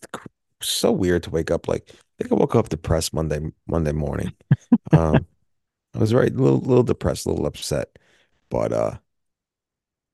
so 0.62 0.92
weird 0.92 1.22
to 1.24 1.30
wake 1.30 1.50
up. 1.50 1.68
Like 1.68 1.90
I 1.90 1.94
think 2.18 2.32
I 2.32 2.34
woke 2.36 2.54
up 2.54 2.68
depressed 2.68 3.14
Monday 3.14 3.40
Monday 3.66 3.92
morning. 3.92 4.34
Um, 4.92 5.26
I 5.94 6.00
was 6.00 6.12
very 6.12 6.30
little 6.30 6.60
little 6.60 6.84
depressed, 6.84 7.26
a 7.26 7.30
little 7.30 7.46
upset. 7.46 7.98
But 8.50 8.72
uh, 8.72 8.98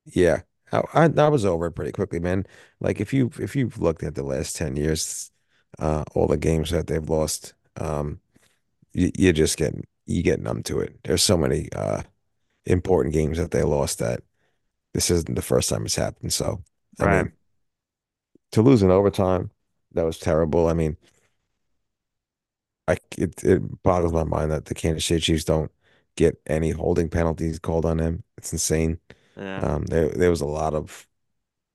yeah, 0.07 0.43
I, 0.73 0.83
I 0.95 1.05
I 1.17 1.29
was 1.29 1.45
over 1.45 1.67
it 1.67 1.73
pretty 1.73 1.93
quickly, 1.93 2.19
man. 2.21 2.47
Like 2.81 3.01
if 3.01 3.13
you 3.13 3.31
if 3.41 3.55
you've 3.57 3.79
looked 3.79 4.03
at 4.03 4.15
the 4.15 4.23
last 4.25 4.57
10 4.57 4.77
years, 4.77 5.31
uh, 5.79 6.05
all 6.15 6.27
the 6.27 6.37
games 6.37 6.71
that 6.71 6.87
they've 6.87 7.09
lost, 7.09 7.55
um, 7.77 8.21
you, 8.95 9.11
you 9.19 9.33
just 9.33 9.57
get 9.59 9.75
you 10.07 10.23
get 10.23 10.41
numb 10.41 10.63
to 10.65 10.81
it. 10.81 10.99
There's 11.05 11.23
so 11.23 11.37
many 11.37 11.69
uh 11.73 12.03
important 12.67 13.15
games 13.15 13.39
that 13.39 13.53
they 13.53 13.63
lost 13.65 13.99
that 14.01 14.23
this 14.95 15.11
isn't 15.11 15.35
the 15.37 15.43
first 15.43 15.71
time 15.71 15.87
it's 15.87 15.97
happened. 15.97 16.33
So, 16.35 16.63
I 17.01 17.07
Right. 17.07 17.27
mean, 17.27 17.33
to 18.53 18.63
lose 18.63 18.83
in 18.83 18.91
overtime, 18.91 19.51
that 19.93 20.05
was 20.05 20.19
terrible. 20.19 20.69
I 20.69 20.73
mean, 20.75 20.97
I 22.89 22.97
it 23.19 23.43
it 23.45 23.83
boggles 23.83 24.13
my 24.13 24.25
mind 24.25 24.51
that 24.51 24.67
the 24.67 24.75
Kansas 24.75 25.05
City 25.07 25.21
Chiefs 25.21 25.45
don't 25.45 25.71
get 26.17 26.41
any 26.47 26.71
holding 26.71 27.09
penalties 27.09 27.59
called 27.59 27.87
on 27.87 27.99
them. 27.99 28.25
It's 28.37 28.53
insane. 28.53 28.99
Yeah. 29.37 29.65
Um, 29.65 29.87
there 29.87 30.11
there 30.11 30.31
was 30.31 30.41
a 30.43 30.47
lot 30.47 30.75
of, 30.75 31.09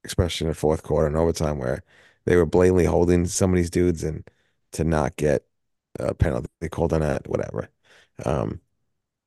especially 0.05 0.47
in 0.47 0.49
the 0.51 0.55
fourth 0.55 0.83
quarter 0.83 1.07
and 1.07 1.17
overtime, 1.17 1.59
where 1.59 1.83
they 2.25 2.37
were 2.37 2.45
blatantly 2.47 2.85
holding 2.85 3.27
some 3.27 3.51
of 3.53 3.57
these 3.57 3.71
dudes 3.71 4.03
and 4.03 4.29
to 4.73 4.83
not 4.83 5.17
get 5.17 5.45
a 5.99 6.13
penalty 6.15 6.46
called 6.69 6.93
on 6.93 7.01
that, 7.01 7.27
whatever. 7.27 7.69
Um, 8.25 8.61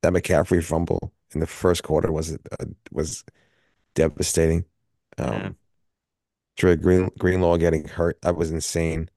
that 0.03 0.13
McCaffrey 0.13 0.63
fumble 0.63 1.13
in 1.33 1.39
the 1.41 1.47
first 1.47 1.83
quarter 1.83 2.11
was 2.11 2.33
uh, 2.33 2.65
was 2.91 3.23
devastating. 3.95 4.65
Yeah. 5.19 5.25
Um, 5.25 5.57
Dre 6.55 6.75
Green 6.77 7.09
Greenlaw 7.19 7.57
getting 7.57 7.87
hurt, 7.89 8.21
that 8.21 8.37
was 8.37 8.51
insane. 8.51 9.09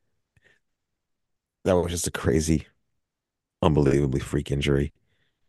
That 1.64 1.74
was 1.76 1.90
just 1.92 2.06
a 2.06 2.10
crazy, 2.10 2.66
unbelievably 3.62 4.20
freak 4.20 4.50
injury. 4.50 4.92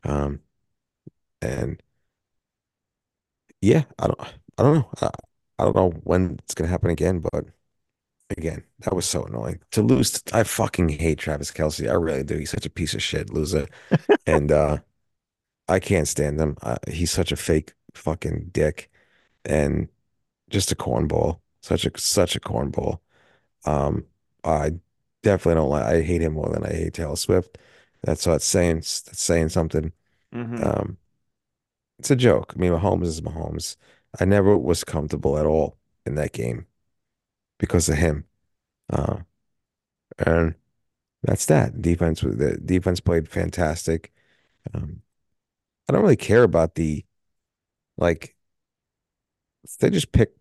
Um, 0.03 0.41
and 1.41 1.81
yeah, 3.61 3.83
I 3.99 4.07
don't, 4.07 4.21
I 4.57 4.63
don't 4.63 4.75
know. 4.75 4.89
I, 5.01 5.09
I 5.59 5.63
don't 5.65 5.75
know 5.75 5.89
when 6.03 6.39
it's 6.43 6.53
gonna 6.53 6.69
happen 6.69 6.89
again, 6.89 7.19
but 7.19 7.45
again, 8.29 8.63
that 8.79 8.95
was 8.95 9.05
so 9.05 9.23
annoying 9.25 9.59
to 9.71 9.81
lose. 9.81 10.21
I 10.33 10.43
fucking 10.43 10.89
hate 10.89 11.19
Travis 11.19 11.51
Kelce. 11.51 11.89
I 11.89 11.93
really 11.93 12.23
do. 12.23 12.37
He's 12.37 12.51
such 12.51 12.65
a 12.65 12.69
piece 12.69 12.93
of 12.93 13.03
shit 13.03 13.29
loser, 13.31 13.67
and 14.27 14.51
uh, 14.51 14.79
I 15.67 15.79
can't 15.79 16.07
stand 16.07 16.39
him. 16.39 16.57
Uh, 16.61 16.77
he's 16.89 17.11
such 17.11 17.31
a 17.31 17.35
fake 17.37 17.73
fucking 17.95 18.49
dick 18.53 18.91
and 19.45 19.89
just 20.49 20.71
a 20.71 20.75
cornball. 20.75 21.41
Such 21.61 21.85
a 21.85 21.91
such 21.99 22.35
a 22.35 22.39
cornball. 22.41 22.99
Um, 23.65 24.05
I 24.43 24.73
definitely 25.23 25.55
don't 25.61 25.69
like. 25.69 25.85
I 25.85 26.01
hate 26.01 26.21
him 26.21 26.33
more 26.33 26.49
than 26.49 26.65
I 26.65 26.73
hate 26.73 26.95
Taylor 26.95 27.15
Swift. 27.17 27.57
That's 28.03 28.27
what's 28.27 28.45
saying. 28.45 28.77
That's 28.77 29.21
saying 29.21 29.49
something. 29.49 29.93
hmm 30.33 30.63
Um, 30.63 30.97
it's 31.99 32.11
a 32.11 32.15
joke. 32.15 32.53
I 32.55 32.59
mean, 32.59 32.71
Mahomes 32.71 33.05
is 33.05 33.21
Mahomes. 33.21 33.75
I 34.19 34.25
never 34.25 34.57
was 34.57 34.83
comfortable 34.83 35.37
at 35.37 35.45
all 35.45 35.77
in 36.05 36.15
that 36.15 36.33
game 36.33 36.67
because 37.59 37.89
of 37.89 37.97
him. 37.97 38.25
Uh, 38.91 39.19
and 40.19 40.55
that's 41.23 41.45
that. 41.47 41.81
Defense 41.81 42.21
the 42.21 42.59
defense 42.63 42.99
played 42.99 43.29
fantastic. 43.29 44.13
Um, 44.73 45.03
I 45.89 45.93
don't 45.93 46.01
really 46.03 46.17
care 46.17 46.43
about 46.43 46.75
the 46.75 47.05
like 47.97 48.35
they 49.79 49.89
just 49.89 50.11
pick 50.11 50.31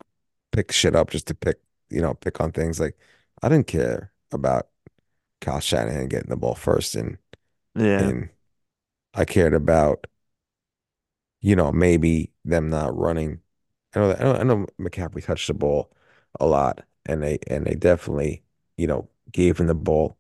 pick 0.53 0.73
shit 0.73 0.95
up 0.97 1.11
just 1.11 1.27
to 1.29 1.35
pick, 1.35 1.59
you 1.91 2.01
know, 2.01 2.15
pick 2.15 2.41
on 2.41 2.53
things. 2.53 2.81
Like 2.81 2.97
I 3.43 3.49
didn't 3.49 3.67
care 3.67 4.13
about 4.33 4.69
Kyle 5.41 5.61
Shanahan 5.61 6.09
getting 6.09 6.31
the 6.31 6.37
ball 6.37 6.55
first 6.55 6.95
and 6.97 7.19
Yeah. 7.75 8.13
and 8.13 8.31
I 9.15 9.25
cared 9.25 9.55
about, 9.55 10.07
you 11.41 11.57
know, 11.57 11.73
maybe 11.73 12.33
them 12.45 12.71
not 12.71 12.97
running. 12.97 13.41
I 13.95 14.01
know 14.01 14.09
that 14.09 14.21
I 14.21 14.25
know, 14.25 14.35
I 14.35 14.43
know 14.45 14.67
McCaffrey 14.81 15.25
touched 15.25 15.47
the 15.49 15.55
ball 15.55 15.93
a 16.41 16.47
lot 16.47 16.85
and 17.07 17.23
they 17.23 17.39
and 17.49 17.67
they 17.67 17.75
definitely, 17.75 18.43
you 18.77 18.87
know, 18.87 19.09
gave 19.33 19.59
him 19.59 19.67
the 19.67 19.75
ball. 19.75 20.17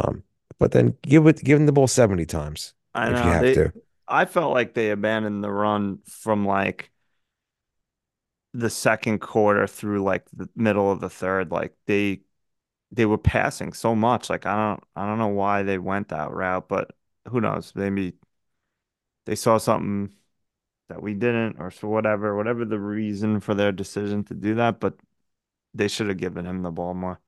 Um, 0.00 0.24
but 0.58 0.72
then 0.72 0.96
give 1.02 1.26
it 1.26 1.44
give 1.44 1.58
him 1.60 1.66
the 1.66 1.72
ball 1.72 1.88
70 1.88 2.26
times 2.26 2.74
I 2.94 3.08
if 3.08 3.24
you 3.24 3.32
have 3.32 3.50
They 3.52 3.52
to. 3.52 3.72
I 4.08 4.24
felt 4.24 4.52
like 4.54 4.74
they 4.74 4.90
abandoned 4.90 5.42
the 5.44 5.50
run 5.50 5.98
from 6.06 6.46
like 6.46 6.90
the 8.54 8.70
second 8.70 9.20
quarter 9.20 9.66
through 9.66 10.02
like 10.02 10.24
the 10.32 10.48
middle 10.56 10.90
of 10.90 11.00
the 11.00 11.10
third. 11.10 11.50
Like 11.50 11.74
they 11.86 12.20
they 12.92 13.06
were 13.06 13.18
passing 13.18 13.72
so 13.72 13.96
much. 13.96 14.30
Like 14.30 14.46
I 14.46 14.56
don't 14.56 14.84
I 14.96 15.06
don't 15.06 15.18
know 15.18 15.28
why 15.28 15.64
they 15.64 15.78
went 15.78 16.08
that 16.10 16.32
route, 16.32 16.68
but 16.68 16.92
who 17.28 17.40
knows? 17.40 17.74
Maybe 17.74 18.14
they 19.26 19.34
saw 19.34 19.58
something 19.58 20.14
that 20.88 21.02
we 21.02 21.14
didn't, 21.14 21.58
or 21.60 21.70
for 21.70 21.88
whatever, 21.88 22.36
whatever 22.36 22.64
the 22.64 22.80
reason 22.80 23.40
for 23.40 23.54
their 23.54 23.72
decision 23.72 24.24
to 24.24 24.34
do 24.34 24.54
that, 24.56 24.80
but 24.80 24.96
they 25.76 25.88
should 25.88 26.08
have 26.08 26.16
given 26.16 26.46
him 26.46 26.62
the 26.62 26.70
ball 26.70 26.94
more. 26.94 27.20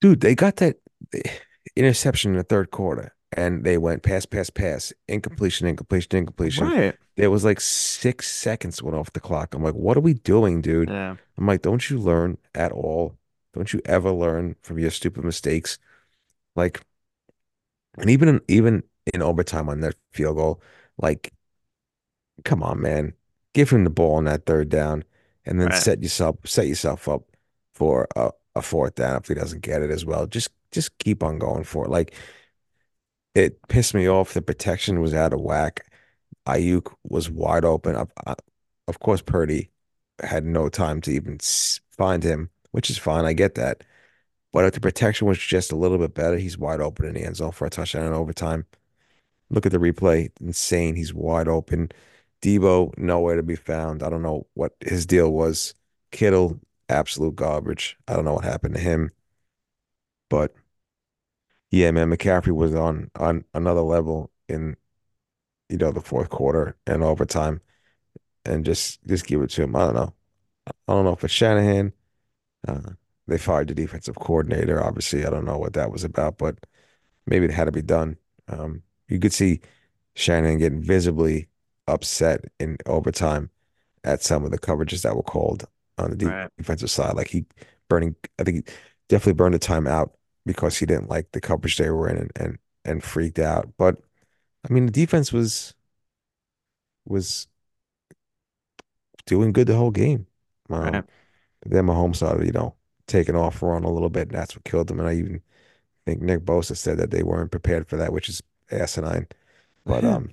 Dude, 0.00 0.20
they 0.20 0.34
got 0.34 0.56
that 0.56 0.76
interception 1.76 2.32
in 2.32 2.38
the 2.38 2.44
third 2.44 2.70
quarter 2.70 3.14
and 3.36 3.64
they 3.64 3.78
went 3.78 4.02
pass, 4.02 4.26
pass, 4.26 4.50
pass, 4.50 4.92
incompletion, 5.08 5.66
incompletion, 5.66 6.16
incompletion. 6.16 6.66
Right. 6.66 6.96
There 7.16 7.30
was 7.30 7.44
like 7.44 7.60
six 7.60 8.30
seconds 8.30 8.82
went 8.82 8.96
off 8.96 9.12
the 9.12 9.20
clock. 9.20 9.54
I'm 9.54 9.62
like, 9.62 9.74
what 9.74 9.96
are 9.96 10.00
we 10.00 10.14
doing, 10.14 10.60
dude? 10.60 10.88
Yeah. 10.88 11.16
I'm 11.38 11.46
like, 11.46 11.62
don't 11.62 11.88
you 11.90 11.98
learn 11.98 12.38
at 12.54 12.72
all? 12.72 13.16
Don't 13.52 13.72
you 13.72 13.80
ever 13.84 14.10
learn 14.10 14.56
from 14.62 14.78
your 14.78 14.90
stupid 14.90 15.24
mistakes? 15.24 15.78
Like, 16.56 16.80
and 17.98 18.10
even 18.10 18.28
in, 18.28 18.40
even 18.48 18.82
in 19.12 19.22
overtime 19.22 19.68
on 19.68 19.80
that 19.80 19.94
field 20.12 20.36
goal, 20.36 20.60
like, 20.98 21.32
come 22.44 22.62
on, 22.62 22.80
man, 22.80 23.14
give 23.52 23.70
him 23.70 23.84
the 23.84 23.90
ball 23.90 24.16
on 24.16 24.24
that 24.24 24.46
third 24.46 24.68
down, 24.68 25.04
and 25.46 25.60
then 25.60 25.68
Right. 25.68 25.82
set 25.82 26.02
yourself 26.02 26.36
set 26.44 26.66
yourself 26.66 27.08
up 27.08 27.22
for 27.74 28.08
a, 28.16 28.30
a 28.54 28.62
fourth 28.62 28.94
down 28.94 29.16
if 29.16 29.28
he 29.28 29.34
doesn't 29.34 29.62
get 29.62 29.82
it 29.82 29.90
as 29.90 30.04
well. 30.04 30.26
Just 30.26 30.50
just 30.70 30.96
keep 30.98 31.22
on 31.22 31.38
going 31.38 31.64
for 31.64 31.84
it. 31.84 31.90
Like, 31.90 32.14
it 33.34 33.60
pissed 33.68 33.94
me 33.94 34.08
off. 34.08 34.34
The 34.34 34.42
protection 34.42 35.00
was 35.00 35.14
out 35.14 35.32
of 35.32 35.40
whack. 35.40 35.86
Aiyuk 36.46 36.92
was 37.04 37.30
wide 37.30 37.64
open. 37.64 37.94
Of, 37.96 38.10
uh, 38.26 38.34
of 38.88 39.00
course, 39.00 39.22
Purdy 39.22 39.70
had 40.22 40.44
no 40.44 40.68
time 40.68 41.00
to 41.02 41.10
even 41.12 41.38
find 41.96 42.22
him, 42.22 42.50
which 42.72 42.90
is 42.90 42.98
fine. 42.98 43.24
I 43.24 43.32
get 43.32 43.54
that. 43.54 43.84
But 44.52 44.64
if 44.66 44.74
the 44.74 44.80
protection 44.80 45.26
was 45.26 45.38
just 45.38 45.72
a 45.72 45.76
little 45.76 45.98
bit 45.98 46.14
better, 46.14 46.36
he's 46.36 46.58
wide 46.58 46.80
open 46.80 47.06
in 47.06 47.14
the 47.14 47.24
end 47.24 47.36
zone 47.36 47.52
for 47.52 47.66
a 47.66 47.70
touchdown 47.70 48.06
in 48.06 48.12
overtime. 48.12 48.66
Look 49.50 49.66
at 49.66 49.72
the 49.72 49.78
replay. 49.78 50.30
Insane. 50.40 50.94
He's 50.94 51.12
wide 51.14 51.48
open. 51.48 51.90
Deebo, 52.44 52.96
nowhere 52.98 53.36
to 53.36 53.42
be 53.42 53.56
found. 53.56 54.02
I 54.02 54.10
don't 54.10 54.22
know 54.22 54.46
what 54.52 54.74
his 54.80 55.06
deal 55.06 55.32
was. 55.32 55.74
Kittle, 56.10 56.60
absolute 56.90 57.36
garbage. 57.36 57.96
I 58.06 58.14
don't 58.14 58.26
know 58.26 58.34
what 58.34 58.44
happened 58.44 58.74
to 58.74 58.80
him. 58.80 59.10
But 60.28 60.54
yeah, 61.70 61.90
man, 61.90 62.10
McCaffrey 62.10 62.54
was 62.54 62.74
on 62.74 63.10
on 63.16 63.44
another 63.54 63.80
level 63.80 64.30
in, 64.48 64.76
you 65.70 65.78
know, 65.78 65.92
the 65.92 66.00
fourth 66.02 66.30
quarter 66.30 66.76
and 66.86 67.02
overtime. 67.02 67.60
And 68.44 68.64
just 68.64 69.02
just 69.06 69.26
give 69.26 69.42
it 69.42 69.50
to 69.50 69.62
him. 69.64 69.76
I 69.76 69.86
don't 69.86 69.94
know. 69.94 70.14
I 70.68 70.72
don't 70.94 71.04
know 71.04 71.12
if 71.12 71.24
it's 71.24 71.32
Shanahan. 71.32 71.92
Uh, 72.68 72.92
they 73.26 73.38
fired 73.38 73.68
the 73.68 73.74
defensive 73.74 74.16
coordinator. 74.16 74.82
Obviously, 74.84 75.26
I 75.26 75.30
don't 75.30 75.46
know 75.46 75.58
what 75.58 75.74
that 75.74 75.90
was 75.90 76.04
about, 76.04 76.38
but 76.38 76.58
maybe 77.26 77.46
it 77.46 77.52
had 77.52 77.66
to 77.66 77.72
be 77.72 77.82
done. 77.82 78.18
Um, 78.48 78.82
you 79.08 79.18
could 79.18 79.32
see 79.32 79.60
Shanahan 80.14 80.58
getting 80.58 80.82
visibly 80.82 81.48
upset 81.88 82.44
in 82.60 82.78
overtime 82.86 83.50
at 84.04 84.22
some 84.22 84.44
of 84.44 84.50
the 84.50 84.58
coverages 84.58 85.02
that 85.02 85.16
were 85.16 85.22
called 85.22 85.66
on 85.98 86.10
the 86.10 86.16
Right. 86.22 86.50
defensive 86.58 86.90
side. 86.90 87.14
Like 87.16 87.28
he 87.28 87.46
burning, 87.88 88.16
I 88.38 88.44
think 88.44 88.68
he 88.68 88.74
definitely 89.08 89.34
burned 89.34 89.54
the 89.54 89.58
time 89.58 89.86
out 89.86 90.16
because 90.46 90.78
he 90.78 90.86
didn't 90.86 91.10
like 91.10 91.32
the 91.32 91.40
coverage 91.40 91.76
they 91.78 91.90
were 91.90 92.08
in 92.08 92.16
and 92.18 92.32
and, 92.36 92.58
and 92.84 93.04
freaked 93.04 93.38
out. 93.38 93.70
But 93.78 93.98
I 94.68 94.72
mean, 94.72 94.86
the 94.86 94.92
defense 94.92 95.32
was 95.32 95.74
was 97.06 97.48
doing 99.26 99.52
good 99.52 99.66
the 99.66 99.76
whole 99.76 99.90
game. 99.90 100.26
Um, 100.70 100.94
Right. 100.94 101.04
then 101.66 101.86
Mahomes 101.86 102.18
started, 102.18 102.46
you 102.46 102.52
know, 102.52 102.76
taking 103.06 103.36
off 103.36 103.62
run 103.62 103.84
a 103.84 103.90
little 103.92 104.10
bit, 104.10 104.28
and 104.28 104.38
that's 104.38 104.56
what 104.56 104.64
killed 104.64 104.88
them. 104.88 105.00
And 105.00 105.08
I 105.08 105.14
even 105.16 105.42
think 106.06 106.22
Nick 106.22 106.40
Bosa 106.42 106.76
said 106.76 106.98
that 106.98 107.10
they 107.10 107.24
weren't 107.24 107.50
prepared 107.52 107.88
for 107.88 107.96
that, 107.98 108.12
which 108.14 108.28
is 108.28 108.42
asinine. 108.70 109.28
But 109.86 110.04
um, 110.04 110.30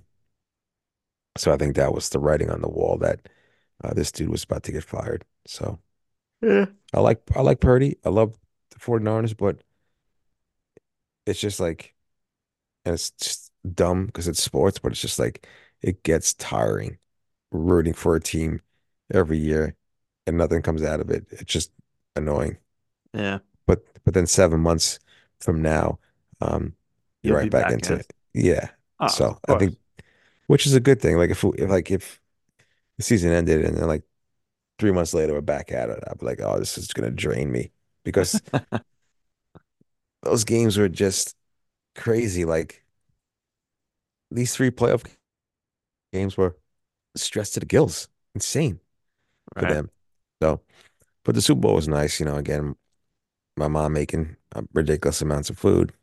so 1.38 1.54
I 1.54 1.58
think 1.58 1.76
that 1.76 1.94
was 1.94 2.10
the 2.10 2.20
writing 2.20 2.50
on 2.50 2.62
the 2.62 2.70
wall 2.70 2.98
that 3.00 3.28
uh, 3.84 3.94
this 3.94 4.12
dude 4.12 4.30
was 4.30 4.44
about 4.44 4.64
to 4.64 4.72
get 4.72 4.84
fired. 4.84 5.26
So 5.48 5.80
Yeah. 6.42 6.66
I 6.94 7.00
like 7.00 7.22
I 7.36 7.42
like 7.42 7.60
Purdy. 7.60 7.98
I 8.06 8.10
love 8.10 8.38
the 8.72 8.80
49ers, 8.80 9.34
but 9.34 9.62
it's 11.26 11.40
just 11.40 11.60
like, 11.60 11.94
and 12.86 12.94
it's 12.96 13.12
just 13.12 13.52
dumb 13.76 14.08
because 14.08 14.28
it's 14.30 14.44
sports, 14.44 14.80
but 14.80 14.92
it's 14.92 15.02
just 15.02 15.20
like 15.20 15.48
it 15.82 16.04
gets 16.04 16.36
tiring 16.36 17.00
rooting 17.52 17.94
for 17.94 18.16
a 18.16 18.22
team 18.22 18.62
every 19.14 19.38
year 19.40 19.76
and 20.28 20.38
nothing 20.38 20.62
comes 20.62 20.84
out 20.84 21.02
of 21.02 21.12
it. 21.12 21.28
It's 21.32 21.46
just 21.54 21.72
annoying. 22.16 22.58
Yeah. 23.14 23.40
But 23.66 23.84
but 24.04 24.14
then 24.14 24.28
seven 24.28 24.60
months 24.60 25.00
from 25.40 25.62
now, 25.62 26.00
um, 26.42 26.76
you're 27.24 27.36
You'll 27.36 27.38
right 27.38 27.52
back 27.52 27.66
back 27.66 27.74
into 27.74 27.94
in. 27.94 28.00
it. 28.00 28.14
Yeah. 28.34 28.70
Oh, 29.00 29.08
So 29.08 29.40
I 29.48 29.56
think. 29.56 29.78
Which 30.52 30.66
is 30.66 30.74
a 30.74 30.82
good 30.82 31.02
thing. 31.02 31.16
Like 31.16 31.30
if 31.30 31.46
if 31.46 31.70
like 31.70 31.90
if 31.90 32.20
the 32.98 33.04
season 33.04 33.32
ended 33.32 33.64
and 33.64 33.78
then 33.78 33.88
like 33.88 34.04
three 34.80 34.92
months 34.92 35.14
later 35.14 35.32
we're 35.32 35.40
back 35.40 35.72
at 35.72 35.90
it, 35.90 36.04
I'd 36.06 36.20
be 36.20 36.26
like, 36.26 36.42
oh, 36.42 36.60
this 36.60 36.78
is 36.78 36.90
gonna 36.90 37.10
drain 37.10 37.50
me 37.54 37.72
because 38.04 38.42
those 40.24 40.44
games 40.44 40.78
were 40.78 40.90
just 40.90 41.38
crazy. 41.96 42.44
Like 42.44 42.84
these 44.30 44.54
three 44.54 44.72
playoff 44.72 45.06
games 46.12 46.36
were 46.36 46.58
stressed 47.16 47.54
to 47.54 47.62
the 47.62 47.66
gills, 47.66 48.10
insane 48.36 48.82
for 49.56 49.66
them. 49.66 49.90
So, 50.42 50.60
but 51.24 51.36
the 51.36 51.42
Super 51.42 51.62
Bowl 51.62 51.76
was 51.76 51.88
nice. 51.88 52.20
You 52.20 52.26
know, 52.26 52.36
again, 52.36 52.76
my 53.56 53.70
mom 53.70 53.94
making 53.94 54.36
uh, 54.54 54.64
ridiculous 54.74 55.22
amounts 55.22 55.50
of 55.50 55.58
food. 55.58 55.94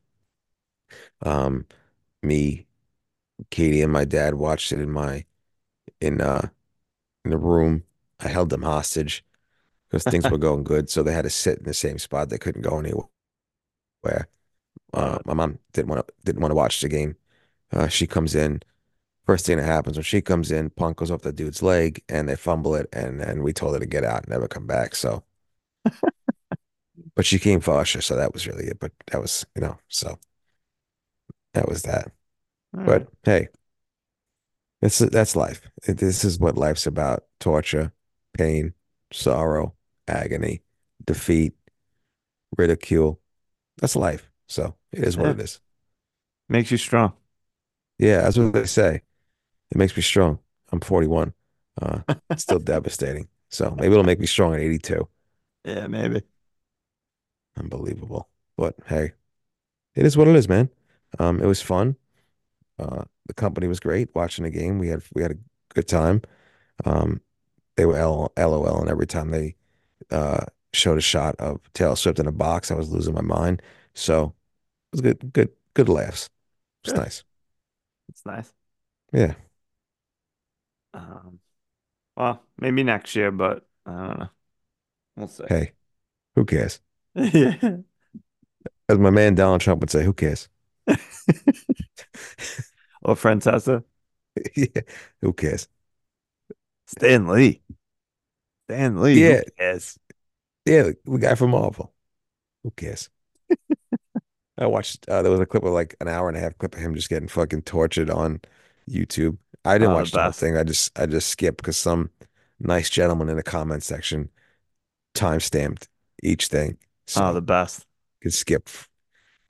Um, 1.23 1.67
me, 2.23 2.68
Katie, 3.51 3.83
and 3.83 3.93
my 3.93 4.05
dad 4.05 4.35
watched 4.35 4.73
it 4.73 4.81
in 4.81 4.91
my 4.91 5.25
in 6.01 6.21
uh 6.21 6.49
in 7.25 7.33
the 7.33 7.39
room. 7.39 7.85
I 8.21 8.29
held 8.29 8.51
them 8.51 8.63
hostage 8.63 9.25
because 9.91 10.05
things 10.05 10.31
were 10.31 10.39
going 10.49 10.65
good, 10.65 10.91
so 10.91 11.03
they 11.03 11.15
had 11.15 11.25
to 11.25 11.31
sit 11.31 11.59
in 11.59 11.65
the 11.65 11.75
same 11.75 11.99
spot. 11.99 12.31
They 12.31 12.39
couldn't 12.39 12.63
go 12.63 12.79
anywhere. 12.79 13.09
Uh, 14.93 15.19
my 15.27 15.35
mom 15.35 15.59
didn't 15.73 15.89
want 15.89 16.07
to 16.07 16.15
didn't 16.25 16.41
want 16.41 16.51
to 16.51 16.57
watch 16.57 16.81
the 16.81 16.89
game. 16.89 17.17
Uh, 17.73 17.89
she 17.89 18.07
comes 18.07 18.35
in. 18.35 18.63
First 19.27 19.47
thing 19.47 19.59
that 19.59 19.67
happens 19.67 19.97
when 19.97 20.05
she 20.05 20.23
comes 20.23 20.51
in, 20.51 20.71
Punk 20.71 20.99
goes 20.99 21.11
off 21.11 21.23
the 21.23 21.33
dude's 21.33 21.63
leg, 21.63 22.03
and 22.09 22.29
they 22.29 22.37
fumble 22.37 22.75
it, 22.75 22.89
and 22.93 23.21
and 23.21 23.43
we 23.45 23.53
told 23.53 23.75
her 23.75 23.81
to 23.81 23.87
get 23.87 24.05
out, 24.05 24.23
and 24.23 24.31
never 24.31 24.49
come 24.49 24.67
back. 24.67 24.95
So, 24.97 25.25
but 27.15 27.27
she 27.27 27.39
came 27.39 27.61
for 27.61 27.79
Usher, 27.79 28.01
so 28.01 28.17
that 28.17 28.33
was 28.33 28.47
really 28.47 28.67
it. 28.67 28.79
But 28.81 28.93
that 29.13 29.21
was 29.21 29.45
you 29.55 29.63
know, 29.63 29.79
so 29.89 30.19
that 31.55 31.69
was 31.69 31.83
that. 31.83 32.13
All 32.77 32.85
right. 32.85 33.03
But 33.03 33.09
hey, 33.25 33.49
it's 34.81 34.99
that's 34.99 35.37
life. 35.37 35.63
This 35.87 36.25
is 36.25 36.39
what 36.39 36.57
life's 36.57 36.87
about: 36.87 37.25
torture, 37.41 37.93
pain, 38.37 38.75
sorrow, 39.13 39.75
agony, 40.07 40.63
defeat, 41.05 41.55
ridicule. 42.57 43.21
That's 43.79 43.97
life. 43.97 44.31
So 44.49 44.77
it 44.93 45.05
is 45.05 45.19
what 45.19 45.31
it 45.31 45.41
is. 45.41 45.61
Makes 46.49 46.71
you 46.71 46.77
strong. 46.79 47.13
Yeah, 47.99 48.23
that's 48.23 48.39
what 48.39 48.53
they 48.53 48.67
say. 48.67 49.03
It 49.71 49.79
makes 49.79 49.97
me 49.97 50.03
strong. 50.03 50.41
I'm 50.73 50.81
41. 50.81 51.35
Uh, 51.81 52.03
still 52.37 52.59
devastating. 52.61 53.29
So 53.51 53.73
maybe 53.73 53.93
it'll 53.93 54.05
make 54.05 54.21
me 54.21 54.27
strong 54.27 54.55
at 54.55 54.61
82. 54.61 55.09
Yeah, 55.65 55.87
maybe. 55.87 56.23
Unbelievable. 57.57 58.29
But 58.57 58.77
hey, 58.87 59.13
it 59.97 60.07
is 60.07 60.17
what 60.19 60.29
it 60.29 60.37
is, 60.37 60.49
man. 60.49 60.71
Um, 61.21 61.43
it 61.43 61.47
was 61.47 61.63
fun. 61.63 61.97
Uh, 62.79 63.05
the 63.27 63.35
company 63.35 63.69
was 63.69 63.81
great 63.81 64.09
watching 64.15 64.45
the 64.45 64.51
game. 64.51 64.79
We 64.79 64.89
had 64.89 65.03
we 65.15 65.23
had 65.23 65.33
a 65.33 65.39
good 65.75 65.89
time. 65.89 66.23
Um, 66.85 67.21
they 67.77 67.87
were 67.87 67.99
LOL, 67.99 68.81
and 68.81 68.91
every 68.91 69.07
time 69.09 69.31
they 69.31 69.57
uh 70.13 70.47
showed 70.75 70.99
a 70.99 71.03
shot 71.03 71.37
of 71.39 71.61
Taylor 71.75 71.97
Swift 71.97 72.19
in 72.21 72.27
a 72.29 72.33
box. 72.33 72.71
I 72.71 72.75
was 72.77 72.91
losing 72.91 73.15
my 73.15 73.23
mind. 73.23 73.63
So 73.95 74.27
it 74.27 74.35
was 74.93 75.03
good, 75.03 75.33
good, 75.33 75.51
good 75.75 75.89
laughs. 75.89 76.31
It's 76.85 76.95
nice. 76.95 77.25
It's 78.09 78.25
nice. 78.27 78.53
Yeah. 79.13 79.35
Um, 80.95 81.41
well, 82.17 82.45
maybe 82.59 82.85
next 82.85 83.17
year, 83.17 83.33
but 83.33 83.69
I 83.87 83.93
don't 84.09 84.21
know. 84.21 84.31
We'll 85.17 85.29
see. 85.29 85.45
Hey, 85.47 85.73
who 86.37 86.45
cares? 86.47 86.81
Yeah. 87.35 87.79
As 88.89 88.99
my 88.99 89.11
man 89.11 89.35
Donald 89.35 89.61
Trump 89.61 89.81
would 89.81 89.91
say, 89.91 90.05
who 90.05 90.13
cares? 90.13 90.49
Or 93.09 93.17
Francesa. 93.17 93.83
Yeah, 94.57 94.83
who 95.21 95.33
cares? 95.33 95.69
Stan 96.87 97.29
Lee. 97.29 97.63
Stan 98.67 99.01
Lee. 99.01 99.23
who 99.23 99.31
Yeah. 99.31 99.43
cares? 99.59 99.99
Yeah, 100.67 100.83
the, 101.05 101.19
guy 101.19 101.35
from 101.35 101.51
Marvel. 101.51 101.93
Who 102.63 102.71
cares? 102.73 103.11
I 104.59 104.67
watched 104.67 105.09
uh, 105.09 105.23
there 105.23 105.31
was 105.31 105.41
a 105.41 105.47
clip 105.47 105.65
of 105.65 105.73
like 105.73 105.95
an 106.01 106.09
hour 106.09 106.29
and 106.29 106.37
a 106.37 106.41
half 106.41 106.59
clip 106.59 106.75
of 106.75 106.81
him 106.81 106.95
just 106.95 107.09
getting 107.09 107.29
fucking 107.29 107.63
tortured 107.63 108.11
on 108.11 108.41
YouTube. 108.91 109.39
I 109.65 109.79
didn't 109.79 109.93
Oh, 109.93 109.95
watch 109.95 110.11
the 110.13 110.19
whole 110.21 110.33
thing. 110.33 110.57
I 110.57 110.65
just 110.65 110.99
I 110.99 111.07
just 111.07 111.29
skipped 111.29 111.59
because 111.59 111.77
some 111.77 112.11
nice 112.61 112.91
gentleman 112.91 113.29
in 113.29 113.37
the 113.37 113.43
comment 113.43 113.83
section 113.83 114.31
time 115.15 115.41
stamped 115.41 115.89
each 116.23 116.49
thing. 116.49 116.79
So 117.07 117.23
Oh, 117.23 117.33
the 117.35 117.43
best. 117.43 117.87
could 118.23 118.35
skip, 118.35 118.69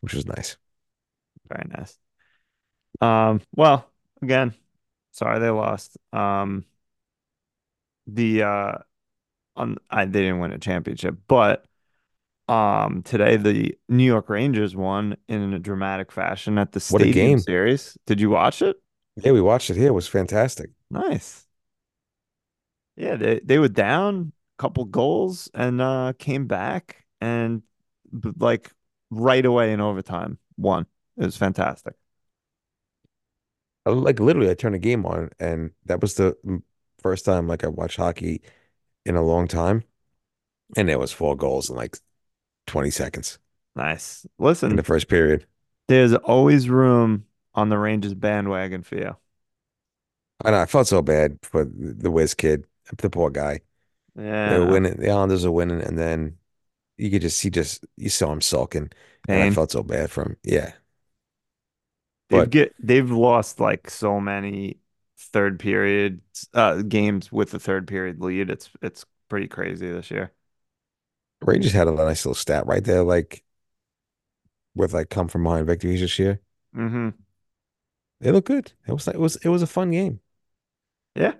which 0.00 0.14
was 0.14 0.26
nice. 0.26 0.56
Very 1.48 1.68
nice. 1.68 1.98
Um, 3.00 3.40
well, 3.54 3.90
again, 4.22 4.54
sorry 5.12 5.40
they 5.40 5.50
lost. 5.50 5.96
Um, 6.12 6.64
the 8.06 8.42
uh 8.42 8.72
on 9.56 9.78
I 9.90 10.06
they 10.06 10.22
didn't 10.22 10.40
win 10.40 10.52
a 10.52 10.58
championship, 10.58 11.16
but 11.28 11.66
um 12.48 13.02
today 13.04 13.36
the 13.36 13.78
New 13.88 14.04
York 14.04 14.28
Rangers 14.28 14.76
won 14.76 15.16
in 15.28 15.54
a 15.54 15.58
dramatic 15.58 16.12
fashion 16.12 16.58
at 16.58 16.72
the 16.72 16.80
What 16.88 17.02
a 17.02 17.06
Stadium 17.06 17.06
game. 17.06 17.46
Series. 17.46 17.98
Did 18.06 18.20
you 18.20 18.30
watch 18.30 18.62
it? 18.62 18.76
Yeah, 19.16 19.32
we 19.32 19.40
watched 19.40 19.70
it 19.70 19.76
here. 19.76 19.88
It 19.88 19.92
was 19.92 20.08
fantastic. 20.08 20.70
Nice. 20.90 21.46
Yeah, 22.96 23.16
they 23.16 23.40
they 23.40 23.58
were 23.58 23.68
down 23.68 24.32
a 24.58 24.62
couple 24.62 24.84
goals 24.84 25.48
and 25.54 25.80
uh 25.80 26.12
came 26.18 26.46
back 26.46 27.04
and 27.20 27.62
b- 28.18 28.32
like 28.38 28.72
right 29.10 29.44
away 29.44 29.72
in 29.72 29.80
overtime 29.80 30.38
won. 30.56 30.86
It 31.16 31.24
was 31.24 31.36
fantastic. 31.36 31.94
I, 33.86 33.90
like 33.90 34.20
literally, 34.20 34.50
I 34.50 34.54
turned 34.54 34.74
the 34.74 34.78
game 34.78 35.06
on, 35.06 35.30
and 35.38 35.72
that 35.86 36.00
was 36.00 36.14
the 36.14 36.36
first 37.02 37.24
time 37.24 37.48
like 37.48 37.64
I 37.64 37.68
watched 37.68 37.96
hockey 37.96 38.42
in 39.06 39.16
a 39.16 39.22
long 39.22 39.48
time, 39.48 39.84
and 40.76 40.88
there 40.88 40.98
was 41.00 41.12
four 41.12 41.36
goals 41.36 41.70
in 41.70 41.76
like 41.76 41.98
20 42.66 42.90
seconds 42.90 43.38
Nice. 43.74 44.26
Listen, 44.38 44.70
in 44.70 44.76
the 44.76 44.82
first 44.82 45.08
period. 45.08 45.46
there's 45.88 46.14
always 46.14 46.68
room 46.68 47.26
on 47.54 47.68
the 47.68 47.78
Rangers 47.78 48.14
bandwagon 48.14 48.82
for 48.82 48.96
you. 48.96 49.16
I 50.44 50.50
know 50.50 50.60
I 50.60 50.66
felt 50.66 50.86
so 50.88 51.02
bad 51.02 51.38
for 51.42 51.64
the 51.64 52.10
Wiz 52.10 52.34
kid, 52.34 52.66
the 52.96 53.10
poor 53.10 53.30
guy. 53.30 53.60
They 54.44 54.58
were 54.58 54.66
Yeah, 54.66 54.66
winning, 54.66 54.96
the 54.98 55.10
Islanders 55.10 55.44
are 55.44 55.52
winning, 55.52 55.82
and 55.82 55.98
then 55.98 56.38
you 56.98 57.10
could 57.10 57.22
just 57.22 57.38
see 57.38 57.50
just 57.50 57.84
you 57.96 58.10
saw 58.10 58.32
him 58.32 58.40
sulking, 58.42 58.90
and 59.28 59.42
I 59.44 59.48
felt 59.48 59.72
so 59.72 59.82
bad 59.84 60.10
for 60.12 60.24
him. 60.24 60.36
Yeah, 60.44 60.74
They've 62.28 62.40
but 62.40 62.50
get 62.50 62.74
they've 62.78 63.10
lost 63.10 63.60
like 63.60 63.90
so 63.90 64.20
many 64.20 64.78
third 65.18 65.58
period 65.58 66.20
uh 66.54 66.82
games 66.82 67.32
with 67.32 67.50
the 67.50 67.58
third 67.58 67.86
period 67.86 68.20
lead. 68.20 68.50
It's 68.50 68.70
it's 68.82 69.04
pretty 69.28 69.48
crazy 69.48 69.90
this 69.90 70.10
year. 70.10 70.32
Rangers 71.40 71.72
had 71.72 71.88
a 71.88 71.92
nice 71.92 72.24
little 72.24 72.34
stat 72.34 72.66
right 72.66 72.82
there, 72.82 73.02
like 73.04 73.44
with 74.74 74.92
like 74.92 75.10
come 75.10 75.28
from 75.28 75.44
behind 75.44 75.66
victories 75.66 76.00
this 76.00 76.18
year. 76.18 76.40
hmm 76.74 77.08
They 78.20 78.32
look 78.32 78.46
good. 78.46 78.72
It 78.86 78.92
was 78.92 79.06
like 79.06 79.16
it 79.16 79.20
was 79.20 79.36
it 79.36 79.48
was 79.48 79.62
a 79.62 79.66
fun 79.66 79.90
game. 79.90 80.20
Yeah. 81.14 81.34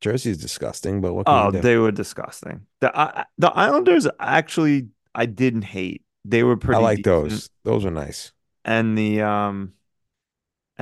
Jersey's 0.00 0.38
disgusting, 0.38 1.00
but 1.00 1.14
what 1.14 1.26
can 1.26 1.34
Oh, 1.34 1.50
they 1.50 1.76
were 1.76 1.92
disgusting. 1.92 2.66
The 2.80 2.96
I, 2.98 3.24
the 3.38 3.50
Islanders 3.50 4.08
actually 4.18 4.88
I 5.14 5.26
didn't 5.26 5.62
hate. 5.62 6.02
They 6.24 6.42
were 6.42 6.56
pretty. 6.56 6.80
I 6.80 6.82
like 6.82 6.96
decent. 6.98 7.32
those. 7.32 7.50
Those 7.64 7.84
were 7.84 7.90
nice. 7.90 8.32
And 8.64 8.96
the 8.96 9.22
um 9.22 9.74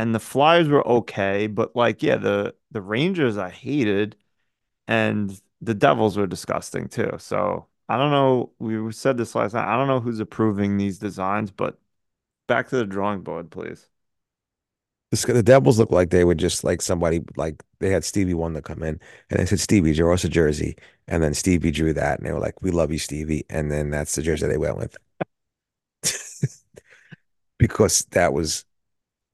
and 0.01 0.15
the 0.15 0.21
Flyers 0.21 0.69
were 0.69 0.87
okay, 0.89 1.47
but 1.47 1.77
like 1.77 2.03
yeah, 2.03 2.17
the 2.17 2.55
the 2.71 2.81
Rangers 2.81 3.37
I 3.37 3.51
hated 3.51 4.17
and 4.89 5.41
the 5.61 5.75
Devils 5.75 6.17
were 6.17 6.27
disgusting 6.27 6.89
too. 6.89 7.13
So 7.19 7.67
I 7.89 7.99
don't 7.99 8.11
know. 8.11 8.53
We 8.59 8.93
said 8.93 9.19
this 9.19 9.35
last 9.35 9.55
night. 9.55 9.69
I 9.69 9.77
don't 9.77 9.89
know 9.89 10.01
who's 10.01 10.21
approving 10.21 10.79
these 10.79 10.99
designs, 10.99 11.51
but 11.51 11.79
back 12.49 12.69
to 12.71 12.77
the 12.77 12.87
drawing 12.87 13.23
board, 13.23 13.51
please. 13.51 13.89
The 15.11 15.43
Devils 15.43 15.79
look 15.79 15.91
like 15.91 16.11
they 16.11 16.25
would 16.25 16.39
just 16.39 16.65
like 16.65 16.81
somebody 16.81 17.21
like 17.37 17.63
they 17.81 17.91
had 17.91 18.05
Stevie 18.05 18.35
Wonder 18.35 18.63
come 18.63 18.83
in 18.83 19.01
and 19.29 19.41
they 19.41 19.47
said, 19.47 19.61
Stevie, 19.61 19.93
draw 19.93 20.15
us 20.15 20.25
a 20.25 20.29
jersey. 20.29 20.77
And 21.09 21.23
then 21.23 21.35
Stevie 21.35 21.73
drew 21.73 21.93
that 21.93 22.19
and 22.19 22.27
they 22.27 22.33
were 22.33 22.41
like, 22.41 22.63
We 22.63 22.71
love 22.71 22.93
you, 22.93 22.99
Stevie. 22.99 23.45
And 23.51 23.71
then 23.71 23.91
that's 23.91 24.15
the 24.15 24.23
jersey 24.23 24.47
they 24.47 24.57
went 24.59 24.79
with. 24.79 24.97
Because 27.59 28.07
that 28.13 28.33
was 28.33 28.65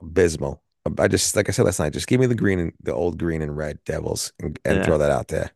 abysmal. 0.02 0.62
I 0.98 1.09
just 1.09 1.35
like 1.36 1.48
I 1.48 1.52
said 1.52 1.64
last 1.66 1.81
night, 1.81 1.93
just 1.93 2.06
give 2.06 2.20
me 2.20 2.27
the 2.27 2.35
green 2.35 2.59
and 2.60 2.73
the 2.82 2.94
old 2.94 3.18
green 3.18 3.43
and 3.43 3.56
red 3.56 3.78
Devils 3.85 4.32
and, 4.40 4.59
and 4.64 4.82
Yeah. 4.82 4.85
throw 4.85 4.98
that 4.98 5.10
out 5.10 5.28
there. 5.28 5.52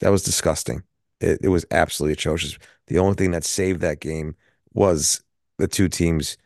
That 0.00 0.10
was 0.10 0.22
disgusting. 0.22 0.82
It, 1.20 1.40
it 1.42 1.48
was 1.48 1.66
absolutely 1.70 2.14
atrocious. 2.14 2.58
The 2.86 2.98
only 2.98 3.14
thing 3.14 3.30
that 3.32 3.44
saved 3.44 3.80
that 3.80 4.00
game 4.00 4.36
was 4.72 5.22
the 5.58 5.68
two 5.68 5.88
teams, 5.88 6.36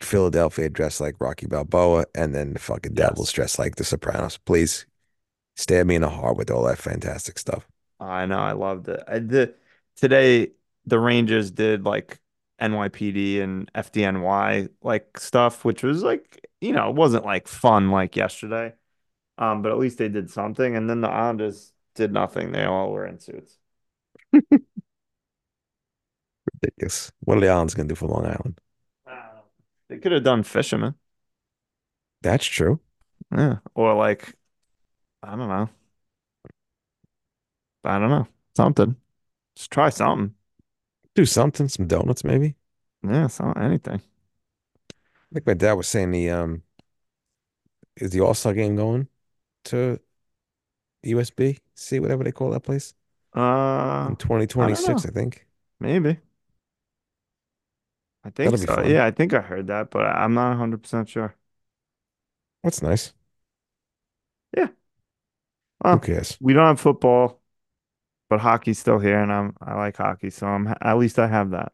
Philadelphia 0.00 0.70
dressed 0.70 1.00
like 1.00 1.16
Rocky 1.20 1.46
Balboa, 1.46 2.06
and 2.14 2.34
then 2.34 2.54
the 2.54 2.60
fucking 2.60 2.94
Yes. 2.94 3.16
Devils 3.16 3.32
dressed 3.32 3.58
like 3.58 3.76
the 3.76 3.84
Sopranos. 3.84 4.38
Please 4.38 4.86
stab 5.56 5.86
me 5.86 5.96
in 5.96 6.02
the 6.02 6.10
heart 6.10 6.36
with 6.36 6.50
all 6.50 6.64
that 6.64 6.78
fantastic 6.78 7.38
stuff. 7.38 7.66
I 8.00 8.26
know, 8.26 8.38
I 8.38 8.52
loved 8.52 8.88
it. 8.88 9.02
I 9.08 9.18
did 9.18 9.54
today 9.96 10.52
the 10.86 10.98
Rangers 10.98 11.50
did 11.50 11.84
like 11.84 12.20
NYPD 12.60 13.40
and 13.40 13.70
FDNY 13.74 14.68
like 14.82 15.18
stuff, 15.18 15.64
which 15.64 15.82
was 15.82 16.02
like, 16.02 16.46
you 16.60 16.72
know, 16.72 16.88
it 16.90 16.96
wasn't 16.96 17.24
like 17.24 17.48
fun 17.48 17.90
like 17.90 18.16
yesterday. 18.16 18.74
Um, 19.38 19.62
but 19.62 19.72
at 19.72 19.78
least 19.78 19.98
they 19.98 20.08
did 20.08 20.30
something. 20.30 20.76
And 20.76 20.90
then 20.90 21.00
the 21.02 21.08
Islanders 21.10 21.72
did 21.94 22.12
nothing. 22.12 22.52
They 22.52 22.64
all 22.64 22.92
were 22.92 23.06
in 23.06 23.20
suits. 23.20 23.58
Ridiculous. 26.62 27.12
What 27.20 27.38
are 27.38 27.40
the 27.40 27.48
Islands 27.48 27.74
gonna 27.74 27.88
do 27.88 27.94
for 27.94 28.06
Long 28.06 28.26
Island? 28.26 28.60
Uh, 29.06 29.40
They 29.88 29.98
could 29.98 30.12
have 30.12 30.24
done 30.24 30.42
fishermen. 30.42 30.94
That's 32.22 32.44
true. 32.46 32.80
Yeah. 33.32 33.58
Or 33.74 33.94
like, 33.94 34.34
I 35.22 35.36
don't 35.36 35.48
know. 35.48 35.68
I 37.84 37.98
don't 37.98 38.10
know. 38.10 38.26
Something. 38.56 38.96
Just 39.56 39.70
try 39.72 39.90
something. 39.90 40.34
Do 41.18 41.26
something, 41.26 41.68
some 41.68 41.86
donuts 41.86 42.24
maybe. 42.24 42.54
Yeah, 43.02 43.26
so 43.28 43.52
anything. 43.56 44.02
I 45.30 45.34
think 45.34 45.46
my 45.46 45.54
dad 45.54 45.74
was 45.74 45.88
saying, 45.88 46.10
the 46.10 46.30
um, 46.30 46.62
is 47.96 48.10
the 48.10 48.20
All-Star 48.20 48.54
game 48.54 48.76
going 48.76 49.08
to 49.66 50.00
USB? 51.04 51.60
See 51.74 52.00
whatever 52.00 52.24
they 52.24 52.32
call 52.32 52.50
that 52.52 52.62
place 52.62 52.94
Uh, 53.32 54.14
2026. 54.18 55.06
I 55.06 55.10
think. 55.10 55.46
maybe. 55.80 56.18
I 58.24 58.30
think 58.30 58.56
That'll 58.56 58.58
so. 58.58 58.82
Yeah, 58.82 59.04
I 59.06 59.10
think 59.10 59.32
I 59.34 59.40
heard 59.40 59.66
that, 59.68 59.90
but 59.90 60.04
I'm 60.06 60.34
not 60.34 60.50
100% 60.50 61.08
sure. 61.08 61.34
That's 62.62 62.82
nice. 62.82 63.12
Yeah. 64.56 64.68
Who 65.90 65.98
Well, 65.98 66.00
cares? 66.00 66.38
we 66.40 66.52
don't 66.52 66.66
have 66.66 66.80
football, 66.80 67.40
but 68.28 68.40
hockey's 68.40 68.78
still 68.78 68.98
here, 68.98 69.20
and 69.20 69.32
I'm 69.32 69.56
I 69.60 69.74
like 69.76 69.96
hockey, 69.96 70.30
so 70.30 70.46
I'm 70.46 70.68
at 70.80 70.98
least 70.98 71.18
I 71.18 71.26
have 71.28 71.50
that. 71.50 71.72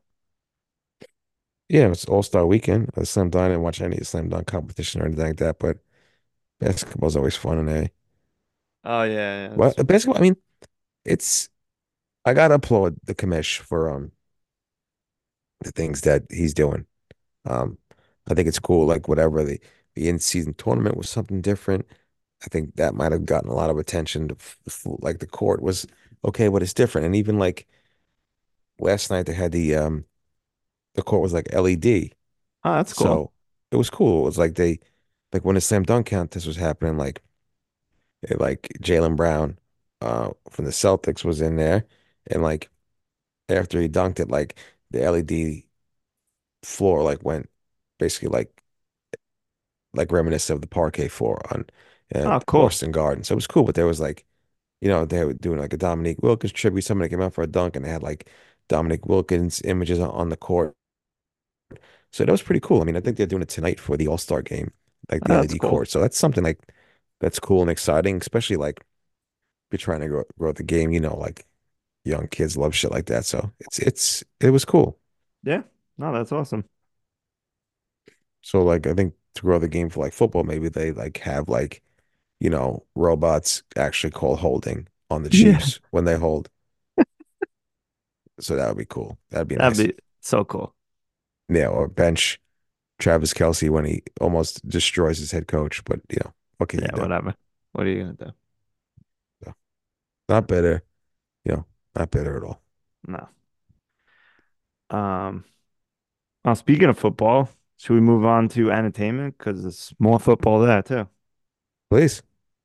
Yeah, 1.68 1.90
it's 1.90 2.04
All-Star 2.06 2.46
weekend. 2.46 2.90
I 2.96 3.04
slam 3.04 3.30
dunk. 3.30 3.42
I 3.44 3.48
didn't 3.48 3.62
watch 3.62 3.80
any 3.80 3.98
slam 4.04 4.28
dunk 4.28 4.46
competition 4.46 5.00
or 5.02 5.06
anything 5.06 5.26
like 5.26 5.36
that, 5.38 5.58
but 5.58 5.78
basketball's 6.60 7.16
always 7.16 7.36
fun 7.36 7.58
and 7.58 7.70
a 7.70 7.90
Oh 8.84 9.02
yeah, 9.04 9.48
yeah. 9.50 9.56
well, 9.56 9.72
basketball. 9.74 10.18
I 10.18 10.22
mean, 10.22 10.36
it's 11.04 11.48
I 12.26 12.34
gotta 12.34 12.54
applaud 12.56 12.98
the 13.04 13.14
commish 13.14 13.60
for 13.60 13.90
um 13.90 14.12
the 15.62 15.72
things 15.72 16.02
that 16.02 16.22
he's 16.30 16.54
doing. 16.54 16.86
Um, 17.46 17.78
I 18.30 18.34
think 18.34 18.48
it's 18.48 18.58
cool. 18.58 18.86
Like 18.86 19.08
whatever 19.08 19.44
the 19.44 19.60
the 19.94 20.08
in-season 20.08 20.54
tournament 20.54 20.96
was 20.96 21.10
something 21.10 21.42
different. 21.42 21.86
I 22.44 22.48
think 22.48 22.76
that 22.76 22.94
might 22.94 23.12
have 23.12 23.26
gotten 23.26 23.50
a 23.50 23.54
lot 23.54 23.70
of 23.70 23.78
attention. 23.78 24.28
To 24.28 24.36
f- 24.36 24.58
f- 24.68 24.86
like 25.00 25.20
the 25.20 25.26
court 25.26 25.62
was 25.62 25.86
okay, 26.24 26.48
but 26.48 26.62
it's 26.62 26.74
different. 26.74 27.06
And 27.06 27.16
even 27.16 27.38
like 27.38 27.66
last 28.78 29.10
night, 29.10 29.26
they 29.26 29.34
had 29.34 29.52
the 29.52 29.74
um 29.74 30.04
the 30.96 31.02
court 31.02 31.22
was 31.22 31.32
like 31.34 31.48
LED. 31.52 32.12
Oh, 32.64 32.74
that's 32.74 32.94
cool. 32.94 33.22
So 33.22 33.32
it 33.72 33.76
was 33.76 33.90
cool. 33.90 34.22
It 34.22 34.26
was 34.26 34.38
like 34.38 34.54
they, 34.56 34.80
like 35.32 35.44
when 35.44 35.56
the 35.56 35.62
slam 35.62 35.84
dunk 35.84 36.08
contest 36.08 36.46
was 36.48 36.56
happening, 36.58 36.98
like, 36.98 37.22
it, 38.22 38.40
like 38.40 38.68
Jaylen 38.82 39.16
Brown, 39.16 39.58
uh, 40.00 40.30
from 40.50 40.64
the 40.64 40.70
Celtics 40.70 41.24
was 41.24 41.40
in 41.40 41.56
there, 41.56 41.86
and 42.28 42.42
like 42.42 42.70
after 43.48 43.80
he 43.80 43.88
dunked 43.88 44.20
it, 44.20 44.30
like 44.30 44.58
the 44.90 45.02
LED 45.04 45.66
floor 46.64 47.02
like 47.04 47.24
went 47.24 47.50
basically 47.98 48.28
like 48.30 48.62
like 49.94 50.12
reminiscent 50.12 50.56
of 50.56 50.60
the 50.60 50.66
parquet 50.66 51.08
floor 51.08 51.40
on 51.52 51.64
uh, 52.14 52.30
Oh, 52.30 52.40
cool. 52.46 52.74
Boston 52.74 52.92
Garden. 52.92 53.24
So 53.24 53.34
it 53.34 53.36
was 53.36 53.46
cool, 53.46 53.64
but 53.64 53.74
there 53.74 53.86
was 53.86 54.00
like, 54.00 54.24
you 54.84 54.90
know, 54.90 55.06
they 55.06 55.24
were 55.26 55.34
doing 55.34 55.60
like 55.60 55.74
a 55.74 55.78
Dominique 55.78 56.22
Wilkins 56.22 56.52
tribute. 56.52 56.84
Somebody 56.84 57.10
came 57.10 57.22
out 57.22 57.34
for 57.34 57.42
a 57.44 57.48
dunk 57.48 57.76
and 57.76 57.86
they 57.86 57.90
had 57.90 58.04
like 58.04 58.30
Dominique 58.68 59.06
Wilkins 59.06 59.62
images 59.64 60.00
on, 60.00 60.30
the 60.30 60.38
court. 60.38 60.76
So 62.12 62.24
that 62.24 62.30
was 62.32 62.42
pretty 62.42 62.60
cool. 62.60 62.80
I 62.80 62.84
mean, 62.84 62.96
I 62.96 63.00
think 63.00 63.16
they're 63.16 63.26
doing 63.26 63.42
it 63.42 63.48
tonight 63.48 63.80
for 63.80 63.96
the 63.96 64.08
All-Star 64.08 64.42
game, 64.42 64.72
like 65.10 65.24
the 65.24 65.34
That's 65.34 65.54
LED 65.54 65.58
cool. 65.58 65.58
court. 65.58 65.88
So 65.90 66.00
that's 66.00 66.18
something 66.18 66.44
like 66.44 66.60
that's 67.20 67.40
cool 67.40 67.62
and 67.62 67.70
exciting, 67.70 68.18
especially 68.18 68.56
like 68.56 68.80
if 68.80 68.86
you're 69.72 69.78
trying 69.78 70.00
to 70.02 70.08
grow, 70.08 70.24
grow 70.38 70.52
the 70.52 70.64
game, 70.64 70.92
you 70.92 71.00
know, 71.00 71.16
like 71.18 71.46
young 72.04 72.28
kids 72.28 72.56
love 72.58 72.74
shit 72.74 72.92
like 72.92 73.06
that. 73.06 73.26
So 73.26 73.52
it's 73.60 73.78
it's 73.80 74.24
it 74.40 74.50
was 74.50 74.64
cool. 74.66 74.98
Yeah. 75.42 75.62
No, 75.98 76.12
that's 76.12 76.32
awesome. 76.32 76.68
So 78.42 78.62
like 78.62 78.86
I 78.86 78.94
think 78.94 79.14
to 79.34 79.42
grow 79.42 79.58
the 79.58 79.68
game 79.68 79.88
for 79.90 80.00
like 80.04 80.12
football, 80.12 80.44
maybe 80.44 80.68
they 80.68 80.92
like 80.92 81.18
have 81.18 81.48
like, 81.48 81.82
you 82.40 82.50
know, 82.50 82.84
robots 82.94 83.62
actually 83.76 84.10
call 84.10 84.36
holding 84.36 84.88
on 85.10 85.22
the 85.22 85.30
Yeah. 85.30 85.58
Chiefs 85.58 85.80
when 85.90 86.04
they 86.04 86.16
hold. 86.16 86.48
So 88.40 88.56
that 88.56 88.68
would 88.68 88.78
be 88.78 88.84
cool. 88.86 89.18
That'd 89.30 89.48
be 89.48 89.56
That'd 89.56 89.78
nice. 89.78 89.86
be 89.86 89.94
so 90.20 90.44
cool. 90.44 90.74
Yeah, 91.48 91.68
or 91.68 91.88
bench 91.88 92.40
Travis 92.98 93.34
Kelce 93.34 93.70
when 93.70 93.84
he 93.84 94.02
almost 94.20 94.66
destroys 94.68 95.18
his 95.18 95.30
head 95.30 95.46
coach, 95.46 95.84
but 95.84 96.00
you 96.10 96.18
know, 96.24 96.32
what 96.58 96.68
can 96.68 96.80
you 96.80 96.86
Yeah, 96.92 97.02
whatever. 97.02 97.34
What 97.72 97.86
are 97.86 97.90
you 97.90 98.00
gonna 98.00 98.12
do? 98.14 98.32
So, 99.44 99.54
not 100.28 100.48
better, 100.48 100.82
you 101.44 101.52
know, 101.52 101.66
not 101.96 102.10
better 102.10 102.36
at 102.36 102.44
all. 102.44 102.62
No. 103.06 103.28
Um, 104.90 105.44
well, 106.44 106.54
speaking 106.54 106.88
of 106.88 106.98
football, 106.98 107.48
should 107.78 107.94
we 107.94 108.00
move 108.00 108.24
on 108.24 108.48
to 108.50 108.70
entertainment? 108.70 109.38
Because 109.38 109.62
there's 109.62 109.94
more 109.98 110.18
football 110.20 110.60
there 110.60 110.82
too. 110.82 111.08
Please. 111.94 112.22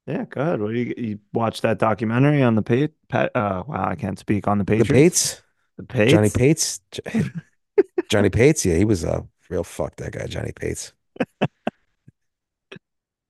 Yeah, 0.07 0.25
go 0.27 0.41
ahead. 0.41 0.57
Do 0.57 0.71
you 0.71 0.91
you 0.97 1.19
watch 1.33 1.61
that 1.61 1.77
documentary 1.77 2.41
on 2.41 2.55
the 2.55 2.63
Pat? 2.63 2.93
Pat 3.09 3.31
uh, 3.35 3.63
wow, 3.67 3.87
I 3.87 3.93
can't 3.93 4.17
speak 4.17 4.47
on 4.47 4.57
the 4.57 4.65
Patriots. 4.65 4.89
The 4.89 4.93
Pates, 4.95 5.41
The 5.77 5.83
Pates. 5.83 6.11
Johnny 6.11 6.29
Pates. 6.31 6.81
Johnny 8.09 8.29
Pates, 8.31 8.65
yeah, 8.65 8.75
he 8.75 8.85
was 8.85 9.03
a 9.03 9.23
real 9.51 9.63
fuck 9.63 9.97
that 9.97 10.13
guy, 10.13 10.25
Johnny 10.25 10.51
Pates. 10.51 10.93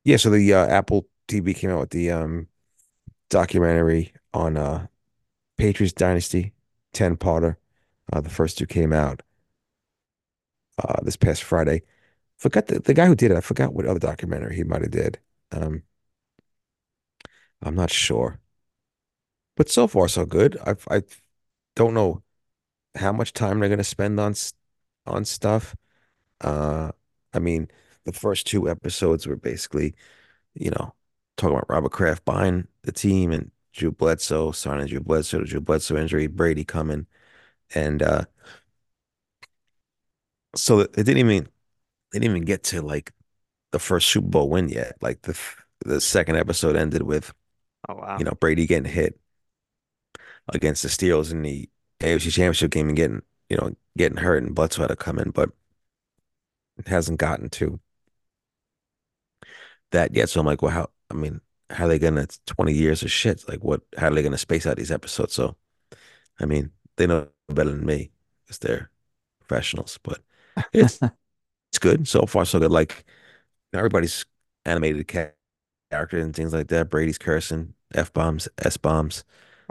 Yeah, 0.05 0.15
so 0.15 0.29
the 0.29 0.53
uh, 0.53 0.65
Apple 0.67 1.05
TV 1.27 1.53
came 1.53 1.69
out 1.69 1.81
with 1.81 1.89
the 1.89 2.11
um 2.11 2.47
documentary 3.29 4.13
on 4.33 4.55
uh 4.55 4.87
Patriots 5.57 5.93
Dynasty, 5.93 6.53
10 6.93 7.17
parter. 7.17 7.57
Uh, 8.11 8.21
the 8.21 8.29
first 8.29 8.57
two 8.57 8.65
came 8.65 8.93
out 8.93 9.21
uh 10.81 11.01
this 11.03 11.17
past 11.17 11.43
Friday. 11.43 11.81
Forgot 12.37 12.67
the, 12.67 12.79
the 12.79 12.93
guy 12.93 13.05
who 13.05 13.15
did 13.15 13.31
it. 13.31 13.37
I 13.37 13.41
forgot 13.41 13.73
what 13.73 13.85
other 13.85 13.99
documentary 13.99 14.55
he 14.55 14.63
might 14.63 14.81
have 14.81 14.91
did. 14.91 15.19
Um, 15.51 15.83
I'm 17.61 17.75
not 17.75 17.89
sure. 17.91 18.39
But 19.55 19.69
so 19.69 19.87
far 19.87 20.07
so 20.07 20.25
good. 20.25 20.57
I 20.65 20.75
I 20.89 21.03
don't 21.75 21.93
know 21.93 22.23
how 22.95 23.13
much 23.13 23.33
time 23.33 23.59
they're 23.59 23.69
gonna 23.69 23.83
spend 23.83 24.19
on 24.19 24.35
on 25.07 25.25
stuff. 25.25 25.75
Uh, 26.41 26.91
I 27.33 27.39
mean, 27.39 27.69
the 28.05 28.13
first 28.13 28.47
two 28.47 28.69
episodes 28.69 29.27
were 29.27 29.37
basically, 29.37 29.95
you 30.55 30.71
know, 30.71 30.95
talking 31.37 31.55
about 31.57 31.69
Robert 31.69 31.91
Kraft 31.93 32.25
buying 32.25 32.67
the 32.83 32.91
team 32.93 33.31
and 33.31 33.51
Drew 33.73 33.91
Bledsoe, 33.91 34.51
signing 34.53 34.87
Drew 34.87 35.01
Bledsoe, 35.01 35.43
Drew 35.45 35.61
Bledsoe 35.61 35.97
injury, 35.97 36.27
Brady 36.27 36.65
coming, 36.65 37.07
and 37.75 38.03
uh, 38.03 38.25
so 40.55 40.79
it 40.81 40.93
didn't 40.95 41.17
even 41.17 41.43
they 42.11 42.19
didn't 42.19 42.35
even 42.37 42.45
get 42.45 42.63
to 42.65 42.81
like 42.81 43.13
the 43.71 43.79
first 43.79 44.09
Super 44.09 44.27
Bowl 44.29 44.49
win 44.49 44.69
yet. 44.69 44.97
Like 45.01 45.23
the 45.23 45.39
the 45.85 46.01
second 46.01 46.37
episode 46.37 46.75
ended 46.77 47.03
with, 47.03 47.33
Oh 47.87 47.95
wow. 47.95 48.19
you 48.19 48.25
know, 48.25 48.33
Brady 48.39 48.65
getting 48.67 48.91
hit 48.91 49.19
against 50.49 50.83
the 50.83 50.89
Steelers 50.89 51.31
in 51.31 51.41
the 51.41 51.69
AFC 52.01 52.29
Championship 52.29 52.71
game 52.71 52.87
and 52.87 52.97
getting, 52.97 53.21
you 53.49 53.57
know, 53.57 53.75
getting 53.97 54.17
hurt 54.17 54.43
and 54.43 54.55
Bledsoe 54.55 54.81
had 54.81 54.87
to 54.87 54.95
come 54.95 55.19
in, 55.19 55.31
but 55.31 55.49
it 56.77 56.87
hasn't 56.87 57.19
gotten 57.19 57.49
to 57.49 57.79
that 59.91 60.13
yet. 60.15 60.29
So 60.29 60.39
I'm 60.39 60.45
like, 60.45 60.61
well, 60.61 60.71
how, 60.71 60.89
I 61.09 61.13
mean, 61.13 61.41
how 61.69 61.85
are 61.85 61.87
they 61.87 61.99
gonna, 61.99 62.27
20 62.45 62.73
years 62.73 63.03
of 63.03 63.11
shit. 63.11 63.47
Like, 63.47 63.63
what, 63.63 63.81
how 63.97 64.07
are 64.07 64.13
they 64.13 64.23
gonna 64.23 64.37
space 64.37 64.65
out 64.65 64.77
these 64.77 64.91
episodes? 64.91 65.33
So, 65.33 65.55
I 66.39 66.45
mean, 66.45 66.71
they 66.97 67.07
know 67.07 67.29
better 67.49 67.71
than 67.71 67.85
me 67.85 68.11
because 68.45 68.59
they're 68.59 68.91
professionals, 69.41 69.99
but 70.03 70.21
it's, 70.73 71.01
it's 71.71 71.79
good. 71.79 72.07
So 72.07 72.25
far, 72.25 72.45
so 72.45 72.59
good. 72.59 72.71
Like, 72.71 73.05
everybody's 73.73 74.25
animated 74.65 75.07
ca- 75.07 75.31
character 75.91 76.19
and 76.19 76.35
things 76.35 76.53
like 76.53 76.67
that. 76.69 76.89
Brady's 76.89 77.17
cursing, 77.17 77.73
F 77.93 78.13
bombs, 78.13 78.47
S 78.59 78.77
bombs. 78.77 79.23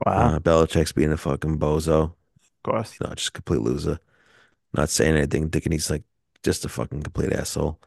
Wow. 0.06 0.36
Uh, 0.36 0.38
Belichick's 0.40 0.92
being 0.92 1.12
a 1.12 1.16
fucking 1.18 1.58
bozo, 1.58 2.14
Of 2.42 2.62
course. 2.62 2.98
you 3.00 3.06
know, 3.06 3.14
just 3.14 3.28
a 3.28 3.32
complete 3.32 3.60
loser. 3.62 3.98
Not 4.74 4.90
saying 4.90 5.16
anything, 5.16 5.50
thinking 5.50 5.72
he's 5.72 5.90
like 5.90 6.04
just 6.44 6.64
a 6.64 6.68
fucking 6.68 7.02
complete 7.02 7.32
asshole. 7.32 7.80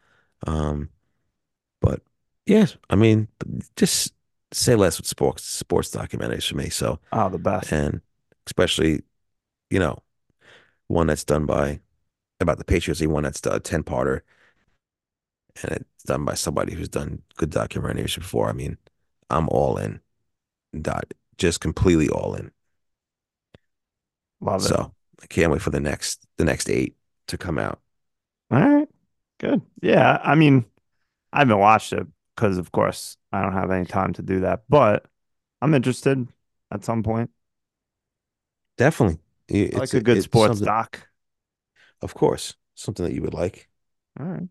Um, 0.48 0.90
but 1.82 2.02
yes, 2.46 2.78
I 2.90 2.96
mean, 2.96 3.28
just 3.76 4.14
say 4.54 4.76
less 4.76 4.98
with 5.00 5.08
sports 5.08 5.44
sports 5.46 5.92
documentaries 5.92 6.48
for 6.50 6.58
me. 6.58 6.70
So, 6.70 7.00
Oh, 7.14 7.30
the 7.30 7.40
best. 7.40 7.72
and 7.72 8.02
especially, 8.48 9.04
you 9.72 9.80
know, 9.80 10.00
one 10.88 11.08
that's 11.08 11.24
done 11.24 11.46
by 11.46 11.80
about 12.40 12.58
the 12.60 12.66
Patriots, 12.66 13.00
the 13.02 13.08
one 13.08 13.24
that's 13.24 13.42
a 13.46 13.60
10-parter 13.60 14.22
and 15.64 15.72
it's 15.72 16.04
done 16.04 16.26
by 16.26 16.34
somebody 16.34 16.74
who's 16.74 16.90
done 16.90 17.22
good 17.38 17.52
documentaries 17.52 18.18
before. 18.18 18.50
I 18.50 18.54
mean, 18.54 18.78
I'm 19.30 19.48
all 19.50 19.78
in. 19.78 20.00
Dot, 20.80 21.14
just 21.38 21.60
completely 21.60 22.08
all 22.10 22.34
in. 22.34 22.52
Love 24.40 24.62
it. 24.62 24.68
So 24.68 24.94
I 25.22 25.28
can't 25.28 25.52
wait 25.52 25.62
for 25.62 25.70
the 25.70 25.80
next 25.80 26.26
the 26.38 26.46
next 26.46 26.70
eight 26.70 26.96
to 27.28 27.38
come 27.38 27.58
out. 27.58 27.80
All 28.50 28.60
right. 28.60 28.88
Good. 29.40 29.62
Yeah. 29.82 30.20
I 30.24 30.36
mean, 30.36 30.66
I 31.34 31.40
haven't 31.40 31.60
watched 31.60 31.94
it 31.94 32.08
because, 32.36 32.58
of 32.58 32.72
course, 32.72 33.18
I 33.32 33.42
don't 33.42 33.54
have 33.54 33.72
any 33.72 33.86
time 33.86 34.14
to 34.14 34.22
do 34.22 34.42
that, 34.42 34.64
but 34.70 35.06
I'm 35.62 35.74
interested 35.74 36.28
at 36.72 36.84
some 36.84 37.04
point. 37.04 37.30
Definitely. 38.78 39.20
It's 39.48 39.76
like 39.76 39.94
a 39.94 40.02
good 40.02 40.18
it's 40.18 40.26
sports 40.26 40.60
doc. 40.62 41.08
of 42.02 42.14
course, 42.14 42.56
something 42.76 43.06
that 43.06 43.14
you 43.14 43.22
would 43.22 43.34
like. 43.34 43.68
All 44.20 44.26
right. 44.26 44.48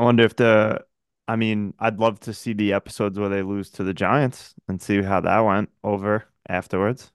I 0.00 0.04
wonder 0.04 0.24
if 0.24 0.36
the, 0.36 0.84
I 1.28 1.36
mean, 1.36 1.74
I'd 1.78 1.98
love 2.00 2.20
to 2.20 2.32
see 2.34 2.52
the 2.54 2.72
episodes 2.72 3.18
where 3.18 3.28
they 3.28 3.42
lose 3.42 3.70
to 3.72 3.84
the 3.84 3.94
Giants 3.94 4.54
and 4.68 4.80
see 4.82 5.02
how 5.02 5.20
that 5.20 5.40
went 5.40 5.70
over 5.84 6.26
afterwards. 6.48 7.12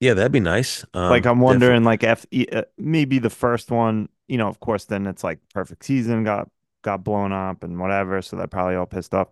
Yeah, 0.00 0.14
that'd 0.14 0.32
be 0.32 0.40
nice. 0.40 0.84
Like, 1.08 1.24
Um, 1.24 1.26
I'm 1.26 1.40
definitely. 1.46 1.80
wondering, 1.80 1.84
like, 1.84 2.02
if 2.02 2.26
e- 2.32 2.46
uh, 2.52 2.62
maybe 2.78 3.18
the 3.18 3.30
first 3.30 3.70
one, 3.70 4.08
you 4.28 4.38
know, 4.38 4.48
of 4.48 4.58
course, 4.60 4.86
then 4.86 5.06
it's 5.06 5.22
like 5.24 5.38
perfect 5.54 5.84
season 5.84 6.24
got 6.24 6.50
got 6.82 7.04
blown 7.04 7.32
up 7.32 7.62
and 7.64 7.78
whatever, 7.80 8.22
so 8.22 8.36
they're 8.36 8.46
probably 8.46 8.74
all 8.76 8.86
pissed 8.86 9.14
off. 9.14 9.28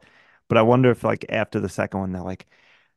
But 0.49 0.59
I 0.59 0.63
wonder 0.63 0.91
if, 0.91 1.03
like, 1.05 1.25
after 1.29 1.61
the 1.61 1.69
second 1.69 2.01
one, 2.01 2.13
they're 2.13 2.23
like, 2.23 2.47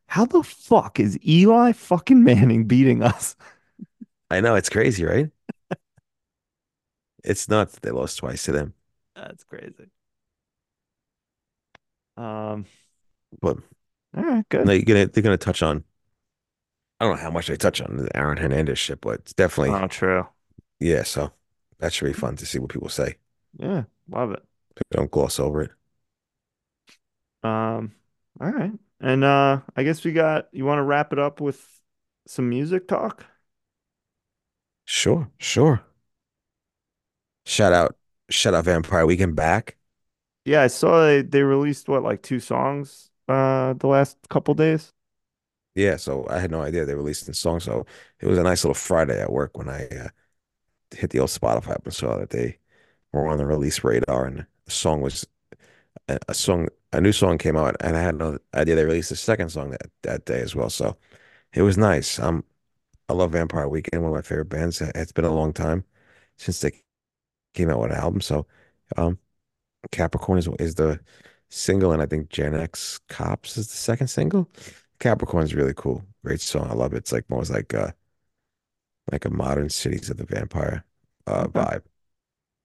how 0.08 0.24
the 0.26 0.42
fuck 0.42 1.00
is 1.00 1.18
Eli 1.26 1.72
fucking 1.72 2.22
Manning 2.24 2.66
beating 2.66 3.02
us? 3.02 3.36
I 4.30 4.40
know 4.40 4.54
it's 4.56 4.68
crazy, 4.68 5.04
right? 5.04 5.30
It's 7.24 7.48
nuts 7.48 7.74
that 7.74 7.82
they 7.82 7.90
lost 7.92 8.18
twice 8.18 8.42
to 8.44 8.52
them. 8.52 8.74
That's 9.18 9.44
crazy. 9.44 9.90
Um, 12.16 12.66
But 13.40 13.58
all 14.16 14.22
right, 14.24 14.48
good. 14.48 14.70
they're 14.70 14.82
gonna 14.82 15.06
they're 15.06 15.22
gonna 15.22 15.36
touch 15.36 15.62
on. 15.62 15.84
I 17.00 17.04
don't 17.06 17.16
know 17.16 17.22
how 17.22 17.30
much 17.30 17.46
they 17.48 17.56
touch 17.56 17.80
on 17.80 17.96
the 17.96 18.16
Aaron 18.16 18.38
Hernandez 18.38 18.78
shit, 18.78 19.00
but 19.00 19.20
it's 19.20 19.32
definitely 19.34 19.72
Oh, 19.72 19.86
true. 19.86 20.28
yeah. 20.80 21.02
So 21.04 21.32
that 21.78 21.92
should 21.92 22.06
be 22.06 22.12
fun 22.12 22.36
to 22.36 22.46
see 22.46 22.58
what 22.58 22.70
people 22.70 22.88
say. 22.88 23.16
Yeah, 23.58 23.84
love 24.08 24.32
it. 24.32 24.42
Don't 24.90 25.10
gloss 25.10 25.40
over 25.40 25.62
it. 25.62 25.70
Um, 27.42 27.92
all 28.40 28.50
right. 28.50 28.72
And 29.00 29.22
uh 29.24 29.60
I 29.76 29.82
guess 29.84 30.04
we 30.04 30.12
got 30.12 30.48
you 30.52 30.64
want 30.64 30.78
to 30.78 30.82
wrap 30.82 31.12
it 31.12 31.18
up 31.18 31.40
with 31.40 31.64
some 32.26 32.48
music 32.48 32.88
talk? 32.88 33.24
Sure, 34.86 35.30
sure. 35.38 35.84
Shout 37.44 37.72
out, 37.72 37.96
shout 38.30 38.54
out 38.54 38.64
Vampire 38.64 39.06
Weekend 39.06 39.36
back. 39.36 39.76
Yeah, 40.44 40.62
I 40.62 40.66
saw 40.68 41.04
they, 41.04 41.22
they 41.22 41.42
released 41.42 41.88
what 41.88 42.02
like 42.02 42.22
two 42.22 42.40
songs 42.40 43.10
uh 43.28 43.74
the 43.74 43.86
last 43.86 44.16
couple 44.30 44.54
days. 44.54 44.92
Yeah, 45.74 45.96
so 45.96 46.26
I 46.28 46.40
had 46.40 46.50
no 46.50 46.62
idea 46.62 46.84
they 46.84 46.94
released 46.94 47.28
a 47.28 47.34
song. 47.34 47.60
So 47.60 47.86
it 48.20 48.26
was 48.26 48.38
a 48.38 48.42
nice 48.42 48.64
little 48.64 48.74
Friday 48.74 49.20
at 49.20 49.32
work 49.32 49.56
when 49.56 49.68
I 49.68 49.86
uh, 49.88 50.08
hit 50.96 51.10
the 51.10 51.20
old 51.20 51.30
Spotify 51.30 51.72
app 51.72 51.84
and 51.86 51.94
saw 51.94 52.18
that 52.18 52.30
they 52.30 52.58
were 53.12 53.28
on 53.28 53.38
the 53.38 53.46
release 53.46 53.84
radar, 53.84 54.26
and 54.26 54.46
the 54.66 54.72
song 54.72 55.02
was 55.02 55.26
a, 56.08 56.18
a 56.28 56.34
song, 56.34 56.68
a 56.92 57.00
new 57.00 57.12
song 57.12 57.38
came 57.38 57.56
out, 57.56 57.76
and 57.82 57.96
I 57.96 58.02
had 58.02 58.16
no 58.16 58.38
idea 58.54 58.76
they 58.76 58.84
released 58.86 59.12
a 59.12 59.16
second 59.16 59.50
song 59.50 59.70
that 59.72 59.90
that 60.02 60.26
day 60.26 60.40
as 60.42 60.54
well. 60.56 60.70
So 60.70 60.96
it 61.54 61.62
was 61.62 61.78
nice. 61.78 62.18
Um, 62.20 62.44
I 63.08 63.14
love 63.14 63.32
Vampire 63.32 63.68
Weekend, 63.68 64.02
one 64.02 64.12
of 64.12 64.16
my 64.16 64.22
favorite 64.22 64.50
bands. 64.50 64.80
It's 64.82 65.12
been 65.12 65.24
a 65.26 65.34
long 65.34 65.52
time 65.54 65.84
since 66.38 66.60
they 66.60 66.82
came 67.58 67.70
out 67.70 67.80
with 67.80 67.92
an 67.92 67.98
album. 67.98 68.20
So, 68.22 68.46
um, 68.96 69.18
Capricorn 69.92 70.38
is 70.38 70.48
is 70.60 70.76
the 70.76 71.00
single, 71.50 71.92
and 71.92 72.02
I 72.02 72.06
think 72.06 72.30
Gen 72.30 72.54
X 72.56 73.00
Cops 73.08 73.58
is 73.58 73.68
the 73.68 73.76
second 73.76 74.08
single. 74.08 74.50
Capricorn 75.00 75.44
is 75.44 75.54
really 75.54 75.74
cool. 75.76 76.04
Great 76.24 76.40
song. 76.42 76.68
I 76.70 76.74
love 76.74 76.94
it. 76.94 76.98
It's 76.98 77.12
like 77.12 77.26
almost 77.30 77.50
like 77.52 77.74
uh 77.74 77.92
like 79.10 79.24
a 79.24 79.30
modern 79.30 79.68
Cities 79.68 80.10
of 80.10 80.16
the 80.16 80.24
Vampire 80.24 80.84
uh 81.26 81.46
Okay. 81.54 81.68
vibe. 81.68 81.82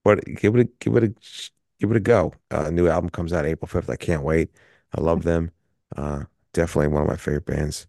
But 0.04 0.24
give 0.26 0.56
it 0.56 0.60
a 0.62 0.64
give 0.80 0.96
it 0.96 1.04
a 1.04 1.08
give 1.80 1.90
it 1.92 1.96
a 1.96 2.00
go. 2.00 2.34
Uh, 2.50 2.70
new 2.70 2.88
album 2.88 3.10
comes 3.10 3.32
out 3.32 3.46
April 3.46 3.68
5th. 3.68 3.90
I 3.90 3.96
can't 3.96 4.22
wait. 4.24 4.50
I 4.96 5.00
love 5.00 5.24
them. 5.24 5.50
Uh, 5.96 6.24
definitely 6.54 6.88
one 6.88 7.02
of 7.02 7.08
my 7.08 7.16
favorite 7.16 7.46
bands 7.46 7.86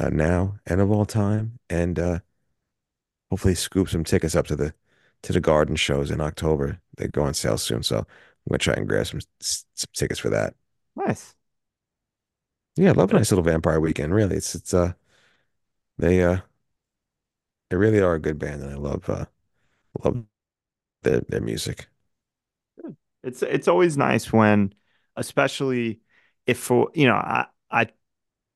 uh, 0.00 0.10
now 0.10 0.56
and 0.66 0.80
of 0.80 0.90
all 0.92 1.06
time. 1.06 1.58
And 1.70 1.98
uh, 1.98 2.20
hopefully 3.30 3.54
scoop 3.54 3.88
some 3.88 4.04
tickets 4.04 4.34
up 4.34 4.46
to 4.46 4.56
the 4.56 4.74
to 5.24 5.34
the 5.34 5.40
garden 5.40 5.76
shows 5.76 6.10
in 6.12 6.20
October. 6.22 6.80
They 6.98 7.08
go 7.08 7.24
on 7.24 7.34
sale 7.34 7.58
soon, 7.58 7.82
so 7.84 7.98
I'm 7.98 8.06
gonna 8.50 8.58
try 8.58 8.74
and 8.74 8.88
grab 8.88 9.06
some 9.08 9.20
some 9.40 9.90
tickets 9.94 10.20
for 10.20 10.30
that. 10.30 10.54
Nice. 10.96 11.36
Yeah, 12.76 12.90
I 12.90 12.92
love 12.92 13.10
a 13.12 13.14
nice 13.16 13.30
little 13.30 13.44
vampire 13.44 13.80
weekend. 13.80 14.14
Really, 14.14 14.36
it's 14.36 14.54
it's 14.54 14.74
uh 14.74 14.94
they 15.98 16.22
uh 16.22 16.38
they 17.70 17.76
really 17.76 18.00
are 18.00 18.14
a 18.14 18.20
good 18.20 18.38
band, 18.38 18.62
and 18.62 18.72
I 18.72 18.76
love 18.76 19.08
uh 19.10 19.26
love 20.04 20.24
their 21.02 21.20
their 21.22 21.40
music. 21.42 21.88
It's 23.22 23.42
it's 23.42 23.68
always 23.68 23.96
nice 23.96 24.32
when, 24.32 24.74
especially 25.16 26.00
if 26.46 26.58
for 26.58 26.90
you 26.94 27.06
know, 27.06 27.14
I 27.14 27.46
I 27.70 27.88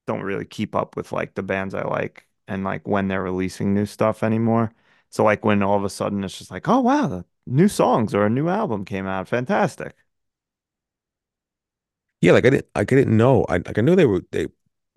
don't 0.07 0.23
really 0.23 0.47
keep 0.47 0.75
up 0.75 0.97
with 0.97 1.13
like 1.13 1.35
the 1.35 1.43
bands 1.43 1.75
I 1.75 1.85
like 1.85 2.29
and 2.49 2.65
like 2.65 2.89
when 2.89 3.09
they're 3.09 3.23
releasing 3.23 3.75
new 3.75 3.87
stuff 3.87 4.23
anymore. 4.23 4.73
So 5.11 5.25
like 5.25 5.45
when 5.45 5.63
all 5.63 5.77
of 5.77 5.85
a 5.85 5.91
sudden 5.91 6.25
it's 6.25 6.39
just 6.39 6.51
like, 6.51 6.69
oh 6.69 6.81
wow, 6.81 7.07
the 7.09 7.25
new 7.47 7.69
songs 7.69 8.15
or 8.15 8.27
a 8.27 8.31
new 8.31 8.49
album 8.49 8.85
came 8.85 9.07
out. 9.07 9.29
Fantastic. 9.29 9.95
Yeah, 12.21 12.33
like 12.33 12.47
I 12.47 12.51
didn't 12.51 12.67
like 12.75 12.93
I 12.93 12.97
didn't 12.97 13.17
know. 13.17 13.45
I 13.49 13.55
like 13.59 13.79
I 13.79 13.81
knew 13.81 13.95
they 13.97 14.07
were 14.07 14.23
they 14.33 14.47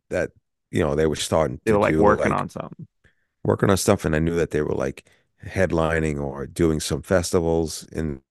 that 0.10 0.32
you 0.72 0.82
know 0.82 0.96
they 0.96 1.08
were 1.08 1.16
starting 1.16 1.62
They 1.66 1.72
to 1.72 1.74
were 1.74 1.80
like 1.80 1.96
do 1.96 1.98
working 1.98 2.32
like 2.32 2.34
on 2.34 2.50
something. 2.50 2.88
working 3.44 3.70
on 3.70 3.78
stuff, 3.78 4.06
and 4.06 4.16
I 4.16 4.20
knew 4.20 4.36
that 4.36 4.52
they 4.52 4.62
were 4.62 4.74
like 4.76 5.10
headlining 5.46 6.22
or 6.22 6.46
doing 6.48 6.80
some 6.80 7.02
festivals 7.02 7.88
in 7.92 8.22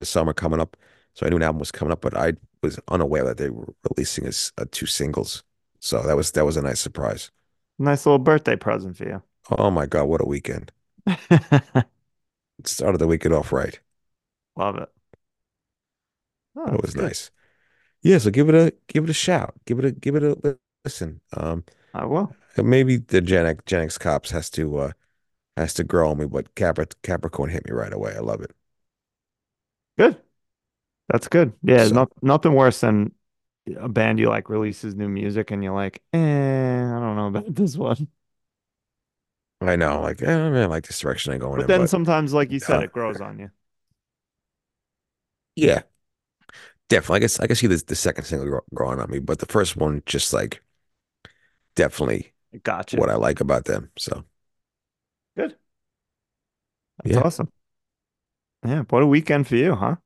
the 0.00 0.06
summer 0.06 0.34
coming 0.34 0.60
up. 0.60 0.76
So 1.14 1.26
I 1.26 1.30
knew 1.30 1.36
an 1.36 1.42
album 1.44 1.60
was 1.60 1.72
coming 1.72 1.92
up, 1.92 2.02
but 2.02 2.16
I 2.16 2.34
was 2.62 2.80
unaware 2.88 3.24
that 3.24 3.38
they 3.38 3.50
were 3.50 3.74
releasing 3.90 4.26
as 4.26 4.52
uh, 4.58 4.66
two 4.72 4.86
singles. 4.86 5.44
So 5.80 6.02
that 6.02 6.16
was 6.16 6.32
that 6.32 6.46
was 6.46 6.56
a 6.56 6.62
nice 6.62 6.80
surprise. 6.80 7.30
Nice 7.78 8.04
little 8.06 8.18
birthday 8.18 8.54
present 8.56 8.96
for 8.98 9.04
you. 9.08 9.22
Oh 9.50 9.72
my 9.72 9.86
God, 9.86 10.04
what 10.04 10.20
a 10.20 10.24
weekend! 10.24 10.70
Started 12.66 12.98
the 12.98 13.06
weekend 13.06 13.32
off 13.34 13.50
right. 13.50 13.80
Love 14.56 14.76
it. 14.78 14.90
Oh, 16.56 16.78
It 16.78 16.82
was 16.82 16.94
good. 16.94 16.96
nice. 16.96 17.30
Yeah, 18.02 18.18
so 18.18 18.30
give 18.30 18.48
it 18.48 18.54
a 18.54 18.74
give 18.88 19.04
it 19.04 19.10
a 19.10 19.14
shout. 19.14 19.54
Give 19.66 19.78
it 19.80 19.84
a 19.86 19.92
give 19.92 20.16
it 20.16 20.22
a 20.24 20.58
listen. 20.84 21.20
Um, 21.36 21.64
I 21.94 22.04
will. 22.06 22.36
maybe 22.58 22.98
the 22.98 23.20
Gen 23.20 23.46
X, 23.46 23.62
Gen 23.66 23.82
X 23.84 23.98
cops 23.98 24.30
has 24.32 24.50
to 24.52 24.78
uh 24.78 24.92
has 25.56 25.74
to 25.74 25.84
grow 25.84 26.10
on 26.10 26.18
me, 26.18 26.26
but 26.26 26.54
Capri 26.56 26.86
Capricorn 27.02 27.50
hit 27.50 27.66
me 27.66 27.72
right 27.72 27.92
away. 27.92 28.14
I 28.16 28.20
love 28.20 28.42
it. 28.42 28.52
Good. 29.98 30.20
That's 31.08 31.28
good. 31.28 31.54
Yeah, 31.62 31.86
So 31.86 31.94
not 31.94 32.10
nothing 32.22 32.54
worse 32.54 32.80
than 32.80 33.14
a 33.78 33.88
band 33.88 34.18
you 34.20 34.28
like 34.30 34.50
releases 34.50 34.94
new 34.96 35.08
music 35.08 35.50
and 35.52 35.64
you're 35.64 35.74
like, 35.74 36.02
eh, 36.12 36.18
I 36.18 37.00
don't 37.00 37.16
know 37.16 37.28
about 37.28 37.54
this 37.54 37.76
one. 37.76 38.08
I 39.60 39.76
know, 39.76 40.00
like, 40.02 40.22
eh, 40.22 40.26
I 40.34 40.50
mean, 40.50 40.62
I 40.62 40.66
like 40.66 40.86
this 40.86 40.98
direction 41.00 41.32
I'm 41.32 41.38
going 41.40 41.60
But 41.60 41.66
in, 41.66 41.66
then 41.66 41.86
but 41.86 41.88
sometimes, 41.88 42.32
like 42.32 42.52
you 42.52 42.60
said, 42.60 42.80
uh, 42.80 42.84
it 42.84 42.92
grows 42.92 43.20
on 43.20 43.38
you. 43.40 43.50
yeah, 45.56 45.82
definitely. 46.88 47.16
I 47.16 47.20
guess 47.20 47.40
I 47.40 47.46
can 47.46 47.56
see 47.56 47.66
this 47.66 47.82
the 47.84 47.94
second 47.96 48.24
single 48.24 48.60
growing 48.74 49.00
on 49.00 49.10
me, 49.10 49.18
but 49.18 49.38
the 49.38 49.46
first 49.46 49.76
one 49.76 50.02
just 50.06 50.32
like 50.32 50.62
definitely 51.74 52.32
Gotcha. 52.62 52.98
what 52.98 53.10
I 53.10 53.16
like 53.16 53.40
about 53.40 53.66
them. 53.66 53.90
So 53.98 54.24
Good. 55.36 55.56
That's 56.98 57.16
yeah. 57.16 57.24
awesome. 57.24 57.50
Yeah, 58.64 58.82
what 58.90 59.02
a 59.02 59.06
weekend 59.06 59.46
for 59.48 59.56
you, 59.56 59.74
huh? 59.74 59.96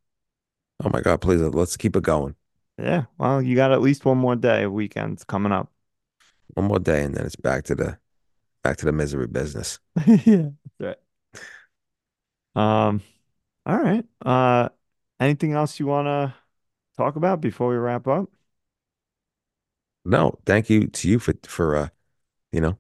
Oh 0.85 0.89
my 0.91 1.01
God, 1.01 1.21
please 1.23 1.41
let's 1.41 1.77
keep 1.77 1.97
it 1.97 2.03
going. 2.05 2.37
Yeah. 2.79 3.07
Well, 3.19 3.43
you 3.43 3.55
got 3.57 3.73
at 3.73 3.83
least 3.83 4.05
one 4.05 4.19
more 4.19 4.37
day 4.37 4.65
of 4.65 4.73
weekends 4.73 5.25
coming 5.25 5.53
up. 5.53 5.71
One 6.55 6.67
more 6.67 6.79
day, 6.79 7.05
and 7.05 7.15
then 7.15 7.27
it's 7.27 7.37
back 7.37 7.65
to 7.65 7.75
the 7.75 7.99
back 8.63 8.77
to 8.79 8.85
the 8.85 8.93
misery 8.93 9.27
business. 9.27 9.79
Yeah, 10.07 10.51
that's 10.79 10.99
right. 12.57 12.87
Um, 12.87 13.03
all 13.67 13.79
right. 13.79 14.05
Uh, 14.25 14.69
anything 15.19 15.53
else 15.53 15.79
you 15.79 15.87
want 15.87 16.07
to 16.07 16.35
talk 16.97 17.17
about 17.17 17.41
before 17.41 17.69
we 17.69 17.77
wrap 17.77 18.07
up? 18.07 18.31
No, 20.05 20.39
thank 20.47 20.71
you 20.71 20.87
to 20.89 21.09
you 21.09 21.19
for 21.19 21.35
for 21.45 21.77
uh, 21.77 21.89
you 22.53 22.61
know, 22.61 22.79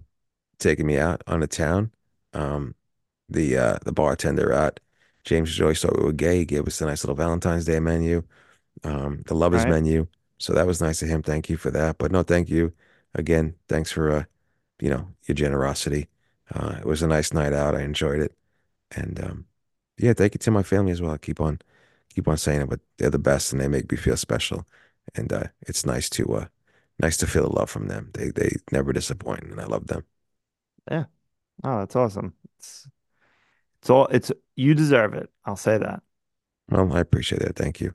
taking 0.58 0.86
me 0.86 0.98
out 0.98 1.22
on 1.26 1.40
the 1.40 1.46
town. 1.46 1.92
Um, 2.32 2.74
the 3.28 3.56
uh 3.56 3.78
the 3.84 3.92
bartender 3.92 4.52
at 4.52 4.80
James 5.24 5.54
Joyce 5.54 5.82
thought 5.82 5.96
we 5.98 6.04
were 6.04 6.12
gay. 6.12 6.38
He 6.38 6.44
gave 6.44 6.66
us 6.66 6.80
a 6.80 6.86
nice 6.86 7.04
little 7.04 7.16
Valentine's 7.16 7.64
Day 7.64 7.80
menu, 7.80 8.22
um, 8.84 9.22
the 9.26 9.34
lovers 9.34 9.64
right. 9.64 9.70
menu. 9.70 10.06
So 10.38 10.54
that 10.54 10.66
was 10.66 10.80
nice 10.80 11.02
of 11.02 11.08
him. 11.08 11.22
Thank 11.22 11.50
you 11.50 11.56
for 11.56 11.70
that. 11.70 11.98
But 11.98 12.12
no, 12.12 12.22
thank 12.22 12.48
you 12.48 12.72
again. 13.14 13.54
Thanks 13.68 13.92
for 13.92 14.10
uh, 14.10 14.24
you 14.80 14.90
know, 14.90 15.08
your 15.26 15.34
generosity. 15.34 16.08
Uh, 16.54 16.76
it 16.80 16.86
was 16.86 17.02
a 17.02 17.06
nice 17.06 17.32
night 17.32 17.52
out. 17.52 17.74
I 17.74 17.82
enjoyed 17.82 18.20
it. 18.20 18.34
And 18.96 19.22
um, 19.22 19.46
yeah, 19.98 20.12
thank 20.14 20.34
you 20.34 20.38
to 20.38 20.50
my 20.50 20.62
family 20.62 20.92
as 20.92 21.02
well. 21.02 21.12
I 21.12 21.18
keep 21.18 21.40
on 21.40 21.60
keep 22.14 22.26
on 22.28 22.36
saying 22.38 22.62
it, 22.62 22.68
but 22.70 22.80
they're 22.98 23.10
the 23.10 23.18
best 23.18 23.52
and 23.52 23.60
they 23.60 23.68
make 23.68 23.90
me 23.90 23.96
feel 23.96 24.16
special. 24.16 24.66
And 25.14 25.32
uh, 25.32 25.44
it's 25.62 25.86
nice 25.86 26.08
to 26.10 26.34
uh, 26.34 26.46
nice 27.00 27.16
to 27.18 27.26
feel 27.26 27.48
the 27.48 27.56
love 27.56 27.70
from 27.70 27.88
them. 27.88 28.10
They 28.14 28.30
they 28.30 28.56
never 28.72 28.92
disappoint, 28.92 29.44
and 29.44 29.60
I 29.60 29.64
love 29.64 29.86
them. 29.86 30.04
Yeah. 30.90 31.04
Oh, 31.64 31.80
that's 31.80 31.96
awesome. 31.96 32.34
It's 32.58 32.88
it's 33.80 33.90
all 33.90 34.06
it's 34.06 34.32
you 34.56 34.74
deserve 34.74 35.14
it. 35.14 35.30
I'll 35.44 35.56
say 35.56 35.78
that. 35.78 36.02
Well, 36.68 36.92
I 36.92 37.00
appreciate 37.00 37.42
that. 37.42 37.56
Thank 37.56 37.80
you. 37.80 37.94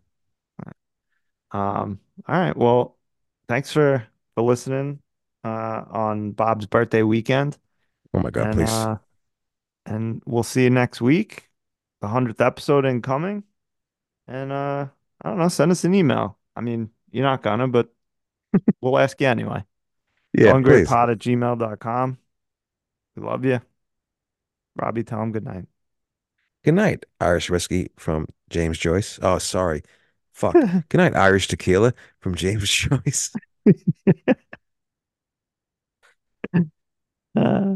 Um, 1.52 2.00
all 2.28 2.38
right. 2.38 2.56
Well, 2.56 2.98
thanks 3.48 3.72
for 3.72 4.06
for 4.34 4.44
listening 4.44 5.00
uh 5.46 5.86
on 5.92 6.32
Bob's 6.34 6.68
birthday 6.68 7.04
weekend. 7.04 7.58
Oh 8.14 8.20
my 8.20 8.30
God, 8.32 8.48
And 8.48 8.56
please. 8.56 8.70
uh 8.70 8.98
and 9.86 10.22
we'll 10.26 10.44
see 10.44 10.64
you 10.64 10.70
next 10.72 11.02
week. 11.02 11.50
The 12.02 12.08
100th 12.08 12.42
episode 12.42 12.86
incoming. 12.86 13.44
And 14.28 14.52
uh 14.52 14.88
I 15.22 15.30
don't 15.30 15.40
know, 15.40 15.48
send 15.50 15.72
us 15.72 15.84
an 15.86 15.94
email. 15.96 16.38
I 16.56 16.62
mean, 16.62 16.92
you're 17.12 17.24
not 17.26 17.44
gonna, 17.44 17.68
but 17.68 17.90
we'll 18.82 18.98
ask 19.00 19.20
you 19.22 19.28
anyway. 19.28 19.64
Yeah. 20.34 20.54
goinggreypod 20.54 21.12
at 21.12 21.20
gmail.com. 21.20 22.18
We 23.16 23.24
love 23.24 23.46
you. 23.46 23.62
Robbie, 24.76 25.04
tell 25.04 25.22
him 25.22 25.32
good 25.32 25.46
night. 25.46 25.66
Good 26.66 26.74
night, 26.74 27.06
Irish 27.22 27.50
whiskey 27.50 27.92
from 27.96 28.28
James 28.50 28.78
Joyce. 28.78 29.20
Oh, 29.22 29.38
sorry. 29.38 29.84
Fuck. 30.34 30.54
Good 30.90 30.98
night, 30.98 31.16
Irish 31.16 31.48
tequila 31.48 31.94
from 32.20 32.36
James 32.36 32.70
Joyce. 32.82 33.32
Uh, 37.36 37.76